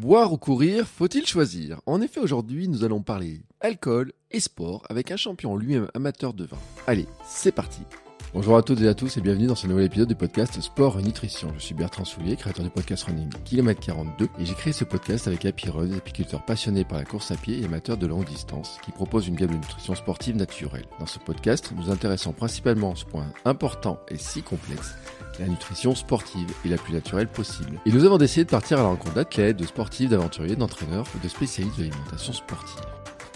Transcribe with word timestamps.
Boire 0.00 0.32
ou 0.32 0.36
courir, 0.36 0.86
faut-il 0.86 1.26
choisir? 1.26 1.80
En 1.86 2.02
effet, 2.02 2.20
aujourd'hui, 2.20 2.68
nous 2.68 2.84
allons 2.84 3.00
parler 3.00 3.40
alcool 3.60 4.12
et 4.30 4.40
sport 4.40 4.82
avec 4.90 5.10
un 5.10 5.16
champion 5.16 5.56
lui-même 5.56 5.88
amateur 5.94 6.34
de 6.34 6.44
vin. 6.44 6.58
Allez, 6.86 7.06
c'est 7.24 7.52
parti 7.52 7.80
Bonjour 8.34 8.56
à 8.58 8.62
toutes 8.62 8.82
et 8.82 8.88
à 8.88 8.92
tous 8.92 9.16
et 9.16 9.22
bienvenue 9.22 9.46
dans 9.46 9.54
ce 9.54 9.66
nouvel 9.66 9.86
épisode 9.86 10.08
du 10.08 10.14
podcast 10.14 10.60
Sport 10.60 10.98
et 10.98 11.02
Nutrition. 11.02 11.50
Je 11.54 11.60
suis 11.60 11.74
Bertrand 11.74 12.04
Soulier, 12.04 12.36
créateur 12.36 12.64
du 12.64 12.70
podcast 12.70 13.04
Running 13.04 13.30
Kilomètre 13.44 13.80
42 13.80 14.26
et 14.38 14.44
j'ai 14.44 14.52
créé 14.52 14.74
ce 14.74 14.84
podcast 14.84 15.26
avec 15.26 15.46
Happy 15.46 15.70
Run, 15.70 15.92
apiculteur 15.92 16.44
passionné 16.44 16.84
par 16.84 16.98
la 16.98 17.04
course 17.04 17.30
à 17.30 17.36
pied 17.36 17.62
et 17.62 17.64
amateur 17.64 17.96
de 17.96 18.06
longue 18.06 18.26
distance 18.26 18.78
qui 18.84 18.90
propose 18.92 19.28
une 19.28 19.36
gamme 19.36 19.50
de 19.50 19.54
nutrition 19.54 19.94
sportive 19.94 20.36
naturelle. 20.36 20.84
Dans 21.00 21.06
ce 21.06 21.18
podcast, 21.18 21.72
nous 21.74 21.90
intéressons 21.90 22.32
principalement 22.32 22.92
à 22.92 22.96
ce 22.96 23.06
point 23.06 23.32
important 23.46 23.98
et 24.08 24.18
si 24.18 24.42
complexe 24.42 24.96
la 25.38 25.46
nutrition 25.46 25.94
sportive 25.94 26.50
est 26.64 26.68
la 26.68 26.78
plus 26.78 26.94
naturelle 26.94 27.28
possible. 27.28 27.80
Et 27.86 27.92
nous 27.92 28.04
avons 28.04 28.18
décidé 28.18 28.44
de 28.44 28.50
partir 28.50 28.78
à 28.78 28.82
la 28.82 28.88
rencontre 28.88 29.14
d'athlètes, 29.14 29.56
de 29.56 29.66
sportifs, 29.66 30.10
d'aventuriers, 30.10 30.56
d'entraîneurs 30.56 31.06
ou 31.14 31.22
de 31.22 31.28
spécialistes 31.28 31.76
de 31.78 31.84
l'alimentation 31.84 32.32
sportive. 32.32 32.80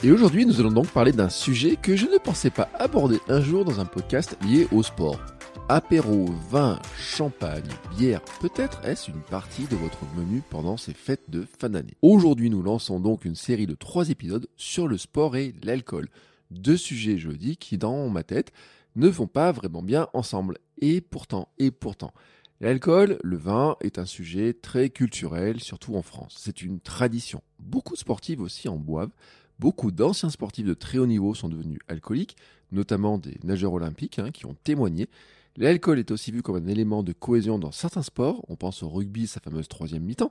Et 0.03 0.11
aujourd'hui, 0.11 0.47
nous 0.47 0.61
allons 0.61 0.73
donc 0.73 0.87
parler 0.89 1.13
d'un 1.13 1.29
sujet 1.29 1.77
que 1.77 1.95
je 1.97 2.07
ne 2.07 2.17
pensais 2.17 2.51
pas 2.51 2.71
aborder 2.79 3.19
un 3.29 3.43
jour 3.43 3.65
dans 3.65 3.81
un 3.81 3.85
podcast 3.85 4.37
lié 4.43 4.67
au 4.73 4.83
sport. 4.83 5.21
Apéro, 5.69 6.27
vin, 6.51 6.81
champagne, 6.99 7.69
bière, 7.97 8.23
peut-être 8.41 8.81
est-ce 8.85 9.11
une 9.11 9.21
partie 9.21 9.67
de 9.67 9.77
votre 9.77 9.99
menu 10.17 10.43
pendant 10.49 10.77
ces 10.77 10.95
fêtes 10.95 11.29
de 11.29 11.47
fin 11.59 11.69
d'année. 11.69 11.95
Aujourd'hui, 12.03 12.51
nous 12.51 12.63
lançons 12.63 12.99
donc 12.99 13.25
une 13.25 13.37
série 13.37 13.67
de 13.67 13.75
trois 13.75 14.09
épisodes 14.09 14.49
sur 14.57 14.89
le 14.89 14.97
sport 14.97 15.37
et 15.37 15.55
l'alcool. 15.63 16.09
Deux 16.51 16.77
sujets, 16.77 17.19
je 17.19 17.29
dis, 17.29 17.57
qui 17.57 17.79
dans 17.79 18.09
ma 18.09 18.25
tête 18.25 18.53
ne 18.97 19.09
vont 19.09 19.27
pas 19.27 19.53
vraiment 19.53 19.83
bien 19.83 20.09
ensemble. 20.15 20.59
Et 20.81 21.01
pourtant, 21.01 21.49
et 21.59 21.71
pourtant, 21.71 22.13
l'alcool, 22.61 23.19
le 23.23 23.37
vin 23.37 23.77
est 23.81 23.99
un 23.99 24.07
sujet 24.07 24.55
très 24.55 24.91
culturel, 24.91 25.61
surtout 25.61 25.97
en 25.97 26.03
France. 26.03 26.37
C'est 26.39 26.63
une 26.63 26.81
tradition. 26.81 27.43
Beaucoup 27.59 27.95
de 27.95 27.99
sportifs 27.99 28.41
aussi 28.41 28.69
en 28.69 28.77
boivent. 28.77 29.13
Beaucoup 29.59 29.91
d'anciens 29.91 30.31
sportifs 30.31 30.65
de 30.65 30.75
très 30.75 30.99
haut 30.99 31.07
niveau 31.07 31.35
sont 31.35 31.49
devenus 31.49 31.81
alcooliques, 31.89 32.37
notamment 32.73 33.19
des 33.19 33.39
nageurs 33.45 33.75
olympiques 33.75 34.19
hein, 34.19 34.31
qui 34.31 34.47
ont 34.47 34.57
témoigné. 34.65 35.09
L'alcool 35.57 35.99
est 35.99 36.11
aussi 36.11 36.31
vu 36.31 36.43
comme 36.43 36.57
un 36.57 36.67
élément 36.69 37.03
de 37.03 37.13
cohésion 37.13 37.59
dans 37.59 37.73
certains 37.73 38.03
sports, 38.03 38.45
on 38.49 38.57
pense 38.57 38.83
au 38.83 38.89
rugby, 38.89 39.27
sa 39.27 39.41
fameuse 39.41 39.69
troisième 39.69 40.05
mi-temps, 40.05 40.31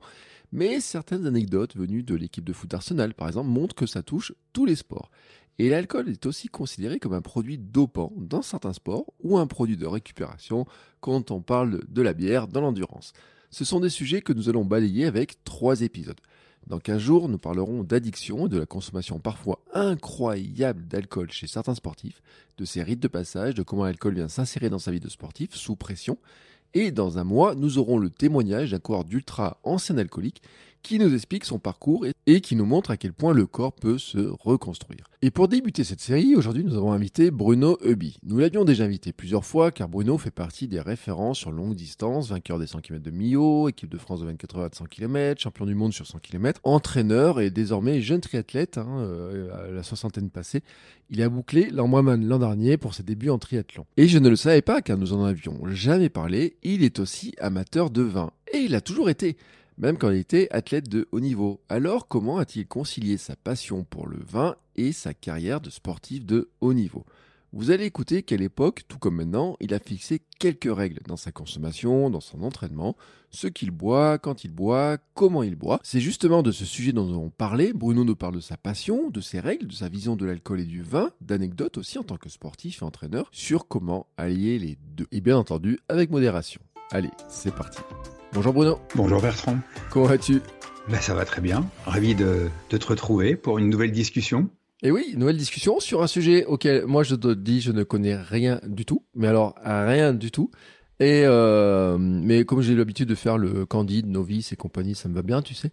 mais 0.52 0.80
certaines 0.80 1.28
anecdotes 1.28 1.76
venues 1.76 2.04
de 2.04 2.16
l'équipe 2.16 2.46
de 2.46 2.54
foot 2.54 2.74
Arsenal, 2.74 3.14
par 3.14 3.28
exemple, 3.28 3.50
montrent 3.50 3.76
que 3.76 3.86
ça 3.86 4.02
touche 4.02 4.34
tous 4.54 4.66
les 4.66 4.76
sports. 4.76 5.12
Et 5.60 5.68
l'alcool 5.70 6.08
est 6.08 6.26
aussi 6.26 6.48
considéré 6.48 7.00
comme 7.00 7.14
un 7.14 7.22
produit 7.22 7.58
dopant 7.58 8.14
dans 8.16 8.42
certains 8.42 8.72
sports 8.72 9.14
ou 9.22 9.38
un 9.38 9.46
produit 9.46 9.76
de 9.76 9.86
récupération 9.86 10.66
quand 11.02 11.32
on 11.32 11.42
parle 11.42 11.82
de 11.90 12.02
la 12.02 12.14
bière 12.14 12.48
dans 12.48 12.62
l'endurance. 12.62 13.12
Ce 13.52 13.66
sont 13.66 13.82
des 13.82 13.90
sujets 13.90 14.22
que 14.22 14.32
nous 14.32 14.48
allons 14.48 14.64
balayer 14.64 15.06
avec 15.06 15.44
trois 15.44 15.82
épisodes. 15.82 16.20
Dans 16.68 16.80
15 16.80 17.02
jours, 17.02 17.28
nous 17.28 17.38
parlerons 17.38 17.84
d'addiction 17.84 18.46
et 18.46 18.50
de 18.50 18.58
la 18.58 18.66
consommation 18.66 19.20
parfois 19.20 19.60
incroyable 19.74 20.88
d'alcool 20.88 21.32
chez 21.32 21.48
certains 21.48 21.76
sportifs, 21.76 22.22
de 22.58 22.64
ses 22.64 22.82
rites 22.82 23.00
de 23.02 23.08
passage, 23.10 23.54
de 23.54 23.64
comment 23.64 23.84
l'alcool 23.84 24.16
vient 24.16 24.28
s'insérer 24.30 24.70
dans 24.70 24.80
sa 24.80 24.92
vie 24.92 25.00
de 25.02 25.10
sportif 25.10 25.56
sous 25.56 25.76
pression. 25.76 26.18
Et 26.74 26.92
dans 26.92 27.18
un 27.18 27.24
mois, 27.24 27.56
nous 27.56 27.80
aurons 27.80 27.98
le 27.98 28.10
témoignage 28.10 28.72
d'un 28.72 28.80
coureur 28.80 29.04
d'ultra 29.04 29.60
ancien 29.64 29.98
alcoolique 29.98 30.42
qui 30.82 31.00
nous 31.00 31.14
explique 31.14 31.46
son 31.46 31.60
parcours 31.60 32.06
et 32.26 32.42
qui 32.42 32.56
nous 32.56 32.66
montre 32.66 32.92
à 32.92 32.98
quel 32.98 33.14
point 33.14 33.34
le 33.34 33.46
corps 33.46 33.74
peut 33.74 33.98
se 33.98 34.20
reconstruire. 34.20 35.06
Et 35.22 35.32
pour 35.32 35.50
débuter 35.50 35.84
cette 35.84 36.00
série, 36.00 36.36
aujourd'hui 36.36 36.64
nous 36.64 36.76
avons 36.76 36.94
invité 36.94 37.30
Bruno 37.30 37.78
Eubi. 37.84 38.18
Nous 38.24 38.38
l'avions 38.38 38.64
déjà 38.64 38.86
invité 38.86 39.12
plusieurs 39.12 39.44
fois 39.44 39.72
car 39.72 39.90
Bruno 39.90 40.18
fait 40.18 40.32
partie 40.32 40.68
des 40.68 40.80
références 40.80 41.40
sur 41.40 41.52
longue 41.52 41.76
distance, 41.76 42.30
vainqueur 42.30 42.58
des 42.58 42.68
100 42.68 42.80
km 42.80 43.04
de 43.04 43.12
Millau, 43.12 43.68
équipe 43.68 43.90
de 43.90 43.98
France 43.98 44.22
de 44.22 44.26
24 44.28 44.58
heures 44.58 44.66
à 44.66 44.70
100 44.74 44.86
km, 44.86 45.42
champion 45.42 45.66
du 45.66 45.76
monde 45.76 45.92
sur 45.92 46.08
100 46.08 46.20
km, 46.20 46.62
entraîneur 46.64 47.42
et 47.42 47.50
désormais 47.50 48.02
jeune 48.02 48.22
triathlète, 48.22 48.78
hein, 48.78 49.00
euh, 49.00 49.68
à 49.68 49.72
la 49.72 49.84
soixantaine 49.84 50.30
passée. 50.30 50.62
Il 51.10 51.22
a 51.22 51.28
bouclé 51.28 51.70
l'Ambraman 51.70 52.26
l'an 52.26 52.40
dernier 52.40 52.78
pour 52.78 52.94
ses 52.94 53.04
débuts 53.04 53.30
en 53.30 53.40
triathlon. 53.40 53.86
Et 53.98 54.08
je 54.08 54.20
ne 54.20 54.30
le 54.30 54.36
savais 54.36 54.62
pas 54.62 54.82
car 54.82 54.98
nous 54.98 55.12
en 55.12 55.26
avions 55.26 55.60
jamais 55.68 56.10
parlé, 56.10 56.56
il 56.64 56.84
est 56.84 57.00
aussi 57.00 57.34
amateur 57.40 57.90
de 57.90 58.04
vin. 58.04 58.32
Et 58.54 58.60
il 58.60 58.74
a 58.74 58.82
toujours 58.82 59.10
été 59.10 59.36
même 59.80 59.98
quand 59.98 60.12
il 60.12 60.18
était 60.18 60.48
athlète 60.52 60.90
de 60.90 61.08
haut 61.12 61.20
niveau. 61.20 61.62
Alors 61.70 62.08
comment 62.08 62.38
a-t-il 62.38 62.68
concilié 62.68 63.18
sa 63.18 63.36
passion 63.36 63.84
pour 63.84 64.08
le 64.08 64.20
vin 64.20 64.56
et 64.76 64.92
sa 64.92 65.14
carrière 65.14 65.62
de 65.62 65.70
sportif 65.70 66.26
de 66.26 66.50
haut 66.62 66.74
niveau? 66.74 67.06
Vous 67.52 67.72
allez 67.72 67.86
écouter 67.86 68.22
qu'à 68.22 68.38
l'époque, 68.38 68.84
tout 68.88 69.00
comme 69.00 69.16
maintenant, 69.16 69.58
il 69.60 69.74
a 69.74 69.80
fixé 69.80 70.22
quelques 70.38 70.72
règles 70.72 71.00
dans 71.08 71.18
sa 71.18 71.32
consommation, 71.32 72.12
dans 72.12 72.20
son 72.20 72.44
entraînement, 72.44 72.96
ce 73.32 73.48
qu'il 73.48 73.72
boit, 73.72 74.20
quand 74.20 74.44
il 74.44 74.52
boit, 74.52 75.00
comment 75.16 75.42
il 75.42 75.56
boit. 75.56 75.80
C'est 75.82 76.00
justement 76.00 76.44
de 76.44 76.52
ce 76.52 76.64
sujet 76.64 76.94
dont 76.94 77.06
nous 77.06 77.16
allons 77.16 77.32
parler. 77.32 77.74
Bruno 77.74 78.04
nous 78.04 78.16
parle 78.16 78.36
de 78.36 78.40
sa 78.40 78.56
passion, 78.56 79.10
de 79.10 79.20
ses 79.20 79.40
règles, 79.40 79.66
de 79.66 79.74
sa 79.74 79.90
vision 79.90 80.16
de 80.16 80.28
l'alcool 80.28 80.60
et 80.60 80.66
du 80.66 80.84
vin, 80.84 81.10
d'anecdotes 81.22 81.80
aussi 81.80 81.98
en 81.98 82.04
tant 82.04 82.18
que 82.18 82.30
sportif 82.30 82.84
et 82.84 82.86
entraîneur 82.86 83.30
sur 83.32 83.68
comment 83.68 84.06
allier 84.18 84.60
les 84.60 84.78
deux. 84.96 85.08
Et 85.12 85.22
bien 85.22 85.38
entendu, 85.38 85.80
avec 85.90 86.12
modération. 86.12 86.62
Allez, 86.92 87.12
c'est 87.30 87.54
parti. 87.56 87.80
Bonjour 88.34 88.54
Bruno. 88.54 88.80
Bonjour 88.96 89.22
Bertrand. 89.22 89.58
Comment 89.90 90.06
vas-tu? 90.06 90.42
Ben, 90.88 91.02
Ça 91.02 91.16
va 91.16 91.26
très 91.26 91.42
bien. 91.42 91.68
Ravi 91.86 92.14
de, 92.14 92.50
te 92.70 92.86
retrouver 92.86 93.36
pour 93.36 93.58
une 93.58 93.70
nouvelle 93.70 93.92
discussion. 93.92 94.50
Et 94.84 94.92
oui, 94.92 95.16
nouvelle 95.18 95.38
discussion 95.38 95.80
sur 95.80 96.04
un 96.04 96.08
sujet 96.08 96.46
auquel 96.46 96.86
moi 96.86 97.02
je 97.04 97.16
te 97.16 97.34
dis 97.34 97.60
je 97.60 97.72
ne 97.72 97.84
connais 97.84 98.16
rien 98.16 98.62
du 98.66 98.86
tout. 98.86 99.04
Mais 99.16 99.28
alors, 99.28 99.56
rien 99.64 100.14
du 100.14 100.30
tout. 100.30 100.52
Et 101.00 101.24
euh, 101.26 101.98
mais 101.98 102.44
comme 102.46 102.62
j'ai 102.62 102.76
l'habitude 102.76 103.10
de 103.10 103.16
faire 103.16 103.38
le 103.38 103.66
candide, 103.66 104.06
novice 104.08 104.52
et 104.52 104.56
compagnie, 104.56 104.96
ça 104.96 105.10
me 105.10 105.16
va 105.16 105.22
bien, 105.22 105.42
tu 105.42 105.56
sais. 105.56 105.72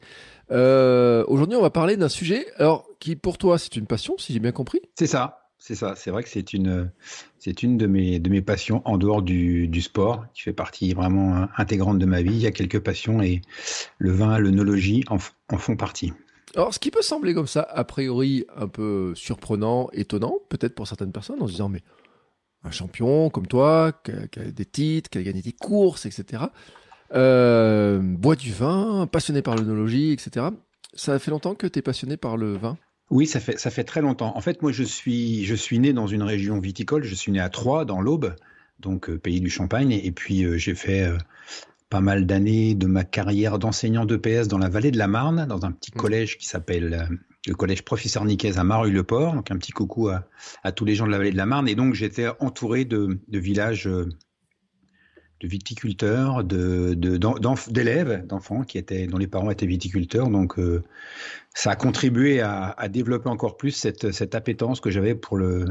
Euh, 0.50 1.24
aujourd'hui, 1.28 1.56
on 1.56 1.62
va 1.62 1.70
parler 1.70 1.96
d'un 1.96 2.08
sujet, 2.08 2.46
alors 2.56 2.88
qui 3.00 3.16
pour 3.16 3.36
toi 3.36 3.58
c'est 3.58 3.76
une 3.76 3.86
passion, 3.86 4.14
si 4.18 4.32
j'ai 4.32 4.38
bien 4.38 4.52
compris. 4.52 4.80
C'est 4.98 5.08
ça. 5.08 5.45
C'est 5.66 5.74
ça, 5.74 5.96
c'est 5.96 6.12
vrai 6.12 6.22
que 6.22 6.28
c'est 6.28 6.52
une, 6.52 6.92
c'est 7.40 7.64
une 7.64 7.76
de 7.76 7.88
mes, 7.88 8.20
de 8.20 8.30
mes 8.30 8.40
passions 8.40 8.82
en 8.84 8.98
dehors 8.98 9.20
du, 9.20 9.66
du, 9.66 9.82
sport, 9.82 10.24
qui 10.32 10.42
fait 10.42 10.52
partie 10.52 10.94
vraiment 10.94 11.48
intégrante 11.56 11.98
de 11.98 12.06
ma 12.06 12.22
vie. 12.22 12.34
Il 12.34 12.40
y 12.40 12.46
a 12.46 12.52
quelques 12.52 12.78
passions 12.78 13.20
et 13.20 13.42
le 13.98 14.12
vin, 14.12 14.38
l'œnologie 14.38 15.02
en, 15.08 15.16
en 15.48 15.58
font 15.58 15.74
partie. 15.74 16.12
Alors, 16.54 16.72
ce 16.72 16.78
qui 16.78 16.92
peut 16.92 17.02
sembler 17.02 17.34
comme 17.34 17.48
ça, 17.48 17.62
a 17.62 17.82
priori 17.82 18.46
un 18.54 18.68
peu 18.68 19.12
surprenant, 19.16 19.90
étonnant, 19.92 20.38
peut-être 20.50 20.76
pour 20.76 20.86
certaines 20.86 21.10
personnes, 21.10 21.42
en 21.42 21.48
se 21.48 21.52
disant, 21.54 21.68
mais 21.68 21.82
un 22.62 22.70
champion 22.70 23.28
comme 23.28 23.48
toi, 23.48 23.90
qui 24.04 24.12
a, 24.12 24.44
des 24.52 24.66
titres, 24.66 25.10
qui 25.10 25.18
a 25.18 25.22
gagné 25.24 25.42
des 25.42 25.52
courses, 25.52 26.06
etc., 26.06 26.44
euh, 27.12 27.98
boit 28.00 28.36
du 28.36 28.52
vin, 28.52 29.08
passionné 29.10 29.42
par 29.42 29.56
l'œnologie, 29.56 30.12
etc. 30.12 30.46
Ça 30.94 31.18
fait 31.18 31.32
longtemps 31.32 31.56
que 31.56 31.66
tu 31.66 31.80
es 31.80 31.82
passionné 31.82 32.16
par 32.16 32.36
le 32.36 32.56
vin? 32.56 32.78
Oui, 33.10 33.26
ça 33.26 33.38
fait, 33.38 33.58
ça 33.58 33.70
fait 33.70 33.84
très 33.84 34.00
longtemps. 34.00 34.36
En 34.36 34.40
fait, 34.40 34.62
moi, 34.62 34.72
je 34.72 34.82
suis, 34.82 35.44
je 35.44 35.54
suis 35.54 35.78
né 35.78 35.92
dans 35.92 36.06
une 36.06 36.22
région 36.22 36.58
viticole. 36.58 37.04
Je 37.04 37.14
suis 37.14 37.30
né 37.30 37.40
à 37.40 37.48
Troyes, 37.48 37.84
dans 37.84 38.00
l'Aube, 38.00 38.34
donc 38.80 39.08
euh, 39.08 39.18
pays 39.18 39.40
du 39.40 39.50
Champagne. 39.50 39.92
Et 39.92 40.10
puis, 40.10 40.44
euh, 40.44 40.58
j'ai 40.58 40.74
fait 40.74 41.04
euh, 41.04 41.16
pas 41.88 42.00
mal 42.00 42.26
d'années 42.26 42.74
de 42.74 42.86
ma 42.86 43.04
carrière 43.04 43.60
d'enseignant 43.60 44.06
d'EPS 44.06 44.48
dans 44.48 44.58
la 44.58 44.68
vallée 44.68 44.90
de 44.90 44.98
la 44.98 45.06
Marne, 45.06 45.46
dans 45.46 45.64
un 45.64 45.70
petit 45.70 45.92
mmh. 45.94 45.98
collège 45.98 46.38
qui 46.38 46.46
s'appelle 46.46 47.08
le 47.46 47.54
collège 47.54 47.84
Professeur 47.84 48.24
Nicaise 48.24 48.58
à 48.58 48.64
Mareuil-le-Port. 48.64 49.34
Donc, 49.34 49.52
un 49.52 49.56
petit 49.56 49.72
coucou 49.72 50.08
à, 50.08 50.24
à, 50.64 50.72
tous 50.72 50.84
les 50.84 50.96
gens 50.96 51.06
de 51.06 51.12
la 51.12 51.18
vallée 51.18 51.32
de 51.32 51.36
la 51.36 51.46
Marne. 51.46 51.68
Et 51.68 51.76
donc, 51.76 51.94
j'étais 51.94 52.26
entouré 52.40 52.84
de, 52.84 53.20
de 53.28 53.38
villages 53.38 53.88
de 55.40 55.48
viticulteurs, 55.48 56.44
de, 56.44 56.94
d'élèves, 57.68 58.26
d'enfants 58.26 58.62
qui 58.62 58.78
étaient, 58.78 59.06
dont 59.06 59.18
les 59.18 59.26
parents 59.26 59.50
étaient 59.50 59.66
viticulteurs. 59.66 60.28
Donc, 60.28 60.58
euh, 60.58 60.82
ça 61.54 61.72
a 61.72 61.76
contribué 61.76 62.40
à, 62.40 62.74
développer 62.88 63.28
encore 63.28 63.56
plus 63.56 63.72
cette, 63.72 64.12
cette 64.12 64.34
appétence 64.34 64.80
que 64.80 64.90
j'avais 64.90 65.14
pour 65.14 65.36
le, 65.36 65.66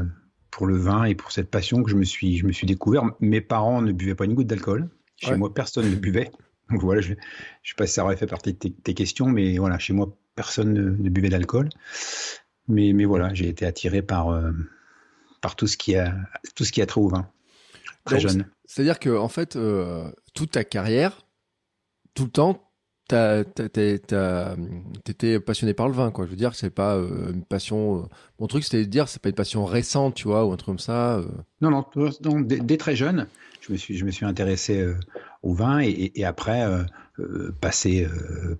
pour 0.50 0.66
le 0.66 0.76
vin 0.76 1.04
et 1.04 1.14
pour 1.14 1.32
cette 1.32 1.50
passion 1.50 1.82
que 1.82 1.90
je 1.90 1.96
me 1.96 2.04
suis, 2.04 2.38
je 2.38 2.46
me 2.46 2.52
suis 2.52 2.66
découvert. 2.66 3.04
Mes 3.20 3.40
parents 3.40 3.82
ne 3.82 3.92
buvaient 3.92 4.14
pas 4.14 4.24
une 4.24 4.34
goutte 4.34 4.46
d'alcool. 4.46 4.88
Chez 5.16 5.34
moi, 5.34 5.52
personne 5.52 5.90
ne 5.90 5.96
buvait. 5.96 6.30
Donc 6.70 6.82
voilà, 6.82 7.00
je 7.00 7.12
ne 7.12 7.16
sais 7.64 7.74
pas 7.76 7.86
si 7.86 7.94
ça 7.94 8.04
aurait 8.04 8.16
fait 8.16 8.26
partie 8.26 8.52
de 8.52 8.58
tes, 8.58 8.94
questions, 8.94 9.26
mais 9.26 9.56
voilà, 9.58 9.78
chez 9.78 9.92
moi, 9.92 10.16
personne 10.34 10.72
ne, 10.72 11.10
buvait 11.10 11.28
d'alcool. 11.28 11.68
Mais, 12.68 12.92
mais 12.92 13.04
voilà, 13.04 13.32
j'ai 13.32 13.48
été 13.48 13.64
attiré 13.64 14.02
par, 14.02 14.30
euh, 14.30 14.50
par 15.40 15.56
tout 15.56 15.66
ce 15.66 15.76
qui 15.76 15.94
a 15.94 16.14
tout 16.54 16.64
ce 16.64 16.72
qui 16.72 16.82
a 16.82 16.86
trait 16.86 17.00
au 17.00 17.08
vin. 17.08 17.28
Très 18.04 18.20
jeune. 18.20 18.46
C'est-à-dire 18.66 18.98
que 18.98 19.16
en 19.16 19.28
fait, 19.28 19.56
euh, 19.56 20.10
toute 20.34 20.52
ta 20.52 20.64
carrière, 20.64 21.22
tout 22.14 22.24
le 22.24 22.30
temps, 22.30 22.62
t'étais 23.08 24.00
passionné 25.38 25.74
par 25.74 25.86
le 25.86 25.94
vin, 25.94 26.10
quoi. 26.10 26.26
Je 26.26 26.30
veux 26.30 26.36
dire, 26.36 26.54
c'est 26.54 26.70
pas 26.70 26.96
euh, 26.96 27.32
une 27.32 27.44
passion. 27.44 28.00
Euh, 28.00 28.02
mon 28.40 28.48
truc, 28.48 28.64
c'était 28.64 28.84
de 28.84 28.90
dire, 28.90 29.08
c'est 29.08 29.22
pas 29.22 29.28
une 29.28 29.34
passion 29.36 29.64
récente, 29.64 30.16
tu 30.16 30.26
vois, 30.26 30.44
ou 30.44 30.52
un 30.52 30.56
truc 30.56 30.66
comme 30.66 30.78
ça. 30.80 31.22
Non, 31.60 31.70
non, 31.70 31.86
non 32.24 32.40
dès, 32.40 32.76
très 32.76 32.96
jeune, 32.96 33.28
je 33.60 33.72
me 33.72 33.78
suis, 33.78 33.96
je 33.96 34.04
me 34.04 34.10
suis 34.10 34.26
intéressé 34.26 34.84
au 35.42 35.54
vin 35.54 35.78
et, 35.80 36.24
après, 36.24 36.66
passer, 37.60 38.08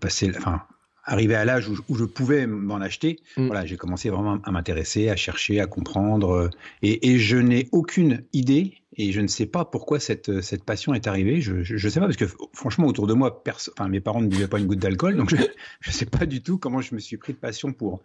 passer, 0.00 0.32
enfin, 0.37 0.62
arrivé 1.06 1.35
à 1.35 1.44
l'âge 1.44 1.69
où, 1.69 1.94
je 1.94 2.05
pouvais 2.05 2.47
m'en 2.47 2.76
acheter, 2.76 3.20
mm. 3.37 3.47
voilà, 3.47 3.64
j'ai 3.64 3.76
commencé 3.76 4.11
vraiment 4.11 4.38
à 4.43 4.50
m'intéresser, 4.50 5.08
à 5.08 5.17
chercher, 5.17 5.61
à 5.61 5.67
comprendre. 5.67 6.50
Et, 6.82 7.19
je 7.19 7.37
n'ai 7.37 7.69
aucune 7.73 8.25
idée 8.32 8.75
et 8.99 9.12
je 9.12 9.20
ne 9.20 9.26
sais 9.26 9.47
pas 9.47 9.64
pourquoi 9.64 10.00
cette, 10.00 10.41
cette 10.43 10.64
passion 10.64 10.93
est 10.94 11.06
arrivée. 11.06 11.41
Je 11.41 11.73
ne 11.73 11.91
sais 11.91 12.00
pas 12.00 12.06
parce 12.06 12.17
que 12.17 12.26
franchement, 12.53 12.87
autour 12.87 13.06
de 13.06 13.14
moi, 13.14 13.43
enfin, 13.73 13.88
mes 13.88 14.00
parents 14.00 14.20
ne 14.20 14.29
buvaient 14.29 14.49
pas 14.49 14.58
une 14.58 14.67
goutte 14.67 14.81
d'alcool, 14.81 15.17
donc 15.17 15.31
je 15.31 15.37
ne 15.87 15.93
sais 15.93 16.06
pas 16.06 16.26
du 16.26 16.43
tout 16.43 16.58
comment 16.58 16.81
je 16.81 16.94
me 16.94 17.00
suis 17.00 17.17
pris 17.17 17.32
de 17.32 17.38
passion 17.38 17.73
pour, 17.73 18.03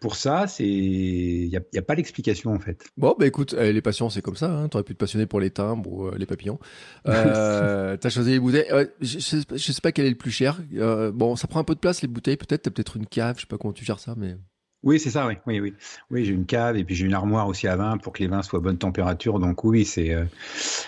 pour 0.00 0.16
ça, 0.16 0.46
c'est 0.46 0.66
il 0.66 1.48
n'y 1.48 1.56
a, 1.56 1.60
a, 1.76 1.82
pas 1.82 1.96
d'explication 1.96 2.52
en 2.52 2.58
fait. 2.58 2.84
Bon, 2.96 3.14
bah 3.18 3.26
écoute, 3.26 3.54
euh, 3.54 3.72
les 3.72 3.80
passions, 3.80 4.10
c'est 4.10 4.22
comme 4.22 4.36
ça. 4.36 4.50
Hein. 4.50 4.68
Tu 4.68 4.76
aurais 4.76 4.84
pu 4.84 4.94
te 4.94 4.98
passionner 4.98 5.26
pour 5.26 5.40
les 5.40 5.50
timbres 5.50 5.90
ou 5.90 6.06
euh, 6.06 6.16
les 6.18 6.26
papillons. 6.26 6.58
Euh, 7.06 7.96
tu 8.00 8.06
as 8.06 8.10
choisi 8.10 8.32
les 8.32 8.38
bouteilles. 8.40 8.68
je, 9.00 9.18
je, 9.18 9.72
sais 9.72 9.80
pas 9.80 9.92
quel 9.92 10.06
est 10.06 10.10
le 10.10 10.16
plus 10.16 10.30
cher. 10.30 10.60
bon, 11.14 11.36
ça 11.36 11.48
prend 11.48 11.60
un 11.60 11.64
peu 11.64 11.74
de 11.74 11.80
place 11.80 12.02
les 12.02 12.08
bouteilles. 12.08 12.36
Peut-être, 12.36 12.62
tu 12.62 12.68
as 12.68 12.72
peut-être 12.72 12.96
une 12.96 13.06
cave. 13.06 13.36
Je 13.36 13.42
sais 13.42 13.46
pas 13.46 13.58
comment 13.58 13.72
tu 13.72 13.84
gères 13.84 14.00
ça, 14.00 14.14
mais. 14.16 14.36
Oui, 14.82 15.00
c'est 15.00 15.10
ça, 15.10 15.26
oui. 15.26 15.34
Oui, 15.46 15.58
oui. 15.58 15.74
oui 16.10 16.24
j'ai 16.24 16.32
une 16.32 16.46
cave 16.46 16.76
et 16.76 16.84
puis 16.84 16.94
j'ai 16.94 17.06
une 17.06 17.14
armoire 17.14 17.48
aussi 17.48 17.66
à 17.66 17.76
vin 17.76 17.96
pour 17.98 18.12
que 18.12 18.22
les 18.22 18.28
vins 18.28 18.42
soient 18.42 18.60
à 18.60 18.62
bonne 18.62 18.78
température. 18.78 19.38
Donc 19.38 19.64
oui, 19.64 19.84
c'est. 19.84 20.12
Euh, 20.14 20.24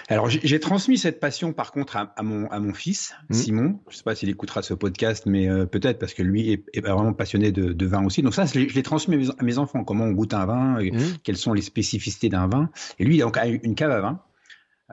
alors 0.08 0.28
j'ai 0.28 0.60
transmis 0.60 0.98
cette 0.98 1.18
passion 1.20 1.52
par 1.52 1.72
contre 1.72 1.96
à, 1.96 2.22
mon, 2.22 2.48
à 2.50 2.60
mon 2.60 2.74
fils, 2.74 3.14
mmh. 3.28 3.34
Simon. 3.34 3.80
Je 3.88 3.94
ne 3.94 3.96
sais 3.96 4.04
pas 4.04 4.14
s'il 4.14 4.28
écoutera 4.28 4.62
ce 4.62 4.74
podcast, 4.74 5.24
mais 5.26 5.48
euh, 5.48 5.66
peut-être 5.66 5.98
parce 5.98 6.14
que 6.14 6.22
lui 6.22 6.52
est, 6.52 6.80
vraiment 6.80 7.12
passionné 7.12 7.50
de, 7.50 7.86
vin 7.86 8.04
aussi. 8.04 8.22
Donc 8.22 8.34
ça, 8.34 8.44
je 8.46 8.58
l'ai 8.58 8.82
transmis 8.82 9.28
à 9.36 9.42
mes, 9.42 9.58
enfants. 9.58 9.82
Comment 9.82 10.04
on 10.04 10.12
goûte 10.12 10.34
un 10.34 10.46
vin, 10.46 10.80
mmh. 10.80 11.18
quelles 11.24 11.36
sont 11.36 11.52
les 11.52 11.62
spécificités 11.62 12.28
d'un 12.28 12.46
vin. 12.46 12.70
Et 12.98 13.04
lui, 13.04 13.16
il 13.16 13.22
a 13.22 13.24
donc 13.24 13.38
une 13.62 13.74
cave 13.74 13.90
à 13.90 14.00
vin 14.00 14.20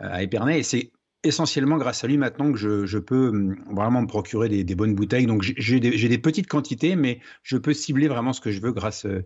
euh, 0.02 0.08
à 0.12 0.24
Épernay 0.24 0.60
et 0.60 0.64
c'est 0.64 0.92
essentiellement 1.25 1.77
grâce 1.77 2.04
à 2.04 2.07
lui 2.07 2.18
maintenant 2.18 2.51
que 2.51 2.57
je, 2.57 2.98
peux 2.98 3.30
hum, 3.30 3.56
vraiment 3.72 4.01
me 4.01 4.07
procurer 4.07 4.63
des, 4.63 4.75
bonnes 4.75 4.95
bouteilles. 4.95 5.25
Donc 5.25 5.42
j'ai 5.42 5.80
des, 5.80 6.18
petites 6.18 6.48
quantités, 6.48 6.95
mais 6.95 7.19
je 7.44 7.57
peux 7.57 7.74
cibler 7.74 8.07
vraiment 8.07 8.33
ce 8.33 8.42
que 8.42 8.51
je 8.51 8.62
veux 8.62 8.72
grâce, 8.72 9.06
euh, 9.06 9.25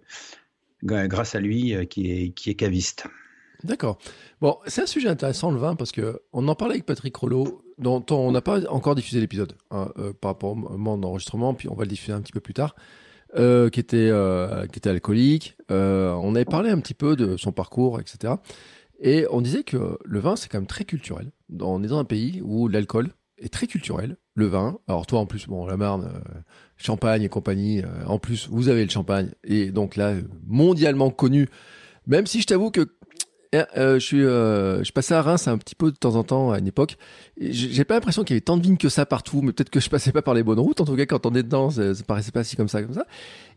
grâce 0.83 1.35
à 1.35 1.39
lui 1.39 1.75
euh, 1.75 1.85
qui 1.85 2.11
est, 2.11 2.29
qui 2.31 2.49
est 2.49 2.55
caviste. 2.55 3.05
D'accord. 3.63 3.97
Bon, 4.39 4.57
c'est 4.67 4.81
un 4.81 4.85
sujet 4.85 5.09
intéressant 5.09 5.51
le 5.51 5.59
vin 5.59 5.75
parce 5.75 5.91
que 5.91 6.21
on 6.31 6.47
en 6.47 6.55
parlait 6.55 6.75
avec 6.75 6.85
Patrick 6.85 7.15
Rollo, 7.15 7.61
dont 7.77 8.05
on 8.09 8.31
n'a 8.31 8.41
pas 8.41 8.65
encore 8.69 8.95
diffusé 8.95 9.19
l'épisode 9.19 9.53
hein, 9.71 9.91
euh, 9.97 10.13
par 10.13 10.31
rapport 10.31 10.51
au 10.51 10.55
moment 10.55 10.97
d'enregistrement, 10.97 11.53
puis 11.53 11.67
on 11.67 11.75
va 11.75 11.83
le 11.83 11.89
diffuser 11.89 12.13
un 12.13 12.21
petit 12.21 12.31
peu 12.31 12.39
plus 12.39 12.53
tard. 12.53 12.75
qui 13.35 13.79
était 13.79 14.11
qui 14.71 14.79
était 14.79 14.89
alcoolique. 14.89 15.57
on 15.69 16.35
avait 16.35 16.45
parlé 16.45 16.69
un 16.69 16.79
petit 16.79 16.93
peu 16.93 17.17
de 17.17 17.35
son 17.35 17.51
parcours, 17.51 17.99
etc. 17.99 18.35
Et 19.01 19.25
on 19.31 19.41
disait 19.41 19.63
que 19.63 19.97
le 20.03 20.19
vin, 20.19 20.35
c'est 20.35 20.49
quand 20.49 20.57
même 20.57 20.67
très 20.67 20.83
culturel. 20.83 21.31
On 21.59 21.83
est 21.83 21.87
dans 21.87 21.99
un 21.99 22.05
pays 22.05 22.41
où 22.43 22.67
l'alcool 22.67 23.09
est 23.37 23.51
très 23.51 23.67
culturel. 23.67 24.17
Le 24.35 24.45
vin, 24.45 24.79
alors 24.87 25.05
toi 25.05 25.19
en 25.19 25.25
plus, 25.25 25.47
bon, 25.47 25.65
la 25.65 25.77
Marne, 25.77 26.11
euh, 26.13 26.39
Champagne 26.77 27.23
et 27.23 27.29
compagnie, 27.29 27.81
euh, 27.81 28.05
en 28.05 28.19
plus, 28.19 28.47
vous 28.49 28.69
avez 28.69 28.83
le 28.83 28.89
champagne. 28.89 29.31
Et 29.43 29.71
donc 29.71 29.95
là, 29.95 30.15
mondialement 30.47 31.09
connu. 31.09 31.49
Même 32.07 32.25
si 32.25 32.41
je 32.41 32.47
t'avoue 32.47 32.71
que 32.71 32.87
euh, 33.55 33.99
je 33.99 34.05
suis, 34.05 34.19
je 34.19 34.91
passais 34.91 35.15
à 35.15 35.21
Reims 35.21 35.47
un 35.47 35.57
petit 35.57 35.75
peu 35.75 35.91
de 35.91 35.97
temps 35.97 36.15
en 36.15 36.23
temps 36.23 36.51
à 36.51 36.59
une 36.59 36.67
époque. 36.67 36.97
J'ai 37.39 37.83
pas 37.83 37.95
l'impression 37.95 38.23
qu'il 38.23 38.35
y 38.35 38.37
avait 38.37 38.41
tant 38.41 38.57
de 38.57 38.63
vignes 38.63 38.77
que 38.77 38.89
ça 38.89 39.05
partout, 39.05 39.41
mais 39.41 39.53
peut-être 39.53 39.69
que 39.69 39.79
je 39.79 39.89
passais 39.89 40.11
pas 40.11 40.21
par 40.21 40.33
les 40.33 40.43
bonnes 40.43 40.59
routes. 40.59 40.81
En 40.81 40.85
tout 40.85 40.95
cas, 40.95 41.05
quand 41.05 41.25
on 41.25 41.33
est 41.35 41.43
dedans, 41.43 41.69
ça, 41.69 41.95
ça 41.95 42.03
paraissait 42.03 42.31
pas 42.31 42.43
si 42.43 42.55
comme 42.55 42.67
ça, 42.67 42.81
comme 42.83 42.93
ça. 42.93 43.05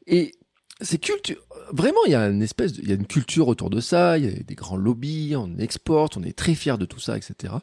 Et 0.06 0.32
c'est 0.80 0.98
culture. 0.98 1.42
Vraiment, 1.72 2.00
il 2.06 2.12
y 2.12 2.14
a 2.14 2.28
une 2.28 2.42
espèce, 2.42 2.72
il 2.78 2.88
y 2.88 2.92
a 2.92 2.94
une 2.94 3.06
culture 3.06 3.48
autour 3.48 3.70
de 3.70 3.80
ça. 3.80 4.18
Il 4.18 4.24
y 4.24 4.28
a 4.28 4.42
des 4.42 4.54
grands 4.54 4.76
lobbies, 4.76 5.34
on 5.36 5.56
exporte, 5.58 6.16
on 6.16 6.22
est 6.22 6.36
très 6.36 6.54
fier 6.54 6.76
de 6.76 6.84
tout 6.84 7.00
ça, 7.00 7.16
etc. 7.16 7.54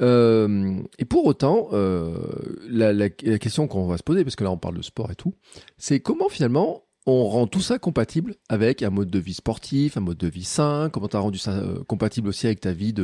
Euh, 0.00 0.80
et 0.98 1.04
pour 1.04 1.26
autant, 1.26 1.68
euh, 1.72 2.16
la, 2.68 3.08
question 3.10 3.68
qu'on 3.68 3.86
va 3.86 3.96
se 3.96 4.02
poser, 4.02 4.24
parce 4.24 4.36
que 4.36 4.44
là 4.44 4.50
on 4.50 4.56
parle 4.56 4.76
de 4.76 4.82
sport 4.82 5.10
et 5.10 5.14
tout, 5.14 5.34
c'est 5.78 6.00
comment 6.00 6.28
finalement 6.28 6.84
on 7.06 7.28
rend 7.28 7.46
tout 7.46 7.60
ça 7.60 7.78
compatible 7.78 8.34
avec 8.48 8.82
un 8.82 8.90
mode 8.90 9.10
de 9.10 9.18
vie 9.18 9.34
sportif, 9.34 9.96
un 9.96 10.00
mode 10.00 10.16
de 10.16 10.26
vie 10.26 10.44
sain, 10.44 10.88
comment 10.92 11.08
tu 11.08 11.16
as 11.16 11.20
rendu 11.20 11.38
ça 11.38 11.52
euh, 11.52 11.84
compatible 11.84 12.28
aussi 12.28 12.46
avec 12.46 12.60
ta 12.60 12.72
vie 12.72 12.94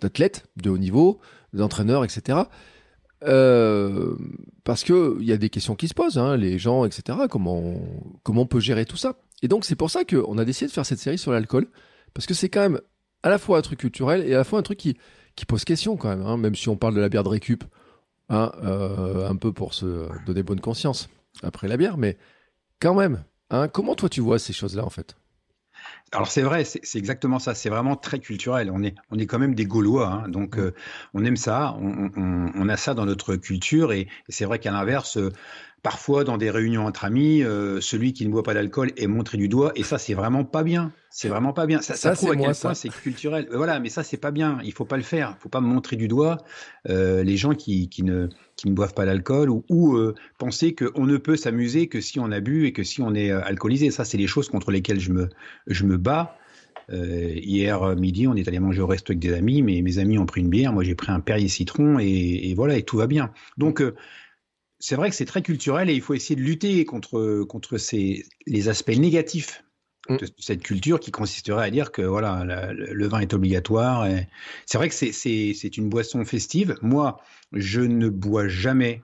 d'athlète 0.00 0.46
de 0.56 0.70
haut 0.70 0.78
niveau, 0.78 1.20
d'entraîneur, 1.52 2.04
etc. 2.04 2.38
Parce 3.20 4.84
que 4.84 5.16
il 5.20 5.26
y 5.26 5.32
a 5.32 5.36
des 5.36 5.50
questions 5.50 5.76
qui 5.76 5.88
se 5.88 5.94
posent, 5.94 6.18
hein, 6.18 6.36
les 6.36 6.58
gens, 6.58 6.84
etc. 6.84 7.18
Comment 7.30 7.80
comment 8.22 8.42
on 8.42 8.46
peut 8.46 8.60
gérer 8.60 8.84
tout 8.84 8.96
ça? 8.96 9.16
Et 9.44 9.48
donc 9.48 9.66
c'est 9.66 9.76
pour 9.76 9.90
ça 9.90 10.04
qu'on 10.06 10.38
a 10.38 10.44
décidé 10.46 10.68
de 10.68 10.72
faire 10.72 10.86
cette 10.86 10.98
série 10.98 11.18
sur 11.18 11.30
l'alcool, 11.30 11.66
parce 12.14 12.26
que 12.26 12.32
c'est 12.32 12.48
quand 12.48 12.62
même 12.62 12.80
à 13.22 13.28
la 13.28 13.36
fois 13.36 13.58
un 13.58 13.60
truc 13.60 13.78
culturel 13.78 14.26
et 14.26 14.32
à 14.32 14.38
la 14.38 14.44
fois 14.44 14.58
un 14.58 14.62
truc 14.62 14.78
qui, 14.78 14.96
qui 15.36 15.44
pose 15.44 15.64
question 15.64 15.98
quand 15.98 16.08
même, 16.08 16.22
hein, 16.22 16.38
même 16.38 16.54
si 16.54 16.70
on 16.70 16.76
parle 16.76 16.94
de 16.94 17.00
la 17.02 17.10
bière 17.10 17.24
de 17.24 17.28
récup, 17.28 17.62
hein, 18.30 18.50
euh, 18.62 19.28
un 19.28 19.36
peu 19.36 19.52
pour 19.52 19.74
se 19.74 20.08
donner 20.24 20.42
bonne 20.42 20.60
conscience 20.62 21.10
après 21.42 21.68
la 21.68 21.76
bière, 21.76 21.98
mais 21.98 22.16
quand 22.80 22.94
même, 22.94 23.22
hein, 23.50 23.68
comment 23.68 23.94
toi 23.94 24.08
tu 24.08 24.22
vois 24.22 24.38
ces 24.38 24.54
choses-là 24.54 24.82
en 24.82 24.90
fait? 24.90 25.14
Alors 26.12 26.28
c'est 26.28 26.42
vrai, 26.42 26.64
c'est 26.64 26.96
exactement 26.96 27.38
ça. 27.38 27.54
C'est 27.54 27.68
vraiment 27.68 27.96
très 27.96 28.20
culturel. 28.20 28.70
On 28.72 28.82
est, 28.82 28.94
on 29.10 29.18
est 29.18 29.26
quand 29.26 29.38
même 29.38 29.54
des 29.54 29.66
Gaulois, 29.66 30.08
hein. 30.08 30.28
donc 30.28 30.56
mmh. 30.56 30.60
euh, 30.60 30.74
on 31.12 31.24
aime 31.24 31.36
ça. 31.36 31.76
On, 31.80 32.68
a 32.68 32.76
ça 32.78 32.94
dans 32.94 33.04
notre 33.04 33.36
culture, 33.36 33.92
et, 33.92 34.08
c'est 34.28 34.44
vrai 34.46 34.58
qu'à 34.58 34.70
l'inverse, 34.70 35.18
euh, 35.18 35.32
parfois 35.84 36.24
dans 36.24 36.36
des 36.36 36.50
réunions 36.50 36.86
entre 36.86 37.04
amis, 37.04 37.44
euh, 37.44 37.80
celui 37.80 38.12
qui 38.12 38.26
ne 38.26 38.32
boit 38.32 38.42
pas 38.42 38.54
d'alcool 38.54 38.90
est 38.96 39.06
montré 39.06 39.38
du 39.38 39.48
doigt, 39.48 39.70
et 39.76 39.84
ça 39.84 39.98
c'est 39.98 40.14
vraiment 40.14 40.44
pas 40.44 40.64
bien. 40.64 40.90
C'est 41.10 41.28
vraiment 41.28 41.52
pas 41.52 41.66
bien. 41.66 41.80
Ça, 41.80 41.94
ça, 41.94 42.12
prouve 42.14 42.32
à 42.32 42.36
quel 42.36 42.54
point 42.56 42.74
c'est 42.74 42.88
culturel. 42.88 43.46
Voilà, 43.52 43.78
mais 43.78 43.88
ça 43.88 44.02
c'est 44.02 44.16
pas 44.16 44.32
bien. 44.32 44.58
Il 44.64 44.72
faut 44.72 44.84
pas 44.84 44.96
le 44.96 45.04
faire. 45.04 45.36
Il 45.38 45.42
faut 45.42 45.48
pas 45.48 45.60
montrer 45.60 45.94
du 45.94 46.08
doigt 46.08 46.38
les 46.86 47.36
gens 47.36 47.54
qui, 47.54 47.88
qui 47.88 48.02
ne 48.02 48.28
qui 48.56 48.68
ne 48.68 48.74
boivent 48.74 48.94
pas 48.94 49.06
d'alcool 49.06 49.50
ou, 49.50 49.64
ou 49.68 49.94
euh, 49.96 50.14
penser 50.38 50.74
qu'on 50.74 51.06
ne 51.06 51.16
peut 51.16 51.36
s'amuser 51.36 51.88
que 51.88 52.00
si 52.00 52.20
on 52.20 52.30
a 52.30 52.40
bu 52.40 52.66
et 52.66 52.72
que 52.72 52.82
si 52.82 53.02
on 53.02 53.14
est 53.14 53.30
euh, 53.30 53.42
alcoolisé. 53.44 53.90
Ça, 53.90 54.04
c'est 54.04 54.18
les 54.18 54.26
choses 54.26 54.48
contre 54.48 54.70
lesquelles 54.70 55.00
je 55.00 55.12
me, 55.12 55.28
je 55.66 55.84
me 55.84 55.96
bats. 55.96 56.36
Euh, 56.92 57.32
hier 57.34 57.96
midi, 57.96 58.28
on 58.28 58.34
est 58.34 58.46
allé 58.46 58.58
manger 58.58 58.82
au 58.82 58.86
resto 58.86 59.12
avec 59.12 59.18
des 59.18 59.32
amis, 59.32 59.62
mais 59.62 59.80
mes 59.80 59.98
amis 59.98 60.18
ont 60.18 60.26
pris 60.26 60.42
une 60.42 60.50
bière, 60.50 60.70
moi 60.74 60.84
j'ai 60.84 60.94
pris 60.94 61.10
un 61.10 61.20
Perrier 61.20 61.48
citron 61.48 61.98
et, 61.98 62.52
voilà, 62.54 62.76
et 62.76 62.82
tout 62.82 62.98
va 62.98 63.06
bien. 63.06 63.30
Donc 63.56 63.82
c'est 64.78 64.96
vrai 64.96 65.10
que 65.10 65.16
c'est 65.16 65.24
très 65.24 65.42
culturel 65.42 65.90
et 65.90 65.94
il 65.94 66.00
faut 66.00 66.14
essayer 66.14 66.36
de 66.36 66.42
lutter 66.42 66.84
contre, 66.84 67.44
contre 67.44 67.78
ces, 67.78 68.24
les 68.46 68.68
aspects 68.68 68.96
négatifs 68.96 69.64
mm. 70.08 70.16
de 70.16 70.28
cette 70.38 70.62
culture 70.62 71.00
qui 71.00 71.10
consisterait 71.10 71.66
à 71.66 71.70
dire 71.70 71.92
que 71.92 72.02
voilà 72.02 72.44
le, 72.44 73.06
vin 73.06 73.20
est 73.20 73.34
obligatoire. 73.34 74.06
C'est 74.66 74.78
vrai 74.78 74.88
que 74.88 74.94
c'est 74.94 75.76
une 75.76 75.88
boisson 75.88 76.24
festive. 76.24 76.76
Moi, 76.82 77.20
je 77.52 77.80
ne 77.80 78.08
bois 78.08 78.48
jamais, 78.48 79.02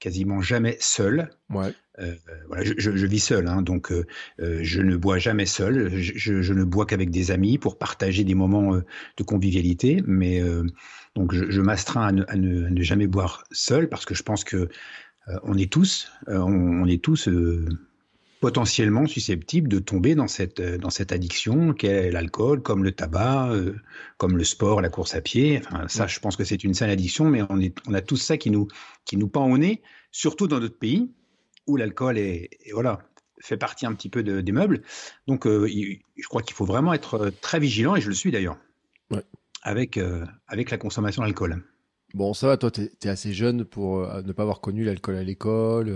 quasiment 0.00 0.40
jamais 0.40 0.76
seul. 0.80 1.30
Ouais. 1.50 1.72
Euh, 2.00 2.14
voilà, 2.48 2.64
je, 2.64 2.72
je, 2.78 3.06
vis 3.06 3.20
seul, 3.20 3.46
hein, 3.46 3.62
donc 3.62 3.92
euh, 3.92 4.06
euh, 4.40 4.60
je 4.62 4.80
ne 4.80 4.96
bois 4.96 5.18
jamais 5.18 5.44
seul. 5.44 5.94
Je, 5.94 6.40
je 6.40 6.54
ne 6.54 6.64
bois 6.64 6.86
qu'avec 6.86 7.10
des 7.10 7.30
amis 7.30 7.58
pour 7.58 7.78
partager 7.78 8.24
des 8.24 8.34
moments 8.34 8.76
de 8.76 9.22
convivialité. 9.22 10.02
Mais 10.06 10.42
donc 11.14 11.34
je, 11.34 11.60
m'astreins 11.60 12.18
à, 12.18 12.32
à, 12.32 12.36
ne, 12.36 12.82
jamais 12.82 13.06
boire 13.06 13.44
seul 13.50 13.88
parce 13.88 14.04
que 14.04 14.14
je 14.14 14.22
pense 14.22 14.44
que 14.44 14.68
on 15.42 15.56
est 15.56 15.70
tous, 15.70 16.10
on, 16.26 16.82
on, 16.82 16.86
est 16.86 17.02
tous 17.02 17.28
potentiellement 18.40 19.06
susceptibles 19.06 19.68
de 19.68 19.78
tomber 19.78 20.14
dans 20.14 20.26
cette, 20.26 20.60
euh, 20.60 20.78
dans 20.78 20.90
cette 20.90 21.12
addiction 21.12 21.74
qu'est 21.74 22.10
l'alcool, 22.10 22.62
comme 22.62 22.82
le 22.82 22.92
tabac, 22.92 23.50
euh, 23.50 23.76
comme 24.16 24.36
le 24.36 24.44
sport, 24.44 24.80
la 24.80 24.88
course 24.88 25.14
à 25.14 25.20
pied. 25.20 25.60
Enfin, 25.66 25.86
ça, 25.88 26.06
je 26.06 26.18
pense 26.20 26.36
que 26.36 26.44
c'est 26.44 26.64
une 26.64 26.74
saine 26.74 26.90
addiction, 26.90 27.26
mais 27.26 27.42
on, 27.50 27.60
est, 27.60 27.76
on 27.86 27.94
a 27.94 28.00
tout 28.00 28.16
ça 28.16 28.38
qui 28.38 28.50
nous, 28.50 28.66
qui 29.04 29.18
nous 29.18 29.28
pend 29.28 29.48
au 29.50 29.58
nez, 29.58 29.82
surtout 30.10 30.48
dans 30.48 30.58
d'autres 30.58 30.78
pays 30.78 31.12
où 31.66 31.76
l'alcool 31.76 32.16
est, 32.16 32.48
voilà, 32.72 33.00
fait 33.40 33.58
partie 33.58 33.84
un 33.84 33.92
petit 33.92 34.08
peu 34.08 34.22
de, 34.22 34.40
des 34.40 34.52
meubles. 34.52 34.82
Donc, 35.26 35.46
euh, 35.46 35.68
je 35.68 36.28
crois 36.28 36.42
qu'il 36.42 36.54
faut 36.54 36.64
vraiment 36.64 36.94
être 36.94 37.30
très 37.42 37.60
vigilant, 37.60 37.94
et 37.94 38.00
je 38.00 38.08
le 38.08 38.14
suis 38.14 38.30
d'ailleurs, 38.30 38.56
avec, 39.62 40.00
avec 40.48 40.70
la 40.70 40.78
consommation 40.78 41.22
d'alcool. 41.22 41.62
Bon, 42.14 42.34
ça 42.34 42.48
va, 42.48 42.56
toi, 42.56 42.70
tu 42.70 42.82
es, 42.82 43.08
assez 43.08 43.32
jeune 43.32 43.64
pour 43.64 44.00
ne 44.00 44.32
pas 44.32 44.42
avoir 44.42 44.60
connu 44.60 44.84
l'alcool 44.84 45.16
à 45.16 45.22
l'école 45.22 45.90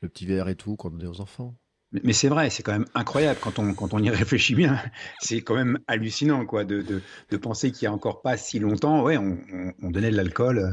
le 0.00 0.08
petit 0.08 0.26
verre 0.26 0.48
et 0.48 0.56
tout 0.56 0.76
quand 0.76 0.92
on 0.94 1.00
est 1.00 1.06
aux 1.06 1.20
enfants. 1.20 1.56
Mais, 2.04 2.12
c'est 2.12 2.28
vrai, 2.28 2.50
c'est 2.50 2.62
quand 2.62 2.72
même 2.72 2.84
incroyable 2.94 3.38
quand 3.42 3.58
on, 3.58 3.72
quand 3.72 3.94
on 3.94 4.02
y 4.02 4.10
réfléchit 4.10 4.54
bien. 4.54 4.78
C'est 5.20 5.40
quand 5.40 5.54
même 5.54 5.78
hallucinant 5.86 6.44
quoi, 6.44 6.64
de, 6.64 6.82
de, 6.82 7.36
penser 7.38 7.72
qu'il 7.72 7.84
y 7.84 7.86
a 7.86 7.92
encore 7.92 8.20
pas 8.20 8.36
si 8.36 8.58
longtemps, 8.58 9.02
ouais, 9.02 9.16
on, 9.16 9.38
on, 9.82 9.90
donnait 9.90 10.10
de 10.10 10.16
l'alcool 10.16 10.58
euh, 10.58 10.70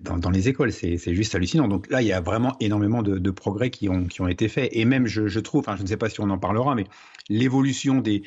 dans, 0.00 0.16
dans, 0.16 0.30
les 0.30 0.48
écoles. 0.48 0.72
C'est 0.72 0.96
juste 1.14 1.34
hallucinant. 1.34 1.68
Donc 1.68 1.90
là, 1.90 2.00
il 2.00 2.08
y 2.08 2.12
a 2.12 2.22
vraiment 2.22 2.56
énormément 2.60 3.02
de, 3.02 3.18
de 3.18 3.30
progrès 3.30 3.68
qui 3.68 3.90
ont, 3.90 4.06
qui 4.06 4.22
ont 4.22 4.28
été 4.28 4.48
faits. 4.48 4.70
Et 4.72 4.86
même, 4.86 5.06
je, 5.06 5.38
trouve, 5.40 5.66
je 5.76 5.82
ne 5.82 5.86
sais 5.86 5.98
pas 5.98 6.08
si 6.08 6.20
on 6.20 6.30
en 6.30 6.38
parlera, 6.38 6.74
mais 6.74 6.86
l'évolution 7.28 8.00
des, 8.00 8.22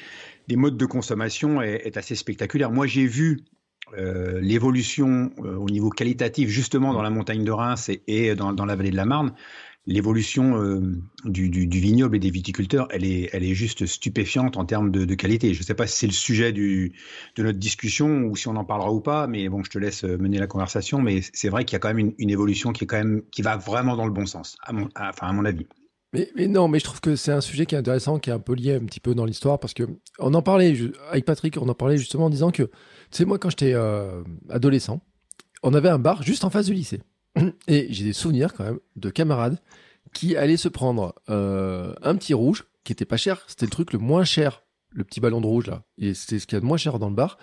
des 0.48 0.56
modes 0.56 0.78
de 0.78 0.86
consommation 0.86 1.64
est 1.64 1.98
assez 1.98 2.14
spectaculaire. 2.14 2.70
Moi, 2.70 2.86
j'ai 2.86 3.08
vu 3.08 3.44
euh, 3.98 4.39
l'évolution 4.41 5.31
euh, 5.39 5.55
au 5.55 5.69
niveau 5.69 5.89
qualitatif 5.89 6.50
justement 6.50 6.93
dans 6.93 7.01
la 7.01 7.10
montagne 7.10 7.43
de 7.43 7.51
Reims 7.51 7.89
et, 8.08 8.36
dans, 8.36 8.53
la 8.65 8.75
vallée 8.75 8.91
de 8.91 8.96
la 8.96 9.05
Marne 9.05 9.34
l'évolution 9.88 10.62
euh, 10.62 11.01
du, 11.25 11.50
vignoble 11.50 12.17
et 12.17 12.19
des 12.19 12.29
viticulteurs, 12.29 12.88
elle 12.91 13.03
est, 13.03 13.29
elle 13.34 13.43
est 13.43 13.55
juste 13.55 13.88
stupéfiante 13.88 14.55
en 14.55 14.65
termes 14.65 14.91
de, 14.91 15.15
qualité. 15.15 15.55
Je 15.55 15.62
ne 15.62 15.63
sais 15.63 15.74
pas 15.74 15.88
si 15.88 15.98
c'est 15.98 16.05
le 16.05 16.13
sujet 16.13 16.51
de 16.51 16.91
notre 17.39 17.58
discussion 17.58 18.24
ou 18.25 18.36
si 18.36 18.48
on 18.48 18.55
en 18.55 18.65
parlera 18.65 18.91
ou 18.91 19.00
pas, 19.00 19.25
mais 19.25 19.50
bon, 19.50 19.63
je 19.63 19.72
te 19.72 19.79
laisse 19.79 20.03
mener 20.03 20.38
la 20.38 20.46
conversation. 20.46 21.01
Mais 21.01 21.22
c'est 21.34 21.50
vrai 21.50 21.65
qu'il 21.65 21.74
y 21.74 21.77
a 21.77 21.79
quand 21.79 21.91
même 21.91 22.13
une, 22.19 22.29
évolution 22.29 22.72
qui 22.72 22.84
est 22.84 22.88
quand 22.88 22.98
même 22.98 23.24
qui 23.31 23.41
va 23.41 23.58
vraiment 23.58 23.96
dans 23.96 24.05
le 24.05 24.12
bon 24.12 24.27
sens, 24.27 24.58
enfin 24.67 25.27
à 25.27 25.34
mon 25.34 25.46
avis. 25.46 25.65
Mais, 26.13 26.48
non, 26.48 26.68
mais 26.68 26.80
je 26.80 26.86
trouve 26.86 27.01
que 27.01 27.16
c'est 27.16 27.32
un 27.32 27.42
sujet 27.42 27.68
qui 27.68 27.75
est 27.75 27.78
intéressant, 27.78 28.18
qui 28.18 28.32
est 28.32 28.34
un 28.34 28.39
peu 28.39 28.54
lié 28.54 28.74
un 28.75 28.86
petit 28.86 29.00
peu 29.00 29.13
dans 29.13 29.25
l'histoire, 29.25 29.60
parce 29.60 29.75
que 29.75 29.84
on 30.18 30.34
en 30.34 30.42
parlait 30.42 30.75
avec 31.12 31.25
Patrick, 31.25 31.58
on 31.62 31.70
en 31.70 31.75
parlait 31.75 31.98
justement 31.98 32.25
en 32.25 32.30
disant 32.32 32.51
que, 32.51 32.63
tu 32.63 32.72
sais, 33.12 33.25
moi 33.25 33.38
quand 33.38 33.51
j'étais 33.51 33.74
euh, 33.74 34.24
adolescent, 34.50 35.01
on 35.62 35.74
avait 35.74 35.89
un 35.89 36.00
bar 36.00 36.24
juste 36.24 36.44
en 36.46 36.50
face 36.50 36.66
du 36.66 36.74
lycée. 36.74 37.01
Et 37.68 37.88
j'ai 37.92 38.06
des 38.06 38.13
souvenirs 38.13 38.54
quand 38.54 38.63
même 38.63 38.80
de 38.96 39.10
camarades 39.12 39.60
qui 40.13 40.36
allaient 40.36 40.58
se 40.58 40.70
prendre 40.70 41.13
euh, 41.30 41.94
un 42.01 42.16
petit 42.16 42.34
rouge 42.34 42.66
qui 42.84 42.92
était 42.92 43.06
pas 43.06 43.18
cher. 43.18 43.44
C'était 43.48 43.68
le 43.68 43.72
truc 43.72 43.94
le 43.94 44.00
moins 44.00 44.24
cher, 44.24 44.63
le 44.92 45.04
petit 45.04 45.20
ballon 45.20 45.42
de 45.42 45.46
rouge 45.46 45.68
là. 45.68 45.84
Et 46.00 46.16
c'était 46.16 46.39
ce 46.39 46.48
qu'il 46.48 46.56
y 46.56 46.58
a 46.58 46.62
de 46.62 46.66
moins 46.66 46.78
cher 46.78 46.98
dans 46.98 47.10
le 47.10 47.16
bar. 47.16 47.38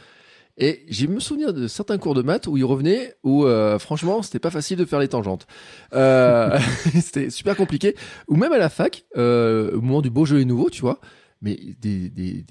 Et 0.59 0.85
j'ai 0.89 1.07
me 1.07 1.21
souvenir 1.21 1.53
de 1.53 1.69
certains 1.69 1.99
cours 1.99 2.15
de 2.15 2.23
maths 2.23 2.47
où 2.47 2.57
ils 2.57 2.65
revenaient, 2.65 3.15
où 3.23 3.45
euh, 3.45 3.79
franchement 3.79 4.23
c'était 4.23 4.39
pas 4.39 4.51
facile 4.51 4.79
de 4.79 4.85
faire 4.85 5.01
les 5.01 5.09
tangentes. 5.09 5.47
Euh, 5.93 6.59
c'était 7.01 7.31
super 7.31 7.57
compliqué. 7.57 7.95
Ou 8.29 8.37
même 8.37 8.53
à 8.53 8.59
la 8.59 8.71
fac, 8.71 9.05
au 9.17 9.81
moment 9.81 10.01
du 10.01 10.11
Beaujolais 10.11 10.45
nouveau, 10.45 10.71
tu 10.71 10.81
vois, 10.81 11.01
mais 11.43 11.59
des, 11.81 12.09
des, 12.09 12.43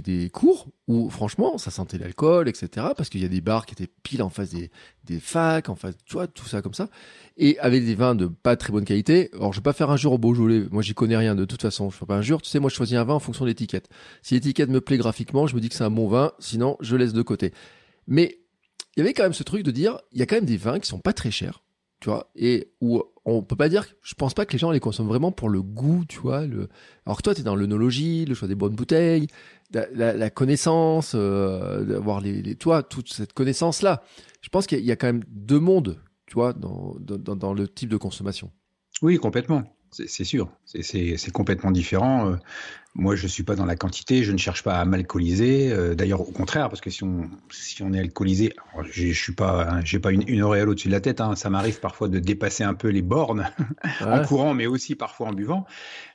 des, 0.00 0.30
cours 0.30 0.68
où, 0.86 1.10
franchement, 1.10 1.58
ça 1.58 1.70
sentait 1.70 1.98
l'alcool, 1.98 2.48
etc. 2.48 2.88
Parce 2.96 3.08
qu'il 3.08 3.20
y 3.20 3.24
a 3.24 3.28
des 3.28 3.40
bars 3.40 3.66
qui 3.66 3.74
étaient 3.74 3.92
pile 4.02 4.22
en 4.22 4.30
face 4.30 4.50
des, 4.50 4.70
des 5.04 5.18
facs, 5.18 5.68
en 5.68 5.74
face, 5.74 5.96
tu 6.04 6.14
vois, 6.14 6.28
tout 6.28 6.46
ça 6.46 6.62
comme 6.62 6.74
ça. 6.74 6.88
Et 7.36 7.58
avec 7.58 7.84
des 7.84 7.96
vins 7.96 8.14
de 8.14 8.26
pas 8.26 8.56
très 8.56 8.72
bonne 8.72 8.84
qualité. 8.84 9.30
Alors, 9.34 9.52
je 9.52 9.58
vais 9.58 9.64
pas 9.64 9.72
faire 9.72 9.90
un 9.90 9.96
jour 9.96 10.12
au 10.12 10.18
Beaujolais. 10.18 10.66
Moi, 10.70 10.82
j'y 10.82 10.94
connais 10.94 11.16
rien 11.16 11.34
de 11.34 11.44
toute 11.44 11.62
façon. 11.62 11.90
Je 11.90 11.96
fais 11.96 12.06
pas 12.06 12.16
un 12.16 12.22
jour. 12.22 12.40
Tu 12.40 12.48
sais, 12.48 12.60
moi, 12.60 12.70
je 12.70 12.76
choisis 12.76 12.96
un 12.96 13.04
vin 13.04 13.14
en 13.14 13.20
fonction 13.20 13.44
de 13.44 13.50
l'étiquette. 13.50 13.88
Si 14.22 14.34
l'étiquette 14.34 14.70
me 14.70 14.80
plaît 14.80 14.98
graphiquement, 14.98 15.46
je 15.46 15.56
me 15.56 15.60
dis 15.60 15.68
que 15.68 15.74
c'est 15.74 15.84
un 15.84 15.90
bon 15.90 16.08
vin. 16.08 16.32
Sinon, 16.38 16.76
je 16.80 16.94
laisse 16.94 17.12
de 17.12 17.22
côté. 17.22 17.52
Mais 18.06 18.38
il 18.96 19.00
y 19.00 19.02
avait 19.02 19.14
quand 19.14 19.24
même 19.24 19.34
ce 19.34 19.42
truc 19.42 19.64
de 19.64 19.72
dire, 19.72 19.98
il 20.12 20.20
y 20.20 20.22
a 20.22 20.26
quand 20.26 20.36
même 20.36 20.46
des 20.46 20.56
vins 20.56 20.78
qui 20.78 20.88
sont 20.88 21.00
pas 21.00 21.12
très 21.12 21.30
chers 21.30 21.62
et 22.34 22.70
où 22.80 23.02
on 23.24 23.42
peut 23.42 23.56
pas 23.56 23.68
dire, 23.68 23.86
je 24.02 24.14
pense 24.14 24.34
pas 24.34 24.46
que 24.46 24.52
les 24.52 24.58
gens 24.58 24.70
les 24.70 24.80
consomment 24.80 25.08
vraiment 25.08 25.32
pour 25.32 25.48
le 25.48 25.60
goût, 25.60 26.04
tu 26.08 26.18
vois, 26.20 26.46
le, 26.46 26.68
alors 27.04 27.16
que 27.16 27.22
toi, 27.22 27.34
tu 27.34 27.40
es 27.40 27.44
dans 27.44 27.56
l'œnologie, 27.56 28.24
le 28.24 28.34
choix 28.34 28.46
des 28.46 28.54
bonnes 28.54 28.74
bouteilles, 28.74 29.26
la, 29.72 30.30
connaissance, 30.30 31.12
euh, 31.14 31.84
d'avoir 31.84 32.20
les, 32.20 32.54
toi, 32.54 32.82
toute 32.82 33.12
cette 33.12 33.32
connaissance-là. 33.32 34.02
Je 34.42 34.48
pense 34.48 34.66
qu'il 34.66 34.84
y, 34.84 34.92
a 34.92 34.96
quand 34.96 35.08
même 35.08 35.24
deux 35.28 35.58
mondes, 35.58 36.00
tu 36.26 36.34
vois, 36.34 36.52
dans, 36.52 36.96
dans, 37.00 37.34
dans 37.34 37.52
le 37.52 37.66
type 37.66 37.88
de 37.88 37.96
consommation. 37.96 38.52
Oui, 39.02 39.18
complètement. 39.18 39.64
C'est 39.90 40.24
sûr, 40.24 40.50
c'est 40.64 41.32
complètement 41.32 41.70
différent. 41.70 42.36
Moi, 42.98 43.14
je 43.14 43.24
ne 43.24 43.28
suis 43.28 43.42
pas 43.42 43.56
dans 43.56 43.66
la 43.66 43.76
quantité, 43.76 44.22
je 44.22 44.32
ne 44.32 44.38
cherche 44.38 44.62
pas 44.62 44.78
à 44.78 44.84
m'alcooliser. 44.86 45.70
Euh, 45.70 45.94
d'ailleurs, 45.94 46.22
au 46.22 46.32
contraire, 46.32 46.70
parce 46.70 46.80
que 46.80 46.88
si 46.88 47.04
on, 47.04 47.28
si 47.50 47.82
on 47.82 47.92
est 47.92 47.98
alcoolisé, 47.98 48.54
je 48.90 49.12
suis 49.12 49.34
pas, 49.34 49.80
j'ai 49.84 49.98
pas 49.98 50.12
une, 50.12 50.24
une 50.26 50.42
auréole 50.42 50.70
au-dessus 50.70 50.88
de 50.88 50.94
la 50.94 51.00
tête. 51.00 51.20
Hein, 51.20 51.36
ça 51.36 51.50
m'arrive 51.50 51.78
parfois 51.78 52.08
de 52.08 52.18
dépasser 52.18 52.64
un 52.64 52.72
peu 52.72 52.88
les 52.88 53.02
bornes 53.02 53.50
en 54.00 54.22
courant, 54.24 54.54
mais 54.54 54.66
aussi 54.66 54.94
parfois 54.94 55.28
en 55.28 55.32
buvant. 55.32 55.66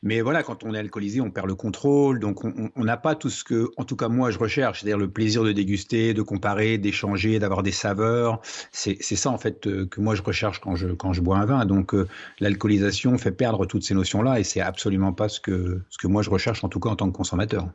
Mais 0.02 0.22
voilà, 0.22 0.42
quand 0.42 0.64
on 0.64 0.74
est 0.74 0.80
alcoolisé, 0.80 1.22
on 1.22 1.30
perd 1.30 1.46
le 1.46 1.54
contrôle. 1.54 2.20
Donc, 2.20 2.44
on 2.44 2.84
n'a 2.84 2.98
pas 2.98 3.14
tout 3.14 3.30
ce 3.30 3.44
que, 3.44 3.70
en 3.78 3.84
tout 3.84 3.96
cas, 3.96 4.08
moi, 4.08 4.32
je 4.32 4.40
recherche, 4.40 4.82
c'est-à-dire 4.82 4.98
le 4.98 5.10
plaisir 5.10 5.44
de 5.44 5.52
déguster, 5.52 6.16
de 6.16 6.24
comparer, 6.24 6.80
d'échanger, 6.80 7.38
d'avoir 7.38 7.62
des 7.62 7.72
saveurs. 7.72 8.42
C'est 8.72 9.00
ça, 9.02 9.30
en 9.30 9.38
fait, 9.38 9.68
euh, 9.68 9.86
que 9.86 10.02
moi, 10.02 10.16
je 10.16 10.24
recherche 10.24 10.60
quand 10.60 10.76
je, 10.76 10.88
quand 10.88 11.14
je 11.14 11.22
bois 11.22 11.38
un 11.38 11.46
vin. 11.46 11.66
Donc, 11.66 11.94
euh, 11.94 12.08
l'alcoolisation 12.40 13.20
fait 13.20 13.32
perdre 13.32 13.68
toutes 13.68 13.84
ces 13.84 13.94
notions-là 13.94 14.40
et 14.40 14.44
c'est 14.44 14.62
absolument 14.62 15.14
pas 15.14 15.30
ce 15.30 15.40
que, 15.40 15.82
ce 15.90 16.00
que 16.00 16.08
moi, 16.08 16.24
je 16.24 16.32
recherche 16.32 16.64
en 16.64 16.70
tout 16.72 16.80
cas 16.80 16.90
en 16.90 16.96
tant 16.96 17.12
que 17.12 17.16
consommateur 17.16 17.70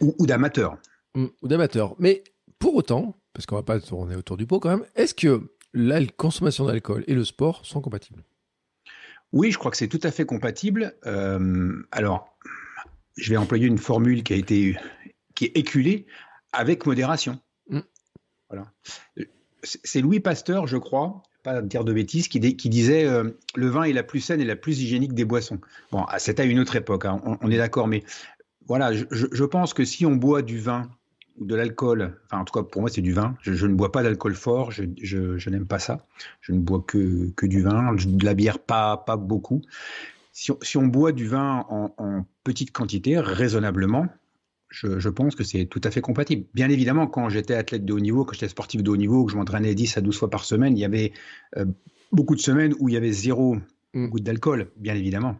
ou, 0.00 0.26
d'amateur. 0.26 0.78
Mmh, 1.14 1.26
ou 1.42 1.48
d'amateur. 1.48 1.94
Mais 1.98 2.24
pour 2.58 2.74
autant, 2.74 3.16
parce 3.32 3.46
qu'on 3.46 3.56
va 3.56 3.62
pas 3.62 3.80
tourner 3.80 4.16
autour 4.16 4.36
du 4.36 4.46
pot 4.46 4.60
quand 4.60 4.70
même, 4.70 4.86
est-ce 4.94 5.14
que 5.14 5.52
la 5.74 6.04
consommation 6.06 6.64
d'alcool 6.64 7.04
et 7.06 7.14
le 7.14 7.24
sport 7.24 7.64
sont 7.64 7.80
compatibles? 7.80 8.24
Oui, 9.32 9.50
je 9.52 9.58
crois 9.58 9.70
que 9.70 9.76
c'est 9.76 9.88
tout 9.88 10.00
à 10.02 10.10
fait 10.10 10.24
compatible. 10.24 10.94
Euh, 11.06 11.82
alors, 11.92 12.38
je 13.16 13.30
vais 13.30 13.36
employer 13.36 13.66
une 13.66 13.78
formule 13.78 14.22
qui 14.22 14.32
a 14.32 14.36
été 14.36 14.76
qui 15.34 15.46
est 15.46 15.56
éculée 15.56 16.06
avec 16.52 16.86
modération. 16.86 17.38
Mmh. 17.68 17.80
Voilà. 18.48 18.72
C'est 19.62 20.00
Louis 20.00 20.20
Pasteur, 20.20 20.66
je 20.66 20.76
crois, 20.76 21.22
pas 21.42 21.62
dire 21.62 21.84
de 21.84 21.92
bêtises, 21.92 22.28
qui, 22.28 22.40
disait 22.40 23.04
euh, 23.04 23.30
le 23.54 23.68
vin 23.68 23.84
est 23.84 23.92
la 23.92 24.02
plus 24.02 24.20
saine 24.20 24.40
et 24.40 24.44
la 24.44 24.56
plus 24.56 24.80
hygiénique 24.80 25.14
des 25.14 25.24
boissons. 25.24 25.58
Bon, 25.92 26.04
ah, 26.08 26.18
c'était 26.18 26.42
à 26.42 26.44
une 26.44 26.58
autre 26.58 26.76
époque, 26.76 27.04
hein, 27.04 27.20
on, 27.40 27.50
est 27.50 27.56
d'accord, 27.56 27.88
mais 27.88 28.02
voilà, 28.66 28.92
je, 28.92 29.44
pense 29.44 29.74
que 29.74 29.84
si 29.84 30.04
on 30.04 30.16
boit 30.16 30.42
du 30.42 30.58
vin 30.58 30.90
de 31.40 31.54
l'alcool, 31.54 32.18
enfin 32.26 32.42
en 32.42 32.44
tout 32.44 32.52
cas 32.52 32.64
pour 32.64 32.80
moi 32.80 32.90
c'est 32.90 33.00
du 33.00 33.12
vin, 33.12 33.36
je, 33.42 33.66
ne 33.66 33.74
bois 33.74 33.92
pas 33.92 34.02
d'alcool 34.02 34.34
fort, 34.34 34.72
je, 34.72 35.48
n'aime 35.48 35.66
pas 35.66 35.78
ça, 35.78 36.04
je 36.40 36.52
ne 36.52 36.58
bois 36.58 36.82
que, 36.86 37.30
que 37.36 37.46
du 37.46 37.62
vin, 37.62 37.94
de 37.94 38.24
la 38.24 38.34
bière 38.34 38.58
pas, 38.58 38.96
pas 38.96 39.16
beaucoup. 39.16 39.62
Si 40.32 40.50
on, 40.50 40.58
si 40.62 40.76
on 40.76 40.86
boit 40.86 41.12
du 41.12 41.26
vin 41.26 41.64
en, 41.68 41.94
en 41.96 42.26
petite 42.44 42.72
quantité, 42.72 43.18
raisonnablement, 43.18 44.06
je, 44.70 45.08
pense 45.08 45.34
que 45.34 45.44
c'est 45.44 45.66
tout 45.66 45.80
à 45.84 45.90
fait 45.90 46.00
compatible. 46.00 46.46
Bien 46.54 46.68
évidemment, 46.68 47.06
quand 47.06 47.28
j'étais 47.28 47.54
athlète 47.54 47.84
de 47.84 47.92
haut 47.92 48.00
niveau, 48.00 48.24
quand 48.24 48.34
j'étais 48.34 48.48
sportif 48.48 48.82
de 48.82 48.90
haut 48.90 48.96
niveau, 48.96 49.24
que 49.24 49.32
je 49.32 49.36
m'entraînais 49.36 49.74
10 49.74 49.96
à 49.96 50.00
12 50.00 50.18
fois 50.18 50.30
par 50.30 50.44
semaine, 50.44 50.76
il 50.76 50.80
y 50.80 50.84
avait 50.84 51.12
euh, 51.56 51.64
beaucoup 52.12 52.34
de 52.34 52.40
semaines 52.40 52.74
où 52.78 52.88
il 52.88 52.94
y 52.94 52.96
avait 52.96 53.12
zéro 53.12 53.56
mmh. 53.94 54.08
goutte 54.08 54.22
d'alcool, 54.22 54.70
bien 54.76 54.94
évidemment. 54.94 55.36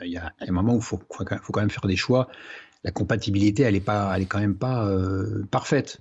Euh, 0.00 0.06
il 0.06 0.12
y, 0.12 0.16
a, 0.16 0.32
un 0.40 0.52
moment 0.52 0.74
où 0.74 0.78
il 0.78 0.82
faut, 0.82 1.00
faut, 1.10 1.24
quand 1.24 1.60
même 1.60 1.70
faire 1.70 1.86
des 1.86 1.96
choix. 1.96 2.28
La 2.82 2.90
compatibilité, 2.90 3.62
elle 3.62 3.74
n'est 3.74 3.80
pas, 3.80 4.12
elle 4.14 4.22
est 4.22 4.26
quand 4.26 4.40
même 4.40 4.56
pas 4.56 4.86
euh, 4.88 5.44
parfaite. 5.50 6.00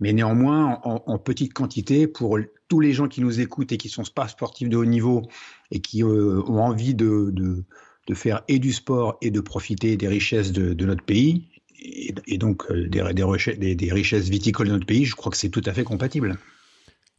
Mais 0.00 0.12
néanmoins, 0.12 0.80
en, 0.82 1.18
petite 1.18 1.52
quantité, 1.52 2.06
pour 2.06 2.38
tous 2.68 2.80
les 2.80 2.94
gens 2.94 3.06
qui 3.06 3.20
nous 3.20 3.38
écoutent 3.40 3.72
et 3.72 3.76
qui 3.76 3.90
sont 3.90 4.02
pas 4.14 4.28
sportifs 4.28 4.70
de 4.70 4.76
haut 4.78 4.86
niveau 4.86 5.28
et 5.70 5.80
qui 5.80 6.02
ont 6.02 6.58
envie 6.58 6.94
de, 6.94 7.28
de, 7.30 7.64
de, 8.06 8.14
faire 8.14 8.42
et 8.48 8.58
du 8.58 8.72
sport 8.72 9.18
et 9.20 9.30
de 9.30 9.40
profiter 9.40 9.98
des 9.98 10.08
richesses 10.08 10.52
de, 10.52 10.72
de 10.72 10.86
notre 10.86 11.04
pays, 11.04 11.49
et, 11.80 12.38
donc 12.38 12.70
euh, 12.70 12.88
des, 12.88 13.74
des, 13.74 13.92
richesses 13.92 14.28
viticoles 14.28 14.68
de 14.68 14.72
notre 14.72 14.86
pays, 14.86 15.04
je 15.04 15.14
crois 15.14 15.30
que 15.30 15.38
c'est 15.38 15.48
tout 15.48 15.62
à 15.64 15.72
fait 15.72 15.84
compatible. 15.84 16.38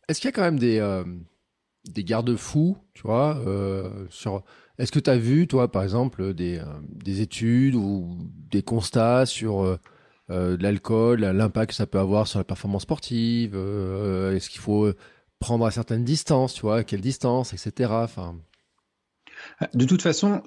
Est-ce 0.08 0.20
qu'il 0.20 0.28
y 0.28 0.30
a 0.30 0.32
quand 0.34 0.42
même 0.42 0.60
des, 0.60 0.80
euh, 0.80 1.04
des 1.86 2.04
garde-fous, 2.04 2.78
tu 2.94 3.04
vois, 3.04 3.38
euh, 3.46 3.90
sur... 4.10 4.44
Est-ce 4.78 4.92
que 4.92 5.00
tu 5.00 5.10
as 5.10 5.18
vu, 5.18 5.48
toi, 5.48 5.72
par 5.72 5.84
exemple, 5.84 6.34
des, 6.34 6.62
des 6.90 7.22
études 7.22 7.76
ou 7.76 8.18
des 8.50 8.64
constats 8.64 9.28
sur 9.28 9.78
l'alcool, 10.28 11.20
l'impact 11.20 11.70
que 11.72 11.76
ça 11.76 11.86
peut 11.86 12.00
avoir 12.00 12.26
sur 12.26 12.40
la 12.40 12.46
performance 12.46 12.84
sportive 12.84 13.54
Est-ce 13.54 14.50
qu'il 14.50 14.62
faut 14.62 14.92
prendre 15.40 15.66
à 15.68 15.72
certaines 15.72 16.04
distances, 16.04 16.56
tu 16.56 16.62
vois, 16.62 16.78
à 16.78 16.84
quelle 16.84 17.02
distance, 17.02 17.54
etc. 17.54 17.92
Enfin... 17.94 18.40
De 19.76 19.86
toute 19.86 20.02
façon, 20.02 20.42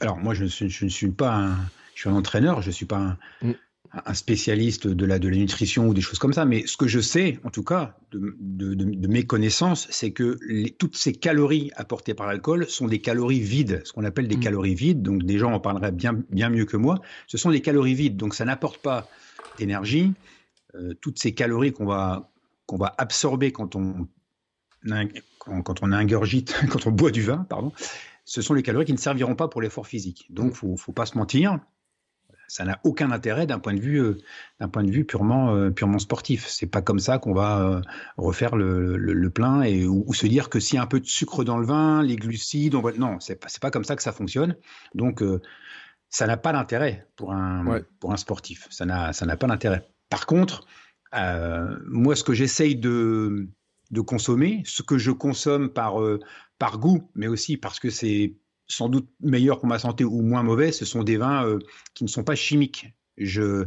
alors 0.00 0.16
moi, 0.16 0.34
je, 0.34 0.46
je 0.46 0.84
ne 0.84 0.90
suis 0.90 1.12
pas 1.12 1.32
un 1.32 1.56
suis 2.02 2.10
un 2.10 2.14
entraîneur, 2.14 2.62
je 2.62 2.68
ne 2.68 2.72
suis 2.72 2.86
pas 2.86 3.16
mm. 3.42 3.52
un, 3.92 4.14
spécialiste 4.14 4.86
de 4.86 5.06
la, 5.06 5.18
de 5.18 5.28
la 5.28 5.36
nutrition 5.36 5.88
ou 5.88 5.94
des 5.94 6.00
choses 6.00 6.18
comme 6.18 6.32
ça, 6.32 6.44
mais 6.44 6.66
ce 6.66 6.76
que 6.76 6.86
je 6.86 7.00
sais, 7.00 7.38
en 7.44 7.50
tout 7.50 7.64
cas, 7.64 7.96
de, 8.12 8.34
de, 8.74 9.08
mes 9.08 9.24
connaissances, 9.24 9.88
c'est 9.90 10.12
que 10.12 10.38
les, 10.46 10.70
toutes 10.70 10.96
ces 10.96 11.12
calories 11.12 11.70
apportées 11.76 12.14
par 12.14 12.26
l'alcool 12.26 12.68
sont 12.68 12.86
des 12.86 13.00
calories 13.00 13.40
vides, 13.40 13.82
ce 13.84 13.92
qu'on 13.92 14.04
appelle 14.04 14.28
des 14.28 14.36
mm. 14.36 14.40
calories 14.40 14.74
vides, 14.74 15.02
donc 15.02 15.22
des 15.22 15.38
gens 15.38 15.52
en 15.52 15.60
parleraient 15.60 15.92
bien, 15.92 16.14
bien 16.30 16.50
mieux 16.50 16.64
que 16.64 16.76
moi, 16.76 17.00
ce 17.26 17.38
sont 17.38 17.50
des 17.50 17.60
calories 17.60 17.94
vides, 17.94 18.16
donc 18.16 18.34
ça 18.34 18.44
n'apporte 18.44 18.78
pas 18.78 19.08
d'énergie, 19.58 20.12
euh, 20.74 20.94
toutes 21.00 21.18
ces 21.18 21.32
calories 21.32 21.72
qu'on 21.72 21.86
va, 21.86 22.30
qu'on 22.66 22.78
va 22.78 22.94
absorber 22.98 23.52
quand 23.52 23.76
on, 23.76 24.08
quand, 25.38 25.62
quand 25.62 25.82
on 25.82 25.92
ingurgite, 25.92 26.54
quand 26.70 26.86
on 26.86 26.90
boit 26.90 27.10
du 27.10 27.22
vin, 27.22 27.46
pardon, 27.48 27.72
ce 28.24 28.42
sont 28.42 28.54
les 28.54 28.62
calories 28.62 28.86
qui 28.86 28.92
ne 28.92 28.98
serviront 28.98 29.34
pas 29.34 29.48
pour 29.48 29.62
l'effort 29.62 29.86
physique. 29.86 30.26
Donc, 30.30 30.56
il 30.62 30.70
ne 30.70 30.76
faut, 30.76 30.92
pas 30.92 31.06
se 31.06 31.18
mentir, 31.18 31.58
ça 32.52 32.66
n'a 32.66 32.78
aucun 32.84 33.10
intérêt 33.12 33.46
d'un 33.46 33.58
point 33.58 33.72
de 33.72 33.80
vue 33.80 33.98
euh, 33.98 34.18
d'un 34.60 34.68
point 34.68 34.84
de 34.84 34.90
vue 34.90 35.06
purement 35.06 35.54
euh, 35.54 35.70
purement 35.70 35.98
sportif. 35.98 36.46
C'est 36.48 36.66
pas 36.66 36.82
comme 36.82 36.98
ça 36.98 37.18
qu'on 37.18 37.32
va 37.32 37.62
euh, 37.62 37.80
refaire 38.18 38.56
le, 38.56 39.30
plein 39.30 39.62
et 39.62 39.86
ou, 39.86 40.12
se 40.12 40.26
dire 40.26 40.50
que 40.50 40.60
s'il 40.60 40.76
y 40.76 40.78
a 40.78 40.82
un 40.82 40.86
peu 40.86 41.00
de 41.00 41.06
sucre 41.06 41.44
dans 41.44 41.56
le 41.56 41.64
vin, 41.64 42.02
les 42.02 42.16
glucides, 42.16 42.74
on 42.74 42.82
va 42.82 42.92
non, 42.92 43.18
c'est 43.20 43.36
pas 43.36 43.48
pas 43.58 43.70
comme 43.70 43.84
ça 43.84 43.96
que 43.96 44.02
ça 44.02 44.12
fonctionne. 44.12 44.54
Donc 44.94 45.24
ça 46.10 46.26
n'a 46.26 46.36
pas 46.36 46.52
d'intérêt 46.52 47.08
pour 47.16 47.32
un 47.32 47.80
pour 48.00 48.12
un 48.12 48.18
sportif. 48.18 48.66
Ça 48.68 48.84
n'a 48.84 49.14
ça 49.14 49.24
n'a 49.24 49.38
pas 49.38 49.46
d'intérêt. 49.46 49.88
Par 50.10 50.26
contre, 50.26 50.66
moi 51.88 52.14
ce 52.16 52.22
que 52.22 52.34
j'essaye 52.34 52.76
de 52.76 53.48
de 53.92 54.00
consommer, 54.02 54.62
ce 54.66 54.82
que 54.82 54.98
je 54.98 55.10
consomme 55.10 55.70
par 55.70 55.94
par 56.58 56.78
goût, 56.78 57.10
mais 57.14 57.28
aussi 57.28 57.56
parce 57.56 57.80
que 57.80 57.88
c'est 57.88 58.34
sans 58.68 58.88
doute 58.88 59.08
meilleur 59.20 59.58
pour 59.58 59.68
ma 59.68 59.78
santé 59.78 60.04
ou 60.04 60.22
moins 60.22 60.42
mauvais, 60.42 60.72
ce 60.72 60.84
sont 60.84 61.02
des 61.02 61.16
vins 61.16 61.46
euh, 61.46 61.58
qui 61.94 62.04
ne 62.04 62.08
sont 62.08 62.24
pas 62.24 62.34
chimiques. 62.34 62.94
Je, 63.18 63.66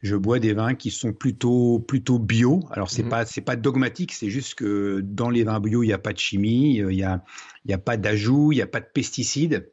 je 0.00 0.16
bois 0.16 0.38
des 0.38 0.52
vins 0.54 0.74
qui 0.74 0.90
sont 0.90 1.12
plutôt 1.12 1.80
plutôt 1.80 2.18
bio. 2.18 2.64
Alors 2.72 2.90
c'est 2.90 3.04
Mhm. 3.04 3.08
pas 3.10 3.26
c'est 3.26 3.40
pas 3.42 3.56
dogmatique, 3.56 4.12
c'est 4.12 4.30
juste 4.30 4.54
que 4.56 5.00
dans 5.02 5.30
les 5.30 5.44
vins 5.44 5.60
bio 5.60 5.82
il 5.82 5.88
n'y 5.88 5.92
a 5.92 5.98
pas 5.98 6.12
de 6.12 6.18
chimie, 6.18 6.80
euh, 6.80 6.92
il 6.92 6.98
y 6.98 7.04
a 7.04 7.24
y 7.66 7.72
a 7.72 7.78
pas 7.78 7.96
d'ajout, 7.96 8.52
il 8.52 8.56
n'y 8.56 8.62
a 8.62 8.66
pas 8.68 8.80
de 8.80 8.86
pesticides. 8.92 9.72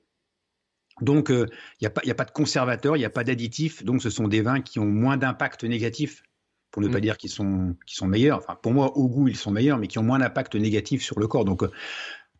Donc 1.02 1.30
euh, 1.30 1.46
il 1.82 1.84
n'y 1.84 1.88
a 1.88 1.90
pas 1.90 2.02
il 2.04 2.08
y 2.08 2.12
a 2.12 2.16
pas 2.16 2.26
de 2.26 2.32
conservateur, 2.32 2.96
il 2.96 3.00
n'y 3.00 3.06
a 3.06 3.10
pas 3.10 3.24
d'additifs. 3.24 3.84
Donc 3.84 4.02
ce 4.02 4.10
sont 4.10 4.28
des 4.28 4.42
vins 4.42 4.62
qui 4.62 4.80
ont 4.80 4.86
moins 4.86 5.18
d'impact 5.18 5.64
négatif, 5.66 6.24
pour 6.72 6.82
ne 6.82 6.88
pas 6.88 7.00
Mhm. 7.00 7.02
dire 7.02 7.18
qu'ils 7.18 7.30
sont 7.30 7.76
qui 7.86 7.96
sont 7.96 8.08
meilleurs. 8.08 8.38
Enfin 8.38 8.58
pour 8.62 8.74
moi 8.74 8.96
au 8.98 9.10
goût 9.10 9.28
ils 9.28 9.36
sont 9.36 9.52
meilleurs, 9.52 9.78
mais 9.78 9.88
qui 9.88 10.00
ont 10.00 10.04
moins 10.04 10.20
d'impact 10.20 10.56
négatif 10.56 11.04
sur 11.04 11.20
le 11.20 11.28
corps. 11.28 11.44
Donc 11.46 11.64
euh, 11.64 11.72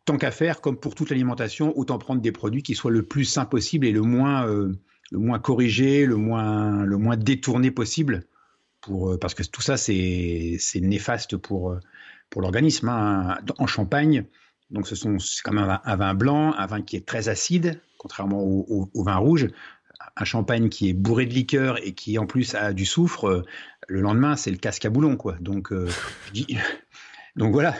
tant 0.06 0.16
qu'à 0.16 0.30
faire, 0.30 0.60
comme 0.62 0.78
pour 0.78 0.94
toute 0.94 1.10
l'alimentation, 1.10 1.76
autant 1.78 1.98
prendre 1.98 2.22
des 2.22 2.32
produits 2.32 2.62
qui 2.62 2.74
soient 2.74 2.90
le 2.90 3.02
plus 3.02 3.24
sain 3.26 3.44
possible 3.44 3.86
et 3.86 3.92
le 3.92 4.00
moins, 4.02 4.46
euh, 4.48 4.72
le 5.10 5.18
moins 5.18 5.38
corrigé, 5.38 6.06
le 6.06 6.16
moins, 6.16 6.84
le 6.84 6.96
moins 6.96 7.16
détourné 7.18 7.70
possible, 7.70 8.22
pour, 8.80 9.10
euh, 9.12 9.18
parce 9.18 9.34
que 9.34 9.42
tout 9.42 9.62
ça, 9.62 9.76
c'est 9.76 10.58
néfaste 10.80 11.36
pour, 11.36 11.72
euh, 11.72 11.80
pour 12.30 12.40
l'organisme. 12.40 12.88
hein. 12.88 13.38
En 13.58 13.66
Champagne, 13.66 14.24
donc 14.70 14.88
ce 14.88 14.94
c'est 14.94 15.42
quand 15.44 15.52
même 15.52 15.68
un, 15.68 15.80
un 15.84 15.96
vin 15.96 16.14
blanc, 16.14 16.54
un 16.56 16.66
vin 16.66 16.82
qui 16.82 16.96
est 16.96 17.06
très 17.06 17.28
acide, 17.28 17.80
contrairement 17.98 18.42
au, 18.42 18.64
au- 18.68 18.90
au 18.94 19.04
vin 19.04 19.16
rouge. 19.16 19.48
Un 20.16 20.24
champagne 20.24 20.68
qui 20.68 20.88
est 20.88 20.92
bourré 20.92 21.26
de 21.26 21.32
liqueur 21.34 21.84
et 21.84 21.92
qui 21.92 22.18
en 22.18 22.26
plus 22.26 22.54
a 22.54 22.72
du 22.72 22.84
soufre, 22.86 23.28
euh, 23.28 23.42
le 23.88 24.00
lendemain 24.00 24.36
c'est 24.36 24.50
le 24.50 24.56
casque 24.56 24.84
à 24.84 24.90
boulon 24.90 25.16
quoi. 25.16 25.36
Donc 25.40 25.72
euh, 25.72 25.88
donc 27.36 27.52
voilà, 27.52 27.74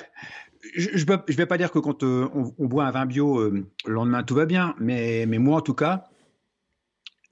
je 0.77 1.05
ne 1.05 1.35
vais, 1.37 1.47
pas 1.47 1.59
dire 1.59 1.71
que 1.71 1.79
quand 1.79 2.03
euh, 2.03 2.29
on, 2.35 2.53
on 2.59 2.67
boit 2.67 2.85
un 2.87 2.91
vin 2.91 3.07
bio, 3.07 3.39
euh, 3.39 3.67
le 3.87 3.93
lendemain 3.93 4.23
tout 4.23 4.35
va 4.35 4.47
bien, 4.47 4.75
mais, 4.79 5.25
mais 5.27 5.39
moi 5.39 5.59
en 5.59 5.61
tout 5.61 5.75
cas, 5.75 6.05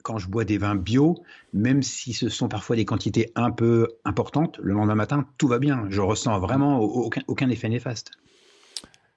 quand 0.03 0.17
je 0.19 0.27
bois 0.29 0.45
des 0.45 0.57
vins 0.57 0.75
bio, 0.75 1.15
même 1.53 1.81
si 1.81 2.13
ce 2.13 2.29
sont 2.29 2.47
parfois 2.47 2.75
des 2.75 2.85
quantités 2.85 3.31
un 3.35 3.51
peu 3.51 3.87
importantes, 4.05 4.59
le 4.61 4.73
lendemain 4.73 4.95
matin 4.95 5.25
tout 5.37 5.47
va 5.47 5.57
bien. 5.59 5.85
Je 5.89 6.01
ressens 6.01 6.39
vraiment 6.39 6.79
au- 6.79 7.05
aucun, 7.05 7.21
aucun 7.27 7.49
effet 7.49 7.69
néfaste. 7.69 8.11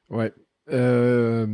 Ouais. 0.09 0.33
Euh, 0.71 1.47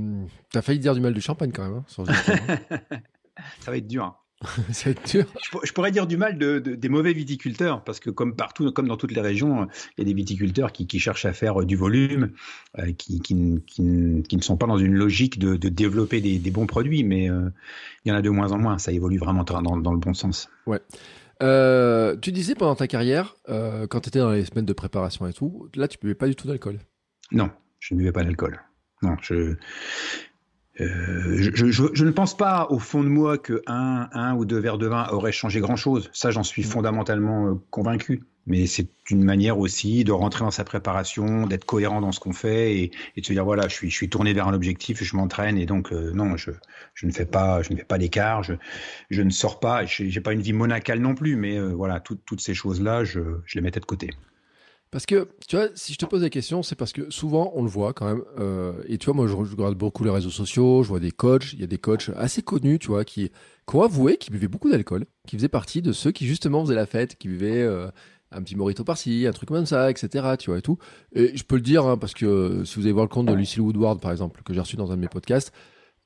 T'as 0.51 0.63
failli 0.63 0.79
dire 0.79 0.95
du 0.95 1.01
mal 1.01 1.15
du 1.15 1.21
champagne 1.21 1.53
quand 1.53 1.63
même. 1.65 1.75
hein, 1.77 1.85
hein. 1.99 2.79
Ça 3.61 3.71
va 3.71 3.77
être 3.77 3.87
dur. 3.89 4.05
hein. 4.05 4.17
Ça 4.73 4.85
va 4.87 4.91
être 4.93 5.11
dur. 5.11 5.25
Je, 5.45 5.51
pour- 5.51 5.65
je 5.67 5.73
pourrais 5.73 5.91
dire 5.91 6.07
du 6.07 6.17
mal 6.17 6.39
de, 6.39 6.59
de- 6.59 6.75
des 6.75 6.89
mauvais 6.89 7.13
viticulteurs, 7.13 7.85
parce 7.85 8.01
que 8.01 8.11
comme 8.11 8.35
partout, 8.37 8.71
comme 8.73 8.89
dans 8.89 8.97
toutes 8.97 9.13
les 9.13 9.21
régions, 9.21 9.67
il 9.97 10.01
y 10.01 10.03
a 10.03 10.05
des 10.05 10.15
viticulteurs 10.15 10.73
qui, 10.73 10.87
qui 10.87 10.99
cherchent 11.01 11.25
à 11.27 11.33
faire 11.33 11.61
euh, 11.61 11.65
du 11.65 11.77
volume, 11.77 12.33
euh, 12.79 12.93
qui, 12.93 13.21
ne 13.35 14.41
sont 14.43 14.57
pas 14.57 14.67
dans 14.67 14.79
une 14.79 14.95
logique 14.95 15.39
de, 15.39 15.57
de 15.57 15.69
développer 15.69 16.21
des, 16.21 16.39
des 16.39 16.51
bons 16.51 16.67
produits, 16.67 17.05
mais 17.05 17.31
euh, 17.31 17.49
il 18.05 18.09
y 18.11 18.13
en 18.13 18.17
a 18.17 18.23
de 18.23 18.31
moins 18.31 18.53
en 18.53 18.59
moins. 18.59 18.79
Ça 18.79 18.93
évolue 18.93 19.19
vraiment 19.19 19.45
dans, 19.45 19.63
dans 19.77 19.93
le 19.93 19.99
bon 19.99 20.15
sens. 20.15 20.49
Euh, 21.43 22.17
tu 22.17 22.31
disais 22.33 22.55
pendant 22.55 22.77
ta 22.77 22.87
carrière, 22.87 23.37
quand 23.47 24.01
tu 24.01 24.09
étais 24.09 24.21
dans 24.21 24.31
les 24.33 24.45
semaines 24.45 24.65
de 24.67 24.73
préparation 24.73 25.27
et 25.27 25.33
tout, 25.33 25.69
là 25.75 25.89
tu 25.89 25.99
buvais 26.01 26.15
pas 26.15 26.29
du 26.29 26.35
tout 26.37 26.47
d'alcool. 26.47 26.79
Non, 27.33 27.51
je 27.81 27.95
ne 27.95 27.99
buvais 27.99 28.13
pas 28.13 28.23
d'alcool. 28.25 28.61
Non, 29.03 29.17
je, 29.21 29.57
je, 30.77 31.71
je- 31.71 32.05
ne 32.05 32.11
pense 32.11 32.37
pas 32.37 32.67
au 32.71 32.79
fond 32.79 33.03
de 33.05 33.09
moi 33.09 33.39
que 33.39 33.63
un, 33.67 34.09
un 34.13 34.35
ou 34.35 34.45
deux 34.45 34.59
verres 34.59 34.79
de 34.79 34.87
vin 34.89 35.07
auraient 35.11 35.33
changé 35.33 35.61
grand-chose. 35.61 36.11
Ça, 36.13 36.31
j'en 36.31 36.43
suis 36.43 36.63
fondamentalement 36.65 37.47
euh, 37.49 37.55
convaincu. 37.71 38.23
Mais 38.47 38.67
c'est 38.67 38.89
une 39.11 39.25
manière 39.25 39.59
aussi 39.59 40.05
de 40.05 40.13
rentrer 40.13 40.45
dans 40.45 40.51
sa 40.51 40.65
préparation, 40.65 41.47
d'être 41.47 41.65
cohérent 41.65 42.03
dans 42.03 42.13
ce 42.13 42.21
qu'on 42.21 42.35
fait 42.35 42.77
et, 42.77 42.91
et 43.17 43.21
de 43.23 43.27
se 43.27 43.33
dire 43.33 43.43
voilà, 43.45 43.69
je 43.69 43.75
suis, 43.75 43.89
je 43.91 43.95
suis 43.97 44.11
tourné 44.11 44.35
vers 44.35 44.47
un 44.49 44.53
objectif, 44.53 45.03
je 45.03 45.17
m'entraîne 45.17 45.57
et 45.57 45.65
donc 45.65 45.93
euh, 45.93 46.13
non, 46.13 46.37
je, 46.37 46.51
je 46.95 47.07
ne 47.07 47.13
fais 47.13 47.25
pas, 47.25 47.63
je 47.63 47.73
ne 47.73 47.79
fais 47.79 47.85
pas 47.85 47.97
d'écart, 47.97 48.43
je, 48.43 48.53
je 49.11 49.23
ne 49.23 49.31
sors 49.31 49.61
pas, 49.61 49.87
je 49.87 50.05
j'ai 50.09 50.21
pas 50.21 50.33
une 50.35 50.43
vie 50.43 50.53
monacale 50.53 50.99
non 51.01 51.15
plus, 51.15 51.37
mais 51.37 51.59
euh, 51.59 51.69
voilà, 51.75 52.01
tout- 52.01 52.19
toutes 52.27 52.41
ces 52.43 52.53
choses-là, 52.55 53.05
je, 53.05 53.21
je 53.47 53.59
les 53.59 53.63
mettais 53.63 53.81
de 53.81 53.87
côté. 53.87 54.11
Parce 54.95 55.07
que, 55.07 55.27
tu 55.49 55.57
vois, 55.57 55.71
si 55.75 55.93
je 55.93 55.99
te 55.99 56.07
pose 56.07 56.23
la 56.23 56.31
question, 56.31 56.63
c'est 56.63 56.77
parce 56.77 56.93
que 56.93 57.11
souvent, 57.11 57.51
on 57.57 57.65
le 57.65 57.69
voit 57.69 57.93
quand 57.93 58.07
même. 58.07 58.23
euh, 58.39 58.75
et 58.87 58.97
tu 58.97 59.07
vois, 59.07 59.15
moi, 59.15 59.27
je, 59.27 59.35
regarde 59.35 59.75
beaucoup 59.75 60.05
les 60.05 60.11
réseaux 60.11 60.31
sociaux, 60.31 60.85
je 60.85 60.89
vois 60.89 61.01
des 61.01 61.11
coachs, 61.11 61.53
il 61.53 61.59
y 61.59 61.65
a 61.65 61.67
des 61.67 61.79
coachs 61.79 62.13
assez 62.15 62.43
connus, 62.43 62.79
tu 62.79 62.87
vois, 62.87 63.05
qui, 63.05 63.33
qui 63.69 63.75
ont 63.75 63.83
avoué 63.83 64.19
qu'ils 64.19 64.33
buvaient 64.33 64.47
beaucoup 64.47 64.71
d'alcool, 64.71 65.07
qui 65.27 65.35
faisaient 65.35 65.49
partie 65.49 65.83
de 65.83 65.91
ceux 65.91 66.13
qui, 66.13 66.29
justement, 66.29 66.63
faisaient 66.63 66.77
la 66.77 66.87
fête, 66.87 67.19
qui 67.19 67.27
buvaient 67.27 67.63
euh, 67.63 67.89
un 68.31 68.41
petit 68.41 68.55
morito 68.55 68.85
par-ci, 68.85 69.27
un 69.27 69.33
truc 69.33 69.49
comme 69.49 69.67
ça, 69.67 69.91
etc., 69.91 70.37
tu 70.39 70.51
vois, 70.51 70.61
et 70.61 70.63
tout. 70.63 70.79
Et 71.13 71.37
je 71.37 71.43
peux 71.43 71.57
le 71.57 71.63
dire, 71.63 71.85
hein, 71.87 71.97
parce 71.97 72.15
que 72.15 72.25
euh, 72.25 72.65
si 72.65 72.77
vous 72.77 72.83
allez 72.83 72.93
voir 72.93 73.07
le 73.07 73.11
compte 73.11 73.27
de 73.27 73.35
Lucille 73.35 73.63
Woodward, 73.63 74.01
par 74.01 74.13
exemple, 74.13 74.43
que 74.45 74.55
j'ai 74.55 74.61
reçu 74.61 74.77
dans 74.77 74.93
un 74.93 74.95
de 74.95 75.01
mes 75.01 75.09
podcasts, 75.09 75.53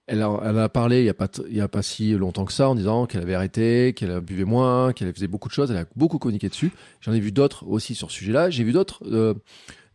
elle 0.09 0.23
a, 0.23 0.69
parlé 0.69 1.01
il 1.01 1.05
n'y 1.05 1.09
a, 1.11 1.15
pas 1.15 1.29
y 1.51 1.61
a 1.61 1.69
pas 1.69 1.83
si 1.83 2.13
longtemps 2.13 2.45
que 2.45 2.53
ça 2.53 2.69
en 2.69 2.75
disant 2.75 3.07
qu'elle 3.07 3.23
avait 3.23 3.35
arrêté, 3.35 3.93
qu'elle 3.95 4.21
buvait 4.21 4.45
moins, 4.45 4.93
qu'elle 4.93 5.13
faisait 5.13 5.29
beaucoup 5.29 5.49
de 5.49 5.55
choses. 5.55 5.71
Elle 5.71 5.77
a 5.77 5.85
beaucoup 5.97 6.19
communiqué 6.19 6.49
dessus. 6.49 6.73
J'en 7.01 7.13
ai 7.13 7.21
vu 7.21 7.31
d'autres 7.31 7.67
aussi 7.69 7.95
sur 7.95 8.11
ce 8.11 8.17
sujet-là. 8.17 8.49
J'ai 8.51 8.65
vu 8.65 8.73
d'autres, 8.73 9.03
euh, 9.07 9.35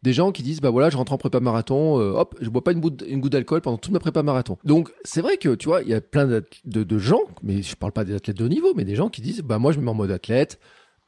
des 0.03 0.13
gens 0.13 0.32
qui 0.32 0.43
disent 0.43 0.62
bah 0.62 0.70
voilà, 0.70 0.89
je 0.89 0.98
rentre 0.98 1.13
en 1.13 1.17
prépa 1.17 1.39
marathon, 1.39 2.00
euh, 2.00 2.12
hop, 2.12 2.36
je 2.41 2.50
bois 2.50 2.63
pas 2.63 2.74
une, 2.74 2.79
goutte- 2.82 3.29
d'alcool 3.29 3.62
pendant 3.62 3.77
toute 3.77 3.91
ma 3.91 4.00
prépa 4.00 4.22
marathon. 4.22 4.58
Donc 4.63 4.91
c'est 5.03 5.22
vrai 5.22 5.38
que 5.38 5.55
tu 5.55 5.67
vois, 5.67 5.82
il 5.82 5.89
y 5.89 5.93
a 5.93 6.01
plein 6.01 6.27
de, 6.27 6.98
gens, 6.98 7.22
mais 7.42 7.64
je 7.64 7.75
parle 7.75 7.94
pas 7.94 8.03
des 8.03 8.14
athlètes 8.14 8.37
de 8.37 8.46
haut 8.46 8.50
niveau, 8.50 8.74
mais 8.75 8.83
des 8.83 8.96
gens 8.96 9.09
qui 9.09 9.22
disent 9.22 9.42
bah 9.42 9.57
moi 9.57 9.72
je 9.72 9.79
me 9.79 9.85
mets 9.85 9.92
en 9.92 9.96
mode 9.96 10.11
athlète. 10.11 10.59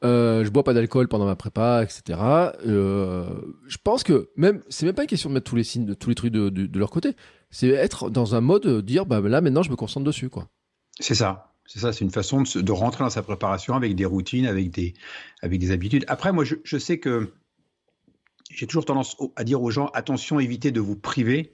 Euh, 0.04 0.44
je 0.44 0.50
bois 0.50 0.62
pas 0.62 0.74
d'alcool 0.74 1.08
pendant 1.08 1.24
ma 1.24 1.36
prépa, 1.36 1.82
etc. 1.82 2.18
Euh, 2.66 3.30
je 3.66 3.76
pense 3.82 4.02
que 4.02 4.28
même 4.36 4.62
c'est 4.68 4.84
même 4.84 4.94
pas 4.94 5.02
une 5.02 5.08
question 5.08 5.30
de 5.30 5.34
mettre 5.34 5.48
tous 5.48 5.56
les 5.56 5.64
signes, 5.64 5.94
tous 5.94 6.08
les 6.08 6.14
trucs 6.14 6.32
de 6.32 6.78
leur 6.78 6.90
côté. 6.90 7.14
C'est 7.50 7.68
être 7.68 8.10
dans 8.10 8.34
un 8.34 8.40
mode 8.40 8.66
euh, 8.66 8.82
dire 8.82 9.06
bah 9.06 9.20
là 9.20 9.40
maintenant 9.40 9.62
je 9.62 9.70
me 9.70 9.76
concentre 9.76 10.04
dessus 10.04 10.28
quoi. 10.28 10.48
C'est 11.00 11.14
ça. 11.14 11.52
C'est 11.66 11.80
ça, 11.80 11.92
c'est 11.92 12.04
une 12.04 12.12
façon 12.12 12.42
de, 12.42 12.60
de 12.60 12.72
rentrer 12.72 13.02
dans 13.02 13.10
sa 13.10 13.22
préparation 13.22 13.74
avec 13.74 13.96
des 13.96 14.04
routines, 14.04 14.46
avec 14.46 14.70
des, 14.70 14.94
avec 15.42 15.58
des 15.58 15.72
habitudes. 15.72 16.04
Après, 16.06 16.32
moi, 16.32 16.44
je, 16.44 16.54
je 16.62 16.78
sais 16.78 16.98
que 16.98 17.32
j'ai 18.50 18.66
toujours 18.66 18.84
tendance 18.84 19.16
à 19.34 19.42
dire 19.42 19.60
aux 19.60 19.70
gens, 19.70 19.86
attention, 19.92 20.38
évitez 20.38 20.70
de 20.70 20.78
vous 20.80 20.94
priver, 20.94 21.52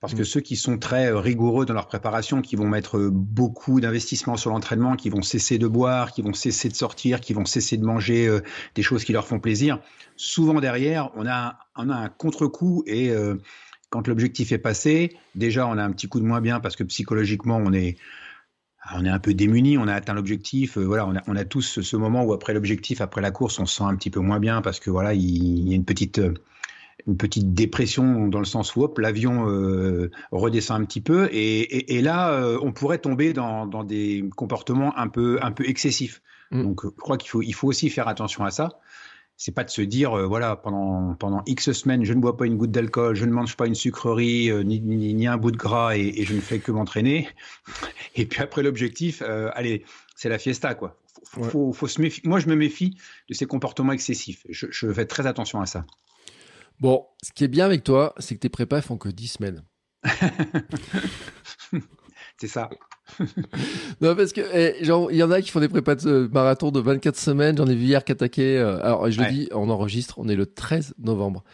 parce 0.00 0.14
que 0.14 0.22
Mm. 0.22 0.24
ceux 0.24 0.40
qui 0.40 0.54
sont 0.54 0.78
très 0.78 1.10
euh, 1.10 1.18
rigoureux 1.18 1.66
dans 1.66 1.74
leur 1.74 1.88
préparation, 1.88 2.40
qui 2.40 2.54
vont 2.54 2.68
mettre 2.68 2.98
euh, 2.98 3.10
beaucoup 3.10 3.80
d'investissement 3.80 4.36
sur 4.36 4.50
l'entraînement, 4.50 4.94
qui 4.94 5.10
vont 5.10 5.22
cesser 5.22 5.58
de 5.58 5.66
boire, 5.66 6.12
qui 6.12 6.22
vont 6.22 6.34
cesser 6.34 6.68
de 6.68 6.76
sortir, 6.76 7.20
qui 7.20 7.32
vont 7.32 7.44
cesser 7.44 7.76
de 7.78 7.84
manger 7.84 8.28
euh, 8.28 8.40
des 8.76 8.82
choses 8.82 9.02
qui 9.02 9.12
leur 9.12 9.26
font 9.26 9.40
plaisir, 9.40 9.80
souvent 10.16 10.60
derrière, 10.60 11.10
on 11.16 11.26
a, 11.26 11.58
on 11.74 11.90
a 11.90 11.96
un 11.96 12.08
contre-coup 12.08 12.84
et 12.86 13.10
euh, 13.10 13.34
quand 13.90 14.06
l'objectif 14.08 14.52
est 14.52 14.58
passé, 14.58 15.16
déjà, 15.34 15.66
on 15.66 15.78
a 15.78 15.82
un 15.82 15.92
petit 15.92 16.08
coup 16.08 16.20
de 16.20 16.24
moins 16.24 16.40
bien 16.40 16.60
parce 16.60 16.76
que 16.76 16.84
psychologiquement, 16.84 17.56
on 17.56 17.72
est 17.72 17.96
on 18.94 19.04
est 19.04 19.10
un 19.10 19.18
peu 19.18 19.34
démuni, 19.34 19.76
on 19.76 19.86
a 19.88 19.94
atteint 19.94 20.14
l'objectif. 20.14 20.78
euh, 20.78 20.84
voilà, 20.84 21.06
on 21.06 21.16
a, 21.16 21.22
on 21.26 21.36
a 21.36 21.44
tous 21.44 21.62
ce, 21.62 21.82
ce 21.82 21.96
moment 21.96 22.24
où 22.24 22.32
après 22.32 22.54
l'objectif, 22.54 23.00
après 23.00 23.20
la 23.20 23.30
course, 23.30 23.58
on 23.58 23.66
se 23.66 23.76
sent 23.76 23.84
un 23.84 23.96
petit 23.96 24.10
peu 24.10 24.20
moins 24.20 24.40
bien 24.40 24.62
parce 24.62 24.80
que 24.80 24.90
voilà, 24.90 25.14
il, 25.14 25.68
y 25.68 25.72
a 25.72 25.76
une 25.76 25.84
petite, 25.84 26.20
une 27.06 27.16
petite 27.16 27.52
dépression 27.54 28.28
dans 28.28 28.38
le 28.38 28.44
sens 28.44 28.76
où 28.76 28.82
hop, 28.82 28.98
l'avion 28.98 29.48
euh, 29.48 30.10
redescend 30.32 30.80
un 30.80 30.84
petit 30.84 31.00
peu 31.00 31.28
et, 31.32 31.60
et, 31.60 31.96
et 31.96 32.02
là, 32.02 32.32
euh, 32.32 32.58
on 32.62 32.72
pourrait 32.72 32.98
tomber 32.98 33.32
dans, 33.32 33.66
dans 33.66 33.84
des 33.84 34.24
comportements 34.36 34.96
un 34.96 35.08
peu, 35.08 35.38
un 35.42 35.52
peu 35.52 35.68
excessifs. 35.68 36.22
Mm. 36.50 36.62
Donc, 36.62 36.80
je 36.84 36.88
crois 36.88 37.18
qu'il 37.18 37.30
faut, 37.30 37.42
il 37.42 37.54
faut 37.54 37.68
aussi 37.68 37.90
faire 37.90 38.08
attention 38.08 38.44
à 38.44 38.50
ça. 38.50 38.80
C'est 39.40 39.52
pas 39.52 39.62
de 39.62 39.70
se 39.70 39.80
dire, 39.82 40.12
euh, 40.18 40.26
voilà, 40.26 40.56
pendant, 40.56 41.14
pendant 41.14 41.42
X 41.46 41.70
semaines, 41.72 42.04
je 42.04 42.12
ne 42.12 42.20
bois 42.20 42.36
pas 42.36 42.44
une 42.44 42.56
goutte 42.56 42.72
d'alcool, 42.72 43.14
je 43.14 43.24
ne 43.24 43.30
mange 43.30 43.56
pas 43.56 43.66
une 43.68 43.76
sucrerie, 43.76 44.50
euh, 44.50 44.64
ni, 44.64 44.80
ni, 44.80 45.14
ni 45.14 45.26
un 45.28 45.36
bout 45.36 45.52
de 45.52 45.56
gras 45.56 45.96
et, 45.96 46.00
et 46.16 46.24
je 46.24 46.34
ne 46.34 46.40
fais 46.40 46.58
que 46.58 46.72
m'entraîner. 46.72 47.28
Et 48.16 48.26
puis 48.26 48.42
après 48.42 48.64
l'objectif, 48.64 49.22
euh, 49.24 49.48
allez, 49.54 49.84
c'est 50.16 50.28
la 50.28 50.38
fiesta, 50.38 50.74
quoi. 50.74 50.96
Faut, 51.24 51.40
Ouais. 51.42 51.50
faut, 51.50 51.72
faut 51.72 51.86
se 51.86 52.00
méfier. 52.00 52.22
Moi, 52.26 52.40
je 52.40 52.48
me 52.48 52.56
méfie 52.56 52.96
de 53.28 53.34
ces 53.34 53.46
comportements 53.46 53.92
excessifs. 53.92 54.44
Je, 54.48 54.66
je 54.70 54.92
fais 54.92 55.06
très 55.06 55.26
attention 55.26 55.60
à 55.60 55.66
ça. 55.66 55.84
Bon, 56.80 57.06
ce 57.22 57.32
qui 57.32 57.44
est 57.44 57.48
bien 57.48 57.64
avec 57.66 57.84
toi, 57.84 58.14
c'est 58.18 58.34
que 58.34 58.40
tes 58.40 58.48
prépas 58.48 58.80
font 58.82 58.96
que 58.98 59.08
10 59.08 59.28
semaines. 59.28 59.62
C'est 62.40 62.48
ça. 62.48 62.70
Non, 64.00 64.14
parce 64.14 64.32
que, 64.32 64.40
eh, 64.54 64.84
genre, 64.84 65.10
il 65.10 65.16
y 65.16 65.22
en 65.22 65.30
a 65.30 65.40
qui 65.42 65.50
font 65.50 65.60
des 65.60 65.68
prépas 65.68 65.94
de 65.96 66.08
euh, 66.08 66.28
marathon 66.32 66.70
de 66.70 66.80
24 66.80 67.16
semaines. 67.16 67.56
J'en 67.56 67.66
ai 67.66 67.74
vu 67.74 67.84
hier 67.84 68.04
qui 68.04 68.12
attaquaient. 68.12 68.56
euh, 68.58 68.78
alors, 68.82 69.10
je 69.10 69.20
Ouais. 69.20 69.26
le 69.26 69.32
dis, 69.32 69.48
on 69.52 69.70
enregistre, 69.70 70.18
on 70.18 70.28
est 70.28 70.36
le 70.36 70.46
13 70.46 70.94
novembre. 70.98 71.44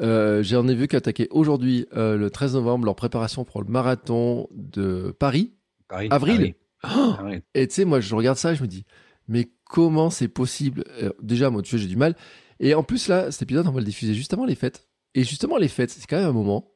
Euh, 0.00 0.42
J'en 0.42 0.66
ai 0.68 0.74
vu 0.74 0.88
qui 0.88 0.96
attaquaient 0.96 1.28
aujourd'hui, 1.30 1.86
euh, 1.96 2.16
le 2.16 2.30
13 2.30 2.54
novembre, 2.54 2.84
leur 2.86 2.96
préparation 2.96 3.44
pour 3.44 3.62
le 3.62 3.68
marathon 3.70 4.48
de 4.52 5.14
Paris. 5.18 5.52
Paris. 5.88 6.08
Avril. 6.10 6.54
Paris. 6.82 6.96
Oh. 6.98 7.14
Et 7.54 7.66
tu 7.68 7.74
sais, 7.76 7.84
moi, 7.84 8.00
je 8.00 8.14
regarde 8.14 8.36
ça 8.36 8.52
et 8.52 8.56
je 8.56 8.62
me 8.62 8.68
dis, 8.68 8.84
mais 9.28 9.48
comment 9.64 10.10
c'est 10.10 10.28
possible? 10.28 10.84
Déjà, 11.22 11.48
moi, 11.50 11.62
tu 11.62 11.70
sais, 11.70 11.78
j'ai 11.78 11.88
du 11.88 11.96
mal. 11.96 12.14
Et 12.60 12.74
en 12.74 12.82
plus, 12.82 13.08
là, 13.08 13.30
cet 13.30 13.42
épisode, 13.42 13.66
on 13.66 13.70
va 13.72 13.80
le 13.80 13.86
diffuser 13.86 14.14
juste 14.14 14.32
avant 14.34 14.44
les 14.44 14.54
fêtes. 14.54 14.86
Et 15.14 15.24
justement, 15.24 15.56
les 15.56 15.68
fêtes, 15.68 15.90
c'est 15.90 16.06
quand 16.06 16.16
même 16.18 16.28
un 16.28 16.32
moment 16.32 16.72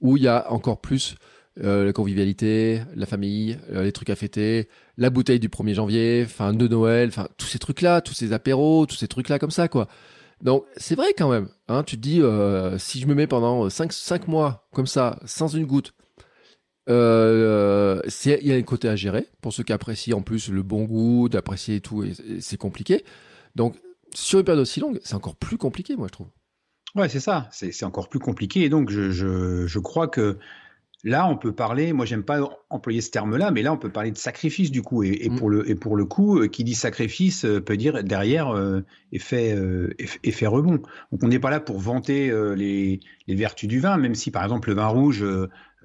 où 0.00 0.16
il 0.16 0.22
y 0.22 0.28
a 0.28 0.52
encore 0.52 0.80
plus 0.80 1.16
euh, 1.62 1.84
la 1.84 1.92
convivialité, 1.92 2.82
la 2.94 3.06
famille, 3.06 3.58
euh, 3.72 3.82
les 3.82 3.92
trucs 3.92 4.10
à 4.10 4.16
fêter, 4.16 4.68
la 4.96 5.10
bouteille 5.10 5.40
du 5.40 5.48
1er 5.48 5.74
janvier, 5.74 6.24
fin 6.24 6.52
de 6.52 6.68
Noël, 6.68 7.08
enfin, 7.08 7.28
tous 7.36 7.46
ces 7.46 7.58
trucs-là, 7.58 8.00
tous 8.00 8.14
ces 8.14 8.32
apéros, 8.32 8.86
tous 8.86 8.96
ces 8.96 9.08
trucs-là 9.08 9.38
comme 9.38 9.50
ça, 9.50 9.68
quoi. 9.68 9.88
Donc, 10.40 10.64
c'est 10.76 10.94
vrai 10.94 11.14
quand 11.16 11.30
même. 11.30 11.48
Hein, 11.66 11.82
tu 11.82 11.96
te 11.96 12.00
dis, 12.00 12.22
euh, 12.22 12.78
si 12.78 13.00
je 13.00 13.06
me 13.06 13.14
mets 13.14 13.26
pendant 13.26 13.68
5, 13.68 13.92
cinq 13.92 14.28
mois 14.28 14.68
comme 14.72 14.86
ça, 14.86 15.18
sans 15.24 15.48
une 15.48 15.66
goutte, 15.66 15.94
il 16.86 16.94
y 16.94 18.52
a 18.52 18.54
un 18.54 18.62
côté 18.62 18.88
à 18.88 18.96
gérer 18.96 19.26
pour 19.42 19.52
ceux 19.52 19.62
qui 19.62 19.72
apprécient 19.72 20.16
en 20.16 20.22
plus 20.22 20.48
le 20.48 20.62
bon 20.62 20.84
goût, 20.84 21.28
d'apprécier 21.28 21.80
tout, 21.80 22.04
et, 22.04 22.12
et 22.28 22.40
c'est 22.40 22.56
compliqué. 22.56 23.04
Donc, 23.56 23.76
sur 24.14 24.38
une 24.38 24.44
période 24.44 24.62
aussi 24.62 24.80
longue, 24.80 25.00
c'est 25.02 25.14
encore 25.14 25.36
plus 25.36 25.58
compliqué, 25.58 25.96
moi, 25.96 26.06
je 26.06 26.12
trouve. 26.12 26.28
Ouais, 26.94 27.08
c'est 27.08 27.20
ça. 27.20 27.48
C'est 27.52 27.84
encore 27.84 28.08
plus 28.08 28.18
compliqué. 28.18 28.62
Et 28.62 28.68
donc, 28.68 28.90
je, 28.90 29.10
je 29.10 29.78
crois 29.78 30.08
que 30.08 30.38
Là, 31.04 31.28
on 31.28 31.36
peut 31.36 31.52
parler, 31.52 31.92
moi 31.92 32.06
j'aime 32.06 32.24
pas 32.24 32.40
employer 32.70 33.00
ce 33.00 33.10
terme-là, 33.10 33.52
mais 33.52 33.62
là 33.62 33.72
on 33.72 33.76
peut 33.76 33.90
parler 33.90 34.10
de 34.10 34.18
sacrifice 34.18 34.72
du 34.72 34.82
coup. 34.82 35.04
Et, 35.04 35.28
mm. 35.28 35.36
pour, 35.36 35.48
le, 35.48 35.70
et 35.70 35.76
pour 35.76 35.96
le 35.96 36.04
coup, 36.04 36.40
euh, 36.40 36.48
qui 36.48 36.64
dit 36.64 36.74
sacrifice 36.74 37.44
euh, 37.44 37.60
peut 37.60 37.76
dire 37.76 38.02
derrière 38.02 38.48
euh, 38.48 38.84
effet, 39.12 39.56
effet, 40.24 40.46
rebond. 40.46 40.82
Donc 41.12 41.22
on 41.22 41.28
n'est 41.28 41.38
pas 41.38 41.50
là 41.50 41.60
pour 41.60 41.78
vanter 41.78 42.32
les, 42.56 43.00
les, 43.28 43.34
vertus 43.34 43.68
du 43.68 43.78
vin, 43.78 43.96
même 43.96 44.14
si 44.14 44.30
par 44.30 44.42
exemple 44.42 44.70
le 44.70 44.74
vin 44.74 44.88
rouge 44.88 45.24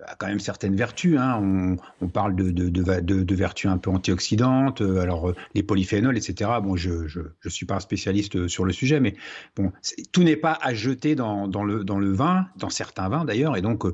a 0.06 0.15
quand 0.15 0.28
même 0.28 0.39
certaines 0.39 0.76
vertus. 0.76 1.17
Hein. 1.17 1.39
On, 1.41 1.78
on, 2.02 2.10
parle 2.10 2.36
de, 2.36 2.49
de, 2.49 2.67
de, 2.69 2.99
de, 2.99 3.36
vertus 3.36 3.69
un 3.69 3.78
peu 3.78 3.91
antioxydantes, 3.91 4.82
alors 4.82 5.34
les 5.54 5.63
polyphénols, 5.63 6.17
etc. 6.17 6.49
Bon, 6.62 6.76
je 6.76 6.89
ne 6.89 7.08
je, 7.08 7.21
je 7.39 7.49
suis 7.49 7.65
pas 7.65 7.76
un 7.76 7.80
spécialiste 7.80 8.47
sur 8.47 8.65
le 8.65 8.73
sujet, 8.73 8.99
mais 8.99 9.15
bon, 9.56 9.71
tout 10.12 10.23
n'est 10.23 10.36
pas 10.36 10.58
à 10.62 10.73
jeter 10.73 11.15
dans, 11.15 11.47
dans, 11.47 11.63
le, 11.63 11.84
dans 11.84 11.99
le 11.99 12.12
vin, 12.12 12.47
dans 12.58 12.69
certains 12.69 13.08
vins 13.08 13.26
d'ailleurs, 13.26 13.56
et 13.56 13.62
donc 13.62 13.86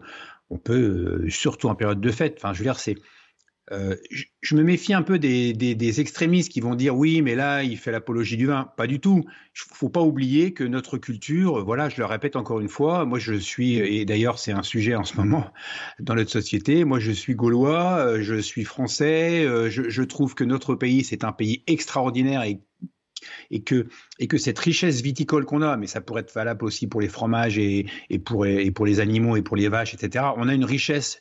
on 0.49 0.57
peut, 0.57 1.23
euh, 1.25 1.29
surtout 1.29 1.67
en 1.67 1.75
période 1.75 2.01
de 2.01 2.12
fête, 2.12 2.35
enfin, 2.38 2.53
je 2.53 2.59
veux 2.59 2.65
dire, 2.65 2.79
c'est. 2.79 2.95
Euh, 3.71 3.95
je, 4.41 4.55
me 4.55 4.63
méfie 4.63 4.95
un 4.95 5.03
peu 5.03 5.19
des, 5.19 5.53
des, 5.53 6.01
extrémistes 6.01 6.51
qui 6.51 6.59
vont 6.59 6.73
dire 6.73 6.97
oui, 6.97 7.21
mais 7.21 7.35
là, 7.35 7.62
il 7.62 7.77
fait 7.77 7.91
l'apologie 7.91 8.35
du 8.35 8.47
vin. 8.47 8.71
Pas 8.77 8.88
du 8.88 8.99
tout. 8.99 9.23
Il 9.27 9.75
faut 9.75 9.89
pas 9.89 10.01
oublier 10.01 10.53
que 10.53 10.63
notre 10.63 10.97
culture, 10.97 11.63
voilà, 11.63 11.88
je 11.88 11.97
le 11.97 12.05
répète 12.05 12.35
encore 12.35 12.62
une 12.62 12.67
fois, 12.67 13.05
moi 13.05 13.19
je 13.19 13.35
suis, 13.35 13.75
et 13.75 14.05
d'ailleurs 14.05 14.39
c'est 14.39 14.53
un 14.53 14.63
sujet 14.63 14.95
en 14.95 15.03
ce 15.03 15.17
moment 15.17 15.53
dans 15.99 16.15
notre 16.15 16.31
société, 16.31 16.83
moi 16.83 16.99
je 16.99 17.12
suis 17.12 17.35
gaulois, 17.35 17.99
euh, 17.99 18.23
je 18.23 18.41
suis 18.41 18.63
français, 18.63 19.45
je, 19.69 19.88
je 19.88 20.03
trouve 20.03 20.33
que 20.33 20.43
notre 20.43 20.73
pays, 20.73 21.03
c'est 21.03 21.23
un 21.23 21.31
pays 21.31 21.63
extraordinaire 21.67 22.41
et 22.41 22.62
et 23.51 23.62
que, 23.62 23.88
et 24.19 24.27
que 24.27 24.38
cette 24.38 24.59
richesse 24.59 25.01
viticole 25.01 25.45
qu'on 25.45 25.62
a, 25.62 25.77
mais 25.77 25.88
ça 25.88 26.01
pourrait 26.01 26.21
être 26.21 26.33
valable 26.33 26.65
aussi 26.65 26.88
pour 26.88 27.01
les 27.01 27.09
fromages 27.09 27.57
et, 27.57 27.85
et, 28.09 28.19
pour, 28.19 28.45
et 28.45 28.71
pour 28.71 28.85
les 28.85 28.99
animaux 28.99 29.35
et 29.35 29.41
pour 29.41 29.57
les 29.57 29.67
vaches, 29.69 29.93
etc. 29.93 30.25
On 30.38 30.47
a 30.47 30.53
une 30.53 30.65
richesse 30.65 31.19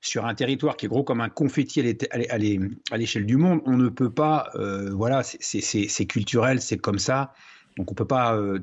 sur 0.00 0.26
un 0.26 0.34
territoire 0.34 0.76
qui 0.76 0.86
est 0.86 0.88
gros 0.88 1.02
comme 1.02 1.20
un 1.20 1.28
confetti 1.28 1.80
à 1.80 2.96
l'échelle 2.96 3.26
du 3.26 3.36
monde. 3.36 3.60
On 3.66 3.76
ne 3.76 3.88
peut 3.88 4.10
pas, 4.10 4.50
euh, 4.54 4.90
voilà, 4.92 5.22
c'est 5.22 6.06
culturel, 6.06 6.60
c'est 6.60 6.78
comme 6.78 6.98
ça. 6.98 7.34
Donc 7.76 7.90
on 7.90 7.94
peut 7.94 8.06
pas 8.06 8.36
euh, 8.36 8.60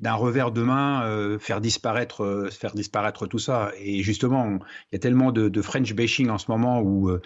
d'un 0.00 0.14
revers 0.14 0.52
de 0.52 0.62
main 0.62 1.04
euh, 1.04 1.38
faire 1.38 1.60
disparaître 1.60 2.24
euh, 2.24 2.50
faire 2.50 2.74
disparaître 2.74 3.26
tout 3.26 3.38
ça. 3.38 3.72
Et 3.78 4.02
justement 4.02 4.58
il 4.90 4.94
y 4.94 4.96
a 4.96 4.98
tellement 4.98 5.32
de, 5.32 5.62
French 5.62 5.92
bashing 5.94 6.30
en 6.30 6.38
ce 6.38 6.50
moment 6.50 6.80
où 6.80 7.10
euh, 7.10 7.20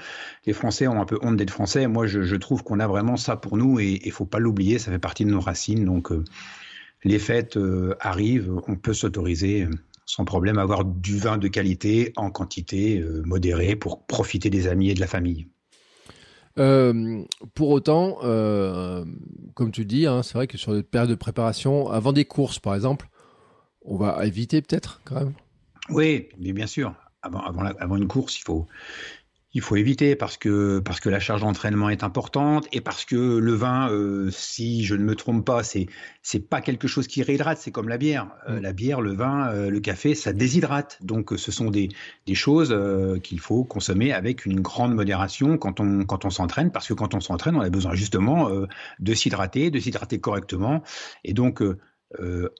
les 0.47 0.53
Français 0.53 0.87
ont 0.89 1.01
un 1.01 1.07
peu 1.07 1.19
honte 1.23 1.37
d'être 1.37 1.51
Français. 1.51 1.87
Moi 1.87 2.07
je, 2.07 2.37
trouve 2.37 2.63
qu'on 2.63 2.81
a 2.81 2.87
vraiment 2.87 3.17
ça 3.17 3.37
pour 3.37 3.57
nous 3.57 3.81
et 3.81 4.01
il 4.05 4.13
faut 4.13 4.27
pas 4.27 4.39
l'oublier 4.39 4.79
ça 4.79 4.91
fait 4.91 4.99
partie 4.99 5.25
de 5.25 5.31
nos 5.31 5.41
racines. 5.41 5.85
Donc 5.85 6.11
les 7.05 7.19
fêtes 7.19 7.59
arrivent 8.01 8.61
on 8.67 8.77
peut 8.77 8.95
s'autoriser 8.95 9.69
sans 10.05 10.25
problème 10.25 10.59
à 10.59 10.63
avoir 10.63 10.85
du 10.85 11.19
vin 11.19 11.39
de 11.39 11.49
qualité 11.49 12.13
en 12.17 12.31
quantité 12.31 13.03
modérée 13.25 13.77
pour 13.77 14.07
profiter 14.07 14.51
des 14.51 14.69
amis 14.69 14.91
et 14.91 14.95
de 14.95 15.01
la 15.01 15.07
famille 15.07 15.49
euh, 16.59 17.23
pour 17.55 17.71
autant, 17.71 18.19
euh, 18.23 19.05
comme 19.55 19.73
tu 19.73 19.85
dis, 19.85 20.07
hein, 20.07 20.23
c'est 20.23 20.35
vrai 20.35 20.47
que 20.47 20.57
sur 20.57 20.75
des 20.75 20.83
périodes 20.83 21.11
de 21.11 21.15
préparation, 21.15 21.89
avant 21.89 22.13
des 22.13 22.25
courses 22.25 22.59
par 22.59 22.75
exemple, 22.75 23.09
on 23.83 23.97
va 23.97 24.25
éviter 24.27 24.63
peut-être 24.63 25.01
quand 25.05 25.17
même. 25.17 25.35
Oui, 25.89 26.29
mais 26.39 26.53
bien 26.53 26.67
sûr. 26.67 26.95
Avant, 27.23 27.41
avant, 27.41 27.63
avant 27.63 27.97
une 27.97 28.09
course, 28.09 28.39
il 28.39 28.43
faut, 28.43 28.67
il 29.57 29.63
faut 29.63 29.77
éviter 29.77 30.17
parce 30.17 30.37
que 30.37 30.81
parce 30.81 31.01
que 31.01 31.09
la 31.09 31.19
charge 31.19 31.41
d'entraînement 31.41 31.89
est 31.89 32.05
importante 32.05 32.69
et 32.73 32.83
parce 32.83 33.07
que 33.07 33.39
le 33.39 33.53
vin, 33.55 33.91
euh, 33.91 34.31
si 34.31 34.85
je 34.85 34.95
ne 34.95 35.03
me 35.03 35.17
trompe 35.17 35.47
pas, 35.47 35.63
c'est 35.63 35.87
c'est 36.21 36.47
pas 36.47 36.61
quelque 36.61 36.87
chose 36.87 37.07
qui 37.07 37.23
réhydrate, 37.23 37.57
c'est 37.57 37.71
comme 37.71 37.89
la 37.89 37.97
bière. 37.97 38.29
Euh, 38.51 38.59
mm. 38.59 38.63
la 38.63 38.73
bière, 38.75 39.01
le 39.01 39.15
vin, 39.15 39.49
euh, 39.49 39.71
le 39.71 39.81
café, 39.81 40.15
ça 40.15 40.35
déshydrate. 40.35 40.99
Donc 41.01 41.33
ce 41.39 41.51
sont 41.51 41.71
des 41.71 41.89
des 42.27 42.35
choses 42.35 42.77
qu'il 43.23 43.41
faut 43.41 43.65
consommer 43.65 44.13
avec 44.13 44.45
une 44.45 44.61
grande 44.61 44.95
modération 44.95 45.57
quand 45.57 45.81
on 45.81 46.05
quand 46.05 46.27
on 46.27 46.31
s'entraîne 46.31 46.71
parce 46.71 46.87
que 46.87 46.95
quand 46.95 47.15
on 47.15 47.21
s'entraîne, 47.21 47.57
on 47.57 47.63
a 47.63 47.71
besoin 47.71 47.95
justement 47.95 48.51
de 48.99 49.15
s'hydrater, 49.15 49.71
de 49.71 49.81
s'hydrater 49.81 50.21
correctement 50.21 50.83
et 51.25 51.33
donc 51.33 51.63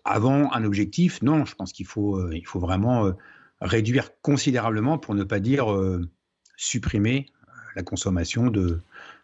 avant 0.05 0.51
un 0.51 0.65
objectif, 0.65 1.21
non, 1.21 1.45
je 1.45 1.55
pense 1.57 1.75
qu'il 1.75 1.87
faut 1.87 2.33
il 2.33 2.47
faut 2.47 2.59
vraiment 2.59 3.13
réduire 3.61 4.11
considérablement 4.23 4.97
pour 4.99 5.15
ne 5.15 5.25
pas 5.25 5.41
dire 5.41 5.67
supprimer 6.57 7.27
euh, 7.49 7.53
la 7.77 7.83
consommation 7.83 8.49
de, 8.49 8.81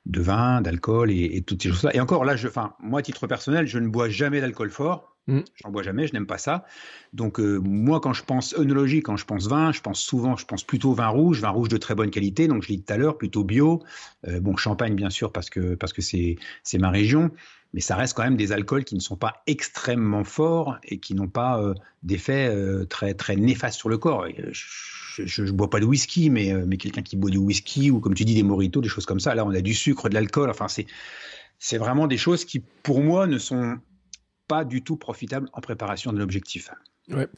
de 0.07 0.21
vin, 0.21 0.61
d'alcool 0.61 1.11
et, 1.11 1.43
toutes 1.43 1.63
ces 1.63 1.71
choses-là. 1.71 1.95
Et 1.95 2.01
encore 2.01 2.25
là, 2.25 2.37
je, 2.37 2.49
enfin, 2.49 2.75
moi, 2.81 3.01
à 3.01 3.03
titre 3.03 3.27
personnel, 3.27 3.67
je 3.67 3.79
ne 3.79 3.89
bois 3.89 4.09
jamais 4.09 4.41
d'alcool 4.41 4.71
fort. 4.71 5.17
Je 5.29 5.35
mm. 5.35 5.45
J'en 5.63 5.71
bois 5.71 5.83
jamais, 5.83 6.07
je 6.09 6.13
n'aime 6.13 6.27
pas 6.27 6.39
ça. 6.39 6.65
Donc 7.13 7.39
euh, 7.39 7.59
moi, 7.59 8.01
quand 8.01 8.13
je 8.13 8.25
pense 8.25 8.59
œnologie, 8.59 9.03
quand 9.03 9.17
je 9.17 9.25
pense 9.25 9.47
vin, 9.47 9.71
je 9.71 9.81
pense 9.81 10.01
souvent, 10.01 10.37
je 10.37 10.45
pense 10.45 10.65
plutôt 10.65 10.95
vin 10.95 11.09
rouge, 11.09 11.41
vin 11.41 11.51
rouge 11.51 11.69
de 11.69 11.77
très 11.77 11.95
bonne 11.95 12.11
qualité. 12.11 12.49
Donc 12.49 12.65
je 12.65 12.69
l'ai 12.69 12.77
dit 12.77 12.83
tout 12.83 12.93
à 12.93 12.97
l'heure, 12.97 13.19
plutôt 13.19 13.45
bio. 13.45 13.83
Euh, 14.27 14.41
bon, 14.41 14.57
champagne 14.57 14.97
bien 14.97 15.11
sûr 15.11 15.33
parce 15.33 15.49
que 15.49 15.77
parce 15.77 15.93
que 15.93 16.03
c'est 16.03 16.39
ma 16.79 16.91
région 16.91 17.31
mais 17.73 17.81
ça 17.81 17.97
reste 17.97 18.15
quand 18.15 18.23
même 18.23 18.37
des 18.37 18.53
alcools 18.53 18.85
qui 18.85 18.95
ne 18.95 19.01
sont 19.01 19.17
pas 19.17 19.43
extrêmement 19.47 20.25
forts 20.25 20.77
et 20.85 20.99
qui 20.99 21.15
n'ont 21.15 21.29
pas 21.29 21.61
euh, 21.61 21.75
d'effet 22.03 22.49
euh, 22.49 22.85
très 22.85 23.15
très 23.15 23.37
néfaste 23.37 23.79
sur 23.79 23.89
le 23.89 23.99
corps. 23.99 24.27
Je, 25.15 25.43
ne 25.43 25.51
bois 25.51 25.71
pas 25.71 25.81
de 25.81 25.85
whisky, 25.85 26.31
mais 26.31 26.53
euh, 26.53 26.65
mais 26.67 26.77
quelqu'un 26.77 27.03
qui 27.03 27.17
boit 27.17 27.31
du 27.31 27.39
whisky 27.39 27.91
ou 27.91 28.01
comme 28.01 28.15
tu 28.15 28.25
dis 28.25 28.35
des 28.35 28.43
moritos, 28.43 28.81
des 28.81 28.89
choses 28.89 29.07
comme 29.07 29.21
ça. 29.21 29.35
Là, 29.35 29.45
on 29.45 29.51
a 29.51 29.61
du 29.61 29.75
sucre, 29.75 30.09
de 30.09 30.15
l'alcool. 30.15 30.51
Enfin, 30.51 30.67
c'est 31.59 31.79
vraiment 31.79 32.07
des 32.07 32.19
choses 32.19 32.45
qui, 32.45 32.61
pour 32.83 33.03
moi, 33.03 33.27
ne 33.27 33.39
sont 33.39 33.79
pas 34.49 34.65
du 34.65 34.83
tout 34.83 34.97
profitables 34.97 35.49
en 35.53 35.61
préparation 35.61 36.13
de 36.13 36.19
l'objectif. 36.19 36.71
Ouais. 37.09 37.29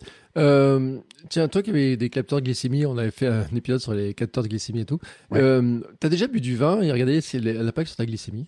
tiens, 1.31 1.49
toi 1.49 1.63
qui 1.63 1.71
avais 1.71 1.97
des 1.97 2.11
capteurs 2.11 2.41
de 2.41 2.45
glycémie, 2.45 2.87
on 2.87 2.99
avait 2.99 3.11
fait 3.11 3.29
un 3.29 3.47
épisode 3.55 3.81
sur 3.81 3.95
les 3.95 4.15
capteurs 4.15 4.43
de 4.43 4.49
glycémie 4.49 4.81
et 4.81 4.85
tout. 4.85 4.99
tu 5.31 5.39
as 5.39 6.09
déjà 6.09 6.27
bu 6.27 6.41
du 6.41 6.57
vin 6.57 6.83
et 6.83 6.91
regardé 6.91 7.21
si 7.21 7.39
l'impact 7.41 7.89
sur 7.89 7.97
ta 7.97 8.07
glycémie? 8.07 8.47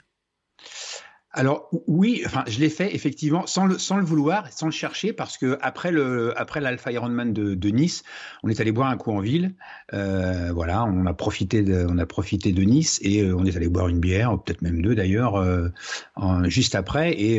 Alors 1.37 1.69
oui, 1.87 2.23
enfin 2.25 2.45
je 2.49 2.59
l'ai 2.61 2.71
fait 2.71 2.95
effectivement 2.95 3.47
sans 3.47 3.67
le 3.67 3.79
sans 3.79 3.99
le 3.99 4.05
vouloir, 4.05 4.51
sans 4.51 4.67
le 4.67 4.73
chercher 4.73 5.13
parce 5.13 5.37
que 5.37 5.59
après 5.61 5.93
le 5.93 6.33
après 6.41 6.61
l'Alpha 6.61 6.91
Ironman 6.91 7.35
de, 7.35 7.55
de, 7.55 7.69
Nice, 7.69 8.05
on 8.43 8.49
est 8.49 8.59
allé 8.59 8.73
boire 8.73 8.89
un 8.89 8.97
coup 8.97 9.13
en 9.13 9.21
ville. 9.21 9.55
Euh, 9.93 10.51
voilà, 10.55 10.85
on 10.85 11.05
a 11.05 11.13
profité 11.13 11.63
de 11.63 11.87
on 11.89 11.99
a 11.99 12.07
profité 12.07 12.53
de 12.53 12.63
Nice 12.63 12.99
et 13.03 13.21
euh, 13.21 13.37
on 13.37 13.45
est 13.45 13.55
allé 13.55 13.69
boire 13.69 13.89
une 13.89 14.01
bière, 14.01 14.43
peut-être 14.43 14.63
même 14.63 14.81
deux 14.81 14.95
d'ailleurs, 14.95 15.37
euh, 15.37 15.69
juste 16.45 16.75
après 16.75 17.13
et, 17.13 17.37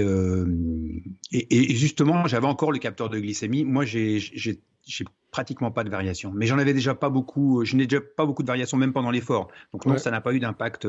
et, 1.31 1.71
et 1.71 1.75
justement 1.75 2.27
j'avais 2.27 2.47
encore 2.47 2.71
le 2.71 2.77
capteur 2.77 3.09
de 3.09 3.19
glycémie. 3.19 3.65
Moi 3.65 3.83
j'ai 3.83 4.19
j'ai 4.19 4.59
pratiquement 5.31 5.71
pas 5.71 5.83
de 5.83 5.89
variation. 5.89 6.31
Mais 6.33 6.45
j'en 6.45 6.59
avais 6.59 6.73
déjà 6.73 6.95
pas 6.95 7.09
beaucoup, 7.09 7.65
je 7.65 7.75
n'ai 7.75 7.87
déjà 7.87 8.01
pas 8.01 8.25
beaucoup 8.25 8.43
de 8.43 8.47
variation 8.47 8.77
même 8.77 8.93
pendant 8.93 9.11
l'effort. 9.11 9.49
Donc 9.73 9.85
non, 9.85 9.97
ça 9.97 10.11
n'a 10.11 10.21
pas 10.21 10.33
eu 10.33 10.39
d'impact. 10.39 10.87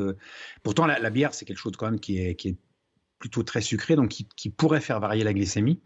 Pourtant, 0.63 0.85
la, 0.85 0.99
la 0.99 1.09
bière, 1.09 1.33
c'est 1.33 1.43
quelque 1.43 1.57
chose 1.57 1.73
quand 1.77 1.87
même 1.87 1.99
qui 1.99 2.17
est, 2.17 2.35
qui 2.35 2.47
est 2.49 2.55
plutôt 3.19 3.43
très 3.43 3.61
sucré, 3.61 3.95
donc 3.95 4.09
qui, 4.09 4.49
pourrait 4.49 4.81
faire 4.81 4.99
varier 4.99 5.23
la 5.23 5.33
glycémie. 5.33 5.81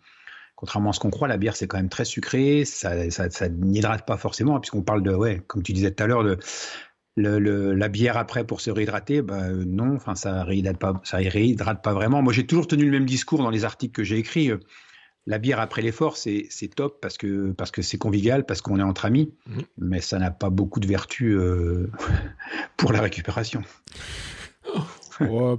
Contrairement 0.55 0.91
à 0.91 0.93
ce 0.93 0.99
qu'on 0.99 1.09
croit, 1.09 1.27
la 1.27 1.37
bière 1.37 1.55
c'est 1.55 1.67
quand 1.67 1.77
même 1.77 1.89
très 1.89 2.05
sucré, 2.05 2.63
ça, 2.63 3.09
ça, 3.09 3.49
n'hydrate 3.49 4.05
pas 4.05 4.17
forcément, 4.17 4.59
puisqu'on 4.59 4.83
parle 4.83 5.01
de, 5.03 5.13
ouais, 5.13 5.41
comme 5.47 5.63
tu 5.63 5.73
disais 5.73 5.91
tout 5.91 6.03
à 6.03 6.07
l'heure, 6.07 6.23
de 6.23 6.37
le, 7.15 7.73
la 7.73 7.87
bière 7.89 8.17
après 8.17 8.43
pour 8.43 8.61
se 8.61 8.71
réhydrater, 8.71 9.21
bah, 9.21 9.49
non, 9.49 9.95
enfin 9.95 10.15
ça 10.15 10.43
réhydrate 10.43 10.77
pas, 10.77 11.01
ça 11.03 11.17
réhydrate 11.17 11.83
pas 11.83 11.93
vraiment. 11.93 12.21
Moi 12.21 12.33
j'ai 12.33 12.45
toujours 12.45 12.67
tenu 12.67 12.85
le 12.85 12.91
même 12.91 13.05
discours 13.05 13.39
dans 13.39 13.49
les 13.49 13.65
articles 13.65 13.93
que 13.93 14.03
j'ai 14.03 14.17
écrits. 14.17 14.51
La 15.25 15.37
bière 15.37 15.59
après 15.59 15.81
l'effort, 15.81 16.17
c'est 16.17 16.49
top 16.75 16.99
parce 17.01 17.17
que 17.17 17.51
parce 17.53 17.71
que 17.71 17.81
c'est 17.81 17.97
convivial, 17.97 18.45
parce 18.45 18.61
qu'on 18.61 18.79
est 18.79 18.83
entre 18.83 19.05
amis, 19.05 19.33
mmh. 19.47 19.59
mais 19.77 20.01
ça 20.01 20.19
n'a 20.19 20.31
pas 20.31 20.49
beaucoup 20.49 20.79
de 20.79 20.87
vertus 20.87 21.35
euh, 21.35 21.89
pour 22.77 22.91
la 22.91 23.01
récupération. 23.01 23.63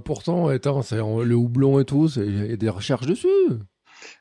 Pourtant, 0.03 0.49
le 0.49 1.33
houblon 1.35 1.79
et 1.79 1.85
tout, 1.85 2.09
il 2.17 2.49
y 2.49 2.53
a 2.53 2.55
des 2.55 2.69
recherches 2.69 3.07
dessus. 3.07 3.27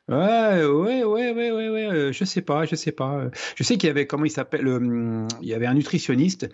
Ouais, 0.09 0.65
ouais, 0.65 1.03
ouais, 1.03 1.33
ouais, 1.33 1.51
ouais, 1.51 1.69
ouais, 1.71 1.87
euh, 1.87 2.13
je 2.13 2.25
sais 2.25 2.43
pas, 2.43 2.67
je 2.67 2.75
sais 2.75 2.93
pas. 2.93 3.31
Je 3.57 3.63
sais 3.63 3.79
qu'il 3.79 3.87
y 3.87 3.91
avait, 3.91 4.07
comment 4.07 4.27
il 4.27 4.31
s'appelle, 4.31 4.67
euh, 4.67 5.27
il 5.41 5.49
y 5.49 5.55
avait 5.55 5.67
un 5.67 5.75
nutritionniste 5.75 6.51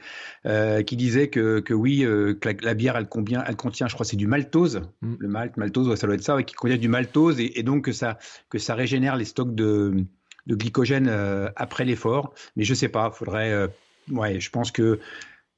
euh, 0.47 0.83
qui 0.83 0.97
disait 0.97 1.29
que, 1.29 1.59
que 1.59 1.75
oui, 1.75 2.01
que 2.41 2.49
la, 2.63 2.75
bière, 2.75 2.97
elle 2.97 3.09
contient, 3.09 3.43
elle 3.47 3.57
contient, 3.57 3.89
je 3.89 3.95
crois, 3.95 4.07
c'est 4.07 4.17
du 4.17 4.29
maltose, 4.29 4.83
mm. 5.03 5.15
le 5.19 5.29
malt, 5.29 5.57
maltose, 5.57 5.93
ça 5.97 6.07
doit 6.07 6.15
être 6.15 6.23
ça, 6.23 6.41
qui 6.45 6.55
contient 6.55 6.77
du 6.77 6.89
maltose 6.89 7.41
et, 7.41 7.63
donc 7.65 7.87
que 7.87 7.93
ça, 7.93 8.19
que 8.51 8.59
ça 8.59 8.75
régénère 8.77 9.17
les 9.17 9.25
stocks 9.25 9.55
de, 9.55 10.05
de 10.47 10.55
glycogène 10.55 11.09
après 11.57 11.85
l'effort. 11.85 12.35
Mais 12.55 12.63
je 12.63 12.75
sais 12.75 12.89
pas, 12.89 13.11
faudrait, 13.11 13.69
ouais, 14.13 14.39
je 14.39 14.51
pense 14.51 14.71
que 14.71 15.01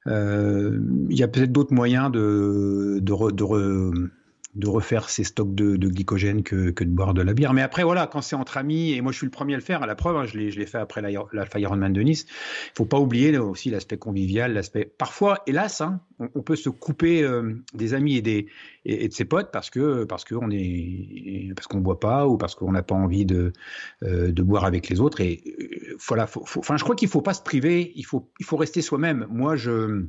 il 0.05 1.15
y 1.17 1.23
a 1.23 1.27
peut-être 1.27 1.51
d'autres 1.51 1.73
moyens 1.73 2.11
de, 2.11 2.99
de, 3.01 3.31
de 3.31 4.11
refaire 4.63 5.09
ses 5.09 5.23
stocks 5.23 5.55
de, 5.55 5.75
glycogène 5.75 6.43
que, 6.43 6.71
que, 6.71 6.83
de 6.83 6.89
boire 6.89 7.13
de 7.13 7.21
la 7.21 7.33
bière. 7.33 7.53
Mais 7.53 7.61
après, 7.61 7.83
voilà, 7.83 8.07
quand 8.07 8.21
c'est 8.21 8.35
entre 8.35 8.57
amis, 8.57 8.93
et 8.93 9.01
moi 9.01 9.11
je 9.11 9.17
suis 9.17 9.25
le 9.25 9.31
premier 9.31 9.53
à 9.53 9.57
le 9.57 9.63
faire, 9.63 9.81
à 9.83 9.87
la 9.87 9.95
preuve, 9.95 10.17
hein, 10.17 10.25
je 10.25 10.37
l'ai 10.37 10.65
fait 10.65 10.77
après 10.77 11.01
l'Alpha 11.01 11.59
Ironman 11.59 11.91
de 11.91 12.01
Nice, 12.01 12.25
il 12.27 12.77
faut 12.77 12.85
pas 12.85 12.99
oublier 12.99 13.37
aussi 13.37 13.69
l'aspect 13.69 13.97
convivial, 13.97 14.53
l'aspect... 14.53 14.85
Parfois, 14.97 15.41
hélas, 15.47 15.81
hein, 15.81 16.01
on, 16.35 16.41
peut 16.41 16.55
se 16.55 16.69
couper 16.69 17.23
euh, 17.23 17.53
des 17.73 17.93
amis 17.93 18.17
et, 18.17 18.21
des, 18.21 18.47
et, 18.85 19.07
de 19.07 19.13
ses 19.13 19.25
potes 19.25 19.51
parce 19.51 19.69
que 19.69 20.03
parce 20.03 20.25
qu'on 20.25 20.49
est 20.51 21.53
parce 21.55 21.67
qu'on 21.67 21.79
boit 21.79 21.99
pas 21.99 22.27
ou 22.27 22.37
parce 22.37 22.55
qu'on 22.55 22.71
n'a 22.71 22.83
pas 22.83 22.95
envie 22.95 23.25
de, 23.25 23.53
euh, 24.03 24.31
de 24.31 24.43
boire 24.43 24.65
avec 24.65 24.89
les 24.89 24.99
autres. 24.99 25.21
Et 25.21 25.41
euh, 25.59 25.95
voilà, 26.07 26.27
enfin, 26.35 26.77
je 26.77 26.83
crois 26.83 26.95
qu'il 26.95 27.07
faut 27.07 27.21
pas 27.21 27.33
se 27.33 27.41
priver, 27.41 27.91
il 27.95 28.05
faut, 28.05 28.31
il 28.39 28.45
faut 28.45 28.57
rester 28.57 28.81
soi-même. 28.81 29.27
Moi, 29.29 29.55
je 29.55 30.05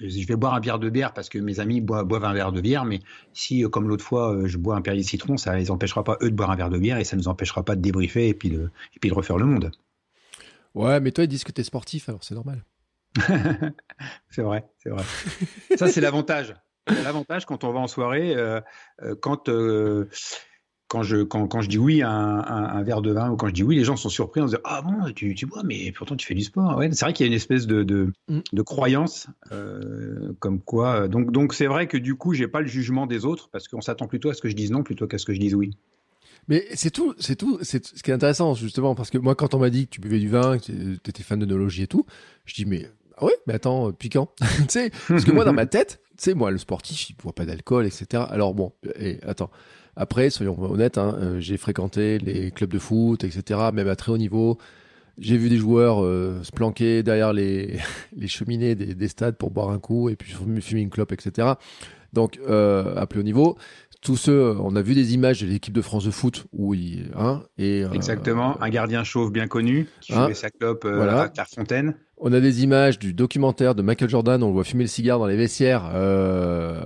je 0.00 0.26
vais 0.26 0.36
boire 0.36 0.54
un 0.54 0.60
verre 0.60 0.78
de 0.78 0.88
bière 0.90 1.12
parce 1.12 1.28
que 1.28 1.38
mes 1.38 1.60
amis 1.60 1.80
boivent, 1.80 2.24
un 2.24 2.32
verre 2.32 2.52
de 2.52 2.60
bière, 2.60 2.84
mais 2.84 3.00
si, 3.32 3.64
euh, 3.64 3.68
comme 3.68 3.88
l'autre 3.88 4.04
fois, 4.04 4.34
euh, 4.34 4.46
je 4.46 4.58
bois 4.58 4.76
un 4.76 4.82
Perrier 4.82 5.02
citron, 5.02 5.36
ça 5.36 5.56
les 5.56 5.70
empêchera 5.70 6.04
pas 6.04 6.16
eux 6.22 6.30
de 6.30 6.34
boire 6.34 6.50
un 6.50 6.56
verre 6.56 6.70
de 6.70 6.78
bière 6.78 6.98
et 6.98 7.04
ça 7.04 7.16
ne 7.16 7.22
nous 7.22 7.28
empêchera 7.28 7.62
pas 7.62 7.76
de 7.76 7.80
débriefer 7.80 8.28
et 8.28 8.34
puis 8.34 8.50
de, 8.50 8.70
et 8.94 8.98
puis 9.00 9.10
de 9.10 9.14
refaire 9.14 9.36
le 9.36 9.46
monde. 9.46 9.70
Ouais, 10.74 11.00
mais 11.00 11.12
toi, 11.12 11.24
ils 11.24 11.28
disent 11.28 11.44
que 11.44 11.52
tu 11.52 11.60
es 11.60 11.64
sportif, 11.64 12.08
alors 12.08 12.24
c'est 12.24 12.34
normal. 12.34 12.64
c'est 14.30 14.42
vrai, 14.42 14.64
c'est 14.78 14.90
vrai. 14.90 15.04
ça, 15.76 15.86
c'est 15.88 16.00
l'avantage. 16.00 16.54
L'avantage 16.86 17.46
quand 17.46 17.64
on 17.64 17.72
va 17.72 17.80
en 17.80 17.86
soirée, 17.86 18.34
euh, 18.34 18.60
quand 19.20 19.48
quand 20.94 21.02
je, 21.02 21.24
quand, 21.24 21.48
quand 21.48 21.60
je 21.60 21.68
dis 21.68 21.76
oui 21.76 22.02
à 22.02 22.08
un, 22.08 22.82
verre 22.84 23.02
de 23.02 23.10
vin 23.10 23.28
ou 23.28 23.36
quand 23.36 23.48
je 23.48 23.52
dis 23.52 23.64
oui, 23.64 23.74
les 23.74 23.82
gens 23.82 23.96
sont 23.96 24.08
surpris 24.08 24.40
en 24.40 24.46
se 24.46 24.52
disant 24.52 24.62
Ah 24.62 24.80
bon, 24.80 25.12
tu, 25.12 25.34
tu 25.34 25.44
bois, 25.44 25.64
mais 25.64 25.90
pourtant 25.90 26.14
tu 26.14 26.24
fais 26.24 26.36
du 26.36 26.44
sport. 26.44 26.76
Ouais, 26.76 26.88
c'est 26.92 27.04
vrai 27.04 27.12
qu'il 27.12 27.26
y 27.26 27.28
a 27.28 27.32
une 27.32 27.36
espèce 27.36 27.66
de, 27.66 27.82
de, 27.82 28.12
mm. 28.28 28.38
de 28.52 28.62
croyance 28.62 29.26
euh, 29.50 30.32
comme 30.38 30.60
quoi. 30.60 31.08
Donc, 31.08 31.32
donc 31.32 31.52
c'est 31.52 31.66
vrai 31.66 31.88
que 31.88 31.96
du 31.96 32.14
coup, 32.14 32.32
j'ai 32.32 32.46
pas 32.46 32.60
le 32.60 32.68
jugement 32.68 33.08
des 33.08 33.24
autres 33.24 33.48
parce 33.50 33.66
qu'on 33.66 33.80
s'attend 33.80 34.06
plutôt 34.06 34.30
à 34.30 34.34
ce 34.34 34.40
que 34.40 34.48
je 34.48 34.54
dise 34.54 34.70
non 34.70 34.84
plutôt 34.84 35.08
qu'à 35.08 35.18
ce 35.18 35.26
que 35.26 35.34
je 35.34 35.40
dise 35.40 35.56
oui. 35.56 35.72
Mais 36.46 36.64
c'est 36.74 36.92
tout, 36.92 37.12
c'est 37.18 37.34
tout, 37.34 37.58
c'est 37.62 37.84
ce 37.84 38.00
qui 38.00 38.12
est 38.12 38.14
intéressant 38.14 38.54
justement 38.54 38.94
parce 38.94 39.10
que 39.10 39.18
moi, 39.18 39.34
quand 39.34 39.52
on 39.54 39.58
m'a 39.58 39.70
dit 39.70 39.86
que 39.86 39.90
tu 39.90 40.00
buvais 40.00 40.20
du 40.20 40.28
vin, 40.28 40.58
que 40.58 40.64
tu 40.64 41.10
étais 41.10 41.24
fan 41.24 41.40
d'œnologie 41.40 41.82
et 41.82 41.88
tout, 41.88 42.06
je 42.44 42.54
dis 42.54 42.66
mais 42.66 42.88
ah 43.16 43.24
ouais, 43.24 43.34
mais 43.48 43.54
attends, 43.54 43.90
piquant. 43.90 44.30
tu 44.40 44.64
sais, 44.68 44.92
parce 45.08 45.24
que 45.24 45.32
moi 45.32 45.44
dans 45.44 45.52
ma 45.52 45.66
tête, 45.66 46.00
tu 46.10 46.22
sais, 46.22 46.34
moi 46.34 46.52
le 46.52 46.58
sportif, 46.58 47.10
il 47.10 47.16
boit 47.16 47.32
pas 47.32 47.46
d'alcool, 47.46 47.84
etc. 47.84 48.22
Alors 48.30 48.54
bon, 48.54 48.72
et 48.96 49.18
attends. 49.24 49.50
Après, 49.96 50.30
soyons 50.30 50.60
honnêtes, 50.60 50.98
hein, 50.98 51.16
euh, 51.20 51.40
j'ai 51.40 51.56
fréquenté 51.56 52.18
les 52.18 52.50
clubs 52.50 52.70
de 52.70 52.78
foot, 52.78 53.24
etc., 53.24 53.60
même 53.72 53.88
à 53.88 53.96
très 53.96 54.12
haut 54.12 54.18
niveau. 54.18 54.58
J'ai 55.18 55.36
vu 55.36 55.48
des 55.48 55.56
joueurs 55.58 56.04
euh, 56.04 56.40
se 56.42 56.50
planquer 56.50 57.02
derrière 57.04 57.32
les, 57.32 57.78
cheminées 58.26 58.74
des, 58.74 58.94
des, 58.94 59.08
stades 59.08 59.36
pour 59.36 59.50
boire 59.50 59.70
un 59.70 59.78
coup 59.78 60.08
et 60.08 60.16
puis 60.16 60.34
fumer 60.60 60.80
une 60.80 60.90
clope, 60.90 61.12
etc. 61.12 61.54
Donc, 62.12 62.38
euh, 62.48 62.94
à 62.96 63.06
plus 63.06 63.20
haut 63.20 63.24
niveau 63.24 63.58
tous 64.04 64.16
ceux, 64.16 64.54
on 64.60 64.76
a 64.76 64.82
vu 64.82 64.94
des 64.94 65.14
images 65.14 65.40
de 65.40 65.46
l'équipe 65.46 65.72
de 65.72 65.80
France 65.80 66.04
de 66.04 66.10
foot 66.10 66.44
où 66.52 66.74
il, 66.74 67.10
hein, 67.16 67.42
et 67.56 67.82
euh, 67.82 67.90
exactement, 67.92 68.62
un 68.62 68.68
gardien 68.68 69.02
chauve 69.02 69.32
bien 69.32 69.48
connu 69.48 69.88
qui 70.02 70.12
hein, 70.12 70.28
sa 70.34 70.50
clope 70.50 70.84
euh, 70.84 71.22
à 71.22 71.28
Clairefontaine. 71.30 71.94
On 72.18 72.32
a 72.32 72.40
des 72.40 72.62
images 72.62 72.98
du 72.98 73.12
documentaire 73.12 73.74
de 73.74 73.82
Michael 73.82 74.08
Jordan, 74.08 74.42
on 74.42 74.48
le 74.48 74.52
voit 74.52 74.64
fumer 74.64 74.84
le 74.84 74.88
cigare 74.88 75.18
dans 75.18 75.26
les 75.26 75.36
vestiaires 75.36 75.90
euh, 75.94 76.78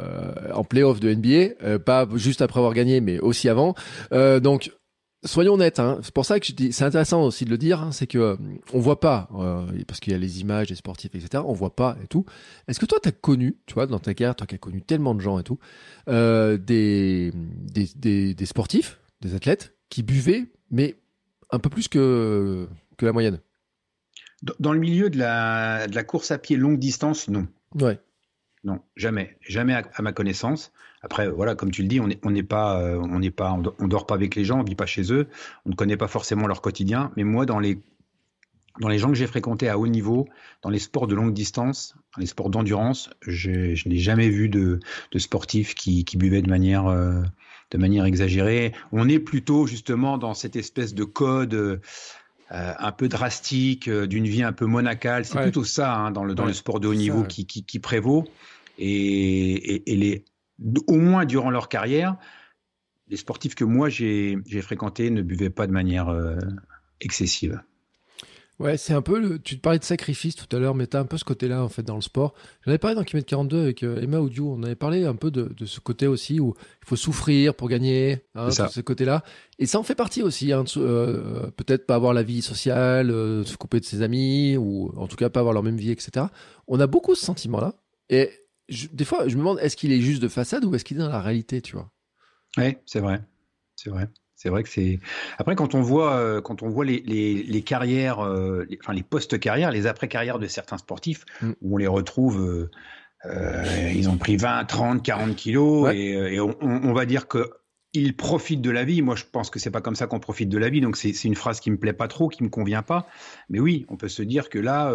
en 0.55 0.65
playoff 0.65 1.01
de 1.01 1.13
NBA, 1.13 1.55
euh, 1.63 1.79
pas 1.79 2.07
juste 2.15 2.41
après 2.41 2.61
avoir 2.61 2.73
gagné, 2.73 3.01
mais 3.01 3.19
aussi 3.19 3.49
avant. 3.49 3.75
Euh, 4.13 4.41
donc 4.41 4.71
soyons 5.25 5.55
honnêtes, 5.55 5.79
hein, 5.79 5.99
c'est 6.03 6.15
pour 6.15 6.25
ça 6.25 6.39
que 6.39 6.47
je 6.47 6.53
dis, 6.53 6.73
c'est 6.73 6.85
intéressant 6.85 7.23
aussi 7.23 7.45
de 7.45 7.51
le 7.51 7.59
dire, 7.59 7.83
hein, 7.83 7.93
c'est 7.93 8.07
que 8.07 8.19
euh, 8.19 8.37
on 8.73 8.79
voit 8.79 9.01
pas, 9.01 9.29
euh, 9.35 9.67
parce 9.87 10.01
qu'il 10.01 10.13
y 10.13 10.17
a 10.17 10.19
les 10.19 10.41
images 10.41 10.69
des 10.69 10.75
sportifs, 10.75 11.15
etc. 11.15 11.43
On 11.47 11.53
voit 11.53 11.75
pas 11.75 11.97
et 12.03 12.07
tout. 12.07 12.25
Est-ce 12.67 12.79
que 12.79 12.87
toi, 12.87 12.99
tu 13.03 13.09
as 13.09 13.13
connu, 13.13 13.57
tu 13.67 13.75
vois, 13.75 13.87
dans 13.87 13.99
ta 13.99 14.15
carrière, 14.15 14.37
toi 14.37 14.47
qui 14.47 14.55
as 14.55 14.59
connu 14.59 14.83
tellement 14.83 15.15
de 15.15 15.21
gens 15.21 15.39
et 15.39 15.45
tout, 15.45 15.59
euh, 16.09 16.57
des, 16.57 17.33
des, 17.35 17.89
des, 17.97 18.35
des, 18.35 18.47
sportifs, 18.47 19.01
des 19.21 19.35
athlètes 19.35 19.75
qui 19.89 20.03
buvaient, 20.03 20.47
mais 20.71 20.97
un 21.51 21.59
peu 21.59 21.71
plus 21.71 21.89
que, 21.89 22.69
que 22.97 23.07
la 23.07 23.13
moyenne? 23.13 23.41
Dans 24.61 24.73
le 24.73 24.79
milieu 24.79 25.11
de 25.11 25.19
la, 25.19 25.89
de 25.89 25.95
la 25.95 26.05
course 26.05 26.31
à 26.31 26.39
pied 26.39 26.57
longue 26.57 26.79
distance, 26.79 27.29
non. 27.29 27.49
Ouais. 27.75 27.99
Non, 28.65 28.81
jamais, 28.97 29.37
jamais 29.41 29.75
à, 29.75 30.03
ma 30.03 30.13
connaissance. 30.13 30.73
Après, 31.03 31.29
voilà, 31.29 31.55
comme 31.55 31.71
tu 31.71 31.83
le 31.83 31.89
dis, 31.89 32.01
on 32.01 32.09
n'est 32.09 32.19
on 32.23 32.31
n'est 32.31 32.43
pas, 32.43 32.81
euh, 32.81 32.99
on 32.99 33.21
n'est 33.21 33.31
pas, 33.31 33.53
on, 33.53 33.89
dort 33.89 34.07
pas 34.07 34.15
avec 34.15 34.35
les 34.35 34.45
gens, 34.45 34.61
on 34.61 34.65
vit 34.65 34.75
pas 34.75 34.87
chez 34.87 35.13
eux, 35.13 35.29
on 35.65 35.71
ne 35.71 35.75
connaît 35.75 35.97
pas 35.97 36.09
forcément 36.09 36.47
leur 36.47 36.61
quotidien. 36.61 37.13
Mais 37.17 37.25
moi, 37.25 37.47
dans 37.47 37.61
les 37.61 37.79
dans 38.81 38.89
les 38.89 38.99
gens 38.99 39.09
que 39.09 39.15
j'ai 39.15 39.27
fréquentés 39.27 39.69
à 39.69 39.77
haut 39.77 39.89
niveau, 39.89 40.29
dans 40.63 40.71
les 40.71 40.79
sports 40.79 41.09
de 41.09 41.15
longue 41.15 41.35
distance, 41.35 41.97
dans 42.15 42.21
les 42.21 42.27
sports 42.27 42.49
d'endurance, 42.49 43.11
je, 43.27 43.75
je 43.75 43.89
n'ai 43.89 43.99
jamais 43.99 44.29
vu 44.29 44.49
de, 44.49 44.79
de 45.11 45.19
sportifs 45.19 45.75
qui, 45.75 46.05
qui 46.05 46.17
buvaient 46.17 46.43
de 46.43 46.49
manière, 46.49 46.87
euh, 46.87 47.23
de 47.73 47.79
manière 47.79 48.05
exagérée. 48.05 48.73
On 48.93 49.09
est 49.09 49.19
plutôt 49.19 49.67
justement 49.67 50.17
dans 50.17 50.33
cette 50.33 50.55
espèce 50.55 50.95
de 50.95 51.03
code 51.03 51.55
euh, 51.55 51.79
un 52.51 52.93
peu 52.93 53.09
drastique, 53.09 53.91
d'une 53.91 54.29
vie 54.29 54.45
un 54.45 54.53
peu 54.53 54.67
monacale. 54.67 55.25
C'est 55.25 55.43
plutôt 55.43 55.65
ça 55.65 55.97
hein, 55.97 56.11
dans, 56.13 56.23
le, 56.23 56.37
dans 56.37 56.47
le 56.47 56.53
sport 56.53 56.79
de 56.79 56.87
haut 56.87 56.95
niveau 56.95 57.25
qui, 57.25 57.47
qui, 57.47 57.65
qui, 57.65 57.81
prévaut. 57.81 58.29
Et, 58.79 59.75
et, 59.75 59.93
et 59.93 59.97
les, 59.97 60.25
au 60.87 60.97
moins 60.97 61.25
durant 61.25 61.51
leur 61.51 61.69
carrière, 61.69 62.17
les 63.09 63.17
sportifs 63.17 63.55
que 63.55 63.65
moi 63.65 63.89
j'ai 63.89 64.37
fréquentés 64.63 65.11
ne 65.11 65.23
buvaient 65.23 65.51
pas 65.51 65.67
de 65.67 65.73
manière 65.73 66.09
euh, 66.09 66.37
excessive. 67.01 67.63
Ouais, 68.59 68.77
c'est 68.77 68.93
un 68.93 69.03
peu. 69.03 69.21
Le... 69.21 69.39
Tu 69.39 69.57
te 69.57 69.61
parlais 69.61 69.79
de 69.79 69.85
sacrifice 69.85 70.35
tout 70.35 70.57
à 70.57 70.59
l'heure, 70.59 70.75
mais 70.75 70.89
tu 70.89 70.97
as 70.97 71.01
un 71.01 71.05
peu 71.05 71.17
ce 71.17 71.25
côté-là 71.25 71.63
en 71.63 71.69
fait 71.69 71.85
dans 71.85 71.95
le 71.95 72.01
sport. 72.01 72.35
J'en 72.65 72.73
avais 72.73 72.79
parlé 72.79 72.97
dans 72.97 73.05
Kilomètre 73.05 73.29
42 73.29 73.63
avec 73.63 73.85
euh, 73.85 74.03
Emma 74.03 74.19
Audio. 74.19 74.53
On 74.53 74.65
avait 74.65 74.75
parlé 74.75 75.05
un 75.05 75.15
peu 75.15 75.31
de, 75.31 75.45
de, 75.57 75.65
ce 75.65 75.79
côté 75.79 76.09
aussi 76.09 76.41
où 76.41 76.55
il 76.83 76.89
faut 76.89 76.97
souffrir 76.97 77.55
pour 77.55 77.69
gagner, 77.69 78.25
hein, 78.35 78.51
ce 78.51 78.81
côté-là. 78.81 79.23
Et 79.61 79.67
ça 79.67 79.79
en 79.79 79.85
fait 79.85 79.95
partie 79.95 80.23
aussi. 80.23 80.53
Hein, 80.53 80.65
euh, 80.77 81.53
Peut-être 81.53 81.87
pas 81.87 81.95
avoir 81.95 82.13
la 82.15 82.25
vie 82.25 82.43
sociale, 82.43 83.11
se 83.11 83.57
couper 83.57 83.79
de 83.79 83.85
ses 83.85 84.03
amis, 84.03 84.57
ou 84.57 84.93
en 84.97 85.07
tout 85.07 85.17
cas 85.17 85.31
pas 85.31 85.39
avoir 85.39 85.55
leur 85.55 85.63
même 85.63 85.77
vie, 85.77 85.93
etc. 85.93 86.27
On 86.67 86.81
a 86.81 86.89
beaucoup 86.89 87.15
ce 87.15 87.25
sentiment-là. 87.25 87.75
Et 88.11 88.33
des 88.69 89.05
fois, 89.05 89.29
je 89.29 89.35
me 89.35 89.41
demande, 89.41 89.59
est-ce 89.61 89.77
qu'il 89.77 89.93
est 89.93 90.01
juste 90.01 90.23
de 90.23 90.29
façade 90.29 90.65
ou 90.65 90.75
est-ce 90.75 90.85
qu'il 90.85 90.99
est 90.99 91.01
dans 91.01 91.09
la 91.09 91.21
réalité, 91.21 91.63
tu 91.63 91.75
vois? 91.75 91.91
Oui, 92.57 92.77
c'est 92.87 93.01
vrai. 93.01 93.21
C'est 93.77 93.91
vrai. 93.91 94.09
C'est 94.35 94.51
vrai 94.51 94.63
que 94.63 94.69
c'est. 94.69 95.01
Après, 95.39 95.57
quand 95.57 95.75
on 95.75 95.83
voit, 95.83 96.15
euh, 96.15 96.41
quand 96.41 96.63
on 96.63 96.69
voit 96.69 96.85
les, 96.85 97.01
les, 97.01 97.63
carrières, 97.63 98.21
euh, 98.21 98.65
les, 98.69 98.79
enfin 98.81 98.93
les 98.93 99.03
postes-carrières, 99.03 99.73
les 99.73 99.89
après-carrières 99.89 100.39
de 100.39 100.47
certains 100.47 100.79
sportifs, 100.79 101.25
mm. 101.43 101.53
où 101.61 101.75
on 101.75 101.77
les 101.77 101.89
retrouve, 101.89 102.69
euh, 103.25 103.93
ils 103.93 104.09
ont 104.09 104.17
pris 104.17 104.37
20, 104.37 104.65
30, 104.65 105.03
40 105.03 105.35
kilos, 105.35 105.93
et, 105.93 106.39
on, 106.41 106.93
va 106.93 107.05
dire 107.05 107.27
que 107.27 107.51
ils 107.95 108.17
profitent 108.17 108.61
de 108.61 108.71
la 108.71 108.85
vie. 108.85 109.03
Moi, 109.03 109.17
je 109.17 109.25
pense 109.25 109.51
que 109.51 109.59
c'est 109.59 109.73
pas 109.73 109.81
comme 109.81 109.97
ça 109.97 110.07
qu'on 110.07 110.21
profite 110.21 110.49
de 110.49 110.59
la 110.59 110.69
vie. 110.69 110.81
Donc, 110.81 110.97
c'est 110.97 111.25
une 111.25 111.35
phrase 111.35 111.59
qui 111.59 111.73
me 111.73 111.79
plaît 111.79 111.93
pas 111.93 112.07
trop, 112.07 112.29
qui 112.29 112.45
me 112.45 112.49
convient 112.49 112.83
pas. 112.83 113.09
Mais 113.49 113.59
oui, 113.59 113.87
on 113.89 113.97
peut 113.97 114.09
se 114.09 114.23
dire 114.23 114.51
que 114.51 114.61
là 114.61 114.95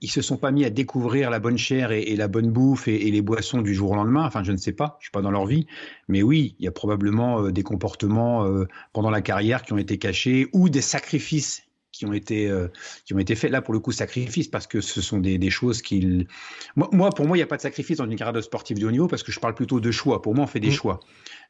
ils 0.00 0.10
se 0.10 0.22
sont 0.22 0.36
pas 0.36 0.50
mis 0.50 0.64
à 0.64 0.70
découvrir 0.70 1.30
la 1.30 1.38
bonne 1.38 1.58
chair 1.58 1.92
et, 1.92 2.16
la 2.16 2.28
bonne 2.28 2.50
bouffe 2.50 2.88
et, 2.88 3.10
les 3.10 3.22
boissons 3.22 3.62
du 3.62 3.74
jour 3.74 3.92
au 3.92 3.94
lendemain. 3.94 4.24
Enfin, 4.24 4.42
je 4.42 4.52
ne 4.52 4.56
sais 4.56 4.72
pas, 4.72 4.96
je 5.00 5.06
suis 5.06 5.12
pas 5.12 5.22
dans 5.22 5.30
leur 5.30 5.46
vie, 5.46 5.66
mais 6.08 6.22
oui, 6.22 6.54
il 6.58 6.64
y 6.64 6.68
a 6.68 6.72
probablement 6.72 7.42
euh, 7.42 7.52
des 7.52 7.62
comportements 7.62 8.44
euh, 8.44 8.66
pendant 8.92 9.10
la 9.10 9.22
carrière 9.22 9.62
qui 9.62 9.72
ont 9.72 9.78
été 9.78 9.98
cachés 9.98 10.48
ou 10.52 10.68
des 10.68 10.80
sacrifices 10.80 11.62
qui 11.92 12.04
ont 12.04 12.12
été 12.12 12.46
euh, 12.48 12.68
qui 13.06 13.14
ont 13.14 13.18
été 13.18 13.34
faits. 13.34 13.50
Là, 13.50 13.62
pour 13.62 13.72
le 13.72 13.80
coup, 13.80 13.90
sacrifices 13.90 14.48
parce 14.48 14.66
que 14.66 14.82
ce 14.82 15.00
sont 15.00 15.18
des, 15.18 15.50
choses 15.50 15.80
qu'ils. 15.80 16.26
Moi, 16.74 17.08
pour 17.10 17.26
moi, 17.26 17.38
il 17.38 17.40
n'y 17.40 17.44
a 17.44 17.46
pas 17.46 17.56
de 17.56 17.62
sacrifice 17.62 17.96
dans 17.96 18.04
une 18.04 18.16
carrière 18.16 18.34
de 18.34 18.42
sportif 18.42 18.78
de 18.78 18.86
haut 18.86 18.90
niveau 18.90 19.08
parce 19.08 19.22
que 19.22 19.32
je 19.32 19.40
parle 19.40 19.54
plutôt 19.54 19.80
de 19.80 19.90
choix. 19.90 20.20
Pour 20.20 20.34
moi, 20.34 20.44
on 20.44 20.46
fait 20.46 20.60
des 20.60 20.68
mmh. 20.68 20.72
choix. 20.72 21.00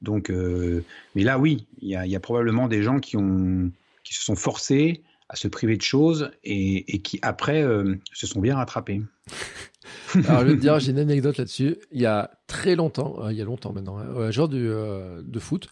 Donc, 0.03 0.31
mais 0.31 1.25
là, 1.25 1.41
oui, 1.41 1.67
il 1.81 1.89
y 1.89 1.97
a, 1.97 2.07
y 2.07 2.15
a 2.15 2.21
probablement 2.21 2.69
des 2.69 2.85
gens 2.85 3.01
qui 3.01 3.17
ont 3.17 3.73
qui 4.05 4.15
se 4.15 4.23
sont 4.23 4.37
forcés 4.37 5.03
à 5.29 5.37
se 5.37 5.49
priver 5.49 5.77
de 5.77 5.83
choses 5.83 6.31
et, 6.45 7.01
qui 7.03 7.19
après 7.23 7.63
euh, 7.63 7.97
se 8.13 8.27
sont 8.27 8.41
bien 8.41 8.57
rattrapés. 8.57 9.03
Alors 10.15 10.41
je 10.41 10.47
vais 10.47 10.55
te 10.55 10.61
dire, 10.61 10.79
j'ai 10.79 10.93
une 10.93 10.99
anecdote 10.99 11.37
là-dessus. 11.37 11.77
Il 11.91 12.01
y 12.01 12.07
a 12.07 12.31
très 12.47 12.77
longtemps, 12.77 13.17
euh, 13.25 13.33
il 13.33 13.39
y 13.39 13.43
a 13.43 13.45
longtemps 13.45 13.73
maintenant, 13.73 13.99
hein, 13.99 14.07
un 14.17 14.31
joueur 14.31 14.49
de, 14.49 15.23
de 15.25 15.39
foot 15.41 15.69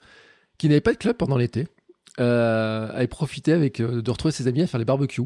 qui 0.59 0.69
n'avait 0.69 0.81
pas 0.81 0.93
de 0.93 0.99
club 0.99 1.17
pendant 1.17 1.37
l'été 1.37 1.69
euh, 2.21 2.89
avait 2.93 3.07
profité 3.07 3.53
avec, 3.53 3.81
de 3.81 4.11
retrouver 4.11 4.33
ses 4.33 4.47
amis 4.47 4.63
à 4.63 4.67
faire 4.67 4.79
les 4.79 4.85
barbecues. 4.85 5.23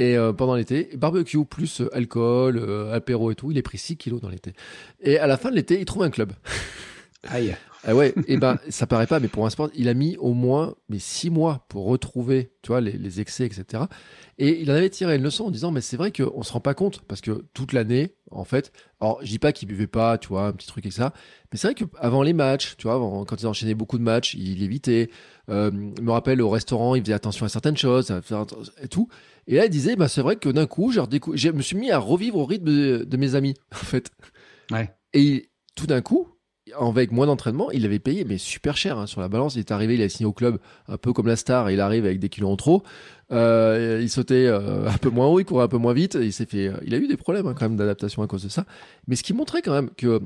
Et 0.00 0.16
pendant 0.36 0.54
l'été, 0.54 0.90
barbecue 0.96 1.44
plus 1.44 1.82
alcool, 1.92 2.64
apéro 2.92 3.32
et 3.32 3.34
tout, 3.34 3.50
il 3.50 3.58
est 3.58 3.62
pris 3.62 3.78
6 3.78 3.96
kilos 3.96 4.20
dans 4.20 4.28
l'été. 4.28 4.52
Et 5.00 5.18
à 5.18 5.26
la 5.26 5.36
fin 5.36 5.50
de 5.50 5.56
l'été, 5.56 5.80
il 5.80 5.84
trouve 5.86 6.04
un 6.04 6.10
club. 6.10 6.34
Aïe. 7.26 7.56
Ah 7.84 7.94
ouais, 7.94 8.12
et 8.26 8.36
ben 8.36 8.58
ça 8.68 8.86
paraît 8.86 9.06
pas, 9.06 9.20
mais 9.20 9.28
pour 9.28 9.46
un 9.46 9.50
sport, 9.50 9.70
il 9.74 9.88
a 9.88 9.94
mis 9.94 10.16
au 10.18 10.34
moins 10.34 10.74
mais 10.88 10.98
six 10.98 11.30
mois 11.30 11.64
pour 11.68 11.86
retrouver, 11.86 12.50
tu 12.62 12.68
vois, 12.68 12.80
les, 12.80 13.20
excès, 13.20 13.46
etc. 13.46 13.84
Et 14.36 14.60
il 14.60 14.70
en 14.70 14.74
avait 14.74 14.90
tiré 14.90 15.16
une 15.16 15.22
leçon 15.22 15.44
en 15.44 15.50
disant, 15.50 15.70
mais 15.70 15.80
c'est 15.80 15.96
vrai 15.96 16.10
qu'on 16.12 16.42
se 16.42 16.52
rend 16.52 16.60
pas 16.60 16.74
compte 16.74 17.00
parce 17.02 17.20
que 17.20 17.44
toute 17.54 17.72
l'année, 17.72 18.14
en 18.30 18.44
fait, 18.44 18.72
alors 19.00 19.20
je 19.22 19.28
dis 19.28 19.38
pas 19.38 19.52
qu'il 19.52 19.68
buvait 19.68 19.86
pas, 19.86 20.18
tu 20.18 20.28
vois, 20.28 20.46
un 20.46 20.52
petit 20.52 20.66
truc 20.66 20.86
et 20.86 20.90
ça, 20.90 21.12
mais 21.52 21.58
c'est 21.58 21.68
vrai 21.68 21.74
qu'avant 21.74 22.22
les 22.22 22.32
matchs, 22.32 22.76
tu 22.76 22.88
vois, 22.88 22.98
quand 23.26 23.40
il 23.40 23.46
enchaînait 23.46 23.74
beaucoup 23.74 23.98
de 23.98 24.04
matchs, 24.04 24.34
il 24.34 24.62
évitait. 24.62 25.08
Euh, 25.48 25.70
me 25.70 26.10
rappelle 26.10 26.42
au 26.42 26.50
restaurant, 26.50 26.94
il 26.94 27.02
faisait 27.02 27.14
attention 27.14 27.46
à 27.46 27.48
certaines 27.48 27.76
choses, 27.76 28.12
et 28.82 28.88
tout. 28.88 29.08
Et 29.46 29.54
là, 29.54 29.66
il 29.66 29.70
disait, 29.70 29.96
bah 29.96 30.08
c'est 30.08 30.20
vrai 30.20 30.36
que 30.36 30.48
d'un 30.48 30.66
coup, 30.66 30.92
je 30.92 31.50
me 31.50 31.62
suis 31.62 31.76
mis 31.76 31.90
à 31.90 31.98
revivre 31.98 32.36
au 32.36 32.44
rythme 32.44 32.66
de, 32.66 33.04
de 33.04 33.16
mes 33.16 33.34
amis, 33.34 33.54
en 33.72 33.76
fait. 33.76 34.10
Ouais. 34.70 34.92
Et 35.14 35.48
tout 35.74 35.86
d'un 35.86 36.02
coup, 36.02 36.28
avec 36.78 37.12
moins 37.12 37.26
d'entraînement, 37.26 37.70
il 37.70 37.84
avait 37.84 37.98
payé, 37.98 38.24
mais 38.24 38.38
super 38.38 38.76
cher 38.76 38.98
hein, 38.98 39.06
sur 39.06 39.20
la 39.20 39.28
balance. 39.28 39.54
Il 39.56 39.60
est 39.60 39.70
arrivé, 39.70 39.94
il 39.94 40.02
a 40.02 40.08
signé 40.08 40.26
au 40.26 40.32
club 40.32 40.58
un 40.88 40.96
peu 40.96 41.12
comme 41.12 41.26
la 41.26 41.36
star, 41.36 41.70
il 41.70 41.80
arrive 41.80 42.04
avec 42.04 42.18
des 42.18 42.28
kilos 42.28 42.50
en 42.50 42.56
trop. 42.56 42.82
Euh, 43.30 43.98
il 44.00 44.08
sautait 44.08 44.46
euh, 44.46 44.88
un 44.88 44.98
peu 44.98 45.10
moins 45.10 45.26
haut, 45.26 45.40
il 45.40 45.44
courait 45.44 45.64
un 45.64 45.68
peu 45.68 45.78
moins 45.78 45.92
vite. 45.92 46.18
Il 46.20 46.32
s'est 46.32 46.46
fait, 46.46 46.72
il 46.84 46.94
a 46.94 46.98
eu 46.98 47.06
des 47.06 47.16
problèmes 47.16 47.46
hein, 47.46 47.54
quand 47.54 47.68
même 47.68 47.76
d'adaptation 47.76 48.22
à 48.22 48.26
cause 48.26 48.42
de 48.42 48.48
ça. 48.48 48.64
Mais 49.06 49.16
ce 49.16 49.22
qui 49.22 49.32
montrait 49.32 49.62
quand 49.62 49.72
même 49.72 49.90
que 49.90 50.20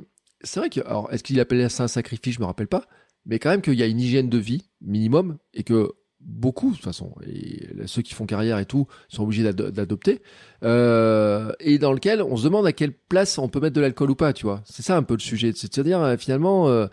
c'est 0.45 0.61
vrai 0.61 0.71
que, 0.71 0.81
alors, 0.81 1.13
est-ce 1.13 1.23
qu'il 1.23 1.39
appelait 1.41 1.69
ça 1.69 1.85
un 1.85 1.89
sacrifice? 1.89 2.35
Je 2.35 2.41
me 2.41 2.47
rappelle 2.47 2.67
pas. 2.67 2.85
Mais 3.27 3.39
quand 3.39 3.51
même 3.51 3.63
qu'il 3.63 3.75
y 3.75 3.83
a 3.83 3.87
une 3.87 4.01
hygiène 4.01 4.29
de 4.29 4.39
vie 4.39 4.69
minimum 4.81 5.39
et 5.55 5.63
que 5.63 5.93
beaucoup, 6.25 6.71
de 6.71 6.77
toute 6.77 6.85
façon, 6.85 7.15
et 7.27 7.69
ceux 7.87 8.03
qui 8.03 8.15
font 8.15 8.27
carrière 8.27 8.59
et 8.59 8.67
tout, 8.67 8.87
sont 9.09 9.25
obligés 9.25 9.43
d'adopter, 9.53 10.23
euh, 10.63 11.53
et 11.61 11.79
dans 11.79 11.93
lequel 11.93 12.23
on 12.23 12.37
se 12.37 12.45
demande 12.45 12.67
à 12.67 12.73
quelle 12.73 12.93
place 12.93 13.39
on 13.39 13.49
peut 13.49 13.61
mettre 13.61 13.75
de 13.75 13.81
l'alcool 13.81 14.11
ou 14.11 14.15
pas, 14.15 14.33
tu 14.33 14.47
vois. 14.47 14.63
C'est 14.65 14.83
ça 14.83 14.97
un 14.97 15.03
peu 15.03 15.15
le 15.15 15.21
sujet. 15.21 15.53
C'est-à-dire, 15.55 16.01
euh, 16.01 16.17
finalement, 16.17 16.69
euh, 16.69 16.87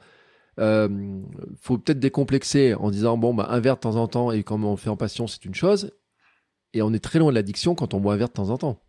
euh, 0.59 0.89
faut 1.61 1.77
peut-être 1.77 1.99
décomplexer 1.99 2.73
en 2.73 2.91
disant, 2.91 3.17
bon, 3.17 3.33
bah, 3.33 3.47
un 3.49 3.59
verre 3.59 3.75
de 3.75 3.81
temps 3.81 3.95
en 3.95 4.07
temps, 4.07 4.31
et 4.31 4.43
quand 4.43 4.61
on 4.63 4.75
fait 4.75 4.89
en 4.89 4.97
passion, 4.97 5.27
c'est 5.27 5.45
une 5.45 5.55
chose, 5.55 5.91
et 6.73 6.81
on 6.81 6.93
est 6.93 7.03
très 7.03 7.19
loin 7.19 7.29
de 7.29 7.35
l'addiction 7.35 7.75
quand 7.75 7.93
on 7.93 7.99
boit 7.99 8.13
un 8.13 8.17
verre 8.17 8.29
de 8.29 8.33
temps 8.33 8.49
en 8.49 8.57
temps. 8.57 8.81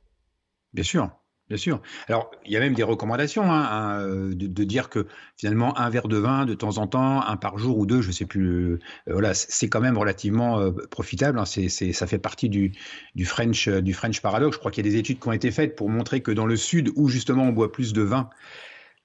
Bien 0.73 0.85
sûr. 0.85 1.11
Bien 1.51 1.57
sûr. 1.57 1.83
Alors, 2.07 2.31
il 2.47 2.53
y 2.53 2.57
a 2.57 2.61
même 2.61 2.75
des 2.75 2.85
recommandations 2.85 3.43
hein, 3.43 3.69
hein 3.69 4.01
euh, 4.03 4.33
de, 4.33 4.65
dire 4.65 4.89
que 4.89 5.09
finalement 5.37 5.77
un 5.77 5.91
verre 5.91 6.07
de 6.07 6.17
vin 6.17 6.47
de 6.47 6.55
temps 6.55 6.79
en 6.79 6.87
temps, 6.87 7.27
un 7.27 7.37
par 7.37 7.59
jour 7.59 7.77
ou 7.77 7.87
deux, 7.87 8.03
je 8.03 8.13
sais 8.13 8.25
plus. 8.25 8.75
Euh, 8.75 8.79
voilà, 9.09 9.35
c'est 9.35 9.69
quand 9.69 9.81
même 9.81 9.99
relativement 9.99 10.61
euh, 10.61 10.71
profitable. 10.93 11.41
Hein, 11.41 11.45
c'est, 11.45 11.69
ça 11.69 12.07
fait 12.07 12.21
partie 12.21 12.49
du, 12.49 12.71
du 13.17 13.25
French 13.25 13.69
du 13.69 13.93
French 13.95 14.21
paradoxe. 14.21 14.55
Je 14.55 14.61
crois 14.61 14.71
qu'il 14.71 14.87
y 14.87 14.89
a 14.89 14.93
des 14.93 14.97
études 14.97 15.19
qui 15.19 15.27
ont 15.27 15.33
été 15.33 15.51
faites 15.51 15.75
pour 15.75 15.89
montrer 15.89 16.21
que 16.21 16.31
dans 16.31 16.47
le 16.47 16.55
sud, 16.55 16.93
où 16.95 17.09
justement 17.09 17.43
on 17.43 17.53
boit 17.53 17.73
plus 17.73 17.93
de 17.93 18.03
vin, 18.03 18.31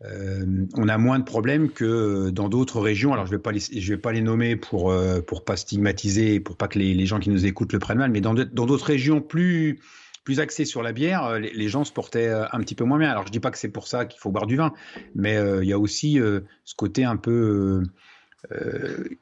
on 0.04 0.88
a 0.88 0.98
moins 1.00 1.18
de 1.18 1.24
problèmes 1.24 1.72
que 1.72 2.30
dans 2.30 2.48
d'autres 2.48 2.80
régions. 2.80 3.12
Alors 3.14 3.26
je 3.26 3.32
vais 3.32 3.40
pas 3.40 3.52
les, 3.52 3.62
vais 3.80 3.98
pas 3.98 4.12
les 4.12 4.22
nommer 4.22 4.56
pour 4.56 4.94
pour 5.26 5.46
pas 5.46 5.58
stigmatiser, 5.58 6.40
pour 6.40 6.58
pas 6.58 6.68
que 6.68 6.78
les, 6.78 6.94
les 6.94 7.06
gens 7.08 7.20
qui 7.20 7.32
nous 7.32 7.48
écoutent 7.48 7.74
le 7.74 7.80
prennent 7.80 7.98
mal, 7.98 8.12
mais 8.12 8.22
dans 8.22 8.36
d'autres 8.36 8.86
régions 8.86 9.20
plus 9.20 9.80
plus 10.26 10.42
axé 10.42 10.66
sur 10.66 10.84
la 10.84 10.92
bière, 10.92 11.24
euh, 11.24 11.40
les, 11.40 11.70
gens 11.70 11.86
se 11.86 11.94
portaient 11.94 12.28
euh, 12.28 12.46
un 12.52 12.60
petit 12.60 12.76
peu 12.76 12.84
moins 12.84 12.98
bien. 12.98 13.10
Alors 13.10 13.26
je 13.26 13.32
dis 13.32 13.40
pas 13.40 13.52
que 13.52 13.58
c'est 13.58 13.70
pour 13.70 13.88
ça 13.88 14.06
qu'il 14.06 14.20
faut 14.20 14.32
boire 14.32 14.48
du 14.48 14.58
vin, 14.58 14.74
mais 15.14 15.38
euh, 15.38 15.64
il 15.64 15.70
y 15.70 15.74
a 15.74 15.80
aussi 15.80 16.16
ce 16.18 16.76
côté 16.76 17.06
un 17.06 17.16
peu 17.16 17.84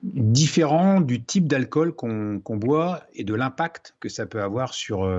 différent 0.01 0.99
du 0.99 1.23
type 1.23 1.47
d'alcool 1.47 1.93
qu'on 1.93 2.57
boit 2.57 3.03
et 3.13 3.23
de 3.23 3.33
l'impact 3.35 3.95
que 3.99 4.09
ça 4.09 4.25
peut 4.25 4.41
avoir 4.41 4.73
sur, 4.73 5.09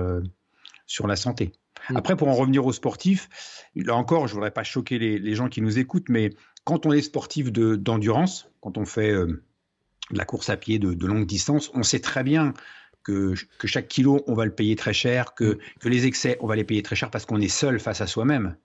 sur 0.85 1.07
la 1.07 1.15
santé. 1.15 1.53
Mm. 1.89 1.97
Après, 1.97 2.15
pour 2.15 2.27
en 2.27 2.33
revenir 2.33 2.65
aux 2.65 2.73
sportifs, 2.73 3.29
là 3.75 3.95
encore, 3.95 4.27
je 4.27 4.33
voudrais 4.33 4.51
pas 4.51 4.63
choquer 4.63 4.99
les, 4.99 5.35
gens 5.35 5.49
qui 5.49 5.61
nous 5.61 5.79
écoutent, 5.79 6.09
mais 6.09 6.31
quand 6.65 6.85
on 6.85 6.91
est 6.91 7.01
sportif 7.01 7.51
d'endurance, 7.51 8.49
quand 8.61 8.77
on 8.77 8.85
fait 8.85 9.11
de 9.11 9.41
la 10.11 10.25
course 10.25 10.49
à 10.49 10.57
pied 10.57 10.77
de, 10.77 10.93
de 10.93 11.07
longue 11.07 11.25
distance, 11.25 11.71
on 11.73 11.81
sait 11.81 11.99
très 11.99 12.23
bien 12.23 12.53
que, 13.05 13.35
chaque 13.63 13.87
kilo, 13.87 14.23
on 14.27 14.33
va 14.33 14.45
le 14.45 14.51
payer 14.51 14.75
très 14.75 14.93
cher, 14.93 15.33
que, 15.33 15.53
mm. 15.53 15.59
que 15.79 15.89
les 15.89 16.05
excès, 16.05 16.37
on 16.41 16.47
va 16.47 16.55
les 16.55 16.65
payer 16.65 16.83
très 16.83 16.95
cher 16.95 17.09
parce 17.09 17.25
qu'on 17.25 17.39
est 17.39 17.47
seul 17.47 17.79
face 17.79 18.01
à 18.01 18.07
soi-même. 18.07 18.57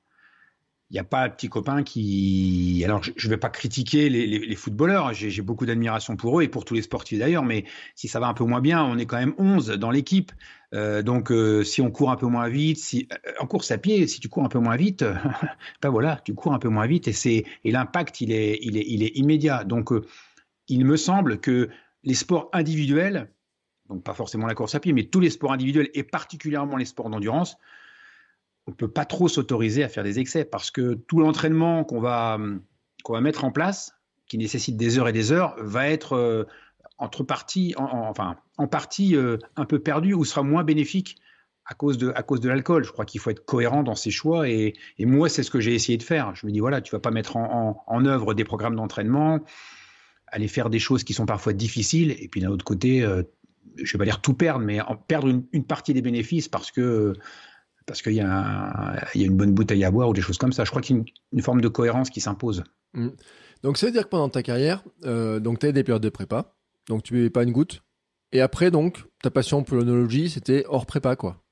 Il 0.90 0.94
n'y 0.94 0.98
a 0.98 1.04
pas 1.04 1.28
de 1.28 1.34
petits 1.34 1.48
copains 1.48 1.84
qui. 1.84 2.82
Alors, 2.84 3.00
je 3.04 3.12
ne 3.12 3.30
vais 3.30 3.36
pas 3.36 3.48
critiquer 3.48 4.10
les, 4.10 4.56
footballeurs, 4.56 5.14
j'ai 5.14 5.40
beaucoup 5.40 5.64
d'admiration 5.64 6.16
pour 6.16 6.40
eux 6.40 6.42
et 6.42 6.48
pour 6.48 6.64
tous 6.64 6.74
les 6.74 6.82
sportifs 6.82 7.20
d'ailleurs, 7.20 7.44
mais 7.44 7.64
si 7.94 8.08
ça 8.08 8.18
va 8.18 8.26
un 8.26 8.34
peu 8.34 8.42
moins 8.42 8.60
bien, 8.60 8.82
on 8.82 8.98
est 8.98 9.06
quand 9.06 9.18
même 9.18 9.34
11 9.38 9.68
dans 9.68 9.92
l'équipe. 9.92 10.32
Euh, 10.74 11.02
donc, 11.02 11.30
euh, 11.30 11.62
si 11.62 11.80
on 11.80 11.92
court 11.92 12.10
un 12.10 12.16
peu 12.16 12.26
moins 12.26 12.48
vite, 12.48 12.78
si 12.78 13.08
euh, 13.12 13.32
en 13.38 13.46
course 13.46 13.70
à 13.70 13.78
pied, 13.78 14.08
si 14.08 14.18
tu 14.18 14.28
cours 14.28 14.44
un 14.44 14.48
peu 14.48 14.58
moins 14.58 14.74
vite, 14.74 15.04
ben 15.82 15.90
voilà, 15.90 16.20
tu 16.24 16.34
cours 16.34 16.54
un 16.54 16.58
peu 16.58 16.68
moins 16.68 16.88
vite 16.88 17.06
et 17.06 17.46
et 17.62 17.70
l'impact 17.70 18.20
il 18.20 18.32
est 18.32 18.58
il 18.60 18.76
est 18.76 18.84
il 18.88 19.04
est 19.04 19.16
immédiat. 19.16 19.62
Donc, 19.62 19.90
il 20.66 20.84
me 20.84 20.96
semble 20.96 21.38
que 21.38 21.68
les 22.02 22.14
sports 22.14 22.48
individuels 22.52 23.30
donc 23.90 24.04
pas 24.04 24.14
forcément 24.14 24.46
la 24.46 24.54
course 24.54 24.74
à 24.74 24.80
pied, 24.80 24.92
mais 24.92 25.04
tous 25.04 25.20
les 25.20 25.30
sports 25.30 25.52
individuels 25.52 25.90
et 25.94 26.04
particulièrement 26.04 26.76
les 26.76 26.84
sports 26.84 27.10
d'endurance, 27.10 27.56
on 28.66 28.70
ne 28.70 28.76
peut 28.76 28.90
pas 28.90 29.04
trop 29.04 29.28
s'autoriser 29.28 29.82
à 29.82 29.88
faire 29.88 30.04
des 30.04 30.20
excès 30.20 30.44
parce 30.44 30.70
que 30.70 30.94
tout 30.94 31.18
l'entraînement 31.18 31.84
qu'on 31.84 32.00
va, 32.00 32.38
qu'on 33.02 33.12
va 33.12 33.20
mettre 33.20 33.44
en 33.44 33.50
place, 33.50 33.92
qui 34.26 34.38
nécessite 34.38 34.76
des 34.76 34.98
heures 34.98 35.08
et 35.08 35.12
des 35.12 35.32
heures, 35.32 35.56
va 35.58 35.88
être 35.88 36.12
euh, 36.12 36.44
entre 36.98 37.24
parties, 37.24 37.74
en, 37.76 38.08
enfin, 38.08 38.36
en 38.58 38.68
partie 38.68 39.16
euh, 39.16 39.38
un 39.56 39.64
peu 39.64 39.80
perdu 39.80 40.14
ou 40.14 40.24
sera 40.24 40.44
moins 40.44 40.62
bénéfique 40.62 41.16
à 41.64 41.74
cause 41.74 41.98
de, 41.98 42.12
de 42.12 42.48
l'alcool. 42.48 42.84
Je 42.84 42.92
crois 42.92 43.04
qu'il 43.04 43.20
faut 43.20 43.30
être 43.30 43.44
cohérent 43.44 43.82
dans 43.82 43.96
ses 43.96 44.10
choix 44.12 44.48
et, 44.48 44.74
moi, 45.00 45.28
c'est 45.28 45.42
ce 45.42 45.50
que 45.50 45.60
j'ai 45.60 45.74
essayé 45.74 45.98
de 45.98 46.02
faire. 46.04 46.34
Je 46.36 46.46
me 46.46 46.52
dis, 46.52 46.60
voilà, 46.60 46.80
tu 46.80 46.92
vas 46.92 47.00
pas 47.00 47.10
mettre 47.10 47.36
en, 47.36 47.84
en, 47.88 47.94
en 47.96 48.04
œuvre 48.06 48.34
des 48.34 48.44
programmes 48.44 48.76
d'entraînement, 48.76 49.40
aller 50.28 50.48
faire 50.48 50.70
des 50.70 50.78
choses 50.78 51.02
qui 51.02 51.12
sont 51.12 51.26
parfois 51.26 51.52
difficiles 51.52 52.14
et 52.20 52.28
puis 52.28 52.40
d'un 52.40 52.50
autre 52.50 52.64
côté, 52.64 53.02
euh, 53.02 53.24
je 53.76 53.92
vais 53.92 53.98
pas 53.98 54.04
dire 54.04 54.20
tout 54.20 54.34
perdre, 54.34 54.64
mais 54.64 54.80
perdre 55.08 55.28
une, 55.28 55.64
partie 55.64 55.94
des 55.94 56.02
bénéfices 56.02 56.48
parce 56.48 56.70
que 56.70 57.14
parce 57.86 58.02
qu'il 58.02 58.12
y, 58.12 58.20
a 58.20 59.00
une 59.14 59.36
bonne 59.36 59.52
bouteille 59.52 59.84
à 59.84 59.90
boire 59.90 60.08
ou 60.08 60.12
des 60.12 60.20
choses 60.20 60.38
comme 60.38 60.52
ça. 60.52 60.64
Je 60.64 60.70
crois 60.70 60.80
qu'il 60.80 60.96
y 60.96 61.00
a 61.00 61.04
une, 61.32 61.42
forme 61.42 61.60
de 61.60 61.66
cohérence 61.66 62.08
qui 62.08 62.20
s'impose. 62.20 62.62
Mmh. 62.94 63.08
Donc 63.62 63.78
ça 63.78 63.86
veut 63.86 63.92
dire 63.92 64.04
que 64.04 64.08
pendant 64.08 64.28
ta 64.28 64.42
carrière, 64.42 64.84
euh, 65.04 65.40
donc 65.40 65.58
tu 65.58 65.66
as 65.66 65.72
des 65.72 65.82
périodes 65.82 66.02
de 66.02 66.08
prépa, 66.08 66.54
donc 66.88 67.02
tu 67.02 67.14
buvais 67.14 67.30
pas 67.30 67.42
une 67.42 67.52
goutte, 67.52 67.82
et 68.32 68.40
après 68.40 68.70
donc 68.70 69.04
ta 69.22 69.30
passion 69.30 69.64
pour 69.64 69.76
l'onologie 69.76 70.30
c'était 70.30 70.64
hors 70.68 70.86
prépa 70.86 71.16
quoi. 71.16 71.42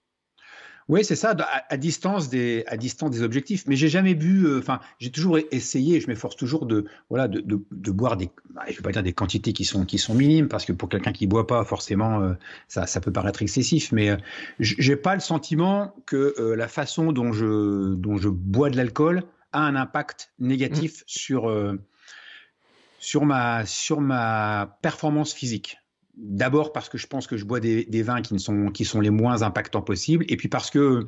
Oui, 0.89 1.05
c'est 1.05 1.17
ça, 1.17 1.37
à, 1.69 1.77
distance 1.77 2.31
des 2.31 2.65
à 2.67 2.79
distance 2.79 3.11
des 3.11 3.23
objectifs. 3.23 3.65
Mais 3.67 3.77
j'ai 3.77 3.89
jamais 3.89 4.15
bu. 4.15 4.47
Euh, 4.47 4.59
enfin, 4.59 4.81
j'ai 4.99 5.11
toujours 5.11 5.39
essayé. 5.51 6.01
Je 6.01 6.07
m'efforce 6.07 6.35
toujours 6.35 6.65
de 6.65 6.87
voilà 7.11 7.29
de, 7.29 7.41
de, 7.41 7.63
de 7.71 7.91
boire 7.91 8.17
des. 8.17 8.31
Bah, 8.55 8.63
je 8.69 8.75
vais 8.75 8.83
pas 8.83 8.93
dire 8.93 9.03
des 9.03 9.13
quantités 9.13 9.53
qui 9.53 9.67
sont 9.67 9.85
qui 9.85 9.99
sont 9.99 10.15
minimes 10.15 10.49
parce 10.49 10.65
que 10.65 10.73
pour 10.73 10.89
quelqu'un 10.89 11.13
qui 11.13 11.27
boit 11.27 11.47
pas, 11.47 11.63
forcément, 11.65 12.23
euh, 12.23 12.33
ça 12.69 12.87
ça 12.87 13.03
peut 13.03 13.13
paraître 13.13 13.43
excessif. 13.43 13.93
Mais 13.93 14.09
euh, 14.09 14.17
j'ai 14.61 14.97
pas 14.97 15.15
le 15.15 15.21
sentiment 15.21 15.95
que 16.07 16.35
euh, 16.39 16.57
la 16.57 16.69
façon 16.69 17.13
dont 17.13 17.33
je 17.33 17.95
dont 17.95 18.17
je 18.17 18.31
bois 18.31 18.71
de 18.71 18.79
l'alcool 18.79 19.25
a 19.53 19.61
un 19.61 19.77
impact 19.77 20.33
négatif 20.39 21.01
mmh. 21.01 21.05
sur 21.07 21.79
sur 22.99 23.27
ma 23.27 23.67
sur 23.67 24.01
ma 24.01 24.79
performance 24.81 25.35
physique. 25.35 25.79
D'abord 26.21 26.73
parce 26.73 26.89
que 26.89 26.99
je 26.99 27.07
pense 27.07 27.27
que 27.27 27.37
je 27.37 27.45
bois 27.45 27.61
des, 27.61 28.03
vins 28.03 28.23
qui, 28.23 28.35
ne 28.35 28.39
sont, 28.39 28.71
qui 28.71 28.85
sont 28.85 29.01
les 29.01 29.11
moins 29.11 29.43
impactants 29.43 29.83
possibles, 29.83 30.25
et 30.29 30.37
puis 30.37 30.49
parce 30.49 30.71
que 30.71 31.07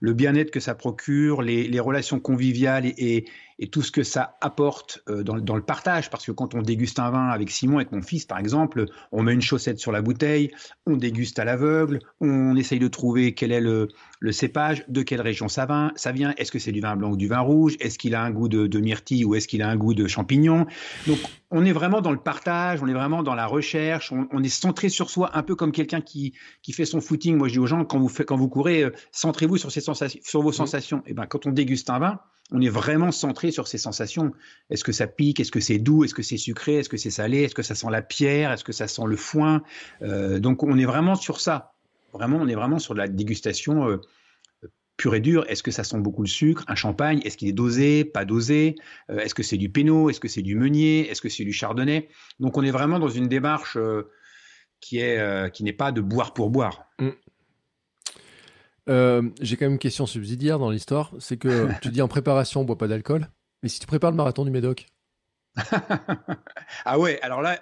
le 0.00 0.12
bien-être 0.12 0.50
que 0.50 0.60
ça 0.60 0.74
procure, 0.74 1.42
les, 1.42 1.80
relations 1.80 2.20
conviviales 2.20 2.86
et 2.86 3.26
tout 3.70 3.82
ce 3.82 3.92
que 3.92 4.02
ça 4.02 4.36
apporte 4.40 5.02
euh, 5.08 5.22
dans, 5.22 5.38
dans, 5.38 5.56
le 5.56 5.62
partage. 5.62 6.10
Parce 6.10 6.26
que 6.26 6.32
quand 6.32 6.54
on 6.54 6.62
déguste 6.62 6.98
un 6.98 7.10
vin 7.10 7.28
avec 7.28 7.50
Simon, 7.50 7.76
avec 7.76 7.92
mon 7.92 8.02
fils 8.02 8.24
par 8.24 8.38
exemple, 8.38 8.86
on 9.12 9.22
met 9.22 9.32
une 9.32 9.42
chaussette 9.42 9.78
sur 9.78 9.92
la 9.92 10.02
bouteille, 10.02 10.50
on 10.86 10.96
déguste 10.96 11.38
à 11.38 11.44
l'aveugle, 11.44 12.00
on 12.20 12.56
essaye 12.56 12.78
de 12.78 12.88
trouver 12.88 13.34
quel 13.34 13.52
est 13.52 13.60
le, 13.60 13.88
le 14.20 14.32
cépage, 14.32 14.84
de 14.88 15.02
quelle 15.02 15.20
région 15.20 15.48
ça, 15.48 15.66
vin, 15.66 15.92
ça 15.96 16.12
vient, 16.12 16.34
est-ce 16.36 16.50
que 16.50 16.58
c'est 16.58 16.72
du 16.72 16.80
vin 16.80 16.96
blanc 16.96 17.10
ou 17.10 17.16
du 17.16 17.28
vin 17.28 17.40
rouge, 17.40 17.76
est-ce 17.80 17.98
qu'il 17.98 18.14
a 18.14 18.22
un 18.22 18.30
goût 18.30 18.48
de, 18.48 18.66
de 18.66 18.80
myrtille 18.80 19.24
ou 19.24 19.34
est-ce 19.34 19.48
qu'il 19.48 19.62
a 19.62 19.68
un 19.68 19.76
goût 19.76 19.94
de 19.94 20.06
champignon? 20.06 20.66
Donc 21.06 21.18
on 21.50 21.64
est 21.64 21.72
vraiment 21.72 22.00
dans 22.00 22.10
le 22.10 22.18
partage, 22.18 22.82
on 22.82 22.88
est 22.88 22.94
vraiment 22.94 23.22
dans 23.22 23.34
la 23.34 23.46
recherche, 23.46 24.12
on, 24.12 24.26
on 24.32 24.42
est 24.42 24.48
centré 24.48 24.88
sur 24.88 25.10
soi, 25.10 25.30
un 25.34 25.42
peu 25.42 25.54
comme 25.54 25.72
quelqu'un 25.72 26.00
qui, 26.00 26.34
qui 26.62 26.72
fait 26.72 26.84
son 26.84 27.00
footing. 27.00 27.36
Moi 27.36 27.48
je 27.48 27.54
dis 27.54 27.58
aux 27.58 27.66
gens, 27.66 27.84
quand 27.84 27.98
vous, 27.98 28.08
fait, 28.08 28.24
quand 28.24 28.36
vous 28.36 28.48
courez, 28.48 28.82
euh, 28.82 28.90
centrez-vous 29.12 29.56
sur, 29.56 29.70
sur 29.70 30.42
vos 30.42 30.52
sensations. 30.52 31.02
Et 31.06 31.14
ben 31.14 31.26
quand 31.26 31.46
on 31.46 31.52
déguste 31.52 31.90
un 31.90 31.98
vin, 31.98 32.20
on 32.52 32.60
est 32.60 32.68
vraiment 32.68 33.10
centré 33.10 33.50
sur 33.50 33.66
ces 33.66 33.78
sensations. 33.78 34.32
Est-ce 34.70 34.84
que 34.84 34.92
ça 34.92 35.06
pique? 35.06 35.40
Est-ce 35.40 35.50
que 35.50 35.60
c'est 35.60 35.78
doux? 35.78 36.04
Est-ce 36.04 36.14
que 36.14 36.22
c'est 36.22 36.36
sucré? 36.36 36.76
Est-ce 36.76 36.88
que 36.88 36.96
c'est 36.98 37.10
salé? 37.10 37.42
Est-ce 37.42 37.54
que 37.54 37.62
ça 37.62 37.74
sent 37.74 37.86
la 37.90 38.02
pierre? 38.02 38.52
Est-ce 38.52 38.64
que 38.64 38.72
ça 38.72 38.86
sent 38.86 39.02
le 39.06 39.16
foin? 39.16 39.62
Euh, 40.02 40.38
Donc 40.40 40.62
on 40.62 40.76
est 40.78 40.84
vraiment 40.84 41.14
sur 41.14 41.40
ça. 41.40 41.72
Vraiment, 42.12 42.38
on 42.38 42.46
est 42.46 42.54
vraiment 42.54 42.78
sur 42.78 42.94
la 42.94 43.08
dégustation 43.08 43.88
euh, 43.88 44.00
pure 44.96 45.14
et 45.14 45.20
dure. 45.20 45.44
Est-ce 45.48 45.62
que 45.62 45.70
ça 45.70 45.84
sent 45.84 45.98
beaucoup 45.98 46.22
le 46.22 46.28
sucre 46.28 46.64
Un 46.68 46.74
champagne? 46.74 47.20
Est-ce 47.24 47.36
qu'il 47.36 47.48
est 47.48 47.52
dosé? 47.52 48.04
Pas 48.04 48.24
dosé? 48.24 48.76
Euh, 49.10 49.18
Est-ce 49.20 49.34
que 49.34 49.42
c'est 49.42 49.56
du 49.56 49.70
Pénot 49.70 50.10
Est-ce 50.10 50.20
que 50.20 50.28
c'est 50.28 50.42
du 50.42 50.54
Meunier? 50.54 51.10
Est-ce 51.10 51.22
que 51.22 51.30
c'est 51.30 51.44
du 51.44 51.52
Chardonnay? 51.52 52.08
Donc 52.40 52.56
on 52.58 52.62
est 52.62 52.70
vraiment 52.70 52.98
dans 52.98 53.08
une 53.08 53.26
démarche 53.26 53.78
qui 54.80 55.00
qui 55.54 55.64
n'est 55.64 55.72
pas 55.72 55.92
de 55.92 56.00
boire 56.02 56.34
pour 56.34 56.50
boire. 56.50 56.84
Mmh. 56.98 57.08
Euh, 58.88 59.22
j'ai 59.40 59.56
quand 59.56 59.64
même 59.64 59.72
une 59.72 59.78
question 59.78 60.06
subsidiaire 60.06 60.58
dans 60.58 60.70
l'histoire. 60.70 61.12
C'est 61.18 61.36
que 61.36 61.68
tu 61.82 61.88
dis 61.88 62.02
en 62.02 62.08
préparation, 62.08 62.60
on 62.60 62.64
boit 62.64 62.78
pas 62.78 62.88
d'alcool. 62.88 63.28
Mais 63.62 63.68
si 63.68 63.80
tu 63.80 63.86
prépares 63.86 64.10
le 64.10 64.16
marathon 64.16 64.44
du 64.44 64.50
Médoc? 64.50 64.86
Ah 66.84 66.98
ouais, 66.98 67.20
alors 67.22 67.40
là, 67.40 67.58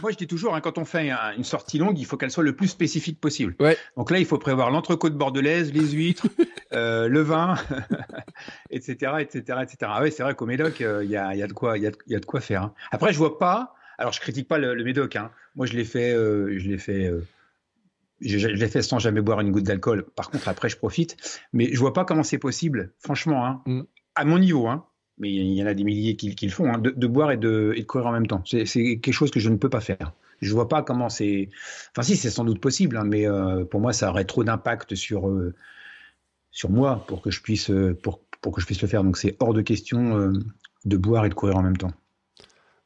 moi 0.00 0.10
je 0.10 0.16
dis 0.16 0.26
toujours, 0.26 0.54
hein, 0.54 0.60
quand 0.60 0.78
on 0.78 0.84
fait 0.84 1.10
une 1.36 1.44
sortie 1.44 1.78
longue, 1.78 1.98
il 1.98 2.06
faut 2.06 2.16
qu'elle 2.16 2.30
soit 2.30 2.42
le 2.42 2.56
plus 2.56 2.68
spécifique 2.68 3.20
possible. 3.20 3.54
Ouais. 3.60 3.76
Donc 3.96 4.10
là, 4.10 4.18
il 4.18 4.26
faut 4.26 4.38
prévoir 4.38 4.70
l'entrecôte 4.70 5.14
bordelaise, 5.14 5.72
les 5.72 5.90
huîtres, 5.92 6.26
euh, 6.72 7.08
le 7.08 7.20
vin, 7.20 7.56
etc., 8.70 9.12
etc., 9.20 9.58
etc. 9.62 9.76
Ah 9.82 10.02
ouais, 10.02 10.10
c'est 10.10 10.22
vrai 10.22 10.34
qu'au 10.34 10.46
Médoc, 10.46 10.80
euh, 10.80 11.04
il 11.04 11.10
y, 11.10 11.16
a, 11.16 11.34
y, 11.34 11.42
a, 11.42 11.46
de 11.46 11.52
quoi, 11.52 11.78
y, 11.78 11.86
a, 11.86 11.92
y 12.06 12.14
a 12.14 12.20
de 12.20 12.26
quoi 12.26 12.40
faire. 12.40 12.62
Hein. 12.62 12.74
Après, 12.90 13.12
je 13.12 13.18
vois 13.18 13.38
pas. 13.38 13.74
Alors, 13.98 14.12
je 14.12 14.20
critique 14.20 14.48
pas 14.48 14.58
le, 14.58 14.74
le 14.74 14.82
Médoc. 14.82 15.14
Hein. 15.16 15.30
Moi, 15.54 15.66
je 15.66 15.74
l'ai 15.74 15.84
fait, 15.84 16.12
je 16.12 16.68
l'ai 16.68 16.78
fait 16.78 17.10
je, 18.20 18.48
l'ai 18.48 18.68
fait 18.68 18.82
sans 18.82 18.98
jamais 18.98 19.20
boire 19.20 19.40
une 19.40 19.50
goutte 19.50 19.64
d'alcool. 19.64 20.06
Par 20.14 20.30
contre, 20.30 20.48
après, 20.48 20.68
je 20.68 20.76
profite. 20.76 21.16
Mais 21.52 21.70
je 21.72 21.78
vois 21.78 21.92
pas 21.92 22.04
comment 22.04 22.22
c'est 22.22 22.38
possible, 22.38 22.92
franchement, 22.98 23.46
hein, 23.46 23.62
mm. 23.66 23.82
à 24.14 24.24
mon 24.24 24.38
niveau. 24.38 24.68
Hein, 24.68 24.84
mais 25.18 25.30
il 25.30 25.52
y 25.52 25.62
en 25.62 25.66
a 25.66 25.74
des 25.74 25.84
milliers 25.84 26.16
qui, 26.16 26.34
le 26.42 26.50
font, 26.50 26.72
hein, 26.72 26.78
de, 26.78 27.06
boire 27.06 27.30
et 27.30 27.36
de, 27.36 27.74
et 27.76 27.80
de 27.80 27.86
courir 27.86 28.06
en 28.06 28.12
même 28.12 28.26
temps. 28.26 28.42
C'est 28.46 28.64
quelque 28.64 29.12
chose 29.12 29.30
que 29.30 29.38
je 29.38 29.50
ne 29.50 29.56
peux 29.56 29.68
pas 29.68 29.80
faire. 29.80 30.12
Je 30.40 30.52
vois 30.54 30.68
pas 30.68 30.82
comment 30.82 31.10
c'est. 31.10 31.50
Enfin, 31.90 32.02
si, 32.02 32.16
c'est 32.16 32.30
sans 32.30 32.44
doute 32.44 32.60
possible, 32.60 32.96
hein, 32.96 33.04
mais 33.04 33.28
euh, 33.28 33.66
pour 33.66 33.80
moi, 33.80 33.92
ça 33.92 34.08
aurait 34.08 34.24
trop 34.24 34.42
d'impact 34.42 34.94
sur, 34.94 35.28
euh, 35.28 35.54
sur 36.50 36.70
moi 36.70 37.04
pour 37.06 37.20
que, 37.20 37.30
je 37.30 37.42
puisse, 37.42 37.70
euh, 37.70 37.94
pour, 38.02 38.20
pour 38.40 38.52
que 38.52 38.62
je 38.62 38.66
puisse 38.66 38.80
le 38.80 38.88
faire. 38.88 39.04
Donc, 39.04 39.18
c'est 39.18 39.36
hors 39.40 39.52
de 39.52 39.60
question 39.60 40.32
de 40.86 40.96
boire 40.96 41.26
et 41.26 41.28
de 41.28 41.34
courir 41.34 41.58
en 41.58 41.62
même 41.62 41.76
temps. 41.76 41.92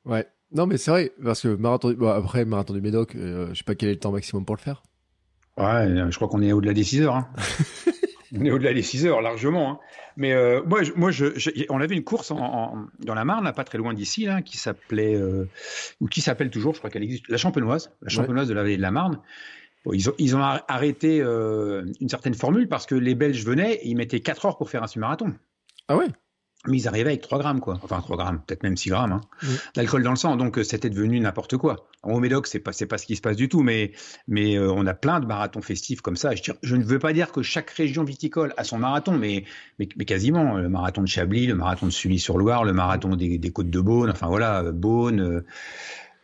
Ouais. 0.04 0.26
Non, 0.50 0.66
mais 0.66 0.76
c'est 0.76 0.90
vrai, 0.90 1.12
parce 1.22 1.42
que 1.42 1.54
marathon, 1.54 1.96
après, 2.08 2.44
marathon 2.44 2.74
du 2.74 2.80
Médoc, 2.80 3.12
je 3.14 3.54
sais 3.54 3.64
pas 3.64 3.76
quel 3.76 3.88
est 3.88 3.94
le 3.94 3.98
temps 4.00 4.12
maximum 4.12 4.44
pour 4.44 4.56
le 4.56 4.60
faire. 4.60 4.82
Ouais, 5.56 6.10
je 6.10 6.16
crois 6.16 6.28
qu'on 6.28 6.42
est 6.42 6.52
au-delà 6.52 6.72
des 6.72 6.84
6 6.84 7.02
heures. 7.02 7.16
Hein. 7.16 7.28
on 8.36 8.44
est 8.44 8.50
au-delà 8.50 8.74
des 8.74 8.82
6 8.82 9.06
heures, 9.06 9.22
largement. 9.22 9.70
Hein. 9.70 9.78
Mais 10.16 10.32
euh, 10.32 10.62
moi, 10.64 10.80
moi 10.96 11.10
je, 11.10 11.26
on 11.70 11.80
avait 11.80 11.94
une 11.94 12.04
course 12.04 12.30
en, 12.30 12.86
dans 13.00 13.14
la 13.14 13.24
Marne, 13.24 13.52
pas 13.52 13.64
très 13.64 13.78
loin 13.78 13.94
d'ici, 13.94 14.24
là, 14.24 14.42
qui 14.42 14.56
s'appelait, 14.56 15.14
euh, 15.14 15.48
ou 16.00 16.08
qui 16.08 16.20
s'appelle 16.20 16.50
toujours, 16.50 16.74
je 16.74 16.78
crois 16.78 16.90
qu'elle 16.90 17.02
existe, 17.02 17.28
la 17.28 17.36
Champenoise, 17.36 17.92
la 18.02 18.08
Champenoise 18.08 18.48
de 18.48 18.54
la 18.54 18.62
vallée 18.62 18.76
de 18.76 18.82
la 18.82 18.90
Marne. 18.90 19.20
ils, 19.92 20.10
ont, 20.10 20.14
ils 20.18 20.36
ont 20.36 20.42
arrêté 20.42 21.20
euh, 21.20 21.84
une 22.00 22.08
certaine 22.08 22.34
formule 22.34 22.68
parce 22.68 22.86
que 22.86 22.94
les 22.94 23.14
Belges 23.14 23.44
venaient 23.44 23.74
et 23.74 23.88
ils 23.88 23.96
mettaient 23.96 24.20
4 24.20 24.46
heures 24.46 24.56
pour 24.56 24.70
faire 24.70 24.82
un 24.82 24.88
semi-marathon. 24.88 25.34
Ah 25.88 25.96
ouais? 25.96 26.06
Mais 26.66 26.78
ils 26.78 26.88
arrivaient 26.88 27.10
avec 27.10 27.20
3 27.20 27.38
grammes, 27.38 27.60
quoi. 27.60 27.78
Enfin, 27.82 28.00
3 28.00 28.16
grammes, 28.16 28.40
peut-être 28.46 28.62
même 28.62 28.76
6 28.76 28.90
grammes, 28.90 29.12
hein, 29.12 29.20
d'alcool 29.74 30.02
dans 30.02 30.10
le 30.10 30.16
sang. 30.16 30.36
Donc, 30.36 30.58
euh, 30.58 30.64
c'était 30.64 30.90
devenu 30.90 31.20
n'importe 31.20 31.56
quoi. 31.56 31.88
Au 32.02 32.18
Médoc, 32.20 32.46
c'est 32.46 32.60
pas, 32.60 32.72
pas 32.88 32.98
ce 32.98 33.06
qui 33.06 33.16
se 33.16 33.20
passe 33.20 33.36
du 33.36 33.48
tout, 33.48 33.62
mais, 33.62 33.92
mais 34.28 34.56
euh, 34.56 34.72
on 34.72 34.86
a 34.86 34.94
plein 34.94 35.20
de 35.20 35.26
marathons 35.26 35.62
festifs 35.62 36.00
comme 36.00 36.16
ça. 36.16 36.34
Je, 36.34 36.52
je, 36.62 36.76
ne 36.76 36.84
veux 36.84 36.98
pas 36.98 37.12
dire 37.12 37.32
que 37.32 37.42
chaque 37.42 37.70
région 37.70 38.04
viticole 38.04 38.54
a 38.56 38.64
son 38.64 38.78
marathon, 38.78 39.12
mais, 39.18 39.44
mais, 39.78 39.86
quasiment. 39.86 40.56
Le 40.56 40.68
marathon 40.68 41.02
de 41.02 41.08
Chablis, 41.08 41.46
le 41.46 41.54
marathon 41.54 41.86
de 41.86 41.92
Sully-sur-Loire, 41.92 42.64
le 42.64 42.72
marathon 42.72 43.16
des, 43.16 43.38
des, 43.38 43.50
Côtes 43.50 43.70
de 43.70 43.80
Beaune, 43.80 44.10
enfin 44.10 44.26
voilà, 44.26 44.62
Beaune, 44.72 45.20
euh, 45.20 45.44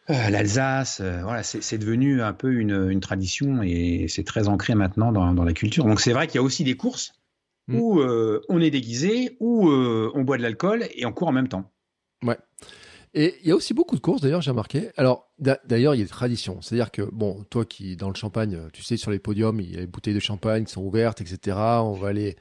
l'Alsace, 0.08 1.00
voilà, 1.00 1.42
c'est 1.42 1.78
devenu 1.78 2.22
un 2.22 2.32
peu 2.32 2.52
une, 2.52 2.90
une 2.90 3.00
tradition 3.00 3.62
et 3.62 4.06
c'est 4.08 4.24
très 4.24 4.48
ancré 4.48 4.74
maintenant 4.74 5.12
dans, 5.12 5.32
dans 5.34 5.44
la 5.44 5.52
culture. 5.52 5.84
Donc, 5.84 6.00
c'est 6.00 6.12
vrai 6.12 6.26
qu'il 6.26 6.36
y 6.36 6.38
a 6.38 6.42
aussi 6.42 6.64
des 6.64 6.76
courses 6.76 7.12
Mm. 7.70 7.78
où 7.78 8.00
euh, 8.00 8.42
on 8.48 8.60
est 8.60 8.70
déguisé, 8.70 9.36
où 9.40 9.68
euh, 9.68 10.10
on 10.14 10.22
boit 10.22 10.36
de 10.36 10.42
l'alcool 10.42 10.84
et 10.94 11.06
on 11.06 11.12
court 11.12 11.28
en 11.28 11.32
même 11.32 11.48
temps. 11.48 11.70
Ouais. 12.22 12.36
Et 13.14 13.36
il 13.42 13.48
y 13.48 13.52
a 13.52 13.56
aussi 13.56 13.74
beaucoup 13.74 13.96
de 13.96 14.00
courses, 14.00 14.20
d'ailleurs, 14.20 14.40
j'ai 14.40 14.50
remarqué. 14.50 14.90
Alors, 14.96 15.32
d'ailleurs, 15.38 15.94
il 15.94 15.98
y 15.98 16.00
a 16.00 16.04
des 16.04 16.10
traditions. 16.10 16.60
C'est-à-dire 16.62 16.90
que, 16.90 17.02
bon, 17.02 17.44
toi 17.50 17.64
qui, 17.64 17.96
dans 17.96 18.08
le 18.08 18.14
champagne, 18.14 18.58
tu 18.72 18.82
sais, 18.82 18.96
sur 18.96 19.10
les 19.10 19.18
podiums, 19.18 19.60
il 19.60 19.72
y 19.72 19.76
a 19.76 19.80
les 19.80 19.86
bouteilles 19.86 20.14
de 20.14 20.20
champagne 20.20 20.64
qui 20.64 20.72
sont 20.72 20.82
ouvertes, 20.82 21.20
etc. 21.20 21.56
On 21.82 21.92
va 21.92 22.08
aller. 22.08 22.36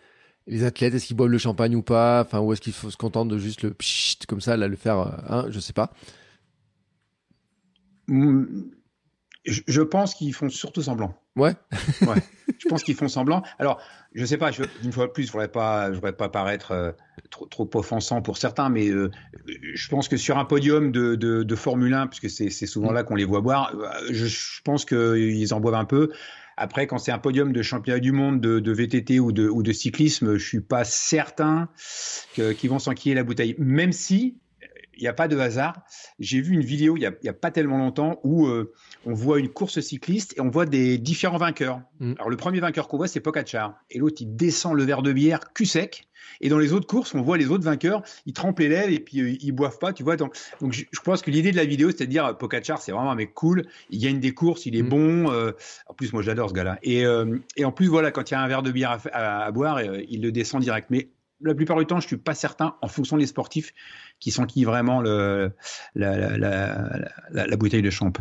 Les 0.46 0.64
athlètes, 0.64 0.96
est-ce 0.96 1.06
qu'ils 1.06 1.16
boivent 1.16 1.30
le 1.30 1.38
champagne 1.38 1.76
ou 1.76 1.84
pas? 1.84 2.22
Enfin, 2.22 2.40
ou 2.40 2.54
est-ce 2.54 2.62
qu'il 2.62 2.74
faut 2.74 2.90
se 2.90 2.98
contenter 2.98 3.30
de 3.30 3.38
juste 3.38 3.62
le 3.62 3.74
pchit, 3.74 4.18
comme 4.28 4.42
ça, 4.42 4.58
là, 4.58 4.68
le 4.68 4.76
faire, 4.76 5.00
euh, 5.00 5.12
hein, 5.28 5.46
je 5.50 5.60
sais 5.60 5.74
pas. 5.74 5.92
Mm, 8.08 8.72
je 9.50 9.82
pense 9.82 10.14
qu'ils 10.14 10.34
font 10.34 10.50
surtout 10.50 10.82
semblant. 10.82 11.14
Ouais. 11.36 11.54
ouais. 12.02 12.16
Je 12.60 12.68
pense 12.68 12.84
qu'ils 12.84 12.96
font 12.96 13.08
semblant. 13.08 13.44
Alors, 13.58 13.82
je 14.14 14.26
sais 14.26 14.38
pas, 14.38 14.52
je, 14.52 14.64
une 14.84 14.92
fois 14.92 15.08
de 15.08 15.12
plus, 15.12 15.24
je 15.24 15.32
voudrais 15.32 15.48
pas, 15.48 15.90
je 15.90 15.96
voudrais 15.96 16.16
pas 16.16 16.30
paraître 16.30 16.72
euh, 16.72 16.92
trop, 17.30 17.46
trop 17.46 17.70
offensant 17.76 18.22
pour 18.22 18.38
certains, 18.38 18.70
mais 18.70 18.90
euh, 18.90 19.10
je 19.46 19.88
pense 19.88 20.08
que 20.08 20.18
sur 20.18 20.38
un 20.38 20.46
podium 20.46 20.92
de, 20.92 21.16
de, 21.16 21.44
de 21.44 21.56
Formule 21.56 21.94
1, 21.94 22.08
puisque 22.08 22.30
c'est 22.30 22.66
souvent 22.66 22.92
là 22.92 23.04
qu'on 23.04 23.16
les 23.16 23.26
voit 23.26 23.42
boire, 23.42 23.74
euh, 23.76 24.08
je, 24.12 24.26
je 24.26 24.62
pense 24.64 24.84
qu'ils 24.86 25.54
en 25.54 25.60
boivent 25.60 25.76
un 25.76 25.86
peu. 25.86 26.12
Après, 26.58 26.88
quand 26.88 26.98
c'est 26.98 27.14
un 27.14 27.20
podium 27.20 27.54
de 27.54 27.62
championnat 27.62 28.02
du 28.02 28.12
monde 28.12 28.42
de, 28.42 28.60
de 28.60 28.72
VTT 28.74 29.22
ou 29.22 29.32
de, 29.32 29.48
ou 29.48 29.64
de, 29.64 29.72
cyclisme, 29.72 30.36
je 30.36 30.46
suis 30.46 30.60
pas 30.60 30.84
certain 30.84 31.70
qu'ils 32.34 32.70
vont 32.70 32.80
s'enquiller 32.80 33.16
la 33.16 33.24
bouteille. 33.24 33.56
Même 33.58 33.94
si, 33.94 34.38
n'y 35.04 35.08
a 35.08 35.14
pas 35.14 35.28
de 35.28 35.38
hasard. 35.38 35.82
J'ai 36.20 36.42
vu 36.42 36.54
une 36.54 36.64
vidéo 36.64 36.98
il 36.98 37.00
n'y 37.00 37.06
a, 37.06 37.32
a, 37.32 37.34
pas 37.34 37.52
tellement 37.52 37.78
longtemps 37.78 38.20
où 38.24 38.48
euh, 38.48 38.74
on 39.06 39.14
voit 39.14 39.40
une 39.40 39.50
course 39.50 39.80
cycliste 39.80 40.38
et 40.38 40.42
on 40.42 40.50
voit 40.50 40.66
des 40.66 40.98
différents 40.98 41.38
vainqueurs. 41.38 41.82
Mm. 42.00 42.14
Alors 42.18 42.30
le 42.30 42.38
premier 42.38 42.60
vainqueur 42.60 42.88
qu'on 42.88 42.98
voit, 42.98 43.08
c'est 43.08 43.20
Pogacar. 43.20 43.76
Et 43.90 44.00
l'autre, 44.00 44.18
il 44.22 44.36
descend 44.36 44.76
le 44.76 44.84
verre 44.84 45.02
de 45.02 45.14
bière 45.14 45.54
cul 45.54 45.66
sec. 45.66 46.06
Et 46.42 46.50
dans 46.50 46.60
les 46.60 46.74
autres 46.74 46.88
courses, 46.88 47.16
on 47.16 47.22
voit 47.22 47.38
les 47.38 47.48
autres 47.48 47.64
vainqueurs, 47.64 48.04
ils 48.26 48.34
trempent 48.34 48.60
les 48.60 48.70
lèvres 48.70 48.94
et 48.94 49.00
puis 49.00 49.20
euh, 49.20 49.36
ils 49.42 49.52
boivent 49.52 49.80
pas, 49.80 49.94
tu 49.94 50.04
vois. 50.04 50.16
Donc, 50.16 50.38
donc 50.62 50.74
je, 50.74 50.84
pense 51.04 51.22
que 51.22 51.32
l'idée 51.32 51.52
de 51.52 51.58
la 51.58 51.66
vidéo, 51.66 51.92
c'est 51.92 52.06
de 52.06 52.12
dire 52.12 52.38
Pogacar, 52.38 52.82
c'est 52.82 52.92
vraiment 52.92 53.12
un 53.12 53.16
mec 53.16 53.34
cool, 53.34 53.66
il 53.90 54.00
gagne 54.00 54.20
des 54.20 54.34
courses, 54.34 54.66
il 54.66 54.76
est 54.76 54.84
mm. 54.84 54.90
bon. 54.90 55.32
Euh, 55.32 55.52
en 55.88 55.94
plus, 55.94 56.14
moi, 56.14 56.22
j'adore 56.22 56.50
ce 56.50 56.54
gars-là. 56.54 56.78
Et, 56.84 57.04
et, 57.56 57.66
en 57.66 57.72
plus, 57.72 57.88
voilà, 57.88 58.12
quand 58.12 58.30
il 58.30 58.34
y 58.34 58.38
a 58.38 58.42
un 58.42 58.48
verre 58.48 58.64
de 58.64 58.72
bière 58.72 59.00
à, 59.12 59.46
à 59.46 59.52
boire, 59.52 59.82
il 59.82 60.22
le 60.22 60.32
descend 60.32 60.62
direct. 60.62 60.88
Mais 60.90 61.10
la 61.42 61.56
plupart 61.56 61.78
du 61.78 61.86
temps, 61.86 62.00
je 62.00 62.08
suis 62.08 62.18
pas 62.18 62.36
certain, 62.36 62.76
en 62.82 62.88
fonction 62.88 63.18
des 63.18 63.26
sportifs, 63.26 63.74
qui 64.20 64.32
qui 64.48 64.64
vraiment 64.64 65.02
le, 65.02 65.52
la, 65.96 66.38
la, 66.38 67.58
bouteille 67.58 67.82
de 67.82 67.90
champ. 67.90 68.12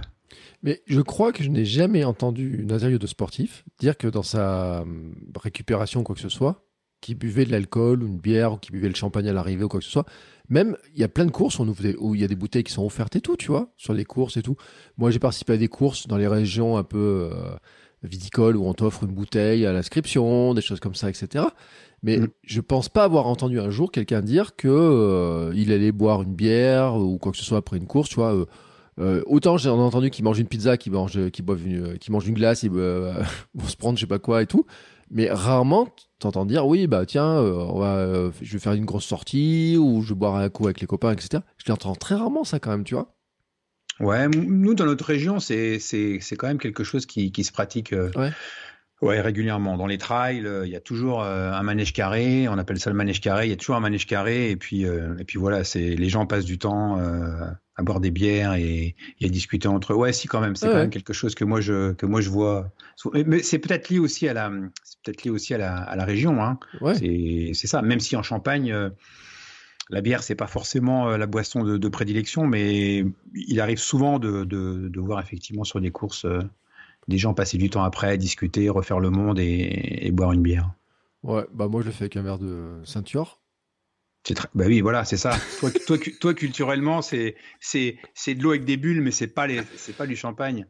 Mais 0.62 0.82
je 0.86 1.00
crois 1.00 1.32
que 1.32 1.42
je 1.42 1.48
n'ai 1.48 1.64
jamais 1.64 2.04
entendu 2.04 2.60
une 2.62 2.72
interview 2.72 2.98
de 2.98 3.06
sportif 3.06 3.64
dire 3.78 3.96
que 3.96 4.08
dans 4.08 4.22
sa 4.22 4.82
hum, 4.82 5.14
récupération, 5.36 6.02
quoi 6.02 6.14
que 6.14 6.20
ce 6.20 6.28
soit, 6.28 6.64
qui 7.00 7.14
buvait 7.14 7.44
de 7.44 7.52
l'alcool 7.52 8.02
ou 8.02 8.06
une 8.06 8.18
bière 8.18 8.54
ou 8.54 8.56
qui 8.56 8.72
buvait 8.72 8.88
le 8.88 8.94
champagne 8.94 9.28
à 9.28 9.32
l'arrivée 9.32 9.64
ou 9.64 9.68
quoi 9.68 9.80
que 9.80 9.86
ce 9.86 9.92
soit. 9.92 10.06
Même, 10.48 10.76
il 10.94 11.00
y 11.00 11.04
a 11.04 11.08
plein 11.08 11.26
de 11.26 11.30
courses 11.30 11.58
où, 11.58 11.74
où 11.98 12.14
il 12.14 12.20
y 12.20 12.24
a 12.24 12.28
des 12.28 12.36
bouteilles 12.36 12.64
qui 12.64 12.72
sont 12.72 12.84
offertes 12.84 13.14
et 13.16 13.20
tout, 13.20 13.36
tu 13.36 13.48
vois, 13.48 13.72
sur 13.76 13.92
les 13.92 14.04
courses 14.04 14.36
et 14.36 14.42
tout. 14.42 14.56
Moi, 14.96 15.10
j'ai 15.10 15.18
participé 15.18 15.52
à 15.52 15.56
des 15.56 15.68
courses 15.68 16.08
dans 16.08 16.16
les 16.16 16.26
régions 16.26 16.76
un 16.76 16.84
peu 16.84 17.30
euh, 17.32 17.56
viticoles 18.02 18.56
où 18.56 18.66
on 18.66 18.74
t'offre 18.74 19.04
une 19.04 19.12
bouteille 19.12 19.66
à 19.66 19.72
l'inscription, 19.72 20.54
des 20.54 20.62
choses 20.62 20.80
comme 20.80 20.94
ça, 20.94 21.10
etc. 21.10 21.44
Mais 22.03 22.18
mm. 22.18 22.28
je 22.44 22.61
pense 22.61 22.88
pas 22.88 23.05
avoir 23.05 23.26
entendu 23.26 23.61
un 23.61 23.70
jour 23.70 23.90
quelqu'un 23.90 24.22
dire 24.22 24.57
que 24.57 24.68
euh, 24.68 25.53
il 25.55 25.72
allait 25.72 25.92
boire 25.92 26.22
une 26.22 26.34
bière 26.34 26.94
ou 26.94 27.18
quoi 27.18 27.32
que 27.32 27.38
ce 27.38 27.44
soit 27.44 27.59
après 27.59 27.76
une 27.76 27.86
course, 27.86 28.09
tu 28.09 28.16
vois. 28.16 28.34
Euh, 28.34 28.46
euh, 29.01 29.22
autant 29.26 29.57
j'ai 29.57 29.68
entendu 29.68 30.11
qu'il 30.11 30.24
mange 30.24 30.40
une 30.40 30.49
pizza, 30.49 30.76
qu'il 30.76 30.92
mange, 30.92 31.30
qu'il 31.30 31.44
boive 31.44 31.64
une, 31.66 31.99
qu'il 31.99 32.12
mange 32.12 32.26
une 32.26 32.34
glace, 32.34 32.62
il 32.64 32.70
vont 32.70 33.14
se 33.66 33.76
prendre 33.76 33.96
je 33.96 34.03
sais 34.03 34.09
pas 34.09 34.18
quoi 34.18 34.42
et 34.42 34.46
tout. 34.46 34.66
Mais 35.11 35.30
rarement 35.30 35.88
t'entends 36.18 36.44
dire 36.44 36.66
oui 36.66 36.86
bah 36.86 37.07
tiens 37.07 37.38
on 37.40 37.78
va, 37.78 38.30
je 38.42 38.53
vais 38.53 38.59
faire 38.59 38.72
une 38.72 38.84
grosse 38.84 39.07
sortie 39.07 39.76
ou 39.78 40.03
je 40.03 40.11
vais 40.11 40.18
boire 40.18 40.36
un 40.36 40.49
coup 40.49 40.64
avec 40.64 40.80
les 40.80 40.86
copains 40.86 41.12
etc. 41.12 41.42
Je 41.57 41.70
l'entends 41.70 41.94
très 41.94 42.16
rarement 42.16 42.44
ça 42.44 42.59
quand 42.59 42.70
même 42.70 42.84
tu 42.84 42.94
vois. 42.94 43.14
Ouais, 44.01 44.28
nous 44.28 44.74
dans 44.74 44.84
notre 44.84 45.05
région 45.05 45.38
c'est 45.38 45.78
c'est 45.78 46.18
c'est 46.20 46.36
quand 46.36 46.49
même 46.49 46.59
quelque 46.59 46.84
chose 46.84 47.07
qui 47.07 47.30
qui 47.30 47.44
se 47.44 47.53
pratique. 47.53 47.94
Ouais 48.16 48.30
Ouais, 49.01 49.20
régulièrement. 49.20 49.76
Dans 49.76 49.86
les 49.86 49.99
trails, 49.99 50.44
euh, 50.44 50.66
il 50.66 50.72
y 50.72 50.76
a 50.76 50.80
toujours 50.80 51.22
euh, 51.22 51.53
un 51.53 51.62
manège 51.62 51.92
carré. 51.92 52.49
On 52.49 52.59
appelle 52.59 52.80
ça 52.80 52.90
le 52.90 52.96
manège 52.96 53.20
carré. 53.20 53.46
Il 53.46 53.51
y 53.51 53.53
a 53.53 53.57
toujours 53.57 53.76
un 53.76 53.80
manège 53.80 54.07
carré. 54.07 54.51
Et 54.51 54.57
puis, 54.57 54.86
euh, 54.86 55.16
et 55.18 55.24
puis 55.24 55.38
voilà, 55.38 55.62
c'est 55.62 55.94
les 55.94 56.09
gens 56.09 56.26
passent 56.26 56.44
du 56.44 56.59
temps 56.59 56.99
à 57.76 57.82
boire 57.82 58.01
des 58.01 58.11
bières 58.11 58.55
et, 58.55 58.96
à 59.22 59.28
discuter 59.28 59.68
entre 59.68 59.92
eux. 59.92 59.96
Ouais, 59.96 60.12
si 60.12 60.26
quand 60.26 60.40
même, 60.40 60.57
c'est 60.57 60.66
quand 60.66 60.74
même 60.74 60.90
quelque 60.90 61.12
chose 61.12 61.36
que 61.36 61.44
moi 61.44 61.61
je 61.61 61.92
que 61.92 62.07
moi 62.07 62.20
je 62.20 62.28
vois. 62.28 62.72
Mais 63.26 63.42
c'est 63.44 63.61
peut-être 63.61 63.88
lié 63.88 64.01
aussi 64.01 64.28
à 64.28 64.34
la, 64.34 64.51
c'est 64.82 64.99
peut-être 65.05 65.22
lié 65.22 65.30
aussi 65.30 65.55
à 65.55 65.59
la, 65.59 65.76
à 65.76 65.94
la 65.94 66.05
région. 66.05 66.42
Hein. 66.42 66.59
Ouais. 66.80 66.94
C'est 66.96 67.68
ça. 67.68 67.82
Même 67.82 68.01
si 68.01 68.16
en 68.16 68.24
Champagne. 68.24 68.74
la 69.90 70.01
bière, 70.01 70.24
c'est 70.24 70.34
pas 70.34 70.49
forcément 70.49 71.16
la 71.16 71.26
boisson 71.26 71.62
de, 71.62 71.76
de, 71.76 71.88
prédilection, 71.88 72.49
mais 72.49 73.05
il 73.32 73.61
arrive 73.61 73.78
souvent 73.78 74.18
de, 74.18 74.42
de, 74.44 74.88
de 74.88 75.01
voir 75.01 75.20
effectivement 75.20 75.64
sur 75.64 75.80
des 75.80 75.92
courses 75.92 76.26
des 77.09 77.18
gens 77.18 77.34
passer 77.34 77.59
du 77.59 77.70
temps 77.70 77.82
après, 77.82 78.18
discuter, 78.18 78.68
refaire 78.68 79.00
le 79.00 79.11
monde 79.11 79.38
et, 79.40 80.11
boire 80.12 80.32
une 80.32 80.42
bière. 80.42 80.70
Ouais, 81.22 81.44
bah 81.52 81.66
moi 81.68 81.80
je 81.80 81.86
le 81.86 81.92
fais 81.92 82.04
avec 82.04 82.16
un 82.16 82.22
verre 82.22 82.38
de 82.38 82.80
ceinture. 82.84 83.40
Très... 84.22 84.48
Bah 84.54 84.64
oui, 84.66 84.80
voilà, 84.80 85.04
c'est 85.04 85.16
ça. 85.16 85.36
toi, 85.59 85.70
toi, 85.86 85.96
toi, 86.20 86.34
culturellement, 86.34 87.02
c'est 87.02 87.34
c'est 87.61 87.98
de 88.34 88.42
l'eau 88.42 88.50
avec 88.50 88.64
des 88.64 88.76
bulles, 88.76 89.00
mais 89.00 89.11
c'est 89.11 89.26
pas 89.26 89.46
les 89.46 89.62
c'est 89.76 89.96
pas 89.96 90.06
du 90.06 90.16
champagne. 90.16 90.66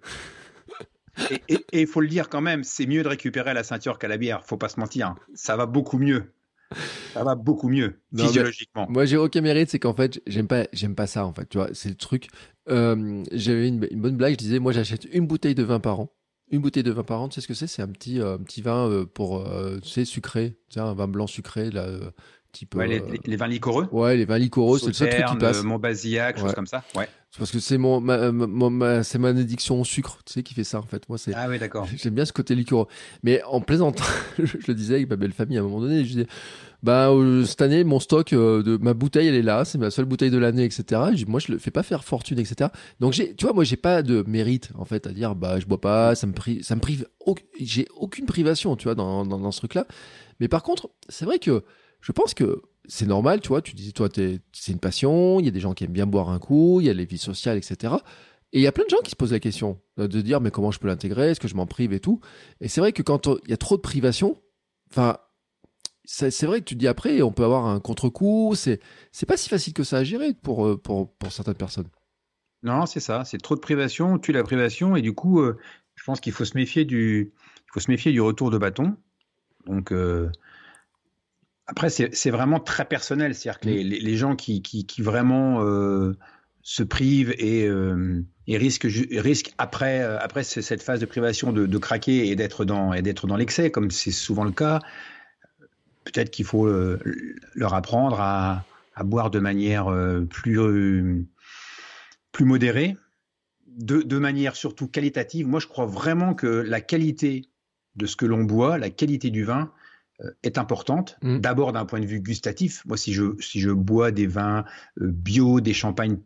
Et 1.48 1.58
il 1.72 1.86
faut 1.88 2.00
le 2.00 2.06
dire 2.06 2.28
quand 2.28 2.40
même, 2.40 2.62
c'est 2.62 2.86
mieux 2.86 3.02
de 3.02 3.08
récupérer 3.08 3.52
la 3.52 3.64
ceinture 3.64 3.98
qu'à 3.98 4.06
la 4.06 4.16
bière. 4.16 4.46
Faut 4.46 4.56
pas 4.56 4.68
se 4.68 4.78
mentir, 4.78 5.16
ça 5.34 5.56
va 5.56 5.66
beaucoup 5.66 5.98
mieux. 5.98 6.32
Ça 7.14 7.24
va 7.24 7.34
beaucoup 7.34 7.68
mieux 7.68 8.00
physiologiquement. 8.14 8.86
Moi, 8.88 9.06
j'ai 9.06 9.16
aucun 9.16 9.40
mérite, 9.40 9.70
c'est 9.70 9.78
qu'en 9.78 9.94
fait, 9.94 10.20
j'aime 10.26 10.46
pas, 10.46 10.68
j'aime 10.72 10.94
pas 10.94 11.06
ça 11.06 11.24
en 11.24 11.32
fait. 11.32 11.48
Tu 11.48 11.58
vois, 11.58 11.70
c'est 11.72 11.88
le 11.88 11.94
truc. 11.94 12.28
Euh, 12.68 13.24
J'avais 13.32 13.68
une, 13.68 13.86
une, 13.90 14.00
bonne 14.00 14.16
blague. 14.16 14.34
Je 14.34 14.38
disais, 14.38 14.58
moi, 14.58 14.72
j'achète 14.72 15.06
une 15.12 15.26
bouteille 15.26 15.54
de 15.54 15.62
vin 15.62 15.80
par 15.80 16.00
an. 16.00 16.12
Une 16.50 16.62
bouteille 16.62 16.82
de 16.82 16.90
vin 16.90 17.04
par 17.04 17.20
an, 17.20 17.28
tu 17.28 17.40
ce 17.42 17.46
que 17.48 17.54
c'est? 17.54 17.66
C'est 17.66 17.82
un 17.82 17.88
petit, 17.88 18.20
euh, 18.20 18.38
petit 18.38 18.62
vin 18.62 18.88
euh, 18.88 19.04
pour, 19.04 19.46
euh, 19.46 19.78
tu 19.80 19.88
sais, 19.90 20.04
sucré, 20.06 20.56
tu 20.70 20.78
un 20.80 20.94
vin 20.94 21.06
blanc 21.06 21.26
sucré, 21.26 21.70
là, 21.70 21.86
type. 22.52 22.74
Ouais, 22.74 23.02
les, 23.24 23.36
vins 23.36 23.46
liquoreux. 23.46 23.88
Ouais, 23.92 24.16
les 24.16 24.24
vins 24.24 24.38
liquoreux, 24.38 24.78
c'est 24.78 24.88
le 24.88 24.92
seul 24.92 25.10
truc 25.10 25.26
qui 25.26 25.36
passe. 25.36 25.62
Montbazillac, 25.62 26.38
choses 26.38 26.54
comme 26.54 26.66
ça. 26.66 26.82
Ouais. 26.96 27.08
Parce 27.36 27.50
que 27.50 27.60
c'est 27.60 27.76
mon, 27.78 28.00
ma, 28.00 29.02
c'est 29.02 29.18
ma 29.18 29.28
addiction 29.28 29.80
au 29.80 29.84
sucre, 29.84 30.18
tu 30.24 30.32
sais, 30.32 30.42
qui 30.42 30.54
fait 30.54 30.64
ça 30.64 30.78
en 30.78 30.86
fait. 30.86 31.08
Moi, 31.08 31.18
c'est. 31.18 31.34
Ah 31.34 31.46
oui, 31.48 31.58
d'accord. 31.58 31.86
J'aime 31.96 32.14
bien 32.14 32.24
ce 32.24 32.32
côté 32.32 32.54
liquoreux. 32.54 32.86
Mais 33.22 33.42
en 33.44 33.60
plaisantant, 33.60 34.04
je 34.38 34.56
le 34.66 34.74
disais 34.74 34.94
avec 34.94 35.10
ma 35.10 35.16
belle 35.16 35.32
famille 35.32 35.58
à 35.58 35.60
un 35.60 35.64
moment 35.64 35.80
donné, 35.80 36.04
je 36.04 36.08
disais, 36.08 36.26
bah 36.82 37.10
cette 37.44 37.60
année 37.60 37.82
mon 37.82 37.98
stock 37.98 38.32
euh, 38.32 38.62
de 38.62 38.76
ma 38.76 38.94
bouteille 38.94 39.26
elle 39.26 39.34
est 39.34 39.42
là, 39.42 39.64
c'est 39.64 39.78
ma 39.78 39.90
seule 39.90 40.04
bouteille 40.04 40.30
de 40.30 40.38
l'année, 40.38 40.64
etc. 40.64 41.02
moi 41.26 41.40
je 41.40 41.52
le 41.52 41.58
fais 41.58 41.70
pas 41.72 41.82
faire 41.82 42.04
fortune, 42.04 42.38
etc. 42.38 42.70
Donc 43.00 43.12
j'ai, 43.12 43.34
tu 43.34 43.44
vois, 43.44 43.52
moi 43.52 43.64
j'ai 43.64 43.76
pas 43.76 44.02
de 44.02 44.24
mérite 44.26 44.70
en 44.76 44.84
fait 44.84 45.06
à 45.06 45.10
dire 45.10 45.34
bah 45.34 45.58
je 45.58 45.66
bois 45.66 45.80
pas, 45.80 46.14
ça 46.14 46.26
me 46.26 46.32
prive, 46.32 46.62
ça 46.62 46.76
me 46.76 46.80
prive, 46.80 47.06
j'ai 47.60 47.86
aucune 47.96 48.26
privation, 48.26 48.76
tu 48.76 48.84
vois, 48.84 48.94
dans, 48.94 49.26
dans, 49.26 49.38
dans 49.38 49.50
ce 49.50 49.58
truc-là. 49.58 49.86
Mais 50.40 50.48
par 50.48 50.62
contre, 50.62 50.90
c'est 51.08 51.24
vrai 51.24 51.38
que 51.38 51.64
je 52.00 52.12
pense 52.12 52.34
que 52.34 52.62
c'est 52.86 53.06
normal, 53.06 53.40
tu 53.40 53.48
vois. 53.48 53.62
Tu 53.62 53.74
disais, 53.74 53.92
toi, 53.92 54.08
c'est 54.14 54.72
une 54.72 54.78
passion. 54.78 55.40
Il 55.40 55.46
y 55.46 55.48
a 55.48 55.52
des 55.52 55.60
gens 55.60 55.74
qui 55.74 55.84
aiment 55.84 55.92
bien 55.92 56.06
boire 56.06 56.30
un 56.30 56.38
coup. 56.38 56.80
Il 56.80 56.86
y 56.86 56.90
a 56.90 56.94
les 56.94 57.04
vies 57.04 57.18
sociales, 57.18 57.58
etc. 57.58 57.94
Et 58.52 58.60
il 58.60 58.62
y 58.62 58.66
a 58.66 58.72
plein 58.72 58.84
de 58.84 58.90
gens 58.90 59.00
qui 59.04 59.10
se 59.10 59.16
posent 59.16 59.32
la 59.32 59.40
question 59.40 59.78
de 59.98 60.20
dire, 60.20 60.40
mais 60.40 60.50
comment 60.50 60.70
je 60.70 60.78
peux 60.78 60.88
l'intégrer 60.88 61.30
Est-ce 61.30 61.40
que 61.40 61.48
je 61.48 61.54
m'en 61.54 61.66
prive 61.66 61.92
et 61.92 62.00
tout 62.00 62.20
Et 62.60 62.68
c'est 62.68 62.80
vrai 62.80 62.92
que 62.92 63.02
quand 63.02 63.26
il 63.26 63.50
y 63.50 63.52
a 63.52 63.58
trop 63.58 63.76
de 63.76 63.82
privation, 63.82 64.40
enfin, 64.90 65.18
c'est 66.04 66.46
vrai 66.46 66.60
que 66.60 66.64
tu 66.64 66.74
dis 66.74 66.88
après, 66.88 67.20
on 67.20 67.32
peut 67.32 67.44
avoir 67.44 67.66
un 67.66 67.80
contre-coup. 67.80 68.54
C'est 68.54 68.80
pas 69.26 69.36
si 69.36 69.50
facile 69.50 69.74
que 69.74 69.84
ça 69.84 69.98
à 69.98 70.04
gérer 70.04 70.32
pour, 70.32 70.66
euh, 70.66 70.78
pour, 70.78 71.10
certaines 71.30 71.54
personnes. 71.54 71.88
Non, 72.62 72.86
c'est 72.86 73.00
ça. 73.00 73.24
C'est 73.26 73.38
trop 73.38 73.54
de 73.54 73.60
privation, 73.60 74.18
tue 74.18 74.32
la 74.32 74.42
privation, 74.42 74.96
et 74.96 75.02
du 75.02 75.12
coup, 75.12 75.40
euh, 75.40 75.58
je 75.94 76.04
pense 76.04 76.20
qu'il 76.20 76.32
faut 76.32 76.46
se 76.46 76.56
méfier 76.56 76.86
du, 76.86 77.34
faut 77.72 77.80
se 77.80 77.90
méfier 77.90 78.12
du 78.12 78.22
retour 78.22 78.50
de 78.50 78.56
bâton. 78.56 78.96
Donc 79.66 79.92
euh, 79.92 80.30
après, 81.68 81.90
c'est 81.90 82.30
vraiment 82.30 82.58
très 82.58 82.84
personnel. 82.84 83.34
C'est-à-dire 83.34 83.60
que 83.60 83.68
les, 83.68 83.84
mmh. 83.84 84.02
les, 84.02 84.16
gens 84.16 84.36
qui, 84.36 84.62
qui, 84.62 84.86
qui 84.86 85.02
vraiment 85.02 85.62
se 86.62 86.82
privent 86.82 87.34
et, 87.38 87.68
et 88.46 88.56
risquent, 88.56 88.88
risquent 89.12 89.52
après, 89.58 90.00
après 90.00 90.44
cette 90.44 90.82
phase 90.82 90.98
de 90.98 91.06
privation 91.06 91.52
de, 91.52 91.66
de 91.66 91.78
craquer 91.78 92.28
et 92.28 92.36
d'être 92.36 92.64
dans, 92.64 92.92
dans 92.94 93.36
l'excès, 93.36 93.70
comme 93.70 93.90
c'est 93.90 94.10
souvent 94.10 94.44
le 94.44 94.50
cas 94.50 94.80
peut-être 96.12 96.30
qu'il 96.30 96.44
faut 96.44 96.66
euh, 96.66 96.98
leur 97.54 97.74
apprendre 97.74 98.20
à, 98.20 98.64
boire 99.04 99.30
de 99.30 99.38
manière 99.38 99.88
euh, 99.88 100.22
plus, 100.22 100.60
euh, 100.60 101.24
plus 102.32 102.44
modérée, 102.44 102.96
de, 103.68 104.18
manière 104.18 104.56
surtout 104.56 104.88
qualitative. 104.88 105.46
Moi, 105.46 105.60
je 105.60 105.68
crois 105.68 105.86
vraiment 105.86 106.34
que 106.34 106.46
la 106.48 106.80
qualité 106.80 107.44
de 107.94 108.06
ce 108.06 108.16
que 108.16 108.26
l'on 108.26 108.42
boit, 108.42 108.76
la 108.76 108.90
qualité 108.90 109.30
du 109.30 109.44
vin, 109.44 109.72
est 110.42 110.58
importante. 110.58 111.16
Mm. 111.22 111.38
D'abord 111.38 111.72
d'un 111.72 111.84
point 111.84 112.00
de 112.00 112.06
vue 112.06 112.20
gustatif. 112.20 112.84
Moi, 112.86 112.96
si 112.96 113.12
je, 113.12 113.36
si 113.40 113.60
je 113.60 113.70
bois 113.70 114.10
des 114.10 114.26
vins 114.26 114.64
bio, 114.96 115.60
des 115.60 115.74
champagnes 115.74 116.18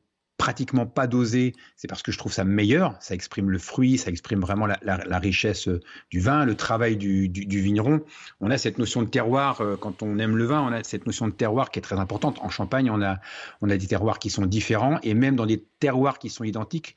pratiquement 0.42 0.86
pas 0.86 1.06
dosé, 1.06 1.54
c'est 1.76 1.86
parce 1.86 2.02
que 2.02 2.10
je 2.10 2.18
trouve 2.18 2.32
ça 2.32 2.42
meilleur. 2.42 2.96
Ça 2.98 3.14
exprime 3.14 3.48
le 3.48 3.60
fruit, 3.60 3.96
ça 3.96 4.10
exprime 4.10 4.40
vraiment 4.40 4.66
la, 4.66 5.18
richesse 5.20 5.68
euh, 5.68 5.78
du 6.10 6.18
vin, 6.18 6.44
le 6.44 6.56
travail 6.56 6.96
du, 6.96 7.28
vigneron. 7.28 8.00
On 8.40 8.50
a 8.50 8.58
cette 8.58 8.76
notion 8.78 9.02
de 9.02 9.08
terroir, 9.08 9.60
euh, 9.60 9.76
quand 9.76 10.02
on 10.02 10.18
aime 10.18 10.36
le 10.36 10.44
vin, 10.44 10.60
on 10.60 10.72
a 10.72 10.82
cette 10.82 11.06
notion 11.06 11.28
de 11.28 11.32
terroir 11.32 11.70
qui 11.70 11.78
est 11.78 11.82
très 11.82 12.00
importante. 12.00 12.40
En 12.40 12.48
Champagne, 12.48 12.90
on 12.90 13.00
a, 13.02 13.20
on 13.60 13.70
a 13.70 13.76
des 13.76 13.86
terroirs 13.86 14.18
qui 14.18 14.30
sont 14.30 14.44
différents 14.44 14.98
et 15.04 15.14
même 15.14 15.36
dans 15.36 15.46
des 15.46 15.64
terroirs 15.78 16.18
qui 16.18 16.28
sont 16.28 16.42
identiques, 16.42 16.96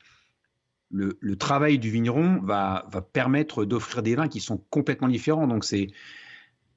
le, 0.90 1.36
travail 1.36 1.78
du 1.78 1.88
vigneron 1.88 2.40
va, 2.42 2.86
va 2.90 3.00
permettre 3.00 3.64
d'offrir 3.64 4.02
des 4.02 4.16
vins 4.16 4.26
qui 4.26 4.40
sont 4.40 4.60
complètement 4.70 5.08
différents. 5.08 5.46
Donc 5.46 5.64
c'est, 5.64 5.86
euh, 5.86 5.90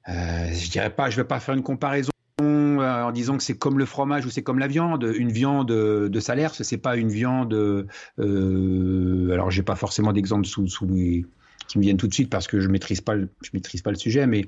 je 0.06 0.70
dirais 0.70 0.90
pas, 0.90 1.10
je 1.10 1.16
vais 1.16 1.24
pas 1.24 1.40
faire 1.40 1.54
une 1.54 1.62
comparaison 1.62 2.10
euh, 2.80 3.02
en 3.02 3.12
disant 3.12 3.36
que 3.36 3.42
c'est 3.42 3.58
comme 3.58 3.78
le 3.78 3.84
fromage 3.84 4.26
ou 4.26 4.30
c'est 4.30 4.42
comme 4.42 4.58
la 4.58 4.66
viande. 4.66 5.02
Une 5.16 5.30
viande 5.30 5.68
de 5.68 6.20
salaire, 6.20 6.54
ce 6.54 6.62
n'est 6.74 6.80
pas 6.80 6.96
une 6.96 7.10
viande. 7.10 7.54
Euh, 7.54 9.30
alors, 9.30 9.50
j'ai 9.50 9.62
pas 9.62 9.76
forcément 9.76 10.12
d'exemple 10.12 10.46
qui 10.46 11.78
me 11.78 11.82
viennent 11.82 11.96
tout 11.96 12.08
de 12.08 12.14
suite 12.14 12.30
parce 12.30 12.46
que 12.46 12.60
je 12.60 12.68
maîtrise 12.68 13.02
maîtrise 13.52 13.82
pas 13.82 13.90
le 13.90 13.96
sujet, 13.96 14.26
mais 14.26 14.46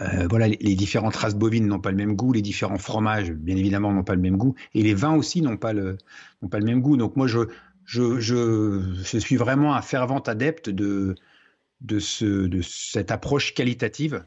euh, 0.00 0.26
voilà, 0.28 0.48
les, 0.48 0.74
différentes 0.76 1.16
races 1.16 1.34
bovines 1.34 1.66
n'ont 1.66 1.80
pas 1.80 1.90
le 1.90 1.96
même 1.96 2.14
goût, 2.14 2.32
les 2.32 2.42
différents 2.42 2.78
fromages, 2.78 3.32
bien 3.32 3.56
évidemment, 3.56 3.92
n'ont 3.92 4.04
pas 4.04 4.14
le 4.14 4.20
même 4.20 4.36
goût, 4.36 4.54
et 4.74 4.82
les 4.82 4.94
vins 4.94 5.14
aussi 5.14 5.42
n'ont 5.42 5.56
pas 5.56 5.72
le, 5.72 5.96
même 6.62 6.80
goût. 6.80 6.96
Donc 6.96 7.16
moi, 7.16 7.26
je, 7.26 7.48
suis 9.18 9.36
vraiment 9.36 9.74
un 9.74 9.82
fervent 9.82 10.20
adepte 10.20 10.70
de 10.70 11.16
cette 11.98 13.10
approche 13.10 13.54
qualitative 13.54 14.22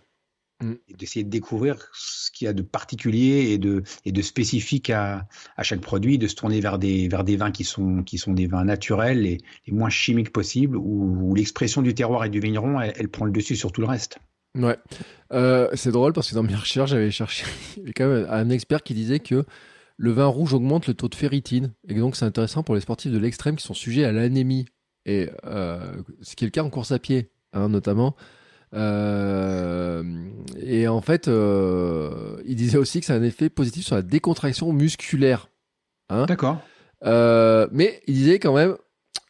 Mm. 0.62 0.74
et 0.88 0.94
d'essayer 0.94 1.24
de 1.24 1.30
découvrir 1.30 1.78
ce 1.94 2.32
qu'il 2.32 2.46
y 2.46 2.48
a 2.48 2.54
de 2.54 2.62
particulier 2.62 3.52
et 3.52 3.58
de, 3.58 3.84
et 4.06 4.12
de 4.12 4.22
spécifique 4.22 4.90
à, 4.90 5.28
à, 5.58 5.64
chaque 5.64 5.82
produit, 5.82 6.18
de 6.18 6.28
se 6.28 6.36
tourner 6.36 6.60
vers 6.60 6.78
des, 6.78 7.08
vers 7.08 7.24
des 7.24 7.36
vins 7.36 7.52
qui 7.52 7.64
sont, 7.64 8.04
qui 8.04 8.18
sont 8.18 8.34
des 8.34 8.48
vins 8.48 8.64
naturels 8.64 9.26
et 9.26 9.40
les 9.68 9.74
moins 9.74 9.90
chimiques 9.90 10.32
possibles, 10.32 10.78
où, 10.78 11.34
l'expression 11.36 11.82
du 11.82 11.94
terroir 11.94 12.26
et 12.26 12.30
du 12.30 12.40
vigneron, 12.40 12.80
elle, 12.80 13.10
prend 13.10 13.26
le 13.26 13.32
dessus 13.32 13.56
sur 13.56 13.72
tout 13.72 13.82
le 13.82 13.88
reste. 13.88 14.20
Ouais, 14.56 14.78
euh, 15.32 15.68
c'est 15.74 15.92
drôle 15.92 16.14
parce 16.14 16.30
que 16.30 16.36
dans 16.36 16.44
mes 16.44 16.56
recherches, 16.56 16.92
j'avais 16.92 17.12
cherché 17.12 17.46
quand 17.96 18.08
même 18.08 18.28
un 18.30 18.50
expert 18.50 18.84
qui 18.84 18.94
disait 18.94 19.20
que 19.20 19.46
le 19.98 20.12
vin 20.12 20.28
rouge 20.28 20.54
augmente 20.54 20.88
le 20.88 20.94
taux 20.94 21.10
de 21.10 21.16
ferritine 21.16 21.74
et 21.88 21.96
donc 21.96 22.16
c'est 22.16 22.26
intéressant 22.26 22.62
pour 22.62 22.76
les 22.76 22.82
sportifs 22.82 23.12
de 23.12 23.18
l'extrême 23.18 23.56
qui 23.56 23.66
sont 23.66 23.74
sujets 23.74 24.06
à 24.06 24.12
l'anémie 24.12 24.66
et 25.06 25.30
euh, 25.46 26.02
ce 26.22 26.36
qui 26.36 26.46
est 26.46 26.48
le 26.48 26.52
cas 26.52 26.64
en 26.64 26.70
course 26.70 26.92
à 26.92 27.00
pied, 27.00 27.32
hein, 27.54 27.70
notamment. 27.70 28.16
Euh, 28.74 30.04
et 30.62 30.88
en 30.88 31.02
fait, 31.02 31.28
euh, 31.28 32.38
il 32.46 32.56
disait 32.56 32.78
aussi 32.78 33.00
que 33.00 33.06
ça 33.06 33.14
a 33.14 33.18
un 33.18 33.24
effet 33.24 33.50
positif 33.50 33.86
sur 33.86 33.96
la 33.96 34.02
décontraction 34.02 34.74
musculaire. 34.74 35.50
Hein 36.10 36.26
D'accord. 36.26 36.60
Euh, 37.06 37.68
mais 37.72 38.02
il 38.08 38.16
disait 38.16 38.40
quand 38.40 38.54
même, 38.54 38.76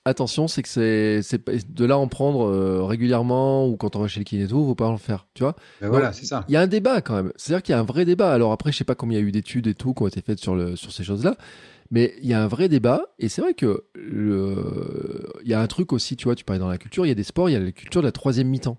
attention, 0.05 0.47
c'est 0.47 0.61
que 0.61 0.69
c'est 0.69 1.73
de 1.73 1.85
là 1.85 1.97
en 1.97 2.07
prendre 2.07 2.85
régulièrement 2.85 3.67
ou 3.67 3.75
quand 3.75 3.95
on 3.95 3.99
va 3.99 4.07
chez 4.07 4.19
le 4.19 4.25
kiné 4.25 4.43
et 4.43 4.47
tout, 4.47 4.65
faut 4.65 4.75
pas 4.75 4.87
en 4.87 4.97
faire, 4.97 5.27
tu 5.33 5.43
vois. 5.43 5.55
Ben 5.81 5.89
voilà, 5.89 6.13
c'est 6.13 6.25
ça. 6.25 6.45
Il 6.47 6.53
y 6.53 6.57
a 6.57 6.61
un 6.61 6.67
débat 6.67 7.01
quand 7.01 7.15
même. 7.15 7.31
C'est-à-dire 7.35 7.63
qu'il 7.63 7.73
y 7.73 7.75
a 7.75 7.79
un 7.79 7.85
vrai 7.85 8.05
débat. 8.05 8.31
Alors 8.31 8.51
après, 8.51 8.71
je 8.71 8.77
sais 8.77 8.83
pas 8.83 8.95
combien 8.95 9.19
il 9.19 9.23
y 9.23 9.25
a 9.25 9.27
eu 9.27 9.31
d'études 9.31 9.67
et 9.67 9.75
tout 9.75 9.93
qui 9.93 10.03
ont 10.03 10.07
été 10.07 10.21
faites 10.21 10.39
sur 10.39 10.55
le 10.55 10.75
sur 10.75 10.91
ces 10.91 11.03
choses-là. 11.03 11.35
Mais 11.91 12.15
il 12.21 12.27
y 12.27 12.33
a 12.33 12.41
un 12.41 12.47
vrai 12.47 12.69
débat, 12.69 13.03
et 13.19 13.29
c'est 13.29 13.41
vrai 13.41 13.53
que 13.53 13.83
il 13.95 15.47
y 15.47 15.53
a 15.53 15.61
un 15.61 15.67
truc 15.67 15.93
aussi, 15.93 16.15
tu 16.15 16.23
vois, 16.23 16.33
tu 16.33 16.43
parlais 16.43 16.59
dans 16.59 16.69
la 16.69 16.77
culture, 16.77 17.05
il 17.05 17.09
y 17.09 17.11
a 17.11 17.15
des 17.15 17.23
sports, 17.23 17.49
il 17.49 17.53
y 17.53 17.55
a 17.55 17.59
la 17.59 17.71
culture 17.71 18.01
de 18.01 18.07
la 18.07 18.11
troisième 18.11 18.47
mi-temps. 18.47 18.77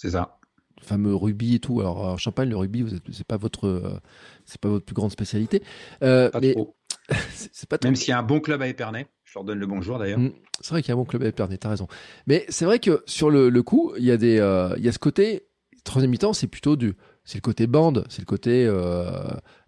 C'est 0.00 0.12
ça. 0.12 0.38
Le 0.80 0.86
fameux 0.86 1.14
rugby 1.14 1.56
et 1.56 1.58
tout. 1.58 1.80
Alors, 1.80 1.98
en 1.98 2.16
Champagne, 2.16 2.48
le 2.48 2.56
rugby, 2.56 2.86
c'est 3.12 3.26
pas 3.26 3.36
votre, 3.36 3.66
euh, 3.66 4.00
c'est 4.46 4.58
pas 4.58 4.70
votre 4.70 4.86
plus 4.86 4.94
grande 4.94 5.10
spécialité. 5.10 5.62
Euh, 6.02 6.30
pas 6.30 6.40
trop. 6.40 6.74
c'est 7.32 7.68
pas 7.68 7.76
Même 7.84 7.96
s'il 7.96 8.08
y 8.08 8.12
a 8.12 8.18
un 8.18 8.22
bon 8.22 8.40
club 8.40 8.62
à 8.62 8.66
Épernay, 8.66 9.08
je 9.24 9.32
leur 9.34 9.44
donne 9.44 9.58
le 9.58 9.66
bonjour 9.66 9.98
d'ailleurs. 9.98 10.18
Mm, 10.18 10.32
c'est 10.62 10.70
vrai 10.70 10.80
qu'il 10.80 10.88
y 10.88 10.92
a 10.92 10.94
un 10.94 10.96
bon 10.96 11.04
club 11.04 11.22
à 11.22 11.26
Épernay, 11.26 11.58
t'as 11.58 11.68
raison. 11.68 11.86
Mais 12.26 12.46
c'est 12.48 12.64
vrai 12.64 12.78
que 12.78 13.02
sur 13.04 13.28
le, 13.28 13.50
le 13.50 13.62
coup, 13.62 13.92
il 13.98 14.04
y 14.04 14.10
a 14.10 14.16
des, 14.16 14.38
euh, 14.38 14.74
y 14.78 14.88
a 14.88 14.92
ce 14.92 14.98
côté 14.98 15.48
troisième 15.84 16.12
mi-temps, 16.12 16.32
c'est 16.32 16.46
plutôt 16.46 16.76
du, 16.76 16.94
c'est 17.24 17.36
le 17.36 17.42
côté 17.42 17.66
bande, 17.66 18.06
c'est 18.08 18.20
le 18.20 18.26
côté 18.26 18.64
euh, 18.66 19.10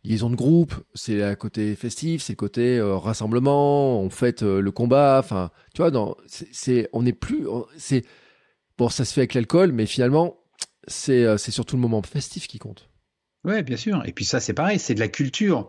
liaison 0.04 0.30
de 0.30 0.36
groupe, 0.36 0.74
c'est 0.94 1.16
le 1.16 1.34
côté 1.34 1.74
festif, 1.74 2.22
c'est 2.22 2.32
le 2.32 2.36
côté 2.36 2.80
rassemblement, 2.80 4.00
on 4.00 4.08
fête 4.08 4.42
le 4.42 4.70
combat, 4.70 5.18
enfin, 5.18 5.50
tu 5.74 5.82
vois, 5.82 6.16
c'est, 6.26 6.88
on 6.92 7.02
n'est 7.02 7.12
plus, 7.12 7.46
c'est 7.76 8.04
Bon, 8.78 8.88
ça 8.88 9.04
se 9.04 9.12
fait 9.12 9.22
avec 9.22 9.34
l'alcool, 9.34 9.72
mais 9.72 9.86
finalement, 9.86 10.42
euh, 11.08 11.36
c'est 11.36 11.50
surtout 11.50 11.76
le 11.76 11.82
moment 11.82 12.02
festif 12.02 12.46
qui 12.46 12.58
compte. 12.58 12.88
Oui, 13.44 13.62
bien 13.62 13.76
sûr. 13.76 14.02
Et 14.06 14.12
puis 14.12 14.24
ça, 14.24 14.40
c'est 14.40 14.54
pareil, 14.54 14.78
c'est 14.78 14.94
de 14.94 15.00
la 15.00 15.08
culture. 15.08 15.68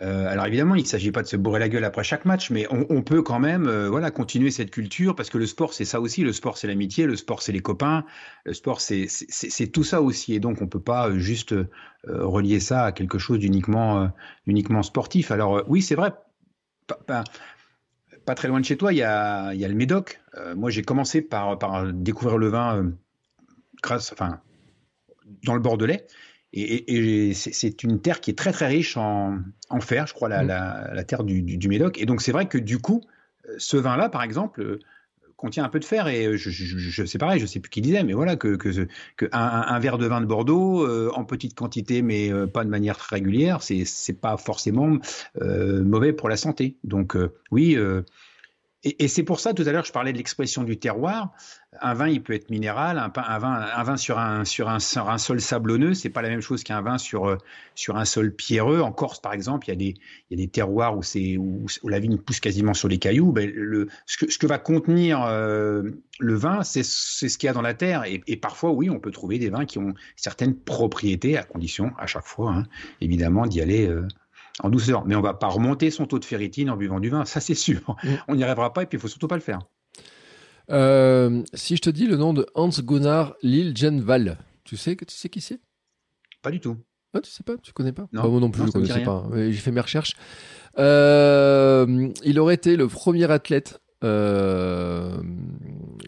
Euh, 0.00 0.28
alors 0.28 0.46
évidemment, 0.46 0.76
il 0.76 0.82
ne 0.82 0.86
s'agit 0.86 1.10
pas 1.10 1.22
de 1.22 1.26
se 1.26 1.36
bourrer 1.36 1.58
la 1.58 1.68
gueule 1.68 1.82
après 1.84 2.04
chaque 2.04 2.24
match, 2.24 2.50
mais 2.50 2.68
on, 2.70 3.02
peut 3.02 3.20
quand 3.20 3.40
même 3.40 3.66
euh, 3.66 3.88
voilà, 3.88 4.12
continuer 4.12 4.52
cette 4.52 4.70
culture 4.70 5.16
parce 5.16 5.28
que 5.28 5.38
le 5.38 5.46
sport, 5.46 5.74
c'est 5.74 5.84
ça 5.84 6.00
aussi. 6.00 6.22
Le 6.22 6.32
sport, 6.32 6.56
c'est 6.56 6.68
l'amitié, 6.68 7.06
le 7.06 7.16
sport, 7.16 7.42
c'est 7.42 7.50
les 7.50 7.60
copains, 7.60 8.04
le 8.44 8.54
sport, 8.54 8.80
c'est 8.80 9.08
tout 9.72 9.82
ça 9.82 10.00
aussi. 10.00 10.34
Et 10.34 10.40
donc, 10.40 10.60
on 10.60 10.64
ne 10.64 10.70
peut 10.70 10.82
pas 10.82 11.16
juste 11.18 11.52
relier 12.06 12.60
ça 12.60 12.84
à 12.84 12.92
quelque 12.92 13.18
chose 13.18 13.40
d'uniquement 13.40 14.12
uniquement 14.46 14.84
sportif. 14.84 15.32
Alors 15.32 15.64
oui, 15.66 15.82
c'est 15.82 15.96
vrai, 15.96 16.12
très 18.34 18.48
loin 18.48 18.60
de 18.60 18.64
chez 18.64 18.76
toi, 18.76 18.92
il 18.92 18.96
y 18.96 19.02
a, 19.02 19.52
le 19.52 19.74
Médoc. 19.74 20.20
Euh, 20.36 20.54
moi, 20.54 20.70
j'ai 20.70 20.82
commencé 20.82 21.22
par, 21.22 21.58
par, 21.58 21.92
découvrir 21.92 22.38
le 22.38 22.48
vin 22.48 22.76
euh, 22.76 22.90
grâce, 23.82 24.12
enfin, 24.12 24.40
dans 25.44 25.54
le 25.54 25.60
Bordelais. 25.60 26.06
Et, 26.52 27.34
c'est 27.34 27.82
une 27.82 28.00
terre 28.00 28.20
qui 28.20 28.30
est 28.30 28.38
très 28.38 28.52
très 28.52 28.66
riche 28.66 28.96
en, 28.96 29.42
fer, 29.80 30.06
je 30.06 30.14
crois, 30.14 30.28
la, 30.28 30.42
mmh. 30.42 31.04
terre 31.04 31.24
du, 31.24 31.68
Médoc. 31.68 31.98
Et 31.98 32.06
donc 32.06 32.22
c'est 32.22 32.32
vrai 32.32 32.46
que 32.46 32.56
du 32.56 32.78
coup, 32.78 33.02
euh, 33.48 33.54
ce 33.58 33.76
vin-là, 33.76 34.08
par 34.08 34.22
exemple, 34.22 34.78
contient 35.38 35.64
un 35.64 35.70
peu 35.70 35.80
de 35.80 35.86
fer 35.86 36.08
et 36.08 36.36
je, 36.36 36.50
je, 36.50 37.04
sais 37.06 37.16
pareil, 37.16 37.40
je 37.40 37.46
sais 37.46 37.60
plus 37.60 37.70
qui 37.70 37.80
disait, 37.80 38.02
mais 38.02 38.12
voilà 38.12 38.36
que, 38.36 38.56
que, 38.56 38.88
un, 39.32 39.78
verre 39.78 39.96
de 39.96 40.06
vin 40.06 40.20
de 40.20 40.26
Bordeaux 40.26 40.86
en 41.14 41.24
petite 41.24 41.54
quantité, 41.54 42.02
mais 42.02 42.30
pas 42.52 42.64
de 42.64 42.68
manière 42.68 42.98
très 42.98 43.16
régulière, 43.16 43.62
c'est 43.62 43.84
c'est 43.86 44.20
pas 44.20 44.36
forcément 44.36 44.98
mauvais 45.40 46.12
pour 46.12 46.28
la 46.28 46.36
santé. 46.36 46.76
Donc 46.84 47.16
oui, 47.50 47.78
et, 48.84 49.08
c'est 49.08 49.24
pour 49.24 49.40
ça, 49.40 49.54
tout 49.54 49.64
à 49.66 49.72
l'heure, 49.72 49.84
je 49.84 49.90
parlais 49.90 50.12
de 50.12 50.18
l'expression 50.18 50.62
du 50.62 50.78
terroir. 50.78 51.32
Un 51.80 51.94
vin, 51.94 52.08
il 52.08 52.22
peut 52.22 52.32
être 52.32 52.48
minéral. 52.48 52.96
Un, 52.96 53.38
vin, 53.38 53.96
sur 53.96 54.18
un, 54.18 55.18
sol 55.18 55.40
sablonneux, 55.40 55.94
c'est 55.94 56.10
pas 56.10 56.22
la 56.22 56.28
même 56.28 56.40
chose 56.40 56.62
qu'un 56.62 56.80
vin 56.80 56.96
sur, 56.96 57.26
euh, 57.26 57.36
un 57.88 58.04
sol 58.04 58.32
pierreux. 58.32 58.80
En 58.80 58.92
Corse, 58.92 59.20
par 59.20 59.32
exemple, 59.32 59.68
il 59.68 59.98
y 60.30 60.34
a 60.34 60.36
des, 60.36 60.48
terroirs 60.48 60.96
où, 60.96 61.02
la 61.88 61.98
vigne 61.98 62.18
pousse 62.18 62.38
quasiment 62.38 62.72
sur 62.72 62.86
les 62.86 62.98
cailloux. 62.98 63.32
Ben, 63.32 63.50
ce, 64.06 64.38
que, 64.38 64.46
va 64.46 64.58
contenir 64.58 65.24
euh, 65.24 65.82
le 66.20 66.34
vin, 66.34 66.62
c'est, 66.62 66.84
ce 66.84 67.36
qu'il 67.36 67.48
y 67.48 67.50
a 67.50 67.54
dans 67.54 67.62
la 67.62 67.74
terre. 67.74 68.04
Et, 68.04 68.22
et, 68.28 68.36
parfois, 68.36 68.70
oui, 68.70 68.90
on 68.90 69.00
peut 69.00 69.10
trouver 69.10 69.40
des 69.40 69.50
vins 69.50 69.64
qui 69.64 69.78
ont 69.78 69.92
certaines 70.14 70.54
propriétés, 70.54 71.36
à 71.36 71.42
condition, 71.42 71.90
à 71.98 72.06
chaque 72.06 72.26
fois, 72.26 72.52
hein, 72.52 72.62
évidemment, 73.00 73.46
d'y 73.46 73.60
aller. 73.60 73.88
Euh, 73.88 74.06
en 74.62 74.70
douceur. 74.70 75.06
Mais 75.06 75.14
on 75.14 75.20
va 75.20 75.34
pas 75.34 75.48
remonter 75.48 75.90
son 75.90 76.06
taux 76.06 76.18
de 76.18 76.24
ferritine 76.24 76.70
en 76.70 76.76
buvant 76.76 77.00
du 77.00 77.10
vin, 77.10 77.24
ça 77.24 77.40
c'est 77.40 77.54
sûr. 77.54 77.80
Mm. 78.02 78.08
On 78.28 78.34
n'y 78.36 78.44
arrivera 78.44 78.72
pas 78.72 78.82
et 78.82 78.86
puis 78.86 78.98
il 78.98 79.00
faut 79.00 79.08
surtout 79.08 79.28
pas 79.28 79.36
le 79.36 79.42
faire. 79.42 79.60
Euh, 80.70 81.42
si 81.54 81.76
je 81.76 81.80
te 81.80 81.90
dis 81.90 82.06
le 82.06 82.16
nom 82.16 82.34
de 82.34 82.46
Hans 82.54 82.68
Gunnar 82.68 83.34
Liljenval, 83.42 84.38
tu 84.64 84.76
sais 84.76 84.96
que 84.96 85.04
tu 85.04 85.14
sais 85.14 85.28
qui 85.28 85.40
c'est? 85.40 85.60
Pas 86.42 86.50
du 86.50 86.60
tout. 86.60 86.76
Ah, 87.14 87.20
tu 87.20 87.30
sais 87.30 87.42
pas, 87.42 87.56
tu 87.56 87.72
connais 87.72 87.92
pas? 87.92 88.06
Non. 88.12 88.22
Bah, 88.22 88.28
Moi 88.28 88.40
non 88.40 88.50
plus, 88.50 88.60
Non, 88.60 88.66
je 88.66 88.72
connaissais 88.72 89.02
pas. 89.02 89.26
J'ai 89.34 89.52
fait 89.52 89.70
mes 89.70 89.80
recherches. 89.80 90.14
Euh, 90.78 92.10
il 92.22 92.38
aurait 92.38 92.54
été 92.54 92.76
le 92.76 92.86
premier 92.86 93.30
athlète 93.30 93.80
euh, 94.04 95.20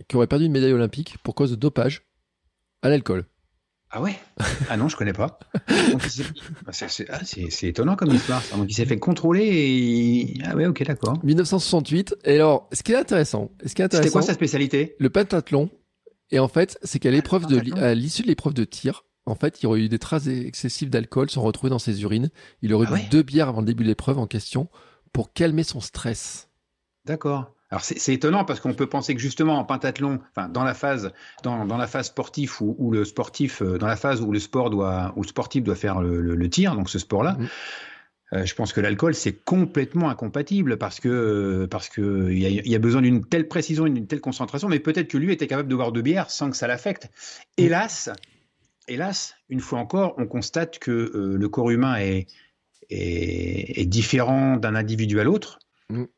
qui 0.09 0.17
aurait 0.17 0.27
perdu 0.27 0.45
une 0.45 0.53
médaille 0.53 0.75
olympique 0.75 1.17
pour 1.23 1.35
cause 1.35 1.51
de 1.51 1.57
dopage 1.57 2.03
à 2.83 2.89
l'alcool. 2.89 3.25
Ah 3.93 4.01
ouais? 4.01 4.17
Ah 4.69 4.77
non, 4.77 4.89
je 4.89 4.97
connais 4.97 5.13
pas. 5.13 5.39
Bah, 5.67 6.73
c'est- 6.73 7.07
ah, 7.11 7.21
c'est- 7.25 7.65
étonnant 7.69 7.97
comme 7.97 8.13
histoire. 8.13 8.43
ça. 8.43 8.57
Donc 8.57 8.67
il 8.71 8.75
s'est 8.75 8.87
fait 8.87 8.99
contrôler 8.99 9.45
et 9.45 10.35
ah 10.45 10.55
ouais, 10.55 10.67
ok, 10.67 10.85
d'accord. 10.85 11.19
1968. 11.25 12.15
Et 12.25 12.37
alors, 12.37 12.69
ce 12.73 12.83
qui 12.85 12.93
est 12.93 12.97
intéressant, 12.97 13.51
C'était 13.65 14.11
quoi 14.11 14.23
sa 14.23 14.35
spécialité? 14.35 14.95
le 14.99 15.11
pentathlon. 15.11 15.71
Et 16.31 16.39
en 16.39 16.47
fait, 16.47 16.79
c'est 16.85 17.01
qu'à 17.01 17.11
l'épreuve 17.11 17.47
de, 17.47 17.77
à 17.83 17.95
l'issue 17.95 18.23
de 18.23 18.29
l'épreuve 18.29 18.55
de 18.55 18.63
tir, 18.65 19.03
en 19.27 19.35
fait, 19.35 19.61
il 19.61 19.65
y 19.65 19.67
aurait 19.67 19.81
eu 19.81 19.89
des 19.89 19.99
traces 19.99 20.29
excessives 20.29 20.89
d'alcool 20.89 21.29
sont 21.29 21.43
retrouvées 21.43 21.71
dans 21.71 21.81
ses 21.81 22.03
urines. 22.03 22.31
Il 22.63 22.73
aurait 22.73 22.87
Ah 22.89 22.95
bu 22.95 23.01
ouais? 23.01 23.09
deux 23.11 23.23
bières 23.23 23.49
avant 23.49 23.61
le 23.61 23.67
début 23.67 23.83
de 23.83 23.89
l'épreuve 23.89 24.19
en 24.19 24.29
question 24.29 24.69
pour 25.13 25.33
calmer 25.33 25.65
son 25.65 25.81
stress. 25.81 26.49
D'accord. 27.05 27.53
Alors 27.71 27.83
c'est 27.85 28.13
étonnant 28.13 28.45
parce 28.45 28.59
qu'on 28.59 28.75
peut 28.75 28.89
penser 28.89 29.15
que 29.15 29.21
justement 29.21 29.59
en 29.59 29.65
pentathlon, 29.65 30.19
enfin 30.35 30.49
dans 30.49 30.65
la 30.65 30.75
phase 30.75 31.13
dans, 31.45 31.65
dans 31.67 31.77
la 31.77 31.87
phase 31.87 32.07
sportive 32.07 32.53
où, 32.61 32.75
où 32.79 32.91
le 32.91 33.05
sportif 33.05 33.63
euh, 33.63 33.79
dans 33.79 33.87
la 33.87 33.95
phase 33.97 34.21
où 34.23 34.33
le 34.33 34.41
sport 34.41 34.71
doit 34.71 35.13
où 35.17 35.23
le 35.23 35.29
sportif 35.29 35.63
doit 35.63 35.77
faire 35.77 36.01
le, 36.01 36.21
le- 36.21 36.35
le 36.35 36.51
tir, 36.51 36.75
donc 36.75 36.91
ce 36.91 36.99
sport-là. 36.99 37.37
Mhm. 37.39 37.49
euh, 38.33 38.45
je 38.45 38.55
pense 38.57 38.73
que 38.73 38.81
l'alcool 38.81 39.15
c'est 39.15 39.33
complètement 39.45 40.11
incompatible 40.11 40.79
parce 40.79 40.99
que 40.99 41.67
parce 41.71 41.89
que 41.89 42.29
il 42.31 42.39
y 42.39 42.47
a, 42.47 42.49
il 42.49 42.69
y 42.69 42.75
a 42.75 42.79
besoin 42.81 43.03
d'une 43.03 43.25
telle 43.25 43.47
précision, 43.47 43.85
d'une 43.85 44.07
telle 44.09 44.21
concentration, 44.21 44.69
mais 44.69 44.81
peut-être 44.81 45.09
que 45.09 45.19
lui 45.19 45.33
était 45.33 45.47
capable 45.47 45.69
de 45.69 45.77
boire 45.77 45.93
deux 45.93 46.03
bières 46.03 46.29
sans 46.31 46.51
que 46.51 46.57
ça 46.57 46.67
l'affecte. 46.67 47.09
Hélas, 47.57 48.11
hélas, 48.89 49.37
une 49.49 49.61
fois 49.61 49.79
encore, 49.79 50.15
on 50.19 50.27
constate 50.27 50.81
que 50.81 50.91
euh, 50.91 51.37
le 51.39 51.49
corps 51.49 51.71
humain 51.71 51.97
est 51.99 52.27
est, 52.91 53.81
est 53.81 53.87
différent 53.87 54.57
d'un 54.57 54.75
individu 54.75 55.21
à 55.21 55.25
l'autre. 55.25 55.61
Mhm. 55.91 56.09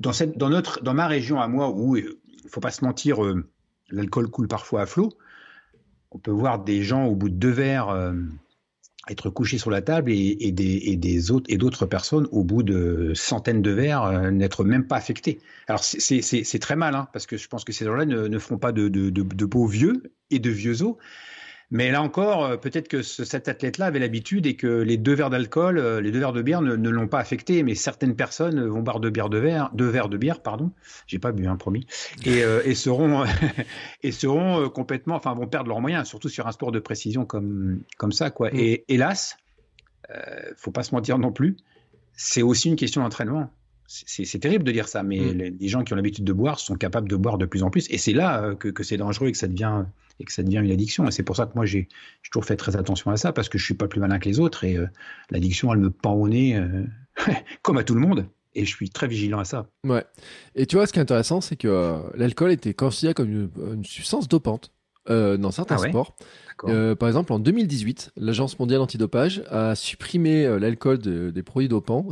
Dans, 0.00 0.48
notre, 0.48 0.82
dans 0.82 0.94
ma 0.94 1.06
région 1.06 1.40
à 1.40 1.48
moi, 1.48 1.70
où 1.70 1.96
il 1.96 2.04
ne 2.04 2.48
faut 2.48 2.60
pas 2.60 2.70
se 2.70 2.84
mentir, 2.84 3.24
euh, 3.24 3.44
l'alcool 3.90 4.28
coule 4.28 4.48
parfois 4.48 4.82
à 4.82 4.86
flot, 4.86 5.12
on 6.10 6.18
peut 6.18 6.30
voir 6.30 6.62
des 6.62 6.82
gens 6.82 7.06
au 7.06 7.14
bout 7.14 7.28
de 7.28 7.34
deux 7.34 7.50
verres 7.50 7.88
euh, 7.88 8.12
être 9.08 9.30
couchés 9.30 9.58
sur 9.58 9.70
la 9.70 9.82
table 9.82 10.12
et, 10.12 10.52
des, 10.52 11.30
autres 11.30 11.46
et 11.48 11.56
d'autres 11.56 11.86
personnes 11.86 12.28
au 12.30 12.44
bout 12.44 12.62
de 12.62 13.12
centaines 13.14 13.62
de 13.62 13.70
verres 13.70 14.04
euh, 14.04 14.30
n'être 14.30 14.64
même 14.64 14.86
pas 14.86 14.96
affectés. 14.96 15.40
Alors 15.66 15.82
c'est- 15.82 16.58
très 16.60 16.76
mal, 16.76 16.94
hein, 16.94 17.08
parce 17.12 17.26
que 17.26 17.36
je 17.36 17.48
pense 17.48 17.64
que 17.64 17.72
ces 17.72 17.84
gens-là 17.84 18.04
ne, 18.04 18.28
ne 18.28 18.38
feront 18.38 18.58
pas 18.58 18.72
de, 18.72 18.88
de 18.88 19.44
beaux 19.44 19.66
vieux 19.66 20.02
et 20.30 20.38
de 20.38 20.50
vieux 20.50 20.82
os. 20.82 20.96
Mais 21.70 21.90
là 21.90 22.00
encore, 22.02 22.44
euh, 22.46 22.56
peut-être 22.56 22.88
que 22.88 23.02
ce- 23.02 23.24
cet 23.24 23.46
athlète-là 23.46 23.86
avait 23.86 23.98
l'habitude 23.98 24.46
et 24.46 24.56
que 24.56 24.66
les 24.80 24.96
deux 24.96 25.12
verres 25.14 25.28
d'alcool, 25.28 25.78
euh, 25.78 26.00
les 26.00 26.10
deux 26.10 26.18
verres 26.18 26.32
de 26.32 26.40
bière 26.40 26.62
ne, 26.62 26.76
ne 26.76 26.88
l'ont 26.88 27.08
pas 27.08 27.18
affecté. 27.18 27.62
Mais 27.62 27.74
certaines 27.74 28.16
personnes 28.16 28.66
vont 28.66 28.80
boire 28.80 29.00
deux 29.00 29.10
bières 29.10 29.28
de 29.28 29.36
verre, 29.38 29.70
deux 29.74 29.88
verres 29.88 30.08
de 30.08 30.16
bière, 30.16 30.40
pardon. 30.40 30.72
J'ai 31.06 31.18
pas 31.18 31.30
bu, 31.32 31.46
hein, 31.46 31.56
promis. 31.56 31.86
Et, 32.24 32.42
euh, 32.42 32.62
et 32.64 32.74
seront 32.74 33.24
et 34.02 34.12
seront 34.12 34.68
complètement, 34.70 35.14
enfin, 35.16 35.34
vont 35.34 35.46
perdre 35.46 35.68
leurs 35.68 35.80
moyens, 35.80 36.08
surtout 36.08 36.28
sur 36.30 36.46
un 36.46 36.52
sport 36.52 36.72
de 36.72 36.78
précision 36.78 37.26
comme 37.26 37.80
comme 37.98 38.12
ça, 38.12 38.30
quoi. 38.30 38.48
Mm. 38.50 38.56
Et 38.56 38.84
hélas, 38.88 39.36
euh, 40.10 40.14
faut 40.56 40.70
pas 40.70 40.82
se 40.82 40.94
mentir 40.94 41.18
non 41.18 41.32
plus. 41.32 41.56
C'est 42.14 42.42
aussi 42.42 42.68
une 42.68 42.76
question 42.76 43.02
d'entraînement. 43.02 43.50
C'est 43.86 44.38
terrible 44.38 44.64
de 44.64 44.72
dire 44.72 44.86
ça, 44.88 45.02
mais 45.02 45.18
Mm. 45.18 45.32
les, 45.38 45.50
les 45.50 45.68
gens 45.68 45.82
qui 45.84 45.92
ont 45.92 45.96
l'habitude 45.96 46.24
de 46.24 46.32
boire 46.32 46.58
sont 46.60 46.76
capables 46.76 47.08
de 47.08 47.16
boire 47.16 47.38
de 47.38 47.46
plus 47.46 47.62
en 47.62 47.70
plus. 47.70 47.86
Et 47.90 47.98
c'est 47.98 48.12
là 48.12 48.54
que, 48.54 48.68
que 48.68 48.82
c'est 48.82 48.96
dangereux 48.96 49.28
et 49.28 49.32
que 49.32 49.38
ça 49.38 49.48
devient 49.48 49.84
et 50.20 50.24
que 50.24 50.32
ça 50.32 50.42
devient 50.42 50.58
une 50.58 50.70
addiction. 50.70 51.06
Et 51.06 51.10
c'est 51.10 51.22
pour 51.22 51.36
ça 51.36 51.46
que 51.46 51.52
moi 51.54 51.64
j'ai 51.66 51.88
toujours 52.30 52.44
fait 52.44 52.56
très 52.56 52.76
attention 52.76 53.10
à 53.10 53.16
ça 53.16 53.32
parce 53.32 53.48
que 53.48 53.58
je 53.58 53.64
suis 53.64 53.74
pas 53.74 53.88
plus 53.88 54.00
malin 54.00 54.18
que 54.18 54.28
les 54.28 54.40
autres 54.40 54.64
et 54.64 54.76
euh, 54.76 54.86
l'addiction 55.30 55.72
elle 55.72 55.80
me 55.80 55.90
pend 55.90 56.14
au 56.14 56.28
nez 56.28 56.56
euh, 56.56 56.84
comme 57.62 57.78
à 57.78 57.84
tout 57.84 57.94
le 57.94 58.00
monde. 58.00 58.26
Et 58.54 58.64
je 58.64 58.74
suis 58.74 58.90
très 58.90 59.06
vigilant 59.06 59.38
à 59.38 59.44
ça. 59.44 59.68
Ouais. 59.84 60.04
Et 60.56 60.66
tu 60.66 60.76
vois, 60.76 60.86
ce 60.86 60.92
qui 60.92 60.98
est 60.98 61.02
intéressant, 61.02 61.40
c'est 61.40 61.54
que 61.54 61.68
euh, 61.68 61.98
l'alcool 62.14 62.50
était 62.50 62.74
considéré 62.74 63.14
comme 63.14 63.30
une, 63.30 63.50
une 63.74 63.84
substance 63.84 64.26
dopante 64.26 64.72
euh, 65.10 65.36
dans 65.36 65.52
certains 65.52 65.76
Ah 65.76 65.80
ouais? 65.82 65.90
sports. 65.90 66.16
Euh, 66.64 66.96
par 66.96 67.08
exemple, 67.08 67.32
en 67.32 67.38
2018, 67.38 68.12
l'Agence 68.16 68.58
mondiale 68.58 68.80
antidopage 68.80 69.44
a 69.48 69.76
supprimé 69.76 70.44
euh, 70.44 70.58
l'alcool 70.58 70.98
de- 70.98 71.30
des 71.30 71.42
produits 71.44 71.68
dopants 71.68 72.08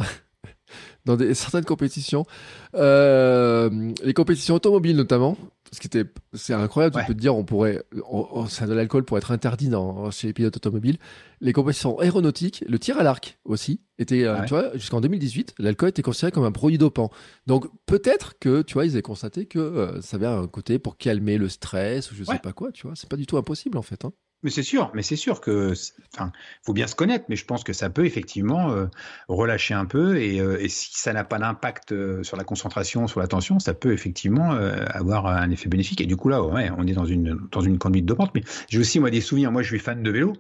dans 1.04 1.16
des, 1.16 1.34
certaines 1.34 1.64
compétitions, 1.64 2.26
les 2.74 4.12
compétitions 4.14 4.54
automobiles 4.54 4.96
notamment. 4.96 5.36
Ce 5.72 5.80
qui 5.80 5.86
était, 5.88 6.04
c'est 6.32 6.52
incroyable. 6.54 6.96
Ouais. 6.96 7.02
Tu 7.02 7.08
peux 7.08 7.14
te 7.14 7.20
dire, 7.20 7.34
on 7.36 7.44
pourrait, 7.44 7.82
on- 8.08 8.26
on- 8.30 8.46
ça 8.46 8.66
de 8.66 8.72
l'alcool 8.72 9.04
pour 9.04 9.18
être 9.18 9.30
interdit 9.32 9.68
dans, 9.68 10.10
chez 10.10 10.28
les 10.28 10.32
pilotes 10.32 10.56
automobiles. 10.56 10.98
Les 11.40 11.52
compétitions 11.52 11.98
aéronautiques, 11.98 12.64
le 12.68 12.78
tir 12.78 12.98
à 12.98 13.02
l'arc 13.02 13.38
aussi 13.44 13.80
était, 13.98 14.24
euh, 14.24 14.38
ouais. 14.40 14.44
tu 14.46 14.50
vois, 14.50 14.70
jusqu'en 14.74 15.00
2018, 15.00 15.54
l'alcool 15.58 15.88
était 15.90 16.02
considéré 16.02 16.30
comme 16.32 16.44
un 16.44 16.52
produit 16.52 16.78
dopant. 16.78 17.10
Donc 17.46 17.66
peut-être 17.86 18.38
que, 18.38 18.62
tu 18.62 18.74
vois, 18.74 18.86
ils 18.86 18.92
avaient 18.92 19.02
constaté 19.02 19.46
que 19.46 19.58
euh, 19.58 20.00
ça 20.02 20.16
avait 20.16 20.26
un 20.26 20.46
côté 20.46 20.78
pour 20.78 20.96
calmer 20.96 21.36
le 21.38 21.48
stress 21.48 22.10
ou 22.12 22.14
je 22.14 22.24
sais 22.24 22.30
Ouais. 22.30 22.38
pas 22.38 22.52
quoi, 22.52 22.70
tu 22.72 22.86
vois. 22.86 22.94
C'est 22.96 23.08
pas 23.08 23.16
du 23.16 23.26
tout 23.26 23.36
impossible 23.36 23.76
en 23.76 23.82
fait. 23.82 24.04
Hein. 24.04 24.12
Mais 24.47 24.53
c'est 24.53 24.62
sûr, 24.62 24.92
mais 24.94 25.03
c'est 25.03 25.16
sûr 25.16 25.40
que, 25.40 25.72
enfin, 26.14 26.30
faut 26.64 26.72
bien 26.72 26.86
se 26.86 26.94
connaître, 26.94 27.24
mais 27.28 27.34
je 27.34 27.44
pense 27.44 27.64
que 27.64 27.72
ça 27.72 27.90
peut 27.90 28.07
effectivement 28.07 28.70
euh, 28.70 28.86
relâcher 29.26 29.74
un 29.74 29.86
peu 29.86 30.18
et, 30.18 30.40
euh, 30.40 30.62
et 30.62 30.68
si 30.68 30.90
ça 30.92 31.12
n'a 31.12 31.24
pas 31.24 31.40
d'impact 31.40 31.90
euh, 31.90 32.22
sur 32.22 32.36
la 32.36 32.44
concentration, 32.44 33.09
sur 33.09 33.18
l'attention, 33.18 33.59
ça 33.59 33.74
peut 33.74 33.92
effectivement 33.92 34.53
euh, 34.53 34.84
avoir 34.90 35.26
un 35.26 35.51
effet 35.51 35.68
bénéfique. 35.68 36.01
Et 36.01 36.07
du 36.07 36.14
coup 36.14 36.28
là, 36.28 36.44
ouais, 36.44 36.70
on 36.78 36.86
est 36.86 36.92
dans 36.92 37.07
une 37.07 37.36
dans 37.51 37.61
une 37.61 37.76
conduite 37.76 38.07
dopante. 38.07 38.30
Mais 38.36 38.44
j'ai 38.68 38.78
aussi 38.78 39.01
moi 39.01 39.11
des 39.11 39.20
souvenirs. 39.20 39.51
Moi, 39.51 39.62
je 39.62 39.68
suis 39.68 39.80
fan 39.80 40.01
de 40.05 40.11
vélo. 40.12 40.34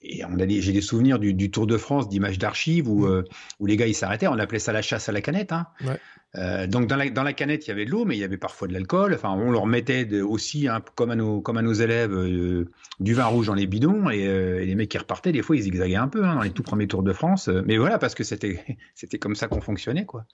Et 0.00 0.24
on 0.24 0.38
a 0.38 0.46
j'ai 0.46 0.72
des 0.72 0.80
souvenirs 0.80 1.18
du, 1.18 1.34
du 1.34 1.50
Tour 1.50 1.66
de 1.66 1.76
France, 1.76 2.08
d'images 2.08 2.38
d'archives 2.38 2.88
où, 2.88 3.06
euh, 3.06 3.24
où 3.58 3.66
les 3.66 3.76
gars 3.76 3.86
ils 3.88 3.94
s'arrêtaient. 3.94 4.28
On 4.28 4.38
appelait 4.38 4.60
ça 4.60 4.72
la 4.72 4.80
chasse 4.82 5.08
à 5.08 5.12
la 5.12 5.20
canette. 5.20 5.50
Hein. 5.52 5.66
Ouais. 5.84 5.98
Euh, 6.36 6.66
donc 6.68 6.86
dans 6.86 6.94
la, 6.96 7.10
dans 7.10 7.22
la 7.24 7.32
canette 7.32 7.66
il 7.66 7.70
y 7.70 7.72
avait 7.72 7.84
de 7.84 7.90
l'eau, 7.90 8.04
mais 8.04 8.16
il 8.16 8.20
y 8.20 8.24
avait 8.24 8.36
parfois 8.36 8.68
de 8.68 8.72
l'alcool. 8.74 9.12
Enfin, 9.14 9.30
on 9.30 9.50
leur 9.50 9.66
mettait 9.66 10.04
de- 10.04 10.22
aussi, 10.22 10.68
hein, 10.68 10.82
comme 10.94 11.10
à 11.10 11.16
nos 11.16 11.40
comme 11.40 11.56
à 11.56 11.62
nos 11.62 11.72
élèves, 11.72 12.12
euh, 12.12 12.66
du 13.00 13.14
vin 13.14 13.24
rouge 13.24 13.46
dans 13.48 13.54
les 13.54 13.66
bidons 13.66 14.08
et, 14.10 14.18
et 14.20 14.66
les 14.66 14.74
mecs 14.76 14.90
qui 14.90 14.98
repartaient 14.98 15.32
des 15.32 15.42
fois 15.42 15.56
ils 15.56 15.62
zigzaguaient 15.62 15.96
un 15.96 16.08
peu 16.08 16.24
hein, 16.24 16.36
dans 16.36 16.42
les 16.42 16.50
tout 16.50 16.62
premiers 16.62 16.86
Tours 16.86 17.02
de 17.02 17.12
France. 17.12 17.48
Mais 17.48 17.76
voilà 17.76 17.98
parce 17.98 18.14
que 18.14 18.22
c'était 18.22 18.64
c'était 18.94 19.18
comme 19.18 19.34
ça 19.34 19.48
qu'on 19.48 19.60
fonctionnait 19.60 20.04
quoi. 20.06 20.26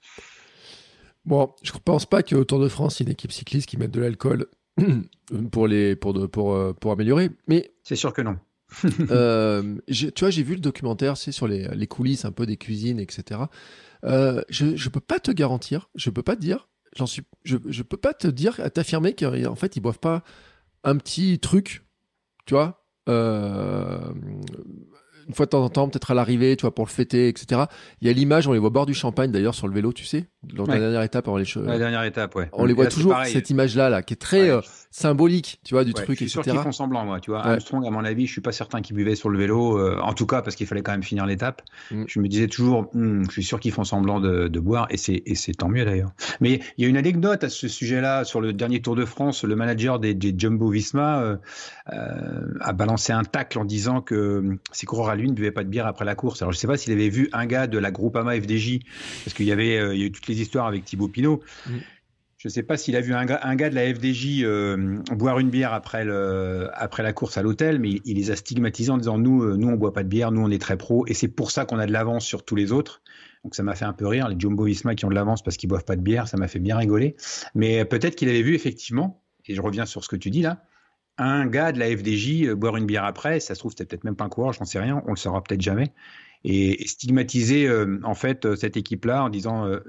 Bon, 1.25 1.55
je 1.63 1.73
ne 1.73 1.79
pense 1.79 2.05
pas 2.05 2.23
qu'au 2.23 2.45
Tour 2.45 2.61
de 2.61 2.69
France, 2.69 3.01
il 3.01 3.05
y 3.05 3.07
ait 3.07 3.09
une 3.09 3.13
équipe 3.13 3.33
cycliste 3.33 3.67
qui 3.69 3.79
mette 3.79 3.93
de 3.93 4.01
l'alcool 4.03 4.47
pour, 5.53 5.67
les, 5.69 5.97
pour, 5.97 6.13
de- 6.13 6.27
pour, 6.27 6.75
pour 6.77 6.93
améliorer. 6.93 7.31
Mais 7.49 7.73
C'est 7.83 7.97
sûr 7.97 8.13
que 8.13 8.21
non. 8.21 8.37
euh, 9.11 9.77
tu 9.91 10.13
vois, 10.21 10.31
j'ai 10.31 10.43
vu 10.43 10.55
le 10.55 10.61
documentaire, 10.61 11.17
c'est 11.17 11.33
sur 11.33 11.47
les, 11.49 11.87
coulisses 11.87 12.25
un 12.25 12.33
peu 12.33 12.47
des 12.47 12.57
cuisines, 12.57 13.01
etc. 13.01 13.41
Euh, 14.05 14.43
je 14.49 14.67
ne 14.67 14.89
peux 14.89 15.01
pas 15.01 15.21
te 15.21 15.31
garantir, 15.31 15.89
je 15.95 16.11
peux 16.11 16.23
pas 16.23 16.37
te 16.37 16.41
dire, 16.41 16.69
j'en 16.97 17.07
suis, 17.07 17.23
je, 17.45 17.57
je 17.69 17.83
peux 17.83 17.97
pas 17.97 18.15
te 18.15 18.29
dire, 18.29 18.61
t'affirmer 18.73 19.15
qu'en 19.15 19.55
fait, 19.55 19.77
ils 19.77 19.81
boivent 19.81 19.99
pas 19.99 20.23
un 20.85 20.97
petit 20.97 21.39
truc, 21.39 21.85
tu 22.47 22.55
vois, 22.55 22.85
euh, 23.09 24.13
une 25.29 25.35
fois 25.35 25.47
de 25.47 25.51
temps 25.51 25.65
en 25.65 25.69
temps, 25.69 25.89
peut-être 25.89 26.11
à 26.11 26.15
l'arrivée, 26.15 26.57
tu 26.57 26.63
vois, 26.63 26.75
pour 26.75 26.85
le 26.85 26.91
fêter, 26.91 27.29
etc. 27.29 27.63
Il 28.01 28.07
y 28.09 28.11
a 28.11 28.13
l'image, 28.13 28.47
on 28.49 28.53
les 28.53 28.59
voit 28.59 28.71
boire 28.71 28.87
du 28.87 28.95
champagne 28.95 29.31
d'ailleurs 29.31 29.55
sur 29.55 29.69
le 29.69 29.75
vélo, 29.75 29.93
tu 29.93 30.05
sais, 30.05 30.27
lors 30.55 30.67
de 30.67 30.73
la 30.73 30.79
dernière 30.81 31.03
étape 31.03 31.27
avant 31.29 31.37
les 31.39 31.45
cheveux. 31.45 31.67
La 31.67 31.79
dernière 31.79 32.03
étape, 32.05 32.35
ouais. 32.37 32.49
On 32.53 32.65
les 32.65 32.75
voit 32.75 32.85
là, 32.85 32.91
toujours, 32.91 33.17
cette 33.25 33.51
image-là, 33.51 33.89
là, 33.91 34.03
qui 34.03 34.15
est 34.15 34.17
très 34.17 34.43
Ouais. 34.43 34.51
euh, 34.51 34.61
symbolique, 34.91 35.61
tu 35.65 35.75
vois, 35.75 35.85
du 35.85 35.91
Ouais, 35.93 36.03
truc, 36.03 36.19
je 36.19 36.25
suis 36.25 36.31
sûr 36.31 36.41
etc. 36.41 36.57
qu'ils 36.57 36.63
font 36.65 36.73
semblant, 36.73 37.05
moi. 37.05 37.21
Tu 37.21 37.31
vois. 37.31 37.45
Armstrong, 37.45 37.85
à 37.87 37.91
mon 37.91 38.05
avis, 38.05 38.27
je 38.27 38.33
suis 38.33 38.41
pas 38.41 38.53
certain 38.53 38.81
qu'il 38.81 38.95
buvait 38.97 39.15
sur 39.17 39.29
le 39.31 39.39
vélo. 39.39 39.79
euh, 39.79 39.99
en 40.01 40.13
tout 40.15 40.27
cas, 40.27 40.43
parce 40.43 40.55
qu'il 40.57 40.67
fallait 40.67 40.83
quand 40.83 40.93
même 40.93 41.03
finir 41.03 41.27
l'étape. 41.27 41.63
Mm. 41.91 42.05
Je 42.07 42.21
me 42.21 42.29
disais 42.29 42.47
toujours, 42.47 42.91
Hum, 42.95 43.25
je 43.27 43.31
suis 43.33 43.43
sûr 43.43 43.59
qu'ils 43.61 43.73
font 43.73 43.85
semblant 43.85 44.21
de, 44.21 44.49
de 44.49 44.61
boire, 44.61 44.87
et 44.91 44.97
c'est 44.97 45.23
tant 45.57 45.69
mieux 45.69 45.85
d'ailleurs. 45.85 46.13
Mais 46.41 46.61
il 46.77 46.85
y 46.85 46.87
a 46.87 46.89
une 46.89 46.97
anecdote 46.97 47.43
à 47.45 47.49
ce 47.49 47.67
sujet-là 47.69 48.25
sur 48.25 48.41
le 48.41 48.53
dernier 48.53 48.81
Tour 48.83 48.95
de 48.97 49.05
France. 49.05 49.45
Le 49.45 49.57
manager 49.57 49.99
des, 49.99 50.15
des 50.15 50.35
Jumbo 50.37 50.69
Visma 50.69 51.23
euh, 51.23 51.37
a 52.61 52.73
balancé 52.73 53.13
un 53.13 53.25
tacle 53.25 53.59
en 53.59 53.65
disant 53.65 54.01
que 54.01 54.57
ses 54.73 54.87
coureurs 54.87 55.09
à 55.15 55.17
lui 55.17 55.29
ne 55.29 55.35
buvaient 55.35 55.51
pas 55.51 55.65
de 55.65 55.69
bière 55.69 55.87
après 55.87 56.05
la 56.05 56.15
course. 56.15 56.43
Alors 56.43 56.53
je 56.53 56.59
sais 56.59 56.67
pas 56.67 56.77
s'il 56.77 56.93
avait 56.93 57.09
vu 57.09 57.29
un 57.33 57.47
gars 57.47 57.67
de 57.67 57.79
la 57.79 57.91
Groupama 57.91 58.39
FDJ, 58.39 58.81
parce 59.25 59.35
qu'il 59.35 59.47
y 59.47 59.53
avait 59.53 59.79
euh, 59.79 59.95
il 59.95 60.01
y 60.01 60.03
a 60.05 60.07
eu 60.07 60.13
toutes 60.13 60.29
les 60.29 60.41
histoires 60.41 60.67
avec 60.67 60.85
Thibaut 60.85 61.09
Pinot. 61.09 61.43
Mm. 61.67 61.73
Je 62.37 62.49
ne 62.49 62.53
sais 62.53 62.63
pas 62.63 62.77
s'il 62.77 62.95
a 62.95 63.01
vu 63.01 63.15
un 63.15 63.25
gars, 63.25 63.41
un 63.43 63.57
gars 63.57 63.71
de 63.71 63.75
la 63.75 63.95
FDJ 63.95 64.43
euh, 64.43 64.99
boire 65.13 65.39
une 65.39 65.49
bière 65.49 65.73
après, 65.73 66.05
le, 66.05 66.69
après 66.75 67.03
la 67.03 67.15
course 67.15 67.39
à 67.39 67.43
l'hôtel, 67.43 67.79
mais 67.79 67.89
il, 67.89 68.01
il 68.05 68.17
les 68.17 68.31
a 68.31 68.37
stigmatisés 68.37 68.91
en 68.91 68.99
disant 68.99 69.17
nous, 69.17 69.43
euh, 69.43 69.57
nous 69.57 69.69
on 69.69 69.77
boit 69.77 69.95
pas 69.95 70.03
de 70.03 70.09
bière, 70.09 70.31
nous 70.31 70.43
on 70.43 70.51
est 70.51 70.61
très 70.61 70.77
pro, 70.77 71.07
et 71.07 71.15
c'est 71.15 71.29
pour 71.29 71.51
ça 71.51 71.65
qu'on 71.65 71.79
a 71.79 71.87
de 71.87 71.93
l'avance 71.93 72.27
sur 72.27 72.45
tous 72.45 72.55
les 72.55 72.71
autres. 72.71 73.01
Donc 73.45 73.55
ça 73.55 73.63
m'a 73.63 73.75
fait 73.75 73.87
un 73.87 73.95
peu 73.95 74.07
rire, 74.07 74.29
les 74.29 74.37
Jumbo 74.39 74.65
Visma 74.65 74.95
qui 74.95 75.07
ont 75.07 75.11
de 75.11 75.15
l'avance 75.15 75.43
parce 75.43 75.57
qu'ils 75.57 75.71
boivent 75.71 75.85
pas 75.87 75.97
de 75.97 76.03
bière, 76.03 76.29
ça 76.29 76.37
m'a 76.37 76.49
fait 76.49 76.59
bien 76.59 76.77
rigoler. 76.77 77.17
Mais 77.55 77.87
peut-être 77.87 78.15
qu'il 78.15 78.29
avait 78.29 78.43
vu 78.43 78.55
effectivement, 78.55 79.23
et 79.47 79.55
je 79.55 79.63
reviens 79.63 79.87
sur 79.87 80.05
ce 80.05 80.09
que 80.09 80.17
tu 80.17 80.29
dis 80.29 80.43
là, 80.43 80.63
un 81.19 81.47
gars 81.47 81.73
de 81.73 81.79
la 81.79 81.87
FDJ 81.97 82.47
euh, 82.47 82.55
boire 82.55 82.77
une 82.77 82.87
bière 82.87 83.05
après, 83.05 83.41
ça 83.41 83.55
se 83.55 83.61
trouve 83.61 83.73
c'était 83.73 83.87
peut-être 83.87 84.05
même 84.05 84.17
pas 84.17 84.25
un 84.25 84.29
coureur, 84.29 84.53
j'en 84.53 84.65
sais 84.65 84.81
rien, 84.81 85.03
on 85.07 85.11
le 85.11 85.17
saura 85.17 85.43
peut-être 85.43 85.61
jamais. 85.61 85.93
Et, 86.45 86.87
stigmatiser 86.87 87.67
euh, 87.67 87.99
en 88.03 88.15
fait 88.15 88.45
euh, 88.45 88.55
cette 88.55 88.77
équipe-là 88.77 89.25
en 89.25 89.31
disant 89.31 89.67
euh, 89.67 89.81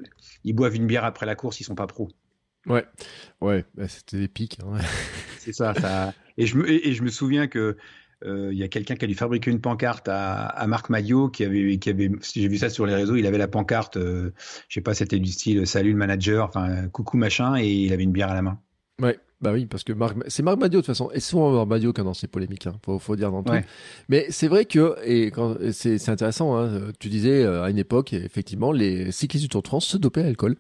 ils 0.46 0.54
boivent 0.54 0.76
une 0.76 0.88
bière 0.88 1.04
après 1.04 1.26
la 1.26 1.36
course, 1.36 1.60
ils 1.60 1.66
sont 1.66 1.76
pas 1.76 1.88
pros. 1.88 2.10
Ouais, 2.66 2.86
ouais, 3.42 3.66
bah, 3.76 3.88
c'était 3.88 4.24
épique. 4.24 4.60
hein. 4.64 4.78
C'est 5.40 5.54
ça, 5.54 5.74
ça. 5.76 6.14
Et 6.38 6.48
je 6.48 6.58
me 6.58 6.68
et, 6.68 6.88
et 6.88 6.94
je 6.94 7.04
me 7.04 7.10
souviens 7.10 7.48
que 7.48 7.78
il 8.26 8.58
y 8.58 8.64
a 8.64 8.68
quelqu'un 8.68 8.96
qui 8.96 9.06
a 9.06 9.08
dû 9.08 9.14
fabriquer 9.14 9.52
une 9.52 9.62
pancarte 9.62 10.10
à, 10.10 10.66
Marc 10.68 10.90
Maillot 10.90 11.30
qui 11.30 11.44
avait, 11.44 11.78
qui 11.78 11.92
avait 11.92 12.10
j'ai 12.34 12.48
vu 12.48 12.58
ça 12.58 12.72
sur 12.72 12.88
les 12.88 12.96
réseaux, 12.96 13.16
il 13.16 13.28
avait 13.28 13.38
la 13.38 13.48
pancarte, 13.48 14.00
je 14.00 14.32
sais 14.68 14.82
pas, 14.82 14.96
c'était 14.96 15.20
du 15.20 15.32
style 15.32 15.68
salut 15.68 15.92
le 15.92 15.98
manager, 15.98 16.48
enfin 16.48 16.88
coucou 16.88 17.18
machin, 17.18 17.56
et 17.56 17.70
il 17.72 17.94
avait 17.94 18.02
une 18.02 18.14
bière 18.14 18.32
à 18.32 18.34
la 18.34 18.42
main. 18.42 18.60
Ouais, 19.00 19.20
bah 19.42 19.52
oui, 19.52 19.66
parce 19.66 19.84
que 19.84 19.94
c'est 20.28 20.44
Marc 20.44 20.60
Madio 20.60 20.80
de 20.80 20.86
toute 20.86 20.86
façon, 20.86 21.10
et 21.14 21.20
souvent 21.20 21.52
Marc 21.52 21.68
Madio 21.68 21.94
qui 21.94 22.02
a 22.02 22.04
dans 22.04 22.14
ces 22.14 22.28
polémiques, 22.28 22.68
hein, 22.68 22.76
faut, 22.84 23.00
faut 23.00 23.16
dire 23.16 23.32
dans 23.32 23.44
tout. 23.44 23.54
Mais 24.08 24.28
c'est 24.30 24.48
vrai 24.48 24.66
que, 24.66 24.96
et 25.04 25.28
quand 25.28 25.56
c'est 25.72 26.10
intéressant, 26.10 26.58
hein, 26.58 26.82
tu 27.00 27.10
disais 27.10 27.44
euh, 27.44 27.64
à 27.64 27.70
une 27.70 27.78
époque, 27.78 28.14
effectivement, 28.14 28.72
les 28.72 29.12
cyclistes 29.12 29.44
du 29.44 29.50
Tour 29.50 29.62
de 29.62 29.68
France 29.68 29.86
se 29.86 29.98
dopaient 29.98 30.22
à 30.22 30.26
l'alcool. 30.26 30.56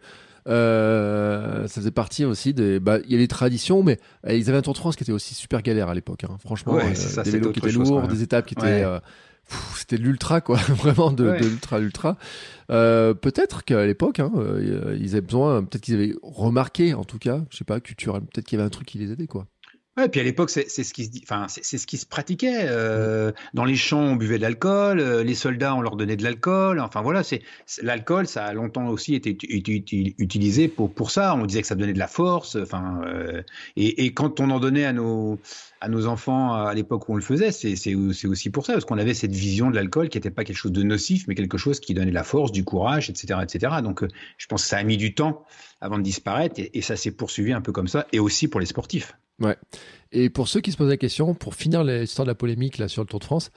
Euh, 0.47 1.65
ça 1.67 1.81
faisait 1.81 1.89
partie 1.89 2.23
aussi 2.23 2.53
des. 2.53 2.79
Bah, 2.79 2.99
il 3.05 3.11
y 3.11 3.15
a 3.15 3.17
les 3.17 3.27
traditions, 3.27 3.81
mais 3.81 3.97
euh, 4.27 4.35
ils 4.35 4.47
avaient 4.49 4.59
un 4.59 4.61
Tour 4.61 4.73
de 4.73 4.77
France 4.77 4.95
qui 4.95 5.03
était 5.03 5.11
aussi 5.11 5.33
super 5.33 5.63
galère 5.63 5.89
à 5.89 5.95
l'époque. 5.95 6.23
Hein. 6.25 6.37
Franchement, 6.39 6.77
des 6.77 7.31
vélos 7.31 7.51
qui 7.51 7.59
étaient 7.59 7.71
lourds, 7.71 8.07
des 8.07 8.21
étapes 8.21 8.45
qui 8.45 8.53
étaient 8.53 8.85
c'était 9.75 9.97
l'ultra 9.97 10.41
quoi, 10.41 10.57
vraiment 10.69 11.11
de, 11.11 11.29
l'ultra 11.29 11.79
l'ultra. 11.79 12.17
Euh, 12.71 13.13
peut-être 13.13 13.63
qu'à 13.63 13.85
l'époque, 13.85 14.19
hein, 14.19 14.31
euh, 14.37 14.97
ils 14.99 15.11
avaient 15.11 15.21
besoin, 15.21 15.63
peut-être 15.63 15.83
qu'ils 15.83 15.95
avaient 15.95 16.15
remarqué, 16.23 16.93
en 16.93 17.03
tout 17.03 17.19
cas, 17.19 17.43
je 17.49 17.57
sais 17.57 17.65
pas, 17.65 17.79
culturel, 17.79 18.21
peut-être 18.21 18.45
qu'il 18.45 18.57
y 18.57 18.61
avait 18.61 18.67
un 18.67 18.71
truc 18.71 18.87
qui 18.87 18.97
les 18.97 19.11
aidait 19.11 19.27
quoi. 19.27 19.47
Ouais, 19.97 20.09
puis 20.09 20.19
à 20.19 20.23
l'époque, 20.23 20.49
c'est 20.49 20.67
ce 20.67 20.93
qui 20.93 21.05
se 21.05 21.09
dit, 21.09 21.21
enfin, 21.23 21.45
c'est 21.47 21.77
ce 21.77 21.87
qui 21.87 21.97
se 21.97 22.05
pratiquait. 22.05 22.65
Euh, 22.67 23.31
dans 23.53 23.63
les 23.63 23.77
champs, 23.77 24.01
on 24.01 24.17
buvait 24.17 24.35
de 24.35 24.41
l'alcool, 24.41 24.99
euh, 24.99 25.23
les 25.23 25.35
soldats, 25.35 25.73
on 25.73 25.79
leur 25.79 25.95
donnait 25.95 26.17
de 26.17 26.23
l'alcool. 26.23 26.81
Enfin 26.81 27.01
voilà, 27.01 27.23
c'est 27.23 27.41
l'alcool, 27.81 28.27
ça 28.27 28.43
a 28.43 28.53
longtemps 28.53 28.89
aussi 28.89 29.15
été 29.15 29.37
utilisé 30.19 30.67
pour 30.67 30.93
pour 30.93 31.11
ça. 31.11 31.33
On 31.35 31.45
disait 31.45 31.61
que 31.61 31.67
ça 31.67 31.75
donnait 31.75 31.93
de 31.93 31.99
la 31.99 32.09
force. 32.09 32.57
Enfin, 32.57 33.03
euh, 33.05 33.41
et, 33.77 34.05
et, 34.05 34.13
quand 34.13 34.41
on 34.41 34.49
en 34.49 34.59
donnait 34.59 34.83
à 34.83 34.91
nos 34.91 35.39
à 35.79 35.87
nos 35.87 36.07
enfants 36.07 36.53
à 36.53 36.73
l'époque 36.73 37.07
où 37.07 37.13
on 37.13 37.15
le 37.15 37.21
faisait, 37.21 37.53
c'est 37.53 37.95
aussi 37.95 38.49
pour 38.49 38.65
ça, 38.65 38.73
parce 38.73 38.83
qu'on 38.83 38.97
avait 38.97 39.13
cette 39.13 39.33
vision 39.33 39.69
de 39.69 39.75
l'alcool 39.75 40.09
qui 40.09 40.17
n'était 40.17 40.29
pas 40.31 40.43
quelque 40.43 40.57
chose 40.57 40.73
de 40.73 40.83
nocif, 40.83 41.25
mais 41.29 41.35
quelque 41.35 41.57
chose 41.57 41.79
qui 41.79 41.93
donnait 41.93 42.09
de 42.09 42.15
la 42.15 42.23
force, 42.25 42.51
du 42.51 42.65
courage, 42.65 43.09
etc., 43.09 43.39
etc. 43.43 43.75
Donc, 43.81 44.03
je 44.37 44.47
pense 44.47 44.63
que 44.63 44.69
ça 44.69 44.77
a 44.77 44.83
mis 44.83 44.97
du 44.97 45.13
temps 45.15 45.45
avant 45.79 45.97
de 45.97 46.03
disparaître, 46.03 46.59
et, 46.59 46.71
et 46.77 46.81
ça 46.81 46.97
s'est 46.97 47.11
poursuivi 47.11 47.53
un 47.53 47.61
peu 47.61 47.71
comme 47.71 47.87
ça, 47.87 48.07
et 48.11 48.19
aussi 48.19 48.49
pour 48.49 48.59
les 48.59 48.65
sportifs. 48.65 49.13
Ouais. 49.41 49.57
Et 50.11 50.29
pour 50.29 50.47
ceux 50.47 50.61
qui 50.61 50.71
se 50.71 50.77
posent 50.77 50.89
la 50.89 50.97
question, 50.97 51.33
pour 51.33 51.55
finir 51.55 51.83
l'histoire 51.83 52.25
de 52.25 52.31
la 52.31 52.35
polémique 52.35 52.77
là 52.77 52.87
sur 52.87 53.01
le 53.01 53.07
Tour 53.07 53.19
de 53.19 53.25
France, 53.25 53.51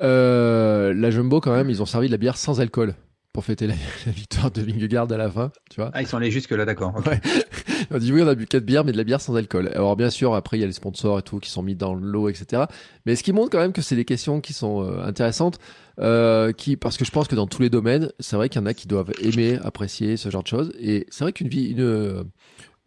euh, 0.00 0.94
la 0.94 1.10
Jumbo 1.10 1.40
quand 1.40 1.52
même, 1.52 1.70
ils 1.70 1.82
ont 1.82 1.86
servi 1.86 2.06
de 2.06 2.12
la 2.12 2.18
bière 2.18 2.36
sans 2.36 2.60
alcool 2.60 2.94
pour 3.32 3.44
fêter 3.44 3.66
la, 3.66 3.74
victoire 4.06 4.50
de 4.50 4.62
Vingegaard 4.62 5.12
à 5.12 5.16
la 5.16 5.30
fin, 5.30 5.52
tu 5.70 5.80
vois. 5.80 5.90
Ah, 5.92 6.00
ils 6.00 6.08
sont 6.08 6.16
allés 6.16 6.30
jusque 6.30 6.50
là, 6.50 6.64
d'accord. 6.64 6.94
Ouais. 7.06 7.20
On 7.90 7.98
dit 7.98 8.12
oui, 8.12 8.20
on 8.22 8.26
a 8.26 8.34
bu 8.34 8.46
quatre 8.46 8.64
bières, 8.64 8.84
mais 8.84 8.92
de 8.92 8.96
la 8.96 9.04
bière 9.04 9.20
sans 9.20 9.36
alcool. 9.36 9.70
Alors 9.72 9.96
bien 9.96 10.10
sûr, 10.10 10.34
après 10.34 10.58
il 10.58 10.60
y 10.60 10.64
a 10.64 10.66
les 10.66 10.72
sponsors 10.72 11.20
et 11.20 11.22
tout 11.22 11.38
qui 11.38 11.48
sont 11.48 11.62
mis 11.62 11.74
dans 11.74 11.94
l'eau, 11.94 12.28
etc. 12.28 12.64
Mais 13.06 13.16
ce 13.16 13.22
qui 13.22 13.32
montre 13.32 13.50
quand 13.50 13.60
même 13.60 13.72
que 13.72 13.80
c'est 13.80 13.96
des 13.96 14.04
questions 14.04 14.40
qui 14.40 14.52
sont 14.52 14.82
euh, 14.82 15.02
intéressantes, 15.04 15.58
euh, 16.00 16.52
qui 16.52 16.76
parce 16.76 16.98
que 16.98 17.04
je 17.04 17.10
pense 17.10 17.28
que 17.28 17.36
dans 17.36 17.46
tous 17.46 17.62
les 17.62 17.70
domaines, 17.70 18.10
c'est 18.18 18.36
vrai 18.36 18.48
qu'il 18.48 18.60
y 18.60 18.64
en 18.64 18.66
a 18.66 18.74
qui 18.74 18.88
doivent 18.88 19.12
aimer, 19.22 19.58
apprécier 19.62 20.16
ce 20.16 20.28
genre 20.28 20.42
de 20.42 20.48
choses. 20.48 20.72
Et 20.80 21.06
c'est 21.08 21.24
vrai 21.24 21.32
qu'une 21.32 21.48
vie, 21.48 21.70
une 21.70 22.24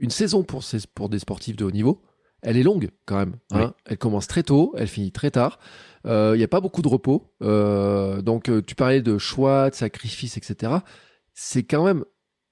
une 0.02 0.10
saison 0.10 0.44
pour 0.44 0.64
ces, 0.64 0.80
pour 0.94 1.10
des 1.10 1.20
sportifs 1.20 1.56
de 1.56 1.64
haut 1.64 1.72
niveau, 1.72 2.02
elle 2.42 2.58
est 2.58 2.64
longue 2.64 2.90
quand 3.06 3.18
même. 3.18 3.36
Hein. 3.52 3.74
Elle 3.86 3.98
commence 3.98 4.28
très 4.28 4.44
tôt, 4.44 4.74
elle 4.78 4.88
finit 4.88 5.12
très 5.12 5.32
tard. 5.32 5.60
Il 6.06 6.10
euh, 6.10 6.38
n'y 6.38 6.44
a 6.44 6.48
pas 6.48 6.62
beaucoup 6.62 6.82
de 6.82 6.88
repos. 6.88 7.32
Euh, 7.42 8.22
donc, 8.22 8.50
euh, 8.50 8.62
tu 8.62 8.76
parlais 8.76 9.02
de 9.02 9.18
choix, 9.18 9.70
de 9.70 9.76
sacrifices, 9.76 10.38
etc. 10.38 10.74
C'est 11.34 11.64
quand 11.64 11.84
même. 11.84 12.04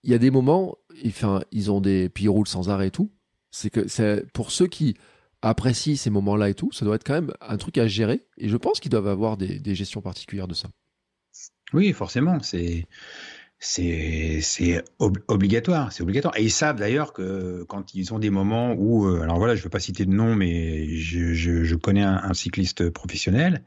Il 0.03 0.11
y 0.11 0.13
a 0.13 0.17
des 0.17 0.31
moments, 0.31 0.77
enfin, 1.05 1.41
ils 1.51 1.71
ont 1.71 1.81
des. 1.81 2.09
Puis 2.09 2.25
ils 2.25 2.29
roulent 2.29 2.47
sans 2.47 2.69
arrêt 2.69 2.87
et 2.87 2.91
tout. 2.91 3.11
C'est 3.51 3.69
que 3.69 3.87
c'est 3.87 4.31
pour 4.33 4.51
ceux 4.51 4.67
qui 4.67 4.95
apprécient 5.41 5.95
ces 5.95 6.09
moments-là 6.09 6.49
et 6.49 6.53
tout, 6.53 6.71
ça 6.71 6.85
doit 6.85 6.95
être 6.95 7.05
quand 7.05 7.13
même 7.13 7.33
un 7.41 7.57
truc 7.57 7.77
à 7.77 7.87
gérer. 7.87 8.27
Et 8.37 8.49
je 8.49 8.57
pense 8.57 8.79
qu'ils 8.79 8.91
doivent 8.91 9.07
avoir 9.07 9.37
des, 9.37 9.59
des 9.59 9.73
gestions 9.73 10.01
particulières 10.01 10.47
de 10.47 10.53
ça. 10.53 10.69
Oui, 11.73 11.93
forcément. 11.93 12.39
C'est 12.41 12.85
c'est 13.59 14.83
obligatoire, 15.27 15.91
c'est 15.91 16.01
obligatoire. 16.01 16.37
Et 16.37 16.43
ils 16.43 16.51
savent 16.51 16.77
d'ailleurs 16.77 17.11
que 17.11 17.63
quand 17.67 17.93
ils 17.93 18.13
ont 18.13 18.19
des 18.19 18.29
moments 18.29 18.73
où, 18.73 19.05
euh, 19.05 19.21
alors 19.21 19.37
voilà, 19.37 19.55
je 19.55 19.59
ne 19.59 19.63
veux 19.65 19.69
pas 19.69 19.81
citer 19.81 20.05
de 20.05 20.11
nom, 20.11 20.33
mais 20.33 20.95
je, 20.95 21.33
je, 21.33 21.63
je 21.65 21.75
connais 21.75 22.03
un, 22.03 22.33
cycliste 22.33 22.89
professionnel 22.89 23.63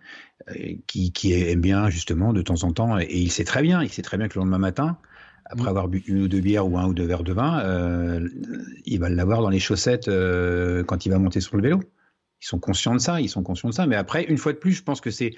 euh, 0.48 0.74
qui, 0.86 1.12
qui, 1.12 1.34
aime 1.34 1.60
bien 1.60 1.90
justement 1.90 2.32
de 2.32 2.40
temps 2.40 2.64
en 2.64 2.72
temps, 2.72 2.98
et, 2.98 3.06
il 3.10 3.30
sait 3.30 3.44
très 3.44 3.60
bien, 3.60 3.82
il 3.82 3.90
sait 3.90 4.02
très 4.02 4.16
bien 4.16 4.28
que 4.28 4.38
le 4.38 4.40
lendemain 4.40 4.58
matin, 4.58 4.96
après 5.44 5.66
mmh. 5.66 5.68
avoir 5.68 5.88
bu 5.88 6.02
une 6.06 6.22
ou 6.22 6.28
deux 6.28 6.40
bières 6.40 6.66
ou 6.66 6.78
un 6.78 6.86
ou 6.86 6.94
deux 6.94 7.04
verres 7.04 7.24
de 7.24 7.34
vin, 7.34 7.60
euh, 7.60 8.26
il 8.86 8.98
va 8.98 9.10
l'avoir 9.10 9.42
dans 9.42 9.50
les 9.50 9.60
chaussettes 9.60 10.08
euh, 10.08 10.84
quand 10.84 11.04
il 11.04 11.10
va 11.10 11.18
monter 11.18 11.40
sur 11.40 11.56
le 11.56 11.62
vélo. 11.62 11.80
Ils 12.40 12.46
sont 12.46 12.58
conscients 12.58 12.94
de 12.94 13.00
ça, 13.00 13.20
ils 13.20 13.28
sont 13.28 13.42
conscients 13.42 13.68
de 13.68 13.74
ça. 13.74 13.86
Mais 13.86 13.96
après, 13.96 14.24
une 14.24 14.38
fois 14.38 14.52
de 14.52 14.58
plus, 14.58 14.72
je 14.72 14.82
pense 14.82 15.00
que 15.00 15.10
c'est 15.10 15.34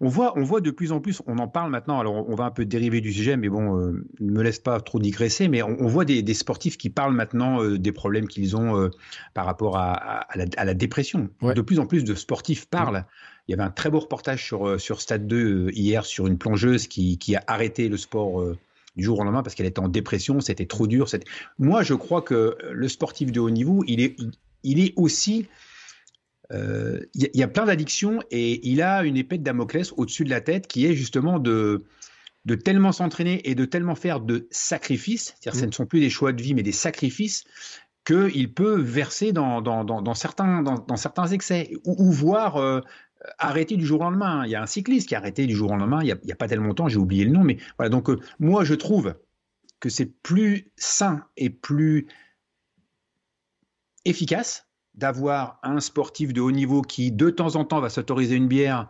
on 0.00 0.08
voit, 0.08 0.36
on 0.38 0.42
voit 0.42 0.60
de 0.60 0.70
plus 0.70 0.92
en 0.92 1.00
plus, 1.00 1.20
on 1.26 1.38
en 1.38 1.48
parle 1.48 1.70
maintenant, 1.70 2.00
alors 2.00 2.28
on 2.28 2.34
va 2.34 2.44
un 2.44 2.50
peu 2.50 2.64
dériver 2.64 3.02
du 3.02 3.12
sujet, 3.12 3.36
mais 3.36 3.50
bon, 3.50 3.78
euh, 3.78 4.06
ne 4.18 4.32
me 4.32 4.42
laisse 4.42 4.58
pas 4.58 4.80
trop 4.80 4.98
digresser, 4.98 5.48
mais 5.48 5.62
on, 5.62 5.86
voit 5.86 6.06
des, 6.06 6.34
sportifs 6.34 6.78
qui 6.78 6.88
parlent 6.88 7.14
maintenant 7.14 7.62
euh, 7.62 7.78
des 7.78 7.92
problèmes 7.92 8.26
qu'ils 8.26 8.56
ont 8.56 8.80
euh, 8.80 8.90
par 9.34 9.44
rapport 9.44 9.76
à, 9.76 10.26
la, 10.34 10.74
dépression. 10.74 11.28
De 11.42 11.60
plus 11.60 11.78
en 11.78 11.86
plus 11.86 12.04
de 12.04 12.14
sportifs 12.14 12.66
parlent. 12.66 13.04
Il 13.46 13.50
y 13.50 13.54
avait 13.54 13.62
un 13.62 13.70
très 13.70 13.90
beau 13.90 13.98
reportage 13.98 14.44
sur, 14.44 14.80
sur 14.80 15.00
Stade 15.00 15.26
2 15.26 15.70
hier 15.72 16.06
sur 16.06 16.26
une 16.26 16.38
plongeuse 16.38 16.86
qui, 16.86 17.36
a 17.36 17.42
arrêté 17.46 17.88
le 17.88 17.96
sport 17.96 18.42
du 18.96 19.04
jour 19.04 19.18
au 19.18 19.24
lendemain 19.24 19.42
parce 19.42 19.54
qu'elle 19.54 19.66
était 19.66 19.80
en 19.80 19.88
dépression, 19.88 20.40
c'était 20.40 20.66
trop 20.66 20.86
dur. 20.86 21.08
Moi, 21.58 21.82
je 21.82 21.94
crois 21.94 22.22
que 22.22 22.56
le 22.70 22.88
sportif 22.88 23.32
de 23.32 23.40
haut 23.40 23.50
niveau, 23.50 23.82
il 23.86 24.00
est, 24.00 24.16
il 24.62 24.80
est 24.80 24.94
aussi 24.96 25.46
il 26.50 26.56
euh, 26.56 27.00
y, 27.14 27.42
a 27.42 27.48
plein 27.48 27.64
d'addictions 27.64 28.20
et 28.30 28.68
il 28.68 28.82
a 28.82 29.04
une 29.04 29.16
épée 29.16 29.38
de 29.38 29.44
Damoclès 29.44 29.92
au-dessus 29.96 30.24
de 30.24 30.30
la 30.30 30.40
tête 30.40 30.66
qui 30.66 30.84
est 30.84 30.94
justement 30.94 31.38
de, 31.38 31.84
de 32.44 32.54
tellement 32.56 32.92
s'entraîner 32.92 33.48
et 33.48 33.54
de 33.54 33.64
tellement 33.64 33.94
faire 33.94 34.20
de 34.20 34.48
sacrifices, 34.50 35.34
c'est-à-dire 35.40 35.60
ce 35.60 35.64
mm. 35.64 35.68
ne 35.68 35.72
sont 35.74 35.86
plus 35.86 36.00
des 36.00 36.10
choix 36.10 36.32
de 36.32 36.42
vie 36.42 36.54
mais 36.54 36.64
des 36.64 36.72
sacrifices, 36.72 37.44
qu'il 38.04 38.52
peut 38.52 38.80
verser 38.80 39.32
dans, 39.32 39.60
dans, 39.60 39.84
dans, 39.84 40.14
certains, 40.14 40.62
dans, 40.62 40.96
certains 40.96 41.26
excès 41.28 41.70
ou, 41.84 42.10
voir 42.10 42.56
euh, 42.56 42.80
arrêter 43.38 43.76
du 43.76 43.86
jour 43.86 44.00
au 44.00 44.04
lendemain. 44.04 44.44
Il 44.46 44.50
y 44.50 44.54
a 44.54 44.62
un 44.62 44.66
cycliste 44.66 45.08
qui 45.08 45.14
a 45.14 45.18
arrêté 45.18 45.46
du 45.46 45.54
jour 45.54 45.70
au 45.70 45.76
lendemain, 45.76 46.00
il 46.02 46.18
n'y 46.24 46.32
a, 46.32 46.36
pas 46.36 46.48
tellement 46.48 46.68
longtemps, 46.68 46.88
j'ai 46.88 46.96
oublié 46.98 47.24
le 47.24 47.30
nom, 47.30 47.44
mais 47.44 47.58
voilà, 47.78 47.90
donc 47.90 48.10
euh, 48.10 48.18
moi 48.40 48.64
je 48.64 48.74
trouve 48.74 49.14
que 49.78 49.88
c'est 49.88 50.06
plus 50.06 50.72
sain 50.76 51.24
et 51.36 51.50
plus 51.50 52.08
efficace 54.04 54.69
d'avoir 54.94 55.58
un 55.62 55.80
sportif 55.80 56.32
de 56.32 56.40
haut 56.40 56.50
niveau 56.50 56.82
qui, 56.82 57.12
de 57.12 57.30
temps 57.30 57.56
en 57.56 57.64
temps, 57.64 57.80
va 57.80 57.90
s'autoriser 57.90 58.36
une 58.36 58.48
bière 58.48 58.88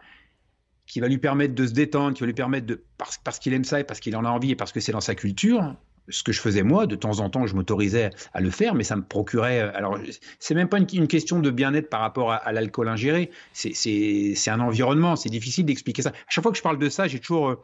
qui 0.86 1.01
va 1.01 1.07
lui 1.07 1.18
permettre 1.18 1.55
de 1.55 1.66
se 1.66 1.72
détendre, 1.72 2.14
qui 2.14 2.20
va 2.20 2.26
lui 2.26 2.34
permettre 2.34 2.66
de, 2.66 2.82
parce, 2.98 3.18
parce 3.18 3.38
qu'il 3.38 3.55
aime 3.55 3.64
ça 3.64 3.78
et 3.78 3.84
parce 3.84 4.01
qu'il 4.01 4.16
en 4.16 4.24
a 4.24 4.28
envie 4.28 4.51
et 4.51 4.57
parce 4.57 4.72
que 4.72 4.80
c'est 4.80 4.92
dans 4.92 5.01
sa 5.01 5.14
culture, 5.14 5.76
ce 6.11 6.22
que 6.22 6.32
je 6.32 6.40
faisais 6.40 6.62
moi, 6.62 6.86
de 6.86 6.96
temps 6.96 7.20
en 7.20 7.30
temps, 7.30 7.46
je 7.46 7.55
m'autorisais 7.55 8.11
à 8.34 8.40
le 8.40 8.51
faire, 8.51 8.74
mais 8.74 8.84
ça 8.84 8.96
me 8.96 9.03
procurait. 9.03 9.61
Alors, 9.61 9.98
c'est 10.38 10.55
même 10.55 10.68
pas 10.68 10.78
une, 10.78 11.07
question 11.07 11.40
de 11.40 11.51
bien-être 11.51 11.88
par 11.88 12.01
rapport 12.01 12.32
à, 12.32 12.53
l'alcool 12.53 12.88
ingéré. 12.88 13.30
C'est 13.53 14.48
un 14.48 14.61
environnement. 14.61 15.16
C'est 15.16 15.30
difficile 15.30 15.64
d'expliquer 15.64 16.03
ça. 16.03 16.11
À 16.11 16.30
chaque 16.30 16.42
fois 16.42 16.53
que 16.53 16.59
je 16.59 16.62
parle 16.62 16.78
de 16.78 16.88
ça, 16.88 17.07
j'ai 17.07 17.20
toujours, 17.20 17.51
euh, 17.51 17.62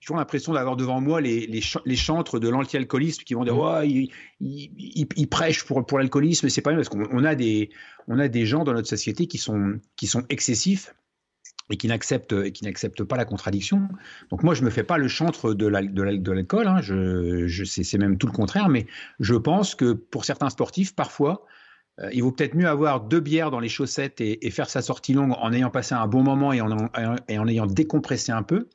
j'ai 0.00 0.06
toujours 0.06 0.18
l'impression 0.18 0.52
d'avoir 0.52 0.76
devant 0.76 1.00
moi 1.00 1.20
les, 1.20 1.46
les, 1.46 1.60
les 1.84 1.96
chantres 1.96 2.38
de 2.38 2.48
l'anti-alcoolisme 2.48 3.24
qui 3.24 3.34
vont 3.34 3.44
dire 3.44 3.56
mmh. 3.56 3.80
ouais, 3.80 4.08
ils, 4.40 5.28
prêchent 5.28 5.64
pour, 5.64 5.84
pour 5.84 5.98
l'alcoolisme, 5.98 6.48
c'est 6.48 6.62
pas 6.62 6.70
bien 6.70 6.78
parce 6.78 6.88
qu'on 6.88 7.24
a 7.24 7.34
des 7.34 7.70
on 8.06 8.18
a 8.18 8.28
des 8.28 8.46
gens 8.46 8.64
dans 8.64 8.72
notre 8.72 8.88
société 8.88 9.26
qui 9.26 9.38
sont 9.38 9.80
qui 9.96 10.06
sont 10.06 10.24
excessifs 10.28 10.94
et 11.70 11.76
qui 11.76 11.88
n'acceptent 11.88 12.32
et 12.32 12.52
qui 12.52 12.64
n'acceptent 12.64 13.02
pas 13.02 13.16
la 13.16 13.24
contradiction. 13.24 13.88
Donc 14.30 14.44
moi 14.44 14.54
je 14.54 14.62
me 14.62 14.70
fais 14.70 14.84
pas 14.84 14.98
le 14.98 15.08
chantre 15.08 15.52
de 15.52 15.66
l'alcool, 15.66 16.68
hein, 16.68 16.80
je, 16.80 17.48
je 17.48 17.64
c'est 17.64 17.98
même 17.98 18.18
tout 18.18 18.28
le 18.28 18.32
contraire, 18.32 18.68
mais 18.68 18.86
je 19.18 19.34
pense 19.34 19.74
que 19.74 19.92
pour 19.92 20.24
certains 20.24 20.50
sportifs 20.50 20.94
parfois 20.94 21.44
euh, 22.00 22.10
il 22.12 22.22
vaut 22.22 22.32
peut-être 22.32 22.54
mieux 22.54 22.68
avoir 22.68 23.00
deux 23.00 23.20
bières 23.20 23.50
dans 23.50 23.60
les 23.60 23.68
chaussettes 23.68 24.20
et, 24.20 24.50
faire 24.50 24.70
sa 24.70 24.82
sortie 24.82 25.12
longue 25.12 25.32
en 25.38 25.52
ayant 25.52 25.70
passé 25.70 25.94
un 25.94 26.06
bon 26.06 26.22
moment 26.22 26.52
et 26.52 26.60
en, 26.60 26.70
ayant 27.28 27.66
décompressé 27.66 28.32
un 28.32 28.42
peu 28.42 28.68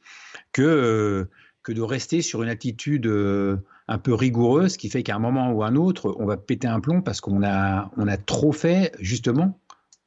que, 0.52 0.62
euh, 0.62 1.30
que 1.64 1.72
de 1.72 1.82
rester 1.82 2.22
sur 2.22 2.44
une 2.44 2.50
attitude 2.50 3.08
euh, 3.08 3.58
un 3.88 3.98
peu 3.98 4.14
rigoureuse 4.14 4.78
qui 4.78 4.90
fait 4.90 5.04
qu'à 5.04 5.16
un 5.16 5.20
moment 5.20 5.52
ou 5.52 5.64
un 5.64 5.76
autre, 5.76 6.16
on 6.20 6.26
va 6.26 6.38
péter 6.38 6.68
un 6.68 6.80
plomb 6.80 7.02
parce 7.02 7.22
qu'on 7.22 7.44
a, 7.44 7.92
on 7.98 8.08
a 8.08 8.18
trop 8.18 8.52
fait 8.52 8.92
justement 9.00 9.60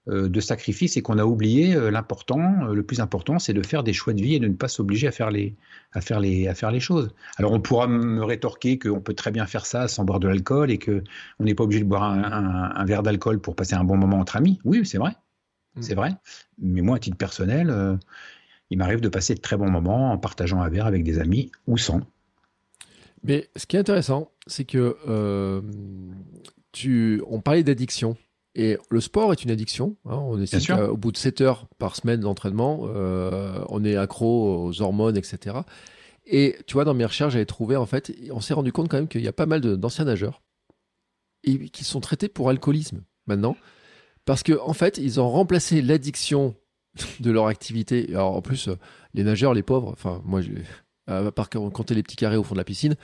de 0.07 0.41
sacrifices 0.41 0.97
et 0.97 1.03
qu'on 1.03 1.19
a 1.19 1.25
oublié 1.25 1.75
l'important, 1.91 2.67
le 2.67 2.83
plus 2.83 3.01
important, 3.01 3.39
c'est 3.39 3.53
de 3.53 3.67
faire 3.67 3.83
des 3.83 3.93
choix 3.93 4.13
de 4.13 4.23
vie 4.23 4.35
et 4.35 4.39
de 4.39 4.47
ne 4.47 4.55
pas 4.55 4.69
s'obliger 4.69 5.09
à 5.09 5.13
faire 5.13 5.31
les, 5.31 5.57
à 5.93 6.01
faire 6.01 6.21
les, 6.21 6.47
à 6.47 6.55
faire 6.55 6.71
les 6.71 6.81
choses. 6.81 7.11
Alors 7.37 7.53
on 7.53 7.61
pourra 7.61 7.89
me 7.89 8.23
rétorquer 8.23 8.79
qu'on 8.79 9.01
peut 9.01 9.15
très 9.15 9.33
bien 9.33 9.47
faire 9.47 9.67
ça 9.67 9.89
sans 9.89 10.05
boire 10.05 10.21
de 10.21 10.29
l'alcool 10.29 10.71
et 10.71 10.79
que 10.79 11.03
on 11.41 11.45
n'est 11.45 11.55
pas 11.55 11.65
obligé 11.65 11.83
de 11.83 11.89
boire 11.89 12.05
un, 12.05 12.85
verre 12.85 13.03
d'alcool 13.03 13.41
pour 13.41 13.57
passer 13.57 13.75
un 13.75 13.85
bon 13.85 13.97
moment 13.97 14.21
entre 14.21 14.37
amis. 14.37 14.61
Oui, 14.65 14.87
c'est 14.87 14.99
vrai, 14.99 15.13
mmh. 15.75 15.83
c'est 15.83 15.95
vrai. 15.95 16.11
Mais 16.59 16.83
moi, 16.83 16.97
à 16.97 16.99
titre 17.01 17.17
personnel, 17.17 17.99
il 18.71 18.79
m'arrive 18.79 19.01
de 19.01 19.09
passer 19.09 19.35
de 19.35 19.41
très 19.41 19.57
bons 19.57 19.71
moments 19.71 20.13
en 20.13 20.19
partageant 20.19 20.61
un 20.61 20.69
verre 20.69 20.87
avec 20.87 21.05
des 21.05 21.19
amis 21.19 21.51
ou 21.67 21.79
sans. 21.79 22.01
Mais 23.23 23.49
ce 23.57 23.67
qui 23.67 23.77
est 23.77 23.81
intéressant, 23.81 24.31
c'est 24.47 24.65
que 24.65 24.97
euh, 25.09 25.61
tu, 26.73 27.23
on 27.29 27.41
parlait 27.41 27.63
d'addiction. 27.63 28.17
Et 28.59 28.79
le 28.89 29.01
sport 29.03 29.33
est 29.33 29.45
une 29.45 29.51
addiction. 29.51 29.97
Hein. 30.07 30.17
On 30.17 30.41
est 30.41 30.71
au 30.73 30.97
bout 30.97 31.13
de 31.13 31.19
7 31.19 31.43
heures 31.43 31.67
par 31.79 31.95
semaine 31.95 32.21
d'entraînement, 32.21 32.87
euh, 32.87 33.63
on 33.69 33.85
est 33.85 33.97
accro 33.97 34.65
aux 34.65 34.81
hormones, 34.81 35.19
etc. 35.19 35.59
Et 36.25 36.57
tu 36.67 36.73
vois, 36.73 36.85
dans 36.85 36.95
mes 36.95 37.05
recherches, 37.05 37.35
j'avais 37.35 37.45
trouvé, 37.45 37.77
en 37.77 37.85
fait, 37.85 38.17
on 38.33 38.41
s'est 38.41 38.55
rendu 38.55 38.73
compte 38.73 38.89
quand 38.89 38.97
même 38.97 39.09
qu'il 39.09 39.21
y 39.21 39.29
a 39.29 39.33
pas 39.35 39.45
mal 39.45 39.61
d'anciens 39.61 40.07
nageurs 40.07 40.43
et, 41.45 41.69
qui 41.69 41.85
sont 41.85 42.01
traités 42.01 42.29
pour 42.29 42.49
alcoolisme 42.49 43.05
maintenant. 43.27 43.59
Parce 44.25 44.43
qu'en 44.43 44.71
en 44.71 44.73
fait, 44.73 44.97
ils 44.97 45.21
ont 45.21 45.29
remplacé 45.29 45.83
l'addiction 45.83 46.55
de 47.21 47.31
leur 47.31 47.49
activité. 47.49 48.07
Alors, 48.09 48.37
en 48.37 48.41
plus, 48.41 48.71
les 49.13 49.23
nageurs, 49.23 49.53
les 49.53 49.63
pauvres, 49.63 49.93
enfin, 49.93 50.23
moi, 50.25 50.41
à 51.07 51.31
part 51.31 51.51
compter 51.51 51.95
les 51.95 52.03
petits 52.03 52.17
carrés 52.17 52.39
au 52.39 52.43
fond 52.43 52.55
de 52.55 52.61
la 52.61 52.65
piscine, 52.65 52.97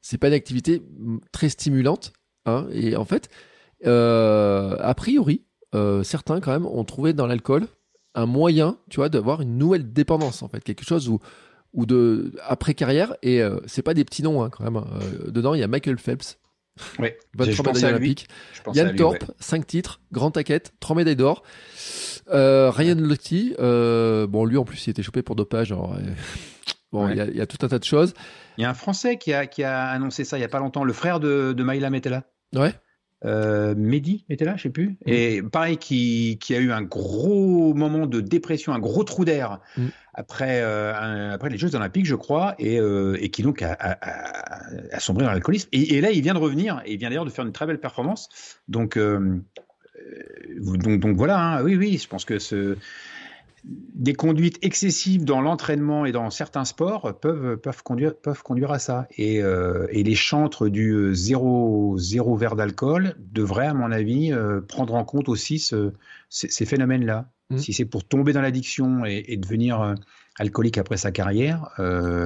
c'est 0.00 0.18
pas 0.18 0.26
une 0.26 0.34
activité 0.34 0.82
très 1.30 1.48
stimulante. 1.48 2.12
Hein, 2.44 2.66
et 2.72 2.96
en 2.96 3.04
fait, 3.04 3.28
euh, 3.28 3.55
a 3.84 4.94
priori, 4.96 5.46
euh, 5.74 6.02
certains 6.02 6.40
quand 6.40 6.52
même 6.52 6.66
ont 6.66 6.84
trouvé 6.84 7.12
dans 7.12 7.26
l'alcool 7.26 7.66
un 8.14 8.26
moyen, 8.26 8.78
tu 8.88 8.96
vois, 8.96 9.08
d'avoir 9.08 9.42
une 9.42 9.58
nouvelle 9.58 9.92
dépendance 9.92 10.42
en 10.42 10.48
fait, 10.48 10.62
quelque 10.62 10.84
chose 10.84 11.08
où 11.08 11.20
ou 11.74 11.84
de 11.84 12.32
après 12.42 12.72
carrière 12.72 13.14
et 13.22 13.42
euh, 13.42 13.58
c'est 13.66 13.82
pas 13.82 13.92
des 13.92 14.04
petits 14.04 14.22
noms 14.22 14.42
hein, 14.42 14.48
quand 14.48 14.64
même. 14.64 14.76
Hein. 14.76 14.86
dedans, 15.26 15.52
il 15.52 15.60
y 15.60 15.62
a 15.62 15.68
Michael 15.68 15.98
Phelps. 15.98 16.38
Oui, 16.98 17.08
votre 17.34 17.50
médaille 17.50 17.84
olympique. 17.84 18.28
Yann 18.74 18.94
Thorpe, 18.94 19.24
5 19.38 19.66
titres, 19.66 20.00
Grand 20.12 20.30
Taquette, 20.30 20.74
3 20.80 20.96
médailles 20.96 21.16
d'or. 21.16 21.42
Ryan 22.28 22.96
Lochte, 22.98 23.56
bon 23.58 24.44
lui 24.44 24.56
en 24.56 24.64
plus 24.64 24.86
il 24.86 24.90
était 24.90 25.02
chopé 25.02 25.22
pour 25.22 25.36
dopage. 25.36 25.74
bon, 26.92 27.08
il 27.08 27.16
y, 27.16 27.40
a 27.40 27.46
tout 27.46 27.58
un 27.64 27.68
tas 27.68 27.78
de 27.78 27.84
choses. 27.84 28.14
Il 28.56 28.62
y 28.62 28.64
a 28.64 28.70
un 28.70 28.74
Français 28.74 29.18
qui 29.18 29.34
a, 29.34 29.46
qui 29.46 29.62
a 29.62 29.88
annoncé 29.88 30.24
ça 30.24 30.38
il 30.38 30.40
y 30.40 30.44
a 30.44 30.48
pas 30.48 30.60
longtemps, 30.60 30.84
le 30.84 30.92
frère 30.94 31.20
de, 31.20 31.52
de 31.52 31.62
Maïla 31.62 31.90
Metella. 31.90 32.24
Ouais 32.54 32.72
euh, 33.24 33.74
Mehdi 33.76 34.24
était 34.28 34.44
là, 34.44 34.56
je 34.56 34.64
sais 34.64 34.70
plus. 34.70 34.90
Mm. 34.90 34.94
Et 35.06 35.42
pareil, 35.42 35.78
qui, 35.78 36.38
qui, 36.40 36.54
a 36.54 36.58
eu 36.58 36.70
un 36.70 36.82
gros 36.82 37.74
moment 37.74 38.06
de 38.06 38.20
dépression, 38.20 38.72
un 38.72 38.78
gros 38.78 39.04
trou 39.04 39.24
d'air 39.24 39.60
mm. 39.76 39.86
après, 40.14 40.60
euh, 40.62 41.32
après 41.32 41.48
les 41.48 41.58
Jeux 41.58 41.74
Olympiques, 41.74 42.06
je 42.06 42.14
crois, 42.14 42.54
et, 42.58 42.78
euh, 42.78 43.16
et 43.20 43.30
qui 43.30 43.42
donc 43.42 43.62
a, 43.62 43.72
a, 43.72 44.94
a, 44.94 45.00
sombré 45.00 45.24
dans 45.24 45.30
l'alcoolisme. 45.30 45.68
Et, 45.72 45.96
et, 45.96 46.00
là, 46.00 46.10
il 46.10 46.22
vient 46.22 46.34
de 46.34 46.38
revenir, 46.38 46.82
et 46.84 46.92
il 46.92 46.98
vient 46.98 47.08
d'ailleurs 47.08 47.24
de 47.24 47.30
faire 47.30 47.46
une 47.46 47.52
très 47.52 47.66
belle 47.66 47.80
performance. 47.80 48.28
Donc, 48.68 48.96
euh, 48.96 49.40
donc, 50.60 51.00
donc 51.00 51.16
voilà, 51.16 51.38
hein. 51.38 51.62
oui, 51.62 51.76
oui, 51.76 51.98
je 51.98 52.08
pense 52.08 52.24
que 52.24 52.38
ce 52.38 52.76
des 53.66 54.14
conduites 54.14 54.58
excessives 54.62 55.24
dans 55.24 55.40
l'entraînement 55.40 56.06
et 56.06 56.12
dans 56.12 56.30
certains 56.30 56.64
sports 56.64 57.18
peuvent, 57.18 57.56
peuvent, 57.56 57.82
conduire, 57.82 58.14
peuvent 58.14 58.42
conduire 58.42 58.70
à 58.70 58.78
ça. 58.78 59.08
Et, 59.16 59.42
euh, 59.42 59.86
et 59.90 60.02
les 60.04 60.14
chantres 60.14 60.68
du 60.68 60.92
euh, 60.92 61.14
zéro, 61.14 61.96
zéro 61.98 62.36
verre 62.36 62.54
d'alcool 62.54 63.16
devraient, 63.18 63.66
à 63.66 63.74
mon 63.74 63.90
avis, 63.90 64.32
euh, 64.32 64.60
prendre 64.60 64.94
en 64.94 65.04
compte 65.04 65.28
aussi 65.28 65.58
ce, 65.58 65.92
ces, 66.28 66.64
phénomènes-là. 66.64 67.28
Mmh. 67.50 67.58
Si 67.58 67.72
c'est 67.72 67.84
pour 67.84 68.04
tomber 68.04 68.32
dans 68.32 68.42
l'addiction 68.42 69.04
et, 69.04 69.24
et, 69.28 69.36
devenir 69.36 69.94
alcoolique 70.38 70.78
après 70.78 70.96
sa 70.96 71.10
carrière, 71.10 71.70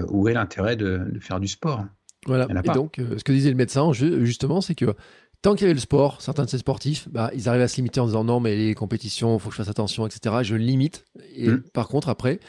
où 0.09 0.29
est 0.29 0.35
l'intérêt 0.35 0.77
de, 0.77 1.03
de, 1.11 1.21
faire 1.21 1.41
du 1.41 1.49
sport? 1.49 1.85
Voilà. 2.27 2.47
Et 2.51 2.71
donc, 2.71 2.97
ce 2.99 3.23
que 3.23 3.33
disait 3.33 3.51
le 3.51 3.57
médecin, 3.57 3.93
justement, 3.93 4.61
c'est 4.61 4.75
que 4.75 4.95
tant 5.43 5.55
qu'il 5.55 5.63
y 5.63 5.65
avait 5.65 5.75
le 5.75 5.81
sport, 5.81 6.21
certains 6.21 6.45
de 6.45 6.51
ces 6.51 6.59
sportifs, 6.59 7.09
bah, 7.09 7.31
ils 7.35 7.49
arrivaient 7.49 7.65
à 7.65 7.69
se 7.69 7.77
limiter 7.77 8.01
en 8.01 8.07
disant 8.07 8.25
non, 8.25 8.41
mais 8.41 8.57
les 8.57 8.75
compétitions, 8.75 9.37
il 9.37 9.41
faut 9.41 9.49
que 9.49 9.55
je 9.55 9.63
fasse 9.63 9.71
attention, 9.71 10.07
etc. 10.07 10.37
Je 10.43 10.55
limite. 10.55 11.05
Et 11.35 11.49
mm. 11.49 11.63
par 11.73 11.89
contre, 11.89 12.09
après, 12.09 12.41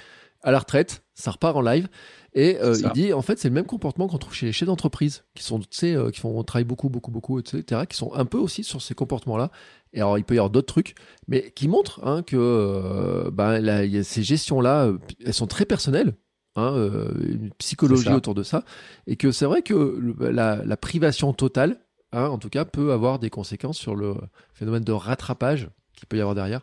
à 0.43 0.51
la 0.51 0.59
retraite, 0.59 1.03
ça 1.13 1.31
repart 1.31 1.55
en 1.55 1.61
live. 1.61 1.87
Et 2.33 2.57
euh, 2.61 2.77
il 2.81 2.89
dit, 2.91 3.13
en 3.13 3.21
fait, 3.21 3.39
c'est 3.39 3.49
le 3.49 3.53
même 3.53 3.65
comportement 3.65 4.07
qu'on 4.07 4.17
trouve 4.17 4.33
chez 4.33 4.45
les 4.45 4.53
chefs 4.53 4.67
d'entreprise, 4.67 5.25
qui 5.35 5.43
sont, 5.43 5.59
tu 5.59 5.67
sais, 5.71 5.95
euh, 5.95 6.11
qui 6.11 6.21
font 6.21 6.41
travailler 6.43 6.65
beaucoup, 6.65 6.89
beaucoup, 6.89 7.11
beaucoup, 7.11 7.39
etc., 7.39 7.81
qui 7.89 7.97
sont 7.97 8.13
un 8.13 8.25
peu 8.25 8.37
aussi 8.37 8.63
sur 8.63 8.81
ces 8.81 8.95
comportements-là. 8.95 9.51
Et 9.93 9.99
alors, 9.99 10.17
il 10.17 10.23
peut 10.23 10.35
y 10.35 10.37
avoir 10.37 10.49
d'autres 10.49 10.67
trucs, 10.73 10.95
mais 11.27 11.51
qui 11.51 11.67
montrent 11.67 11.99
hein, 12.05 12.23
que 12.23 12.37
euh, 12.37 13.29
bah, 13.31 13.59
ces 14.03 14.23
gestions-là, 14.23 14.91
elles 15.25 15.33
sont 15.33 15.47
très 15.47 15.65
personnelles. 15.65 16.15
Hein, 16.57 16.75
une 17.21 17.49
psychologie 17.59 18.09
autour 18.09 18.35
de 18.35 18.43
ça, 18.43 18.65
et 19.07 19.15
que 19.15 19.31
c'est 19.31 19.45
vrai 19.45 19.61
que 19.61 19.97
la, 20.19 20.57
la 20.65 20.75
privation 20.75 21.31
totale, 21.31 21.79
Hein, 22.13 22.25
en 22.25 22.37
tout 22.37 22.49
cas, 22.49 22.65
peut 22.65 22.91
avoir 22.91 23.19
des 23.19 23.29
conséquences 23.29 23.77
sur 23.77 23.95
le 23.95 24.15
phénomène 24.53 24.83
de 24.83 24.91
rattrapage 24.91 25.69
qu'il 25.95 26.07
peut 26.07 26.17
y 26.17 26.21
avoir 26.21 26.35
derrière. 26.35 26.61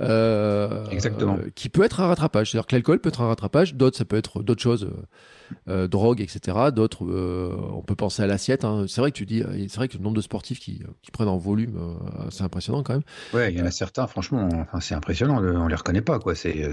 Euh, 0.00 0.86
Exactement. 0.90 1.38
qui 1.54 1.68
peut 1.68 1.82
être 1.82 2.00
un 2.00 2.06
rattrapage. 2.06 2.50
C'est-à-dire 2.50 2.66
que 2.66 2.74
l'alcool 2.74 3.00
peut 3.00 3.08
être 3.08 3.20
un 3.20 3.28
rattrapage, 3.28 3.74
d'autres, 3.74 3.96
ça 3.96 4.04
peut 4.04 4.16
être 4.16 4.42
d'autres 4.42 4.62
choses, 4.62 4.84
euh, 4.84 5.68
euh 5.68 5.88
drogue, 5.88 6.20
etc. 6.20 6.56
D'autres, 6.72 7.04
euh, 7.04 7.54
on 7.72 7.82
peut 7.82 7.96
penser 7.96 8.22
à 8.22 8.26
l'assiette. 8.26 8.64
Hein. 8.64 8.86
C'est 8.88 9.00
vrai 9.00 9.10
que 9.10 9.16
tu 9.16 9.26
dis, 9.26 9.42
c'est 9.68 9.76
vrai 9.76 9.88
que 9.88 9.98
le 9.98 10.02
nombre 10.02 10.16
de 10.16 10.22
sportifs 10.22 10.58
qui, 10.58 10.82
qui 11.02 11.10
prennent 11.10 11.28
en 11.28 11.38
volume, 11.38 11.98
c'est 12.30 12.44
impressionnant 12.44 12.82
quand 12.82 12.94
même. 12.94 13.02
Ouais, 13.34 13.52
il 13.52 13.58
y 13.58 13.62
en 13.62 13.66
a 13.66 13.70
certains, 13.70 14.06
franchement, 14.06 14.48
enfin, 14.52 14.80
c'est 14.80 14.94
impressionnant, 14.94 15.42
on 15.42 15.66
les 15.66 15.74
reconnaît 15.74 16.02
pas, 16.02 16.18
quoi. 16.18 16.34
C'est 16.34 16.70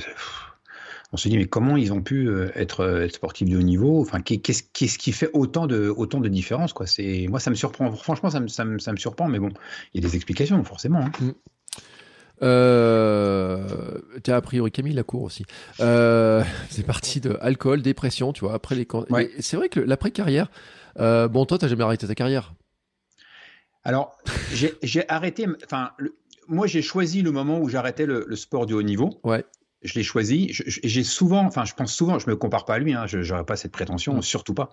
on 1.14 1.18
se 1.18 1.30
dit 1.30 1.38
mais 1.38 1.46
comment 1.46 1.78
ils 1.78 1.94
ont 1.94 2.02
pu 2.02 2.28
euh, 2.28 2.52
être, 2.56 2.82
euh, 2.82 3.06
être 3.06 3.16
sportifs 3.16 3.50
de 3.50 3.58
haut 3.58 3.62
niveau? 3.62 4.02
Enfin, 4.02 4.20
qu'est-ce 4.22 4.64
qu'est-ce 4.74 4.98
qui 4.98 5.12
fait 5.12 5.30
autant 5.34 5.68
de 5.68 5.90
autant 5.90 6.20
de 6.20 6.28
différence 6.28 6.74
quoi? 6.74 6.86
C'est 6.86 7.28
moi 7.30 7.40
ça 7.40 7.50
me 7.50 7.56
surprend. 7.56 7.92
Franchement, 7.94 8.30
ça 8.30 8.40
me, 8.40 8.48
ça 8.48 8.66
me, 8.66 8.80
ça 8.80 8.92
me 8.92 8.98
surprend, 8.98 9.28
mais 9.28 9.40
bon, 9.40 9.50
il 9.94 10.02
y 10.02 10.06
a 10.06 10.08
des 10.08 10.16
explications 10.16 10.62
forcément. 10.64 11.00
Hein. 11.00 11.12
Mm. 11.22 11.32
Euh, 12.44 14.00
as 14.28 14.36
a 14.36 14.42
priori 14.42 14.72
Camille 14.72 14.94
Lacour 14.94 15.24
aussi. 15.24 15.46
Euh, 15.80 16.44
c'est 16.70 16.86
parti 16.86 17.20
de 17.20 17.38
alcool, 17.42 17.82
dépression, 17.82 18.34
tu 18.34 18.42
vois. 18.42 18.54
Après 18.54 18.76
les, 18.76 18.88
c'est 19.40 19.58
vrai 19.58 19.70
que 19.70 19.80
l'après 19.80 20.12
carrière. 20.12 20.52
Euh, 21.00 21.28
bon, 21.28 21.46
toi, 21.46 21.58
t'as 21.58 21.68
jamais 21.68 21.84
arrêté 21.84 22.08
ta 22.08 22.16
carrière? 22.16 22.54
Alors, 23.84 24.18
j'ai 24.52 25.10
arrêté. 25.10 25.48
Enfin, 25.66 25.92
moi, 26.48 26.68
j'ai 26.68 26.82
choisi 26.82 27.22
le 27.22 27.32
moment 27.32 27.60
où 27.60 27.70
j'arrêtais 27.70 28.06
le, 28.06 28.26
le, 28.28 28.36
sport 28.36 28.66
du 28.66 28.74
haut 28.74 28.84
niveau. 28.84 29.20
Ouais 29.24 29.46
je 29.84 29.94
l'ai 29.94 30.04
choisi. 30.04 30.50
J'ai 30.52 31.04
souvent, 31.04 31.46
enfin, 31.46 31.66
je 31.66 31.74
pense 31.74 31.94
souvent, 31.94 32.20
je 32.20 32.30
me 32.30 32.36
compare 32.36 32.66
pas 32.66 32.76
à 32.76 32.80
lui, 32.80 32.94
hein, 32.94 33.06
je 33.08 33.20
n'aurais 33.20 33.46
pas 33.46 33.56
cette 33.56 33.72
prétention, 33.72 34.18
mm. 34.18 34.22
surtout 34.22 34.54
pas. 34.54 34.70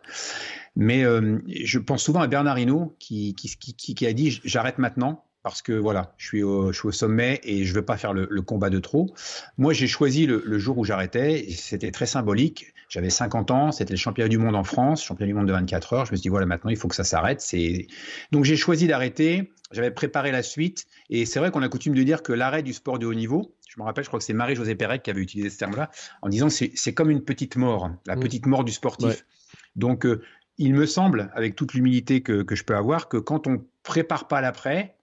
Mais 0.77 1.05
euh, 1.05 1.39
je 1.49 1.79
pense 1.79 2.03
souvent 2.03 2.21
à 2.21 2.27
Bernard 2.27 2.59
Hinault 2.59 2.97
qui, 2.99 3.35
qui, 3.35 3.57
qui, 3.57 3.95
qui 3.95 4.07
a 4.07 4.13
dit 4.13 4.41
j'arrête 4.45 4.79
maintenant 4.79 5.25
parce 5.45 5.61
que 5.61 5.73
voilà, 5.73 6.15
je 6.17 6.27
suis 6.27 6.43
au, 6.43 6.73
je 6.73 6.79
suis 6.79 6.89
au 6.89 6.93
sommet 6.93 7.39
et 7.45 7.65
je 7.67 7.75
veux 7.75 7.85
pas 7.85 7.99
faire 7.99 8.15
le, 8.15 8.27
le 8.31 8.43
combat 8.43 8.71
de 8.71 8.79
trop. 8.79 9.15
Moi, 9.59 9.75
j'ai 9.75 9.87
choisi 9.87 10.25
le, 10.25 10.43
le, 10.45 10.59
jour 10.59 10.79
où 10.79 10.85
j'arrêtais. 10.85 11.47
C'était 11.51 11.91
très 11.91 12.07
symbolique. 12.07 12.73
J'avais 12.89 13.11
50 13.11 13.51
ans, 13.51 13.71
c'était 13.71 13.93
le 13.93 13.99
championnat 13.99 14.29
du 14.29 14.39
monde 14.39 14.57
en 14.57 14.65
France, 14.65 15.05
championnat 15.05 15.27
du 15.29 15.35
monde 15.35 15.47
de 15.47 15.53
24 15.53 15.93
heures. 15.93 16.07
Je 16.07 16.13
me 16.13 16.17
suis 16.17 16.23
dit 16.23 16.29
voilà, 16.29 16.47
maintenant 16.47 16.71
il 16.71 16.79
faut 16.79 16.89
que 16.89 16.95
ça 16.95 17.05
s'arrête. 17.05 17.43
C'est 17.43 17.89
donc 18.33 18.45
j'ai 18.45 18.57
choisi 18.57 18.87
d'arrêter. 18.87 19.53
J'avais 19.71 19.91
préparé 19.91 20.31
la 20.33 20.43
suite 20.43 20.87
et 21.11 21.27
c'est 21.27 21.41
vrai 21.41 21.51
qu'on 21.51 21.63
a 21.63 21.69
coutume 21.69 21.95
de 21.95 22.03
dire 22.03 22.23
que 22.23 22.33
l'arrêt 22.33 22.63
du 22.63 22.73
sport 22.73 22.99
de 22.99 23.07
haut 23.07 23.15
niveau, 23.15 23.54
je 23.75 23.81
me 23.81 23.87
rappelle, 23.87 24.05
je 24.05 24.09
crois 24.09 24.21
que 24.21 24.25
c'est 24.25 24.35
Marie-Josée 24.35 24.77
Pérec 24.77 25.03
qui 25.03 25.11
avait 25.11 25.21
utilisé 25.21 25.51
ce 25.51 25.59
terme-là, 25.59 25.91
en 26.23 26.29
disant 26.29 26.49
que 26.49 26.55
c'est 26.75 26.95
comme 26.95 27.11
une 27.11 27.25
petite 27.25 27.57
mort, 27.57 27.91
la 28.07 28.15
mm. 28.15 28.21
petite 28.21 28.47
mort 28.47 28.65
du 28.65 28.73
sportif. 28.73 29.27
Donc, 29.75 30.07
euh, 30.07 30.23
il 30.59 30.75
me 30.75 30.87
semble, 30.87 31.33
avec 31.35 31.57
toute 31.57 31.75
l'humilité 31.75 32.23
que, 32.23 32.43
que, 32.43 32.55
je 32.55 32.65
peux 32.65 32.77
avoir, 32.77 33.09
que 33.09 33.17
quand 33.17 33.49
on 33.49 33.65
prépare 33.83 34.29
pas 34.29 34.41
l'après, 34.41 34.97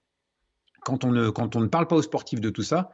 quand 0.84 1.04
on, 1.04 1.12
ne, 1.12 1.30
quand 1.30 1.56
on 1.56 1.60
ne 1.60 1.68
parle 1.68 1.88
pas 1.88 1.98
aux 1.98 2.02
sportifs 2.02 2.40
de 2.40 2.50
tout 2.50 2.64
ça, 2.64 2.92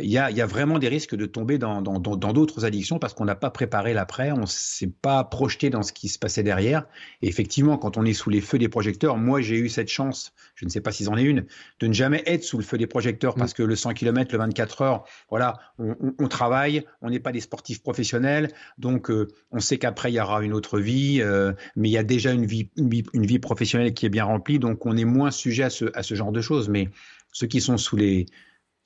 il 0.00 0.10
y, 0.10 0.18
a, 0.18 0.30
y, 0.30 0.40
a, 0.40 0.46
vraiment 0.46 0.78
des 0.78 0.88
risques 0.88 1.14
de 1.14 1.26
tomber 1.26 1.58
dans 1.58 1.82
d'autres 1.82 2.16
dans, 2.16 2.32
dans, 2.32 2.64
addictions 2.64 2.98
parce 2.98 3.14
qu'on 3.14 3.24
n'a 3.24 3.34
pas 3.34 3.50
préparé 3.50 3.94
l'après, 3.94 4.32
on 4.32 4.40
ne 4.40 4.46
s'est 4.46 4.90
pas 4.90 5.24
projeté 5.24 5.70
dans 5.70 5.82
ce 5.82 5.92
qui 5.92 6.08
se 6.08 6.18
passait 6.18 6.42
derrière. 6.42 6.86
Et 7.22 7.28
effectivement, 7.28 7.78
quand 7.78 7.96
on 7.96 8.04
est 8.04 8.12
sous 8.12 8.30
les 8.30 8.40
feux 8.40 8.58
des 8.58 8.68
projecteurs, 8.68 9.16
moi 9.16 9.40
j'ai 9.40 9.56
eu 9.56 9.68
cette 9.68 9.88
chance, 9.88 10.32
je 10.54 10.64
ne 10.64 10.70
sais 10.70 10.80
pas 10.80 10.92
s'ils 10.92 11.08
en 11.08 11.16
est 11.16 11.22
une, 11.22 11.46
de 11.80 11.86
ne 11.86 11.92
jamais 11.92 12.22
être 12.26 12.44
sous 12.44 12.58
le 12.58 12.64
feu 12.64 12.78
des 12.78 12.86
projecteurs 12.86 13.34
parce 13.34 13.52
mm. 13.52 13.56
que 13.56 13.62
le 13.62 13.76
100 13.76 13.94
km, 13.94 14.32
le 14.32 14.38
24 14.38 14.82
heures, 14.82 15.04
voilà, 15.30 15.54
on, 15.78 15.96
on, 16.00 16.14
on 16.18 16.28
travaille, 16.28 16.84
on 17.02 17.10
n'est 17.10 17.20
pas 17.20 17.32
des 17.32 17.40
sportifs 17.40 17.82
professionnels, 17.82 18.50
donc 18.78 19.10
euh, 19.10 19.28
on 19.50 19.60
sait 19.60 19.78
qu'après 19.78 20.10
il 20.10 20.14
y 20.14 20.20
aura 20.20 20.42
une 20.42 20.52
autre 20.52 20.78
vie, 20.78 21.20
euh, 21.20 21.52
mais 21.76 21.88
il 21.88 21.92
y 21.92 21.98
a 21.98 22.02
déjà 22.02 22.32
une 22.32 22.46
vie, 22.46 22.70
une 22.76 22.88
vie, 22.88 23.04
une 23.12 23.26
vie 23.26 23.38
professionnelle 23.38 23.94
qui 23.94 24.06
est 24.06 24.10
bien 24.10 24.24
remplie, 24.24 24.58
donc 24.58 24.86
on 24.86 24.96
est 24.96 25.04
moins 25.04 25.30
sujet 25.30 25.64
à 25.64 25.70
ce, 25.70 25.86
à 25.94 26.02
ce 26.02 26.14
genre 26.14 26.32
de 26.32 26.40
choses. 26.40 26.68
Mais 26.68 26.88
ceux 27.32 27.46
qui 27.46 27.60
sont 27.60 27.76
sous 27.76 27.96
les 27.96 28.26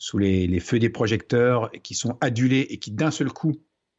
sous 0.02 0.18
les, 0.18 0.58
feux 0.58 0.80
des 0.80 0.88
projecteurs, 0.88 1.70
qui 1.84 1.94
sont 1.94 2.18
adulés 2.20 2.66
et 2.70 2.78
qui 2.78 2.90
d'un 2.90 3.12
seul 3.12 3.30
coup, 3.30 3.52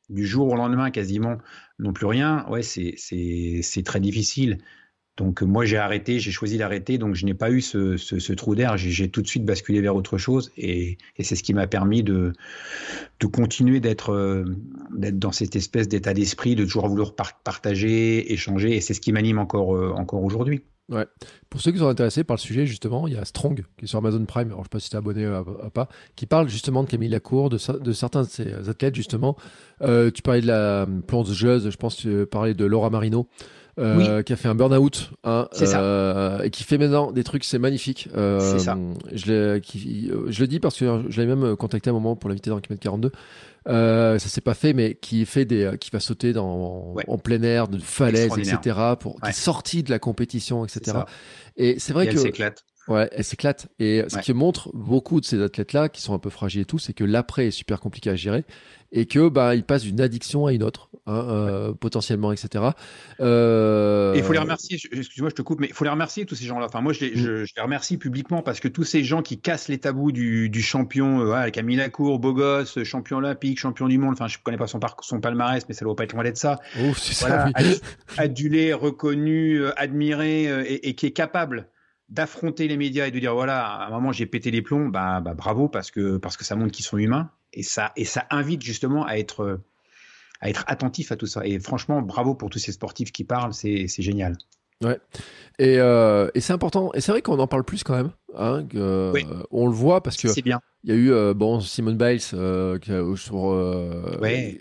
du 0.10 0.28
jour 0.28 0.50
au 0.50 0.56
lendemain 0.58 0.92
quasiment, 0.92 1.38
n'ont 1.80 1.94
plus 1.94 2.08
rien, 2.08 2.46
ouais, 2.50 2.62
c'est 2.62 3.84
très 3.86 4.02
difficile. 4.02 4.58
Donc 5.16 5.44
moi 5.44 5.64
j'ai 5.64 5.78
arrêté, 5.78 6.20
j'ai 6.20 6.32
choisi 6.32 6.58
d'arrêter, 6.58 6.98
donc 6.98 7.16
je 7.16 7.26
n'ai 7.26 7.34
pas 7.34 7.52
eu 7.52 7.62
ce, 7.62 8.34
trou 8.34 8.54
d'air, 8.54 8.76
j'ai 8.76 9.10
tout 9.10 9.22
de 9.22 9.28
suite 9.28 9.46
basculé 9.46 9.80
vers 9.80 9.96
autre 9.96 10.18
chose 10.18 10.52
et, 10.58 10.98
c'est 11.22 11.38
ce 11.38 11.44
qui 11.44 11.54
m'a 11.54 11.68
permis 11.68 12.04
de, 12.04 12.34
de 13.22 13.28
continuer 13.28 13.80
d'être 13.80 14.44
dans 14.92 15.32
cette 15.32 15.56
espèce 15.56 15.88
d'état 15.88 16.14
d'esprit, 16.14 16.56
de 16.56 16.66
toujours 16.66 16.90
vouloir 16.90 17.16
partager, 17.16 18.34
échanger 18.34 18.76
et 18.76 18.82
c'est 18.82 18.94
ce 18.94 19.00
qui 19.00 19.14
m'anime 19.14 19.40
encore, 19.40 19.74
euh, 19.74 19.94
encore 19.96 20.22
aujourd'hui. 20.22 20.64
Ouais. 20.90 21.06
Pour 21.50 21.62
ceux 21.62 21.72
qui 21.72 21.78
sont 21.80 21.88
intéressés 21.88 22.24
par 22.24 22.36
le 22.36 22.42
sujet, 22.42 22.66
justement, 22.66 23.08
il 23.08 23.14
y 23.14 23.18
a 23.18 23.24
Strong 23.26 23.64
qui 23.78 23.86
est 23.86 23.88
sur 23.88 24.00
Amazon 24.00 24.24
Prime, 24.26 24.48
alors 24.48 24.60
je 24.60 24.62
ne 24.62 24.64
sais 24.66 24.70
pas 24.70 24.80
si 24.80 24.90
tu 24.90 24.96
es 24.96 24.98
abonné 24.98 25.26
à, 25.26 25.44
pas, 25.70 25.88
qui 26.16 26.26
parle 26.26 26.50
justement 26.50 26.84
de 26.84 26.90
Camille 26.90 27.10
Lacour, 27.10 27.50
de, 27.50 27.58
de 27.80 27.92
certains 27.94 28.24
de 28.24 28.28
ses 28.28 28.70
athlètes, 28.70 28.96
justement. 28.96 29.38
Euh, 29.82 30.12
tu 30.12 30.22
parlais 30.22 30.42
de 30.42 30.48
la 30.48 30.86
plongeuse, 31.08 31.70
je 31.70 31.78
pense 31.78 31.96
que 31.96 32.24
tu 32.24 32.26
parlais 32.28 32.54
de 32.54 32.66
Laura 32.66 32.90
Marino. 32.90 33.28
euh, 33.80 34.22
qui 34.22 34.34
a 34.34 34.36
fait 34.36 34.48
un 34.50 34.54
burn-out, 34.54 35.10
hein, 35.24 35.48
euh, 35.80 36.44
et 36.44 36.52
qui 36.52 36.64
fait 36.64 36.78
maintenant 36.78 37.12
des 37.12 37.24
trucs, 37.24 37.44
c'est 37.44 37.58
magnifique. 37.58 38.08
Euh, 38.16 38.40
C'est 38.40 38.60
ça. 38.60 38.78
Je, 39.12 39.26
l'ai- 39.32 39.62
qui- 39.62 40.12
euh, 40.12 40.26
je 40.30 40.42
le 40.42 40.48
dis 40.48 40.60
parce 40.60 40.78
que 40.78 41.02
je 41.10 41.20
l'avais 41.22 41.36
même 41.36 41.56
contacté 41.56 41.90
à 41.90 41.92
un 41.92 41.96
moment 41.96 42.16
pour 42.16 42.30
l'inviter 42.30 42.52
dans 42.52 42.60
Kilomètre 42.60 42.84
42. 42.84 43.12
Euh, 43.68 44.20
ça 44.20 44.28
s'est 44.30 44.42
pas 44.42 44.54
fait, 44.54 44.74
mais 44.74 44.96
qui 44.96 45.26
fait 45.26 45.46
des, 45.46 45.72
qui 45.80 45.90
va 45.92 46.00
sauter 46.00 46.34
dans, 46.34 46.94
Ouais. 46.94 47.04
en 47.08 47.18
plein 47.18 47.42
air, 47.44 47.68
de 47.68 47.78
falaises, 47.80 48.26
Extraordinaire. 48.26 48.60
etc. 48.60 48.80
Pour, 49.00 49.16
qui 49.16 49.22
Ouais. 49.24 49.30
est 49.30 49.34
sorti 49.34 49.84
de 49.84 49.90
la 49.90 50.00
compétition, 50.00 50.66
etc. 50.66 50.98
Et 51.56 51.80
c'est 51.80 51.92
Et 51.92 51.94
vrai 51.94 52.08
elle 52.08 52.14
que 52.16 52.20
s'éclate. 52.20 52.66
Ouais, 52.88 53.10
elle 53.14 53.24
s'éclate. 53.24 53.68
Et 53.80 54.04
ce 54.10 54.16
Ouais. 54.18 54.22
qui 54.22 54.34
montre 54.34 54.70
beaucoup 54.74 55.22
de 55.22 55.26
ces 55.26 55.42
athlètes-là, 55.42 55.88
qui 55.90 56.02
sont 56.02 56.14
un 56.14 56.20
peu 56.20 56.30
fragiles 56.30 56.62
et 56.62 56.66
tout, 56.66 56.80
c'est 56.80 56.94
que 56.94 57.04
l'après 57.06 57.48
est 57.48 57.52
super 57.52 57.80
compliqué 57.80 58.10
à 58.10 58.16
gérer 58.16 58.44
et 58.92 59.06
que 59.08 59.28
bah 59.30 59.56
ils 59.56 59.64
passent 59.64 59.84
d'une 59.84 60.02
addiction 60.02 60.46
à 60.46 60.54
une 60.54 60.62
autre, 60.64 60.90
hein, 61.08 61.26
euh, 61.30 61.74
potentiellement, 61.74 62.32
etc. 62.32 62.64
Euh... 63.20 64.14
Et 64.14 64.18
il 64.20 64.24
faut 64.24 64.34
les 64.34 64.40
remercier, 64.40 64.78
je- 64.78 64.88
excuse-moi, 64.98 65.30
je 65.30 65.36
te 65.36 65.42
coupe, 65.42 65.60
mais 65.60 65.68
il 65.68 65.74
faut 65.74 65.84
les 65.84 65.90
remercier, 65.90 66.26
tous 66.26 66.36
ces 66.36 66.46
gens-là. 66.46 66.66
Enfin, 66.68 66.82
moi, 66.82 66.94
je 66.94 67.06
les, 67.06 67.12
Mm. 67.12 67.16
je, 67.18 67.46
je 67.46 67.54
les 67.56 67.62
remercie 67.64 67.98
publiquement 67.98 68.42
parce 68.42 68.60
que 68.60 68.68
tous 68.68 68.84
ces 68.84 69.04
gens 69.04 69.22
qui 69.22 69.40
cassent 69.40 69.68
les 69.70 69.78
tabous 69.80 70.12
du, 70.12 70.50
du 70.50 70.62
champion, 70.62 71.22
euh, 71.22 71.26
voilà, 71.26 71.52
Camille 71.52 71.78
Lacour, 71.78 72.20
beau 72.20 72.34
gosse, 72.34 72.84
champion 72.84 73.18
olympique, 73.18 73.60
champion 73.60 73.88
du 73.88 73.98
monde, 73.98 74.14
enfin, 74.14 74.28
je 74.28 74.38
connais 74.44 74.58
pas 74.58 74.68
son, 74.68 74.80
palmarès, 75.22 75.64
mais 75.68 75.74
ça 75.74 75.86
doit 75.86 75.96
pas 75.96 76.04
être 76.04 76.14
loin 76.14 76.24
d'être 76.24 76.38
ça. 76.38 76.60
Ouf, 76.82 77.00
c'est 77.00 77.14
ça. 77.14 77.50
Oui. 77.58 77.80
adulé, 78.18 78.74
reconnu, 78.74 79.58
euh, 79.62 79.72
admiré 79.78 80.48
euh, 80.50 80.64
et, 80.68 80.90
et 80.90 80.96
qui 80.96 81.06
est 81.08 81.12
capable 81.12 81.68
d'affronter 82.14 82.68
les 82.68 82.78
médias 82.78 83.08
et 83.08 83.12
de 83.12 83.20
dire 83.20 83.34
voilà, 83.34 83.66
à 83.66 83.88
un 83.88 83.90
moment 83.90 84.12
j'ai 84.12 84.26
pété 84.26 84.52
les 84.52 84.62
plombs, 84.62 84.88
bah, 84.90 85.20
bah 85.20 85.34
bravo 85.34 85.68
parce 85.68 85.92
que 85.92 86.18
parce 86.18 86.38
que 86.38 86.44
ça 86.46 86.56
montre 86.56 86.72
qu'ils 86.72 86.86
sont 86.86 86.98
humains 86.98 87.32
et 87.54 87.64
ça 87.64 87.92
et 87.96 88.06
ça 88.06 88.26
invite 88.30 88.62
justement 88.62 89.06
à 89.06 89.16
être 89.18 89.60
à 90.40 90.50
être 90.50 90.64
attentif 90.68 91.12
à 91.12 91.16
tout 91.16 91.26
ça. 91.26 91.46
Et 91.46 91.60
franchement, 91.60 92.02
bravo 92.02 92.36
pour 92.36 92.50
tous 92.50 92.60
ces 92.60 92.72
sportifs 92.72 93.12
qui 93.12 93.24
parlent, 93.24 93.54
c'est 93.54 93.88
c'est 93.88 94.04
génial. 94.04 94.38
Et, 95.60 95.78
euh, 95.80 96.30
et 96.34 96.42
c'est 96.42 96.54
important. 96.54 96.92
Et 96.94 97.02
c'est 97.02 97.12
vrai 97.12 97.22
qu'on 97.22 97.40
en 97.40 97.48
parle 97.48 97.64
plus 97.64 97.84
quand 97.84 97.96
même. 97.96 98.12
Hein, 98.36 98.66
que, 98.70 99.12
Oui. 99.14 99.26
euh, 99.30 99.44
on 99.52 99.68
le 99.68 99.74
voit 99.74 100.02
parce 100.02 100.18
que 100.18 100.42
bien. 100.42 100.60
il 100.84 100.90
y 100.90 100.94
a 100.94 100.96
eu 100.96 101.12
euh, 101.12 101.34
bon 101.34 101.60
Simone 101.62 101.98
Biles 101.98 102.20
euh, 102.34 103.16
sur, 103.16 103.44
Ouais. 104.22 104.60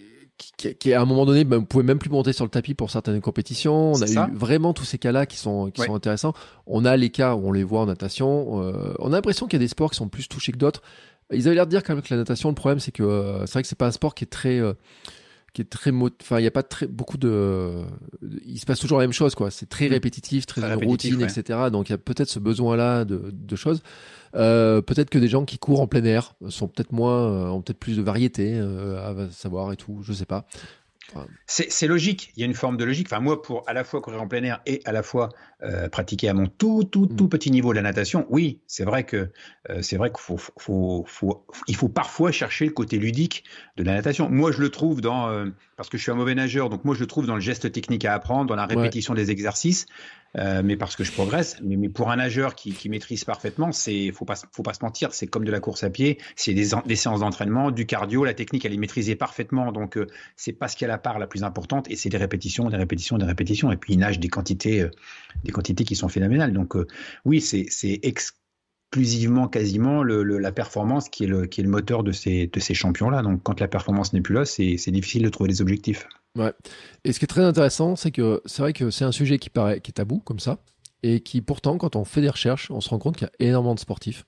Qui, 0.57 0.93
à 0.93 1.01
un 1.01 1.05
moment 1.05 1.25
donné 1.27 1.45
ne 1.45 1.59
pouvait 1.59 1.85
même 1.85 1.99
plus 1.99 2.11
monter 2.11 2.33
sur 2.33 2.45
le 2.45 2.51
tapis 2.51 2.75
pour 2.75 2.91
certaines 2.91 3.21
compétitions. 3.21 3.93
On 3.93 4.03
a 4.03 4.07
eu 4.29 4.35
vraiment 4.35 4.73
tous 4.75 4.85
ces 4.85 4.99
cas-là 4.99 5.27
qui 5.27 5.37
sont 5.37 5.71
qui 5.71 5.81
Ouais. 5.81 5.87
sont 5.87 5.95
intéressants. 5.95 6.35
On 6.67 6.85
a 6.85 6.97
les 6.97 7.11
cas 7.11 7.35
où 7.35 7.49
on 7.49 7.53
les 7.53 7.65
voit 7.65 7.81
en 7.81 7.87
natation. 7.87 8.63
euh, 8.63 8.95
on 8.99 9.09
a 9.13 9.17
l'impression 9.17 9.47
qu'il 9.47 9.59
y 9.59 9.63
a 9.63 9.65
des 9.65 9.69
sports 9.69 9.91
qui 9.91 9.97
sont 9.97 10.09
plus 10.09 10.29
touchés 10.29 10.53
que 10.53 10.59
d'autres. 10.59 10.83
Ils 11.33 11.47
avaient 11.47 11.55
l'air 11.55 11.67
de 11.67 11.71
dire 11.71 11.83
quand 11.83 11.95
même 11.95 12.03
que 12.03 12.13
la 12.13 12.19
natation, 12.19 12.49
le 12.51 12.55
problème 12.55 12.79
c'est 12.81 12.93
que 12.93 13.03
euh, 13.03 13.47
c'est 13.47 13.53
vrai 13.55 13.63
que 13.63 13.69
c'est 13.69 13.79
pas 13.79 13.87
un 13.87 13.93
sport 13.93 14.15
qui 14.15 14.25
est 14.25 14.27
très 14.27 14.59
euh, 14.59 14.75
qui 15.53 15.61
est 15.61 15.67
très 15.67 15.91
enfin 15.93 16.39
il 16.39 16.45
y 16.45 16.47
a 16.47 16.51
pas 16.51 16.63
très 16.63 16.87
beaucoup 16.87 17.19
de 17.19 17.83
il 18.47 18.59
se 18.59 18.65
passe 18.65 18.81
toujours 18.81 18.99
la 18.99 19.05
même 19.05 19.13
chose 19.13 19.35
quoi 19.35 19.51
c'est 19.51 19.69
très 19.69 19.89
Mm. 19.89 19.93
répétitif 19.93 20.47
très 20.47 20.75
routine 20.75 21.17
ouais. 21.17 21.25
etc 21.25 21.69
donc 21.71 21.89
il 21.89 21.93
y 21.93 21.95
a 21.95 21.99
peut-être 21.99 22.29
ce 22.29 22.39
besoin 22.39 22.77
là 22.77 23.05
de, 23.05 23.31
de 23.33 23.57
choses 23.57 23.83
euh, 24.35 24.81
peut-être 24.81 25.11
que 25.11 25.19
des 25.19 25.29
gens 25.29 25.45
qui 25.45 25.59
courent 25.59 25.81
en 25.83 25.87
plein 25.87 26.05
air 26.05 26.35
sont 26.49 26.69
peut-être 26.69 26.93
moins 26.93 27.27
euh, 27.31 27.49
ont 27.49 27.61
peut-être 27.61 27.79
plus 27.79 27.97
de 27.99 28.03
variété 28.03 28.55
euh, 28.55 29.27
à 29.27 29.31
savoir 29.31 29.73
et 29.73 29.77
tout 29.77 30.01
je 30.03 30.13
sais 30.15 30.25
pas 30.25 30.47
C'est 31.47 31.87
logique. 31.87 32.33
Il 32.37 32.41
y 32.41 32.43
a 32.43 32.47
une 32.47 32.55
forme 32.55 32.77
de 32.77 32.85
logique. 32.85 33.09
Enfin, 33.09 33.21
moi, 33.21 33.43
pour 33.43 33.69
à 33.69 33.73
la 33.73 33.85
fois 33.85 34.01
courir 34.01 34.23
en 34.23 34.29
plein 34.29 34.43
air 34.43 34.61
et 34.67 34.81
à 34.85 34.93
la 34.93 35.03
fois 35.03 35.29
euh, 35.63 35.89
pratiquer 35.89 36.29
à 36.29 36.35
mon 36.35 36.47
tout, 36.47 36.85
tout, 36.85 37.07
tout 37.07 37.25
Mm. 37.25 37.29
petit 37.29 37.51
niveau 37.51 37.73
la 37.73 37.83
natation, 37.83 38.27
oui, 38.31 38.61
c'est 38.67 38.85
vrai 38.85 39.05
que 39.05 39.31
euh, 39.71 39.83
c'est 39.83 39.97
vrai 39.97 40.11
qu'il 40.11 40.21
faut, 40.21 40.39
faut, 40.39 41.05
faut, 41.07 41.47
il 41.69 41.77
faut 41.77 41.89
parfois 41.89 42.33
chercher 42.33 42.65
le 42.67 42.73
côté 42.73 42.99
ludique 42.99 43.45
de 43.77 43.83
la 43.85 43.95
natation. 43.95 44.31
Moi, 44.31 44.53
je 44.53 44.61
le 44.61 44.71
trouve 44.71 45.01
dans 45.01 45.29
euh, 45.29 45.47
parce 45.77 45.89
que 45.89 45.99
je 45.99 46.03
suis 46.03 46.13
un 46.13 46.17
mauvais 46.17 46.35
nageur, 46.35 46.69
donc 46.71 46.85
moi, 46.85 46.95
je 46.95 47.01
le 47.01 47.07
trouve 47.07 47.27
dans 47.27 47.35
le 47.35 47.41
geste 47.41 47.71
technique 47.73 48.05
à 48.05 48.15
apprendre, 48.15 48.47
dans 48.47 48.57
la 48.57 48.67
Ouais. 48.67 48.75
répétition 48.77 49.15
des 49.15 49.31
exercices. 49.31 49.87
Euh, 50.39 50.63
mais 50.65 50.79
parce 50.79 50.97
que 50.97 51.05
je 51.05 51.13
progresse. 51.13 51.59
Mais, 51.63 51.77
mais 51.77 51.91
pour 51.91 52.11
un 52.11 52.17
nageur 52.17 52.55
qui, 52.55 52.73
qui 52.73 52.89
maîtrise 52.89 53.25
parfaitement, 53.25 53.71
c'est 53.71 54.13
faut 54.13 54.25
pas 54.25 54.35
faut 54.51 54.63
pas 54.63 54.73
se 54.73 54.83
mentir, 54.83 55.13
c'est 55.13 55.27
comme 55.27 55.45
de 55.45 55.51
la 55.51 55.61
course 55.61 55.85
à 55.85 55.91
pied, 55.91 56.17
c'est 56.37 56.55
des, 56.55 56.69
des 56.87 56.97
séances 56.97 57.21
d'entraînement, 57.21 57.71
du 57.71 57.85
cardio, 57.85 58.25
la 58.25 58.33
technique 58.33 58.65
elle 58.65 58.73
est 58.73 58.79
maîtrisée 58.79 59.15
parfaitement. 59.15 59.73
Donc 59.73 59.99
euh, 59.99 60.07
c'est 60.37 60.55
pas 60.55 60.69
ce 60.69 60.77
qui 60.77 60.85
est 60.85 60.89
la 60.89 60.97
part 60.97 61.19
la 61.19 61.27
plus 61.27 61.45
importante 61.45 61.91
et 61.91 61.97
c'est 61.97 62.09
des 62.09 62.17
répétitions, 62.17 62.71
des 62.71 62.79
répétitions, 62.79 63.19
des 63.19 63.27
répétitions. 63.27 63.73
Et 63.73 63.77
puis 63.77 63.93
il 63.93 63.99
nage 63.99 64.21
des 64.21 64.29
quantités 64.29 64.81
euh, 64.81 64.91
des 65.45 65.53
quantités 65.53 65.85
qui 65.85 65.97
sont 65.97 66.09
phénoménales. 66.09 66.55
Donc 66.55 66.77
euh, 66.77 66.87
oui, 67.27 67.43
c'est 67.43 67.67
c'est 67.69 68.01
exclusivement 68.03 69.49
quasiment 69.49 70.03
le, 70.03 70.23
le- 70.23 70.39
la 70.39 70.53
performance 70.53 71.11
qui 71.11 71.25
est 71.25 71.27
le 71.27 71.47
qui 71.47 71.61
est 71.61 71.65
le 71.65 71.71
moteur 71.71 72.03
de 72.05 72.13
ces 72.13 72.47
de 72.47 72.59
ces 72.61 72.73
champions 72.73 73.11
là. 73.11 73.21
Donc 73.21 73.43
quand 73.43 73.61
la 73.61 73.69
performance 73.69 74.15
n'est 74.15 74.23
plus 74.23 74.35
là, 74.35 74.47
c'est 74.47 74.91
difficile 74.91 75.25
de 75.25 75.29
trouver 75.29 75.49
des 75.51 75.61
objectifs. 75.61 76.07
Et 77.05 77.13
ce 77.13 77.19
qui 77.19 77.25
est 77.25 77.29
très 77.29 77.43
intéressant 77.45 77.95
c'est 77.97 78.11
que 78.11 78.41
c'est 78.47 78.63
vrai 78.63 78.73
que 78.73 78.91
c'est 78.91 79.05
un 79.05 79.13
sujet 79.13 79.39
qui 79.39 79.51
paraît 79.51 79.81
qui 79.81 79.91
est 79.91 79.95
tabou 79.95 80.19
comme 80.21 80.39
ça 80.41 80.59
et 81.03 81.21
qui 81.21 81.43
pourtant 81.43 81.77
quand 81.79 81.95
on 81.97 82.05
fait 82.05 82.21
des 82.23 82.31
recherches 82.31 82.71
on 82.71 82.81
se 82.81 82.89
rend 82.89 82.99
compte 82.99 83.17
qu'il 83.17 83.27
y 83.27 83.45
a 83.45 83.49
énormément 83.49 83.75
de 83.75 83.81
sportifs 83.81 84.25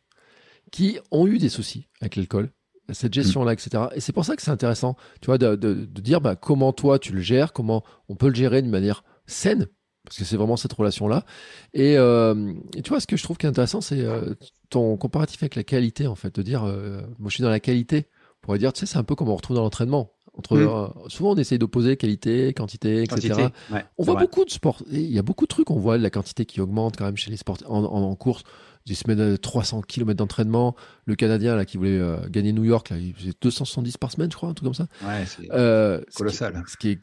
qui 0.70 0.98
ont 1.10 1.26
eu 1.26 1.38
des 1.38 1.48
soucis 1.48 1.88
avec 2.00 2.16
l'alcool 2.16 2.50
cette 2.92 3.14
gestion 3.14 3.44
là 3.44 3.54
etc 3.54 3.84
et 3.94 4.00
c'est 4.00 4.12
pour 4.12 4.24
ça 4.26 4.36
que 4.36 4.42
c'est 4.42 4.50
intéressant 4.50 4.96
tu 5.22 5.26
vois 5.26 5.38
de, 5.38 5.56
de- 5.56 5.86
de 5.86 6.00
dire 6.02 6.20
bah, 6.20 6.36
comment 6.36 6.72
toi 6.74 6.98
tu 6.98 7.12
le 7.12 7.20
gères 7.22 7.52
comment 7.54 7.82
on 8.08 8.16
peut 8.16 8.28
le 8.28 8.34
gérer 8.34 8.60
d'une 8.60 8.70
manière 8.70 9.02
saine 9.26 9.68
parce 10.04 10.18
que 10.18 10.24
c'est 10.24 10.36
vraiment 10.36 10.58
cette 10.58 10.74
relation 10.74 11.08
là 11.08 11.24
et, 11.72 11.96
euh, 11.96 12.52
et 12.76 12.82
tu 12.82 12.90
vois 12.90 13.00
ce 13.00 13.06
que 13.06 13.16
je 13.16 13.22
trouve 13.22 13.38
qui 13.38 13.46
est 13.46 13.48
intéressant 13.48 13.80
c'est 13.80 14.02
euh, 14.02 14.34
ton 14.68 14.98
comparatif 14.98 15.42
avec 15.42 15.54
la 15.54 15.64
qualité 15.64 16.06
en 16.06 16.14
fait 16.14 16.34
de 16.34 16.42
dire 16.42 16.64
euh, 16.64 17.00
moi 17.18 17.30
je 17.30 17.36
suis 17.36 17.42
dans 17.42 17.48
la 17.48 17.60
qualité. 17.60 18.08
On 18.42 18.46
pourrait 18.46 18.58
dire 18.58 18.74
tu 18.74 18.80
sais 18.80 18.86
c'est 18.86 18.98
un 18.98 19.04
peu 19.04 19.14
comme 19.14 19.30
on 19.30 19.36
retrouve 19.36 19.56
dans 19.56 19.62
l'entraînement 19.62 20.12
entre 20.36 20.56
Mm. 20.56 20.68
euh, 20.68 21.08
souvent 21.08 21.32
on 21.32 21.36
essaye 21.36 21.58
d'opposer 21.58 21.96
qualité 21.96 22.52
quantité 22.54 23.02
etc 23.02 23.28
Quantité, 23.30 23.42
ouais, 23.72 23.84
on 23.98 24.04
voit 24.04 24.14
vrai. 24.14 24.24
beaucoup 24.24 24.44
de 24.44 24.50
sports. 24.50 24.82
Il 24.90 25.00
y 25.12 25.18
a 25.18 25.22
beaucoup 25.22 25.44
de 25.44 25.48
trucs. 25.48 25.70
On 25.70 25.78
voit 25.78 25.96
la 25.98 26.10
quantité 26.10 26.44
qui 26.44 26.60
augmente 26.60 26.96
quand 26.96 27.04
même 27.04 27.16
chez 27.16 27.30
les 27.30 27.36
sports 27.36 27.58
en, 27.66 27.84
en, 27.84 28.02
en 28.02 28.14
course. 28.16 28.42
Des 28.86 28.94
semaines 28.94 29.16
de 29.30 29.36
300 29.36 29.80
km 29.82 30.16
d'entraînement. 30.18 30.74
Le 31.06 31.14
Canadien 31.14 31.56
là 31.56 31.64
qui 31.64 31.78
voulait 31.78 31.98
euh, 31.98 32.18
gagner 32.28 32.52
New 32.52 32.64
York, 32.64 32.90
là, 32.90 32.98
il 32.98 33.14
faisait 33.14 33.32
270 33.40 33.96
par 33.96 34.10
semaine, 34.12 34.30
je 34.30 34.36
crois, 34.36 34.48
un 34.50 34.54
truc 34.54 34.64
comme 34.66 34.74
ça. 34.74 34.88
Ouais, 35.02 35.24
c'est 35.26 35.50
Euh, 35.52 36.00
ce 36.00 36.04
qui- 36.10 36.16
colossal. 36.18 36.62
Ce 36.66 36.76
qui, 36.76 36.88
est 36.90 36.98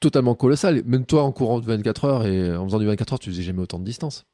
totalement 0.00 0.34
colossal. 0.34 0.82
Même 0.86 1.04
toi, 1.06 1.22
en 1.22 1.30
courant 1.30 1.60
de 1.60 1.66
24 1.66 2.04
heures 2.06 2.26
et 2.26 2.56
en 2.56 2.64
faisant 2.64 2.78
du 2.80 2.86
24 2.86 3.12
heures, 3.12 3.18
tu 3.20 3.30
faisais 3.30 3.42
jamais 3.42 3.60
autant 3.60 3.78
de 3.78 3.84
distance. 3.84 4.24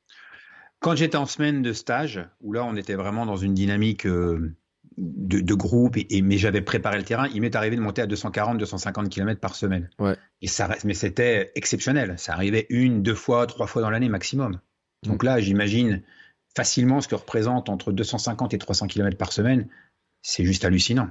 Quand 0.81 0.95
j'étais 0.95 1.17
en 1.17 1.27
semaine 1.27 1.61
de 1.63 1.73
stage, 1.73 2.25
où 2.41 2.53
là 2.53 2.65
on 2.65 2.77
était 2.77 2.95
vraiment 2.95 3.27
dans 3.27 3.37
une 3.37 3.53
dynamique 3.55 4.07
de, 4.99 5.41
de 5.41 5.55
groupe, 5.55 5.97
et, 5.97 6.07
et- 6.17 6.23
mais 6.23 6.39
j'avais 6.39 6.63
préparé 6.63 6.97
le 6.99 7.05
terrain, 7.05 7.29
il 7.35 7.41
m'est 7.43 7.55
arrivé 7.57 7.77
de 7.77 7.81
monter 7.83 8.03
à 8.03 8.07
240-250 8.07 9.09
km 9.09 9.41
par 9.41 9.55
semaine. 9.55 9.91
Ouais. 9.99 10.17
Et 10.43 10.47
ça 10.49 10.67
reste, 10.67 10.85
mais 10.85 10.95
c'était 10.95 11.53
exceptionnel. 11.55 12.15
Ça 12.19 12.33
arrivait 12.33 12.67
une, 12.71 13.03
deux 13.03 13.15
fois, 13.15 13.47
trois 13.47 13.67
fois 13.67 13.83
dans 13.83 13.91
l'année 13.91 14.09
maximum. 14.09 14.61
Donc 15.03 15.23
là, 15.23 15.41
j'imagine 15.41 16.03
facilement 16.57 17.01
ce 17.03 17.09
que 17.09 17.15
représente 17.15 17.69
entre 17.69 17.93
250 17.93 18.55
et 18.55 18.59
300 18.59 18.87
km 18.87 19.17
par 19.19 19.33
semaine. 19.33 19.69
C'est 20.23 20.45
juste 20.45 20.65
hallucinant. 20.65 21.09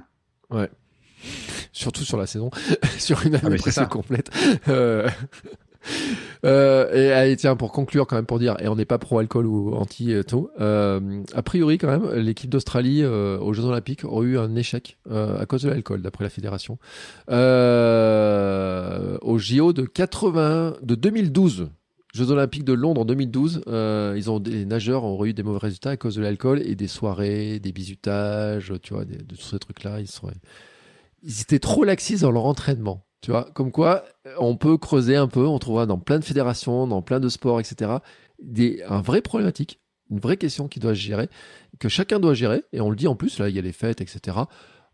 Surtout 1.72 2.04
sur 2.04 2.16
la 2.18 2.26
saison, 2.26 2.50
sur 2.98 3.24
une 3.26 3.34
année 3.36 3.56
Ah, 3.58 3.58
presque 3.58 3.86
complète. 3.88 4.30
Euh, 4.68 5.08
euh, 6.44 7.24
et 7.24 7.36
tiens, 7.36 7.56
pour 7.56 7.72
conclure 7.72 8.06
quand 8.06 8.16
même, 8.16 8.26
pour 8.26 8.38
dire, 8.38 8.56
et 8.60 8.68
on 8.68 8.76
n'est 8.76 8.84
pas 8.84 8.98
pro-alcool 8.98 9.46
ou 9.46 9.74
anti 9.74 10.12
et 10.12 10.24
tout, 10.24 10.50
euh, 10.60 11.22
a 11.34 11.42
priori 11.42 11.78
quand 11.78 11.88
même, 11.88 12.12
l'équipe 12.14 12.50
d'Australie 12.50 13.02
euh, 13.02 13.38
aux 13.38 13.52
Jeux 13.52 13.64
Olympiques 13.64 14.04
aurait 14.04 14.26
eu 14.26 14.38
un 14.38 14.54
échec 14.56 14.98
à 15.10 15.46
cause 15.46 15.62
de 15.62 15.70
l'alcool, 15.70 16.02
d'après 16.02 16.24
la 16.24 16.30
fédération. 16.30 16.78
Au 17.28 17.34
JO 19.38 19.72
de 19.72 19.82
80, 19.82 20.76
de 20.82 20.94
2012. 20.94 21.68
Jeux 22.16 22.30
Olympiques 22.30 22.64
de 22.64 22.72
Londres 22.72 23.02
en 23.02 23.04
2012, 23.04 23.64
euh, 23.66 24.14
ils 24.16 24.30
ont 24.30 24.40
des 24.40 24.64
nageurs 24.64 25.04
ont 25.04 25.22
eu 25.26 25.34
des 25.34 25.42
mauvais 25.42 25.58
résultats 25.58 25.90
à 25.90 25.96
cause 25.98 26.14
de 26.14 26.22
l'alcool 26.22 26.62
et 26.64 26.74
des 26.74 26.88
soirées, 26.88 27.60
des 27.60 27.72
bisutages, 27.72 28.72
tu 28.82 28.94
vois, 28.94 29.04
de 29.04 29.34
tous 29.34 29.50
ces 29.50 29.58
trucs-là. 29.58 29.98
Ils 31.22 31.40
étaient 31.42 31.58
trop 31.58 31.84
laxistes 31.84 32.22
dans 32.22 32.30
leur 32.30 32.46
entraînement. 32.46 33.05
Tu 33.22 33.30
vois, 33.30 33.50
comme 33.54 33.72
quoi, 33.72 34.04
on 34.38 34.56
peut 34.56 34.76
creuser 34.78 35.16
un 35.16 35.26
peu, 35.28 35.46
on 35.46 35.58
trouvera 35.58 35.86
dans 35.86 35.98
plein 35.98 36.18
de 36.18 36.24
fédérations, 36.24 36.86
dans 36.86 37.02
plein 37.02 37.20
de 37.20 37.28
sports, 37.28 37.60
etc., 37.60 37.92
des, 38.38 38.82
un 38.88 39.00
vrai 39.00 39.22
problématique, 39.22 39.80
une 40.10 40.20
vraie 40.20 40.36
question 40.36 40.68
qui 40.68 40.80
doit 40.80 40.94
se 40.94 41.00
gérer, 41.00 41.28
que 41.80 41.88
chacun 41.88 42.20
doit 42.20 42.34
gérer, 42.34 42.62
et 42.72 42.80
on 42.80 42.90
le 42.90 42.96
dit 42.96 43.08
en 43.08 43.16
plus, 43.16 43.38
là, 43.38 43.48
il 43.48 43.56
y 43.56 43.58
a 43.58 43.62
les 43.62 43.72
fêtes, 43.72 44.00
etc. 44.00 44.38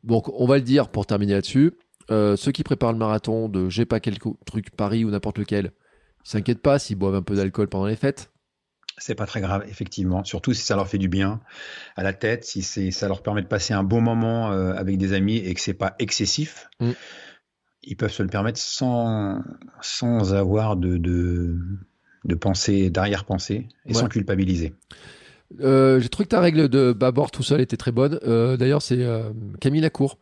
Donc, 0.04 0.28
on 0.28 0.46
va 0.46 0.56
le 0.56 0.62
dire 0.62 0.88
pour 0.88 1.06
terminer 1.06 1.34
là-dessus. 1.34 1.72
Euh, 2.10 2.36
ceux 2.36 2.52
qui 2.52 2.64
préparent 2.64 2.92
le 2.92 2.98
marathon 2.98 3.48
de 3.48 3.68
j'ai 3.68 3.84
pas 3.84 4.00
quel 4.00 4.18
truc 4.18 4.70
Paris 4.74 5.04
ou 5.04 5.10
n'importe 5.10 5.38
lequel, 5.38 5.72
ils 6.24 6.30
s'inquiètent 6.30 6.62
pas 6.62 6.78
s'ils 6.78 6.96
boivent 6.96 7.14
un 7.14 7.22
peu 7.22 7.36
d'alcool 7.36 7.68
pendant 7.68 7.86
les 7.86 7.96
fêtes. 7.96 8.32
C'est 8.98 9.14
pas 9.14 9.26
très 9.26 9.40
grave, 9.40 9.64
effectivement. 9.68 10.22
Surtout 10.24 10.52
si 10.52 10.62
ça 10.62 10.76
leur 10.76 10.86
fait 10.86 10.98
du 10.98 11.08
bien 11.08 11.40
à 11.96 12.02
la 12.02 12.12
tête, 12.12 12.44
si 12.44 12.62
ça 12.62 13.08
leur 13.08 13.22
permet 13.22 13.42
de 13.42 13.46
passer 13.46 13.72
un 13.72 13.82
bon 13.84 14.00
moment 14.00 14.52
euh, 14.52 14.74
avec 14.74 14.98
des 14.98 15.12
amis 15.12 15.36
et 15.36 15.54
que 15.54 15.60
c'est 15.60 15.74
pas 15.74 15.94
excessif. 15.98 16.68
Mm. 16.80 16.90
Ils 17.84 17.96
peuvent 17.96 18.12
se 18.12 18.22
le 18.22 18.28
permettre 18.28 18.58
sans, 18.60 19.42
sans 19.80 20.34
avoir 20.34 20.76
de, 20.76 20.96
de, 20.96 21.56
de 22.24 22.34
pensée, 22.34 22.90
d'arrière-pensée 22.90 23.68
et 23.86 23.94
Ouais. 23.94 24.00
sans 24.00 24.08
culpabiliser. 24.08 24.74
Euh, 25.60 26.00
j'ai 26.00 26.08
trouvé 26.08 26.24
que 26.24 26.30
ta 26.30 26.40
règle 26.40 26.68
de 26.68 26.92
bâbord 26.92 27.30
tout 27.30 27.42
seul 27.42 27.60
était 27.60 27.76
très 27.76 27.92
bonne. 27.92 28.18
Euh, 28.24 28.56
D'ailleurs, 28.56 28.80
c'est 28.82 29.02
euh, 29.02 29.30
Camille 29.60 29.80
Lacour 29.82 30.18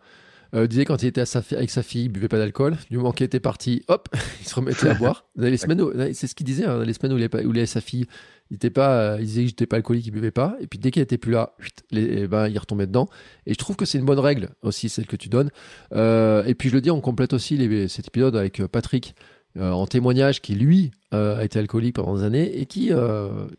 Euh, 0.54 0.66
disait 0.66 0.84
quand 0.84 1.02
il 1.02 1.06
était 1.06 1.22
avec 1.52 1.70
sa 1.70 1.82
fille, 1.82 2.04
il 2.04 2.08
buvait 2.08 2.28
pas 2.28 2.38
d'alcool. 2.38 2.76
Du 2.90 2.96
moment 2.96 3.12
qu'il 3.12 3.24
était 3.24 3.40
parti, 3.40 3.82
hop, 3.88 4.08
il 4.40 4.46
se 4.46 4.54
remettait 4.54 4.88
à 4.88 4.94
boire. 4.94 5.26
les 5.36 5.56
semaines, 5.56 5.82
c'est 6.12 6.26
ce 6.26 6.34
qu'il 6.34 6.46
disait, 6.46 6.64
hein, 6.64 6.84
les 6.84 6.92
semaines 6.92 7.12
où 7.12 7.18
il, 7.18 7.24
avait, 7.24 7.44
où 7.44 7.66
sa 7.66 7.80
fille, 7.80 8.06
il 8.50 8.56
était 8.56 8.70
pas, 8.70 9.16
il 9.20 9.26
disait 9.26 9.46
que 9.46 9.64
pas 9.64 9.76
alcoolique, 9.76 10.06
il 10.06 10.10
buvait 10.10 10.32
pas. 10.32 10.56
Et 10.60 10.66
puis 10.66 10.78
dès 10.78 10.90
qu'il 10.90 11.02
était 11.02 11.18
plus 11.18 11.32
là, 11.32 11.54
eh 11.92 12.26
ben, 12.26 12.48
il 12.48 12.58
retombait 12.58 12.86
dedans. 12.86 13.08
Et 13.46 13.52
je 13.52 13.58
trouve 13.58 13.76
que 13.76 13.84
c'est 13.84 13.98
une 13.98 14.04
bonne 14.04 14.18
règle 14.18 14.50
aussi, 14.62 14.88
celle 14.88 15.06
que 15.06 15.16
tu 15.16 15.28
donnes. 15.28 15.50
Euh, 15.94 16.44
et 16.44 16.54
puis 16.54 16.68
je 16.68 16.74
le 16.74 16.80
dis, 16.80 16.90
on 16.90 17.00
complète 17.00 17.32
aussi 17.32 17.88
cet 17.88 18.08
épisode 18.08 18.36
avec 18.36 18.62
Patrick. 18.66 19.14
Euh, 19.58 19.72
en 19.72 19.84
témoignage 19.84 20.42
qui 20.42 20.54
lui 20.54 20.92
a 21.10 21.42
été 21.42 21.58
alcoolique 21.58 21.96
pendant 21.96 22.16
des 22.16 22.22
années 22.22 22.60
et 22.60 22.66
qui, 22.66 22.92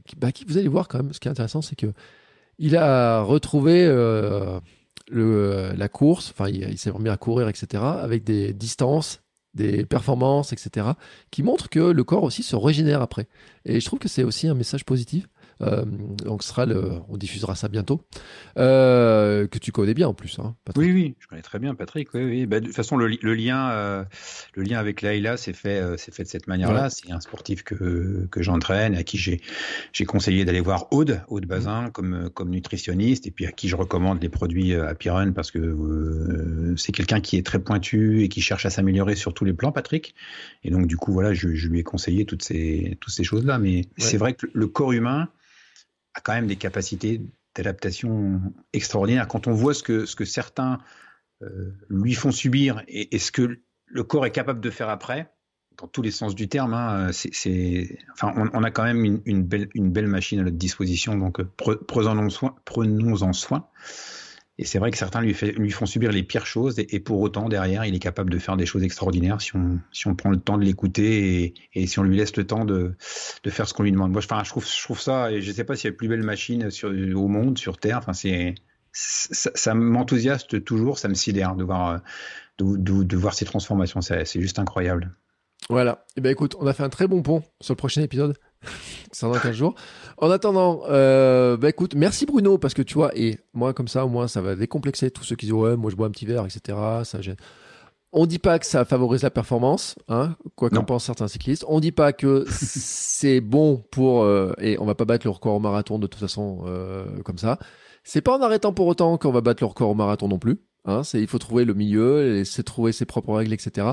qui, 0.06 0.16
bah, 0.16 0.32
qui, 0.32 0.46
vous 0.46 0.58
allez 0.58 0.70
voir 0.70 0.88
quand 0.88 1.00
même 1.00 1.12
ce 1.12 1.20
qui 1.20 1.28
est 1.28 1.32
intéressant 1.32 1.62
c'est 1.62 1.76
que 1.76 1.88
il 2.60 2.78
a 2.78 3.22
retrouvé 3.24 3.86
le, 5.12 5.74
la 5.76 5.90
course, 5.90 6.32
enfin 6.32 6.50
il, 6.50 6.78
s'est 6.78 6.90
remis 6.90 7.10
à 7.10 7.18
courir, 7.18 7.48
etc., 7.48 7.84
avec 7.84 8.24
des 8.24 8.54
distances, 8.54 9.22
des 9.54 9.86
performances, 9.86 10.54
etc., 10.54 10.88
qui 11.30 11.44
montrent 11.44 11.70
que 11.70 11.80
le 11.80 12.04
corps 12.04 12.24
aussi 12.24 12.44
se 12.44 12.56
régénère 12.56 13.02
après. 13.02 13.28
Et 13.66 13.80
je 13.80 13.86
trouve 13.86 14.00
que 14.00 14.08
c'est 14.08 14.24
aussi 14.24 14.48
un 14.48 14.54
message 14.54 14.86
positif 14.86 15.28
euh, 15.28 15.41
donc, 16.24 16.44
sera 16.44 16.66
le, 16.66 16.94
on 17.10 17.18
diffusera 17.18 17.56
ça 17.56 17.68
bientôt. 17.68 18.02
Euh, 18.58 19.48
que 19.48 19.58
tu 19.60 19.72
connais 19.72 19.94
bien 19.94 20.08
en 20.08 20.14
plus. 20.14 20.40
Hein, 20.40 20.56
oui, 20.76 20.92
oui, 20.92 21.16
je 21.20 21.28
connais 21.28 21.42
très 21.42 21.60
bien 21.60 21.76
Patrick. 21.76 22.14
Oui, 22.14 22.24
oui. 22.24 22.46
Bah, 22.46 22.60
de 22.60 22.66
toute 22.66 22.76
façon, 22.76 22.98
le, 22.98 23.08
lien, 23.08 23.72
euh, 23.72 24.04
le 24.56 24.64
lien 24.64 24.80
avec 24.80 25.02
Laïla 25.02 25.38
s'est 25.38 25.54
fait, 25.54 25.82
c'est 25.98 26.14
fait 26.14 26.24
de 26.24 26.28
cette 26.28 26.48
manière-là. 26.48 26.90
C'est 26.90 27.12
un 27.12 27.20
sportif 27.20 27.64
que, 27.64 28.28
que 28.32 28.42
j'entraîne, 28.42 28.96
à 28.96 29.04
qui 29.04 29.18
j'ai, 29.18 30.06
conseillé 30.06 30.46
d'aller 30.46 30.62
voir 30.62 30.88
Aude, 30.92 31.22
Aude 31.28 31.46
Bazin, 31.46 31.84
mmh. 31.84 31.92
comme, 31.92 32.30
comme 32.34 32.50
nutritionniste, 32.50 33.28
et 33.28 33.32
puis 33.32 33.46
à 33.46 33.52
qui 33.52 33.70
je 33.70 33.76
recommande 33.76 34.22
les 34.22 34.30
produits 34.30 34.74
Happy 34.74 35.10
Run 35.10 35.32
parce 35.32 35.52
que 35.52 36.76
c'est 36.78 36.92
quelqu'un 36.92 37.22
qui 37.22 37.38
est 37.38 37.46
très 37.46 37.60
pointu 37.60 38.24
et 38.24 38.30
qui 38.30 38.42
cherche 38.42 38.66
à 38.66 38.70
s'améliorer 38.70 39.16
sur 39.16 39.34
tous 39.34 39.46
les 39.46 39.54
plans, 39.54 39.72
Patrick. 39.72 40.16
Et 40.64 40.72
donc, 40.72 40.88
du 40.88 40.98
coup, 40.98 41.12
voilà, 41.14 41.34
je, 41.34 41.48
lui 41.48 41.80
ai 41.80 41.84
conseillé 41.84 42.26
toutes 42.26 42.44
ces, 42.44 42.98
toutes 43.00 43.14
ces 43.14 43.24
choses-là. 43.24 43.60
Mais 43.60 43.86
c'est 43.98 44.18
vrai 44.18 44.34
que 44.34 44.48
le 44.54 44.68
corps 44.68 44.92
humain, 44.92 45.30
a 46.14 46.22
quand 46.22 46.34
même 46.34 46.48
des 46.48 46.56
capacités 46.56 47.22
d'adaptation 47.56 48.42
extraordinaires. 48.74 49.28
Quand 49.28 49.48
on 49.48 49.54
voit 49.54 49.74
ce 49.74 49.84
que, 49.84 50.06
ce 50.06 50.16
que 50.16 50.26
certains 50.26 50.80
euh, 51.42 51.74
lui 51.90 52.14
font 52.14 52.32
subir 52.32 52.84
et, 52.88 53.18
ce 53.20 53.32
que 53.32 53.60
le 53.88 54.04
corps 54.04 54.26
est 54.26 54.32
capable 54.32 54.62
de 54.62 54.70
faire 54.70 54.90
après, 54.90 55.32
dans 55.78 55.88
tous 55.88 56.02
les 56.02 56.12
sens 56.12 56.36
du 56.36 56.48
terme, 56.48 56.74
hein, 56.74 57.12
c'est, 57.12 57.98
enfin, 58.14 58.34
on, 58.54 58.64
a 58.64 58.72
quand 58.72 58.84
même 58.84 59.04
une, 59.04 59.22
une, 59.26 59.44
belle, 59.44 59.70
une 59.74 59.92
belle 59.92 60.08
machine 60.08 60.40
à 60.40 60.44
notre 60.44 60.58
disposition, 60.58 61.18
donc 61.18 61.40
euh, 61.40 62.30
soin. 62.30 62.56
Prenons-en 62.66 63.34
soin. 63.34 63.68
Et 64.58 64.66
c'est 64.66 64.80
vrai 64.80 64.92
que 64.92 64.98
certains 64.98 65.22
lui, 65.22 65.34
font 65.34 65.86
subir 65.86 66.12
les 66.12 66.24
pires 66.24 66.46
choses, 66.46 66.76
et, 66.78 67.00
pour 67.00 67.20
autant, 67.22 67.50
derrière, 67.50 67.86
il 67.86 67.96
est 67.96 68.00
capable 68.00 68.30
de 68.30 68.38
faire 68.38 68.58
des 68.58 68.66
choses 68.66 68.84
extraordinaires 68.84 69.42
si 69.42 69.54
on, 69.56 70.16
prend 70.16 70.30
le 70.30 70.40
temps 70.40 70.58
de 70.58 70.64
l'écouter 70.64 71.54
et, 71.74 71.88
si 71.88 72.00
on 72.00 72.04
lui 72.04 72.18
laisse 72.18 72.36
le 72.36 72.46
temps 72.46 72.66
de, 72.66 72.94
faire 73.48 73.68
ce 73.68 73.74
qu'on 73.74 73.84
lui 73.84 73.92
demande. 73.92 74.12
Moi, 74.12 74.22
je, 74.22 74.28
trouve, 74.50 75.00
ça, 75.00 75.32
et 75.32 75.42
je 75.42 75.50
ne 75.50 75.56
sais 75.56 75.64
pas 75.64 75.76
s'il 75.76 75.90
y 75.90 75.94
a 75.94 75.96
plus 75.96 76.08
belle 76.08 76.24
machine 76.24 76.70
au 77.16 77.28
monde, 77.28 77.58
sur 77.58 77.78
Terre. 77.78 77.98
Enfin, 77.98 78.14
ça, 78.14 79.52
ça 79.56 79.74
m'enthousiaste 79.74 80.64
toujours, 80.64 81.00
ça 81.00 81.08
me 81.08 81.14
sidère 81.16 81.56
de 81.56 81.64
voir, 81.64 82.02
de, 82.60 83.32
ces 83.32 83.46
transformations. 83.46 84.02
C'est, 84.02 84.42
juste 84.42 84.60
incroyable. 84.60 85.16
Voilà. 85.70 86.06
Et 86.10 86.14
eh 86.18 86.22
ben 86.22 86.32
écoute, 86.32 86.56
on 86.60 86.68
a 86.68 86.74
fait 86.74 86.84
un 86.84 86.90
très 86.90 87.08
bon 87.08 87.22
pont 87.22 87.44
sur 87.62 87.74
le 87.74 87.78
prochain 87.78 88.02
épisode. 88.02 88.36
ça 89.12 89.28
dans 89.28 89.40
15 89.40 89.52
jours. 89.52 89.76
En 90.18 90.30
attendant, 90.30 90.82
euh, 90.90 91.58
bah 91.58 91.70
écoute, 91.70 91.96
merci 91.96 92.26
Bruno, 92.26 92.58
parce 92.58 92.74
que 92.74 92.82
tu 92.82 92.94
vois, 92.96 93.12
et 93.18 93.40
moi 93.54 93.74
comme 93.74 93.88
ça, 93.88 94.06
au 94.06 94.10
moins, 94.10 94.28
ça 94.28 94.42
va 94.42 94.56
décomplexer 94.56 95.12
tous 95.12 95.24
ceux 95.24 95.36
qui 95.36 95.46
disent 95.48 95.54
ouais, 95.54 95.76
moi 95.76 95.92
je 95.92 95.96
bois 95.96 96.08
un 96.08 96.12
petit 96.12 96.26
verre, 96.26 96.46
etc. 96.46 96.78
Ça 97.04 97.22
gêne. 97.22 97.38
On 98.14 98.26
dit 98.26 98.40
pas 98.40 98.60
que 98.60 98.66
ça 98.66 98.84
favorise 98.84 99.24
la 99.24 99.30
performance, 99.30 99.96
hein, 100.10 100.36
quoi 100.56 100.70
qu'en 100.70 100.84
pensent 100.84 101.06
certains 101.06 101.30
cyclistes. 101.30 101.64
On 101.70 101.80
dit 101.80 101.94
pas 101.94 102.12
que 102.12 102.46
c'est 102.50 103.40
bon 103.40 103.84
pour 103.90 104.24
euh, 104.24 104.54
et 104.60 104.78
on 104.80 104.86
va 104.86 104.96
pas 104.96 105.06
battre 105.06 105.26
le 105.26 105.32
record 105.32 105.56
au 105.56 105.60
marathon 105.60 105.98
de 105.98 106.08
toute 106.08 106.20
façon 106.20 106.64
euh, 106.66 107.06
comme 107.24 107.38
ça. 107.38 107.58
C'est 108.04 108.22
pas 108.22 108.38
en 108.38 108.42
arrêtant 108.42 108.74
pour 108.74 108.88
autant 108.88 109.18
qu'on 109.18 109.32
va 109.32 109.42
battre 109.42 109.64
le 109.64 109.68
record 109.68 109.90
au 109.90 109.96
marathon 109.96 110.28
non 110.28 110.40
plus. 110.40 110.60
Hein, 110.86 111.04
c'est 111.04 111.22
il 111.22 111.28
faut 111.28 111.38
trouver 111.38 111.64
le 111.64 111.74
milieu, 111.74 112.38
et 112.38 112.46
c'est 112.46 112.64
trouver 112.64 112.92
ses 112.92 113.06
propres 113.06 113.34
règles, 113.34 113.54
etc. 113.54 113.92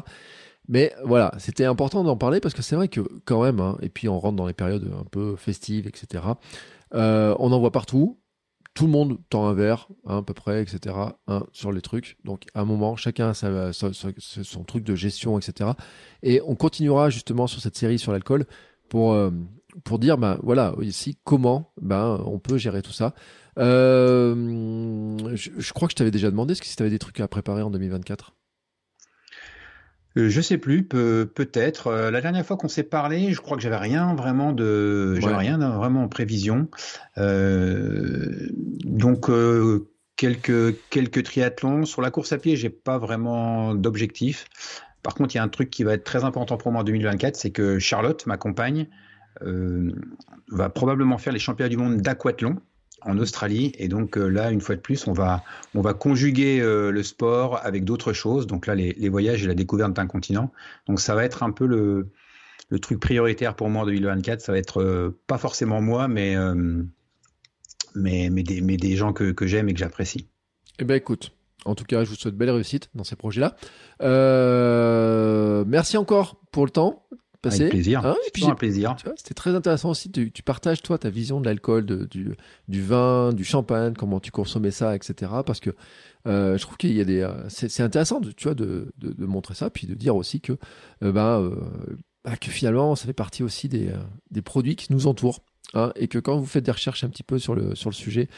Mais 0.68 0.94
voilà, 1.04 1.32
c'était 1.38 1.64
important 1.64 2.04
d'en 2.04 2.16
parler 2.16 2.40
parce 2.40 2.54
que 2.54 2.62
c'est 2.62 2.76
vrai 2.76 2.88
que 2.88 3.00
quand 3.24 3.42
même, 3.42 3.58
hein, 3.58 3.78
et 3.80 3.88
puis 3.88 4.08
on 4.08 4.18
rentre 4.20 4.36
dans 4.36 4.46
les 4.46 4.52
périodes 4.52 4.90
un 4.98 5.04
peu 5.04 5.34
festives, 5.36 5.86
etc. 5.86 6.24
Euh, 6.94 7.34
on 7.38 7.52
en 7.52 7.58
voit 7.58 7.72
partout. 7.72 8.20
Tout 8.74 8.84
le 8.84 8.92
monde 8.92 9.18
tend 9.28 9.48
un 9.48 9.54
verre, 9.54 9.88
hein, 10.06 10.18
à 10.18 10.22
peu 10.22 10.34
près, 10.34 10.62
etc. 10.62 10.94
Hein, 11.26 11.42
sur 11.52 11.72
les 11.72 11.80
trucs. 11.80 12.18
Donc 12.24 12.44
à 12.54 12.60
un 12.60 12.64
moment, 12.64 12.96
chacun 12.96 13.30
a 13.30 13.34
sa, 13.34 13.72
son 13.72 14.64
truc 14.64 14.84
de 14.84 14.94
gestion, 14.94 15.38
etc. 15.38 15.70
Et 16.22 16.40
on 16.46 16.54
continuera 16.54 17.10
justement 17.10 17.46
sur 17.46 17.60
cette 17.60 17.76
série 17.76 17.98
sur 17.98 18.12
l'alcool 18.12 18.46
pour 18.88 19.12
euh, 19.14 19.30
pour 19.84 19.98
dire, 19.98 20.18
ben 20.18 20.38
voilà, 20.42 20.74
ici 20.82 21.18
comment 21.24 21.72
ben 21.80 22.22
on 22.26 22.38
peut 22.38 22.58
gérer 22.58 22.82
tout 22.82 22.92
ça. 22.92 23.14
Euh, 23.58 25.16
je, 25.34 25.50
je, 25.56 25.72
crois 25.72 25.88
que 25.88 25.92
je 25.92 25.96
t'avais 25.96 26.10
déjà 26.10 26.30
demandé, 26.30 26.52
est-ce 26.52 26.62
que 26.62 26.68
si 26.68 26.76
tu 26.76 26.82
avais 26.82 26.90
des 26.90 26.98
trucs 26.98 27.18
à 27.20 27.26
préparer 27.26 27.62
en 27.62 27.70
2024 27.70 28.34
euh, 30.18 30.28
je 30.28 30.40
sais 30.40 30.58
plus, 30.58 30.84
peut-être. 30.84 31.86
Euh, 31.86 32.10
la 32.10 32.20
dernière 32.20 32.44
fois 32.44 32.56
qu'on 32.56 32.68
s'est 32.68 32.82
parlé, 32.82 33.32
je 33.32 33.40
crois 33.40 33.56
que 33.56 33.62
j'avais 33.62 33.76
rien 33.76 34.14
vraiment 34.14 34.52
de, 34.52 35.14
j'avais 35.20 35.36
rien 35.36 35.58
vraiment 35.58 36.02
en 36.02 36.08
prévision. 36.08 36.68
Euh, 37.18 38.48
donc 38.84 39.30
quelques 40.16 40.76
quelques 40.90 41.22
triathlons 41.22 41.84
sur 41.84 42.02
la 42.02 42.10
course 42.10 42.32
à 42.32 42.38
pied, 42.38 42.56
j'ai 42.56 42.70
pas 42.70 42.98
vraiment 42.98 43.74
d'objectif. 43.74 44.46
Par 45.02 45.14
contre, 45.14 45.34
il 45.34 45.38
y 45.38 45.40
a 45.40 45.44
un 45.44 45.48
truc 45.48 45.70
qui 45.70 45.84
va 45.84 45.94
être 45.94 46.04
très 46.04 46.24
important 46.24 46.56
pour 46.56 46.72
moi 46.72 46.80
en 46.80 46.84
2024, 46.84 47.36
c'est 47.36 47.50
que 47.50 47.78
Charlotte, 47.78 48.26
ma 48.26 48.36
compagne, 48.36 48.88
va 50.50 50.68
probablement 50.68 51.18
faire 51.18 51.32
les 51.32 51.38
championnats 51.38 51.68
du 51.68 51.76
monde 51.76 51.98
d'aquathlon 51.98 52.56
en 53.02 53.18
Australie. 53.18 53.72
Et 53.78 53.88
donc 53.88 54.16
euh, 54.16 54.28
là, 54.28 54.50
une 54.50 54.60
fois 54.60 54.76
de 54.76 54.80
plus, 54.80 55.06
on 55.06 55.12
va, 55.12 55.42
on 55.74 55.80
va 55.80 55.94
conjuguer 55.94 56.60
euh, 56.60 56.90
le 56.90 57.02
sport 57.02 57.64
avec 57.64 57.84
d'autres 57.84 58.12
choses. 58.12 58.46
Donc 58.46 58.66
là, 58.66 58.74
les, 58.74 59.08
voyages 59.08 59.44
et 59.44 59.46
la 59.46 59.54
découverte 59.54 59.92
d'un 59.92 60.06
continent. 60.06 60.52
Donc 60.86 61.00
ça 61.00 61.14
va 61.14 61.24
être 61.24 61.42
un 61.42 61.50
peu 61.50 61.66
le, 61.66 62.10
truc 62.80 63.00
prioritaire 63.00 63.54
pour 63.54 63.70
moi 63.70 63.82
en 63.82 63.86
2024. 63.86 64.40
Ça 64.40 64.52
va 64.52 64.58
être 64.58 64.82
euh, 64.82 65.18
pas 65.26 65.38
forcément 65.38 65.80
moi, 65.80 66.08
mais, 66.08 66.36
mais, 67.94 68.30
mais, 68.30 68.42
des, 68.42 68.60
des 68.60 68.96
gens 68.96 69.12
que, 69.12 69.32
que 69.32 69.46
j'aime 69.46 69.68
et 69.68 69.74
que 69.74 69.80
j'apprécie. 69.80 70.28
Eh 70.78 70.84
ben 70.84 70.94
écoute, 70.94 71.32
en 71.64 71.74
tout 71.74 71.84
cas, 71.84 72.04
je 72.04 72.10
vous 72.10 72.16
souhaite 72.16 72.36
belle 72.36 72.50
réussite 72.50 72.90
dans 72.94 73.04
ces 73.04 73.16
projets-là. 73.16 73.56
merci 75.66 75.96
encore 75.96 76.40
pour 76.52 76.64
le 76.64 76.70
temps 76.70 77.04
passé. 77.42 77.62
Avec 77.62 77.72
plaisir. 77.72 78.04
Un 78.06 78.54
plaisir. 78.54 78.96
C'était 79.16 79.34
très 79.34 79.54
intéressant 79.54 79.90
aussi. 79.90 80.10
Tu, 80.10 80.32
tu, 80.32 80.42
partages, 80.42 80.82
toi, 80.82 80.98
ta 80.98 81.10
vision 81.10 81.40
de 81.40 81.46
l'alcool, 81.46 81.84
du, 81.84 82.36
du 82.68 82.82
vin, 82.82 83.32
du 83.32 83.44
champagne, 83.44 83.94
comment 83.94 84.20
tu 84.20 84.30
consommais 84.30 84.70
ça, 84.70 84.94
etc. 84.94 85.32
Parce 85.44 85.60
que 85.60 85.70
euh, 86.26 86.56
je 86.58 86.62
trouve 86.62 86.76
qu'il 86.76 86.92
y 86.92 87.00
a 87.00 87.04
des. 87.04 87.20
Euh, 87.20 87.48
c'est 87.48 87.82
intéressant, 87.82 88.20
tu 88.20 88.44
vois, 88.44 88.54
de, 88.54 88.92
de, 88.98 89.12
de, 89.12 89.26
montrer 89.26 89.54
ça, 89.54 89.70
puis 89.70 89.86
de 89.86 89.94
dire 89.94 90.16
aussi 90.16 90.40
que, 90.40 90.52
euh, 91.02 91.12
bah, 91.12 91.38
euh, 91.38 91.54
bah, 92.24 92.36
que 92.36 92.50
finalement, 92.50 92.96
ça 92.96 93.06
fait 93.06 93.12
partie 93.12 93.42
aussi 93.42 93.68
des, 93.68 93.90
des 94.30 94.42
produits 94.42 94.76
qui 94.76 94.92
nous 94.92 95.06
entourent. 95.06 95.40
Hein, 95.74 95.92
et 95.96 96.08
que 96.08 96.18
quand 96.18 96.38
vous 96.38 96.46
faites 96.46 96.64
des 96.64 96.72
recherches 96.72 97.04
un 97.04 97.10
petit 97.10 97.22
peu 97.22 97.38
sur 97.38 97.54
le, 97.54 97.74
sur 97.74 97.90
le 97.90 97.94
sujet, 97.94 98.28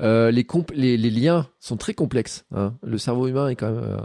euh, 0.00 0.32
les, 0.32 0.44
les, 0.74 0.96
les, 0.96 1.10
liens 1.10 1.46
sont 1.60 1.76
très 1.76 1.94
complexes. 1.94 2.44
Hein. 2.52 2.74
Le 2.82 2.98
cerveau 2.98 3.28
humain 3.28 3.48
est 3.48 3.54
quand 3.54 3.70
même 3.70 3.84
euh, 3.84 3.98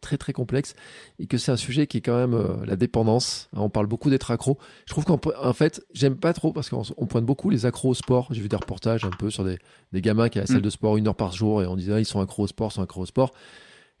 très 0.00 0.18
très 0.18 0.32
complexe 0.32 0.74
et 1.20 1.26
que 1.28 1.38
c'est 1.38 1.52
un 1.52 1.56
sujet 1.56 1.86
qui 1.86 1.98
est 1.98 2.00
quand 2.00 2.16
même 2.16 2.34
euh, 2.34 2.56
la 2.66 2.74
dépendance. 2.74 3.48
Hein, 3.54 3.60
on 3.60 3.70
parle 3.70 3.86
beaucoup 3.86 4.10
d'être 4.10 4.32
accro. 4.32 4.58
Je 4.86 4.92
trouve 4.92 5.04
qu'en 5.04 5.52
fait, 5.52 5.86
j'aime 5.94 6.16
pas 6.16 6.32
trop 6.32 6.52
parce 6.52 6.68
qu'on 6.68 6.82
pointe 7.06 7.24
beaucoup 7.24 7.48
les 7.48 7.64
accros 7.64 7.90
au 7.90 7.94
sport. 7.94 8.26
J'ai 8.32 8.40
vu 8.40 8.48
des 8.48 8.56
reportages 8.56 9.04
un 9.04 9.10
peu 9.10 9.30
sur 9.30 9.44
des, 9.44 9.58
des 9.92 10.00
gamins 10.00 10.28
qui 10.28 10.38
à 10.38 10.42
la 10.42 10.46
salle 10.48 10.58
mm. 10.58 10.62
de 10.62 10.70
sport 10.70 10.96
une 10.96 11.06
heure 11.06 11.14
par 11.14 11.32
jour 11.32 11.62
et 11.62 11.66
on 11.66 11.76
disait 11.76 11.92
ah, 11.92 12.00
ils 12.00 12.04
sont 12.04 12.20
accros 12.20 12.42
au 12.42 12.48
sport, 12.48 12.72
sont 12.72 12.82
accros 12.82 13.02
au 13.02 13.06
sport. 13.06 13.32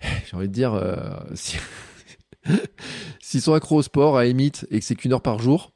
J'ai 0.00 0.36
envie 0.36 0.48
de 0.48 0.52
dire 0.52 0.82
si 1.34 1.58
s'ils 3.20 3.42
sont 3.42 3.52
accros 3.52 3.76
au 3.76 3.82
sport 3.82 4.16
à 4.16 4.26
émite 4.26 4.66
et 4.72 4.80
que 4.80 4.84
c'est 4.84 4.96
qu'une 4.96 5.12
heure 5.12 5.22
par 5.22 5.38
jour, 5.38 5.72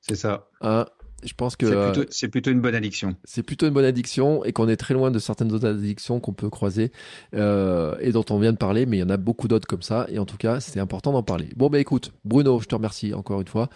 c'est 0.00 0.16
ça. 0.16 0.48
Hein, 0.60 0.86
je 1.24 1.34
pense 1.34 1.56
que 1.56 1.66
c'est 2.10 2.28
plutôt, 2.28 2.50
une 2.50 2.60
bonne 2.60 2.74
addiction. 2.74 3.16
C'est 3.24 3.42
plutôt 3.42 3.66
une 3.66 3.72
bonne 3.72 3.84
addiction 3.84 4.44
et 4.44 4.52
qu'on 4.52 4.68
est 4.68 4.76
très 4.76 4.94
loin 4.94 5.10
de 5.10 5.18
certaines 5.18 5.52
autres 5.52 5.66
addictions 5.66 6.20
qu'on 6.20 6.32
peut 6.32 6.50
croiser 6.50 6.92
euh, 7.34 7.96
et 8.00 8.12
dont 8.12 8.24
on 8.30 8.38
vient 8.38 8.52
de 8.52 8.58
parler, 8.58 8.86
mais 8.86 8.98
il 8.98 9.00
y 9.00 9.02
en 9.02 9.10
a 9.10 9.16
beaucoup 9.16 9.48
d'autres 9.48 9.66
comme 9.66 9.82
ça. 9.82 10.06
Et 10.10 10.18
en 10.18 10.26
tout 10.26 10.36
cas, 10.36 10.60
c'était 10.60 10.80
important 10.80 11.12
d'en 11.12 11.22
parler. 11.22 11.48
Bon, 11.56 11.68
bah 11.68 11.80
écoute, 11.80 12.12
Bruno, 12.24 12.60
je 12.60 12.66
te 12.66 12.74
remercie 12.74 13.14
encore 13.14 13.40
une 13.40 13.48
fois. 13.48 13.68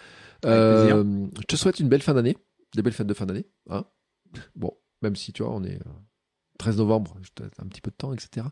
Euh, 0.45 1.03
je 1.37 1.45
te 1.45 1.55
souhaite 1.55 1.79
une 1.79 1.89
belle 1.89 2.01
fin 2.01 2.13
d'année, 2.13 2.37
des 2.75 2.81
belles 2.81 2.93
fêtes 2.93 3.07
de 3.07 3.13
fin 3.13 3.25
d'année. 3.25 3.45
Hein 3.69 3.85
bon, 4.55 4.71
même 5.01 5.15
si 5.15 5.33
tu 5.33 5.43
vois, 5.43 5.53
on 5.53 5.63
est 5.63 5.79
13 6.63 6.77
novembre, 6.77 7.15
un 7.61 7.67
petit 7.67 7.81
peu 7.81 7.91
de 7.91 7.95
temps, 7.95 8.13
etc. 8.13 8.47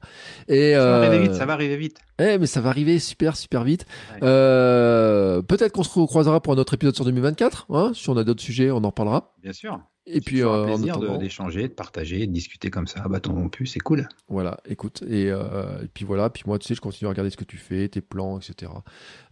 Et, 0.49 0.73
ça, 0.73 0.85
va 0.85 0.97
arriver 0.97 1.19
vite, 1.19 1.33
ça 1.33 1.45
va 1.45 1.53
arriver 1.53 1.77
vite. 1.77 1.97
Eh, 2.19 2.37
mais 2.37 2.45
ça 2.45 2.59
va 2.59 2.69
arriver 2.69 2.99
super, 2.99 3.37
super 3.37 3.63
vite. 3.63 3.85
Euh, 4.21 5.41
peut-être 5.41 5.71
qu'on 5.71 5.83
se 5.83 5.97
recroisera 5.97 6.41
pour 6.41 6.53
un 6.53 6.57
autre 6.57 6.73
épisode 6.73 6.95
sur 6.95 7.05
2024. 7.05 7.67
Hein, 7.69 7.91
si 7.95 8.09
on 8.09 8.17
a 8.17 8.25
d'autres 8.25 8.43
sujets, 8.43 8.69
on 8.69 8.83
en 8.83 8.91
parlera. 8.91 9.33
Bien 9.41 9.53
sûr. 9.53 9.79
Et 10.13 10.21
puis, 10.21 10.43
euh, 10.43 10.65
plaisir 10.65 11.17
d'échanger, 11.17 11.63
de, 11.63 11.73
partager, 11.73 12.27
de 12.27 12.31
discuter 12.31 12.69
comme 12.69 12.87
ça. 12.87 13.07
Bah, 13.07 13.19
ton 13.19 13.49
pu, 13.49 13.65
c'est 13.65 13.79
cool. 13.79 14.07
Voilà, 14.27 14.59
écoute, 14.67 15.03
et, 15.07 15.29
euh, 15.29 15.83
et 15.83 15.87
puis 15.87 16.05
voilà, 16.05 16.29
puis 16.29 16.43
moi, 16.45 16.59
tu 16.59 16.67
sais, 16.67 16.75
je 16.75 16.81
continue 16.81 17.07
à 17.07 17.09
regarder 17.09 17.29
ce 17.29 17.37
que 17.37 17.43
tu 17.43 17.57
fais, 17.57 17.87
tes 17.87 18.01
plans, 18.01 18.39
etc. 18.39 18.71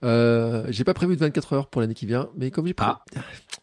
Euh, 0.03 0.65
j'ai 0.69 0.83
pas 0.83 0.93
prévu 0.93 1.15
de 1.15 1.19
24 1.19 1.53
heures 1.53 1.67
pour 1.67 1.81
l'année 1.81 1.93
qui 1.93 2.05
vient, 2.05 2.29
mais 2.37 2.51
comme 2.51 2.67
j'ai 2.67 2.73
prévu... 2.73 2.91
Ah. 2.91 3.03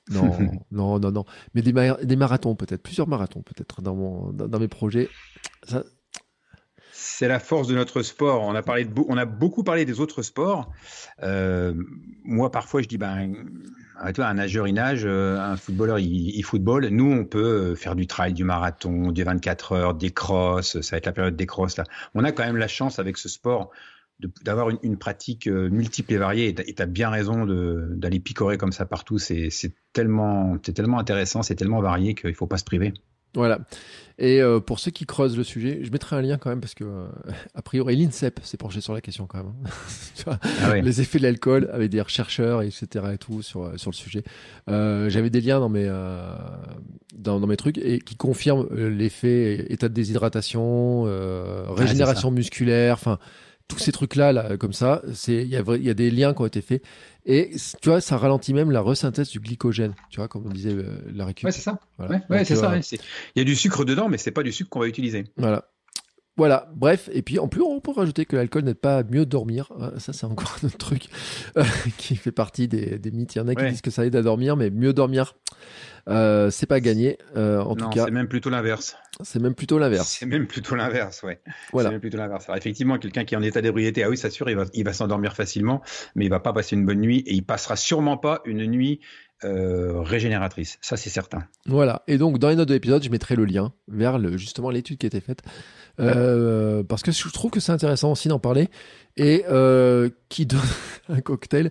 Non, 0.09 0.38
non, 0.70 1.01
non, 1.01 1.10
non. 1.10 1.24
Mais 1.55 1.62
des, 1.62 1.72
ma- 1.72 1.94
des 1.97 2.14
marathons, 2.14 2.55
peut-être, 2.55 2.82
plusieurs 2.82 3.09
marathons, 3.09 3.43
peut-être, 3.43 3.82
dans, 3.82 3.97
mon, 3.97 4.32
dans, 4.32 4.47
dans 4.47 4.60
mes 4.60 4.68
projets. 4.68 5.09
Ça, 5.66 5.82
C'est 6.98 7.28
la 7.28 7.39
force 7.39 7.68
de 7.68 7.74
notre 7.74 8.01
sport. 8.01 8.43
On 8.43 8.55
a, 8.55 8.62
parlé 8.62 8.89
on 9.09 9.18
a 9.18 9.27
beaucoup 9.27 9.62
parlé 9.62 9.85
des 9.85 10.01
autres 10.01 10.23
sports. 10.23 10.73
Euh, 11.23 11.74
moi, 12.24 12.51
parfois, 12.51 12.81
je 12.81 12.89
dis, 12.89 12.97
ben, 12.97 13.35
toi, 14.14 14.27
un 14.27 14.35
nageur, 14.35 14.66
il 14.66 14.74
nage, 14.74 15.05
euh, 15.05 15.39
un 15.39 15.59
footballeur, 15.59 15.98
il, 15.98 16.31
il 16.35 16.43
football. 16.43 16.86
Nous, 16.89 17.12
on 17.12 17.27
peut 17.27 17.73
euh, 17.73 17.74
faire 17.74 17.97
du 17.97 18.06
trail, 18.06 18.32
du 18.32 18.44
marathon, 18.44 19.12
du 19.12 19.24
24 19.24 19.73
heures, 19.73 19.94
des 19.94 20.10
crosses. 20.10 20.81
Ça 20.81 20.97
va 20.97 20.98
être 20.98 21.06
la 21.06 21.12
période 21.12 21.36
des 21.36 21.44
crosses. 21.44 21.77
On 22.14 22.24
a 22.24 22.32
quand 22.32 22.47
même 22.47 22.56
la 22.56 22.68
chance 22.68 22.98
avec 22.98 23.18
ce 23.18 23.28
sport 23.28 23.70
d'avoir 24.43 24.70
une, 24.70 24.97
pratique 24.97 25.47
multiple 25.47 26.14
et 26.14 26.16
variée. 26.16 26.48
Et 26.48 26.74
tu 26.74 26.82
as 26.82 26.86
bien 26.86 27.10
raison 27.10 27.44
d'aller 27.44 28.20
picorer 28.20 28.56
comme 28.56 28.73
ça 28.73 28.86
partout. 28.86 29.18
C'est 29.18 29.51
tellement, 29.93 30.56
tellement 30.56 30.98
intéressant, 30.98 31.43
c'est 31.43 31.56
tellement 31.56 31.82
varié 31.82 32.14
qu'il 32.14 32.35
faut 32.35 32.47
pas 32.47 32.56
se 32.56 32.64
priver. 32.64 32.94
Voilà. 33.37 33.61
Et 34.19 34.41
euh, 34.41 34.61
pour 34.61 34.79
ceux 34.79 34.91
qui 34.91 35.05
creusent 35.05 35.37
le 35.37 35.45
sujet, 35.45 35.81
je 35.83 35.91
mettrai 35.91 36.17
un 36.17 36.23
lien 36.23 36.39
quand 36.39 36.49
même 36.49 36.61
parce 36.63 36.75
que, 36.75 36.85
euh, 36.85 37.07
a 37.55 37.61
priori, 37.61 37.97
l'INSEP 37.97 38.41
s'est 38.43 38.57
penché 38.57 38.81
sur 38.81 38.95
la 38.95 39.03
question 39.03 39.27
quand 39.27 39.39
même. 39.39 39.53
hein. 40.27 40.39
Ah 40.65 40.71
ouais. 40.71 40.81
Les 40.83 41.01
effets 41.03 41.19
de 41.19 41.23
l'alcool 41.25 41.69
avec 41.73 41.91
des 41.91 42.03
chercheurs, 42.09 42.63
etc. 42.63 43.05
et 43.13 43.19
tout 43.19 43.43
sur, 43.43 43.65
euh, 43.65 43.77
sur 43.77 43.91
le 43.91 43.95
sujet. 43.97 44.25
Euh, 44.71 45.11
J'avais 45.11 45.29
des 45.31 45.43
liens 45.43 45.61
dans 45.61 45.69
mes, 45.69 45.85
euh, 45.87 46.35
dans, 47.15 47.39
dans 47.39 47.47
mes 47.47 47.59
trucs 47.59 47.77
et 47.79 47.99
qui 48.01 48.17
confirment 48.17 48.67
l'effet 48.75 49.67
état 49.71 49.89
de 49.91 49.95
déshydratation, 49.95 51.05
euh, 51.07 51.67
régénération 51.69 52.31
musculaire, 52.31 52.95
enfin 52.95 53.19
tous 53.68 53.78
ces 53.78 53.93
trucs-là, 53.93 54.32
là, 54.32 54.56
comme 54.56 54.72
ça, 54.72 55.02
c'est 55.12 55.43
il 55.43 55.48
y, 55.48 55.56
a 55.56 55.62
y 55.76 55.90
a 55.90 55.94
des 55.94 56.10
liens 56.10 56.34
qui 56.34 56.43
ont 56.43 56.47
été 56.47 56.60
faits. 56.60 56.82
Et 57.24 57.51
tu 57.82 57.88
vois, 57.88 58.01
ça 58.01 58.16
ralentit 58.16 58.55
même 58.55 58.70
la 58.70 58.80
resynthèse 58.80 59.30
du 59.30 59.40
glycogène, 59.40 59.94
tu 60.10 60.18
vois, 60.18 60.28
comme 60.28 60.47
on 60.47 60.51
disait 60.51 60.72
euh, 60.72 60.98
la 61.12 61.24
récup. 61.24 61.47
Ouais, 61.47 61.52
c'est 61.52 61.60
ça. 61.60 61.80
Voilà. 61.98 62.20
Ouais, 62.30 62.44
c'est 62.44 62.56
euh, 62.56 62.80
ça. 62.80 62.97
Il 63.34 63.38
y 63.38 63.40
a 63.40 63.44
du 63.44 63.56
sucre 63.56 63.84
dedans, 63.84 64.09
mais 64.09 64.18
c'est 64.18 64.30
pas 64.30 64.44
du 64.44 64.52
sucre 64.52 64.70
qu'on 64.70 64.80
va 64.80 64.86
utiliser. 64.86 65.24
Voilà. 65.36 65.68
Voilà, 66.37 66.69
bref, 66.77 67.09
et 67.13 67.23
puis 67.23 67.39
en 67.39 67.49
plus 67.49 67.63
on 67.63 67.81
peut 67.81 67.93
rajouter 67.93 68.27
que 68.27 68.37
l'alcool 68.37 68.65
n'aide 68.65 68.77
pas 68.79 68.99
à 68.99 69.03
mieux 69.05 69.25
dormir, 69.25 69.73
Euh, 69.81 69.99
ça 69.99 70.13
c'est 70.13 70.27
encore 70.27 70.55
un 70.63 70.67
autre 70.67 70.77
truc 70.77 71.09
euh, 71.57 71.65
qui 71.97 72.15
fait 72.17 72.33
partie 72.33 72.69
des, 72.69 72.99
des 72.99 73.11
mythes, 73.11 73.35
il 73.37 73.39
y 73.39 73.41
en 73.41 73.49
a 73.49 73.55
qui 73.55 73.63
Ouais. 73.63 73.71
disent 73.71 73.81
que 73.81 73.91
ça 73.91 74.05
aide 74.05 74.15
à 74.17 74.23
dormir, 74.23 74.55
mais 74.57 74.69
mieux 74.71 74.93
dormir, 74.93 75.35
euh, 76.09 76.51
c'est 76.51 76.67
pas 76.67 76.81
gagné, 76.81 77.17
Euh, 77.37 77.61
en 77.61 77.75
non, 77.75 77.75
tout 77.75 77.89
cas 77.89 78.05
c'est 78.05 78.11
même 78.11 78.29
plutôt 78.29 78.51
l'inverse. 78.51 78.97
c'est 79.23 79.39
même 79.41 79.55
plutôt 79.55 79.79
l'inverse. 79.79 80.09
C'est 80.21 80.27
même 80.27 80.47
plutôt 80.47 80.75
l'inverse, 80.77 81.23
ouais. 81.23 81.41
Voilà. 81.73 81.89
C'est 81.89 81.93
même 81.95 82.01
plutôt 82.03 82.19
l'inverse. 82.19 82.45
Alors, 82.49 82.59
effectivement, 82.59 82.99
quelqu'un 82.99 83.25
qui 83.25 83.35
est 83.35 83.39
en 83.39 83.43
état 83.43 83.63
d'ébriété, 83.63 84.05
ah 84.05 84.11
oui, 84.11 84.19
c'est 84.19 84.31
sûr, 84.31 84.49
il 84.51 84.57
va, 84.57 84.65
il 84.75 84.85
va 84.85 84.93
s'endormir 84.93 85.35
facilement, 85.35 85.81
mais 86.15 86.27
il 86.27 86.31
va 86.31 86.41
pas 86.41 86.53
passer 86.53 86.77
une 86.77 86.85
bonne 86.85 87.01
nuit 87.01 87.21
et 87.27 87.33
il 87.35 87.45
passera 87.45 87.77
sûrement 87.77 88.19
pas 88.19 88.43
une 88.45 88.67
nuit 88.67 89.01
euh, 89.45 90.01
régénératrice. 90.01 90.79
Ça, 90.81 90.97
c'est 90.97 91.11
certain. 91.11 91.47
Voilà. 91.67 92.03
Et 92.07 92.17
donc, 92.19 92.39
dans 92.39 92.49
les 92.49 92.57
notes 92.57 92.69
de 92.69 92.75
l'épisode, 92.75 93.03
je 93.03 93.11
mettrai 93.11 93.37
le 93.37 93.45
lien 93.45 93.73
vers 93.89 94.19
le, 94.19 94.37
justement 94.37 94.71
l'étude 94.71 94.99
qui 94.99 95.07
a 95.07 95.09
été 95.09 95.21
faite. 95.21 95.43
Euh, 95.99 96.83
parce 96.83 97.03
que 97.03 97.11
je 97.13 97.29
trouve 97.31 97.51
que 97.51 97.61
c'est 97.61 97.73
intéressant 97.73 98.13
aussi 98.13 98.29
d'en 98.29 98.39
parler. 98.39 98.69
Et 99.19 99.45
euh, 99.49 100.11
qui 100.29 100.45
donne 100.47 100.61
un 101.09 101.21
cocktail 101.21 101.71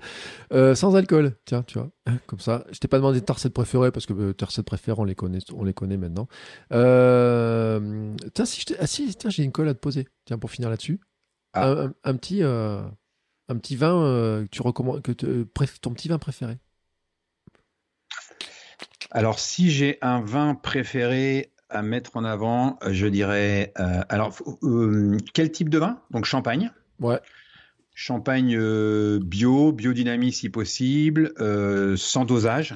sans 0.51 0.95
alcool. 0.95 1.33
Tiens, 1.45 1.63
tu 1.63 1.77
vois. 1.79 1.89
Comme 2.27 2.39
ça. 2.39 2.65
Je 2.71 2.79
t'ai 2.79 2.87
pas 2.87 2.97
demandé 2.97 3.21
ta 3.21 3.33
recette 3.33 3.53
préférée 3.53 3.91
parce 3.91 4.05
que 4.05 4.31
tes 4.31 4.45
recettes 4.45 4.65
préférées, 4.65 4.99
on 4.99 5.03
les 5.05 5.15
connaît, 5.15 5.39
on 5.53 5.63
les 5.63 5.73
connaît 5.73 5.97
maintenant. 5.97 6.27
Tiens, 8.33 8.45
si 8.45 8.61
je 8.61 8.65
t'ai- 8.65 8.75
ah, 8.79 8.87
si, 8.87 9.13
tiens, 9.15 9.29
j'ai 9.29 9.43
une 9.43 9.51
colle 9.51 9.69
à 9.69 9.73
te 9.73 9.79
poser. 9.79 10.07
Tiens, 10.25 10.37
pour 10.37 10.51
finir 10.51 10.69
là-dessus. 10.69 10.99
Ah. 11.53 11.67
Un, 11.69 11.85
un- 11.87 11.93
un 12.03 12.15
petit, 12.15 12.41
un 12.43 13.57
petit 13.57 13.75
vin 13.75 14.43
que 14.43 14.47
tu 14.51 14.61
recommandes, 14.61 15.01
que 15.01 15.11
te- 15.11 15.43
ton 15.81 15.91
petit 15.93 16.07
vin 16.07 16.17
préféré. 16.17 16.57
Alors, 19.11 19.39
si 19.39 19.71
j'ai 19.71 19.97
un 20.01 20.21
vin 20.21 20.55
préféré 20.55 21.51
à 21.69 21.81
mettre 21.81 22.17
en 22.17 22.23
avant, 22.23 22.77
je 22.89 23.07
dirais. 23.07 23.73
euh, 23.79 24.01
alors, 24.09 24.35
euh, 24.63 25.17
quel 25.33 25.51
type 25.51 25.69
de 25.69 25.77
vin? 25.77 26.01
Donc, 26.11 26.25
champagne. 26.25 26.71
Ouais. 26.99 27.19
Champagne 27.93 28.55
euh, 28.57 29.19
bio, 29.23 29.71
biodynamie 29.71 30.31
si 30.33 30.49
possible, 30.49 31.33
sans 31.97 32.25
dosage, 32.25 32.75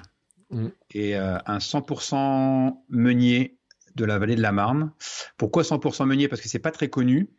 Mm. 0.52 0.70
et 0.96 1.16
un 1.16 1.60
100% 1.60 2.84
meunier 2.90 3.60
de 3.96 4.04
la 4.04 4.18
vallée 4.18 4.36
de 4.36 4.42
la 4.42 4.52
Marne. 4.52 4.92
Pourquoi 5.38 5.62
100% 5.64 6.08
meunier? 6.08 6.28
Parce 6.28 6.42
que 6.42 6.50
c'est 6.50 6.58
pas 6.58 6.72
très 6.72 6.88
connu, 6.88 7.30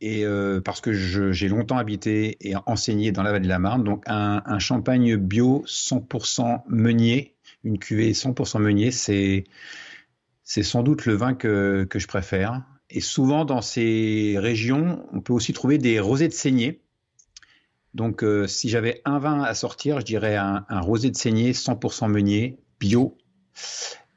et 0.00 0.24
parce 0.64 0.80
que 0.80 0.92
j'ai 0.92 1.48
longtemps 1.48 1.78
habité 1.78 2.36
et 2.40 2.54
enseigné 2.66 3.12
dans 3.12 3.22
la 3.22 3.30
vallée 3.30 3.44
de 3.44 3.48
la 3.48 3.60
Marne. 3.60 3.84
Donc 3.84 4.02
un, 4.08 4.42
un 4.46 4.58
champagne 4.58 5.14
bio 5.16 5.62
100% 5.68 6.64
meunier, 6.66 7.33
une 7.64 7.78
cuvée 7.78 8.12
100% 8.12 8.60
meunier, 8.60 8.90
c'est 8.90 9.44
c'est 10.44 10.62
sans 10.62 10.82
doute 10.82 11.06
le 11.06 11.14
vin 11.14 11.34
que, 11.34 11.86
que 11.88 11.98
je 11.98 12.06
préfère. 12.06 12.62
Et 12.90 13.00
souvent 13.00 13.44
dans 13.44 13.62
ces 13.62 14.34
régions, 14.38 15.06
on 15.12 15.20
peut 15.20 15.32
aussi 15.32 15.52
trouver 15.54 15.78
des 15.78 15.98
rosés 15.98 16.28
de 16.28 16.34
saignée. 16.34 16.82
Donc, 17.94 18.22
euh, 18.22 18.46
si 18.46 18.68
j'avais 18.68 19.00
un 19.04 19.18
vin 19.18 19.40
à 19.42 19.54
sortir, 19.54 20.00
je 20.00 20.04
dirais 20.04 20.36
un, 20.36 20.66
un 20.68 20.80
rosé 20.80 21.10
de 21.10 21.16
saignée 21.16 21.52
100% 21.52 22.08
meunier, 22.10 22.58
bio 22.78 23.16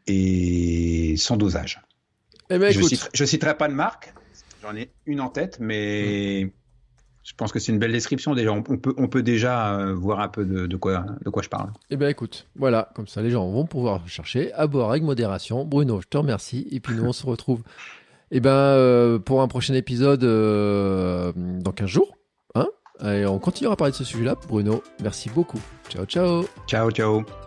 et 0.07 1.15
sans 1.17 1.37
dosage. 1.37 1.81
Eh 2.49 2.57
ben, 2.57 2.71
je, 2.71 2.81
citerai, 2.81 3.09
je 3.13 3.25
citerai 3.25 3.57
pas 3.57 3.67
de 3.67 3.73
marque, 3.73 4.13
j'en 4.61 4.75
ai 4.75 4.89
une 5.05 5.21
en 5.21 5.29
tête, 5.29 5.57
mais 5.59 6.51
je 7.27 7.33
pense 7.35 7.51
que 7.51 7.59
c'est 7.59 7.73
une 7.73 7.77
belle 7.77 7.91
description 7.91 8.33
déjà. 8.33 8.53
On, 8.53 8.63
peut, 8.63 8.93
on 8.97 9.09
peut 9.09 9.21
déjà 9.21 9.77
euh, 9.77 9.93
voir 9.93 10.21
un 10.21 10.29
peu 10.29 10.45
de, 10.45 10.65
de 10.65 10.77
quoi, 10.77 11.05
de 11.25 11.29
quoi 11.29 11.43
je 11.43 11.49
parle. 11.49 11.71
Eh 11.89 11.97
bien, 11.97 12.07
écoute, 12.07 12.47
voilà, 12.55 12.89
comme 12.95 13.07
ça, 13.07 13.21
les 13.21 13.31
gens 13.31 13.45
vont 13.49 13.65
pouvoir 13.65 14.07
chercher, 14.07 14.53
à 14.53 14.65
boire 14.65 14.91
avec 14.91 15.03
modération. 15.03 15.65
Bruno, 15.65 15.99
je 15.99 16.07
te 16.07 16.17
remercie. 16.17 16.65
Et 16.71 16.79
puis, 16.79 16.95
nous, 16.95 17.03
on 17.03 17.11
se 17.11 17.25
retrouve 17.27 17.63
eh 18.31 18.39
ben, 18.39 18.49
euh, 18.49 19.19
pour 19.19 19.41
un 19.41 19.49
prochain 19.49 19.73
épisode 19.73 20.23
euh, 20.23 21.33
dans 21.35 21.73
15 21.73 21.89
jours. 21.89 22.17
Hein 22.55 22.67
Et 23.03 23.25
on 23.25 23.39
continuera 23.39 23.73
à 23.73 23.75
parler 23.75 23.91
de 23.91 23.97
ce 23.97 24.05
sujet-là. 24.05 24.35
Bruno, 24.47 24.81
merci 25.03 25.29
beaucoup. 25.29 25.59
Ciao, 25.89 26.05
ciao. 26.05 26.45
Ciao, 26.65 26.89
ciao. 26.91 27.46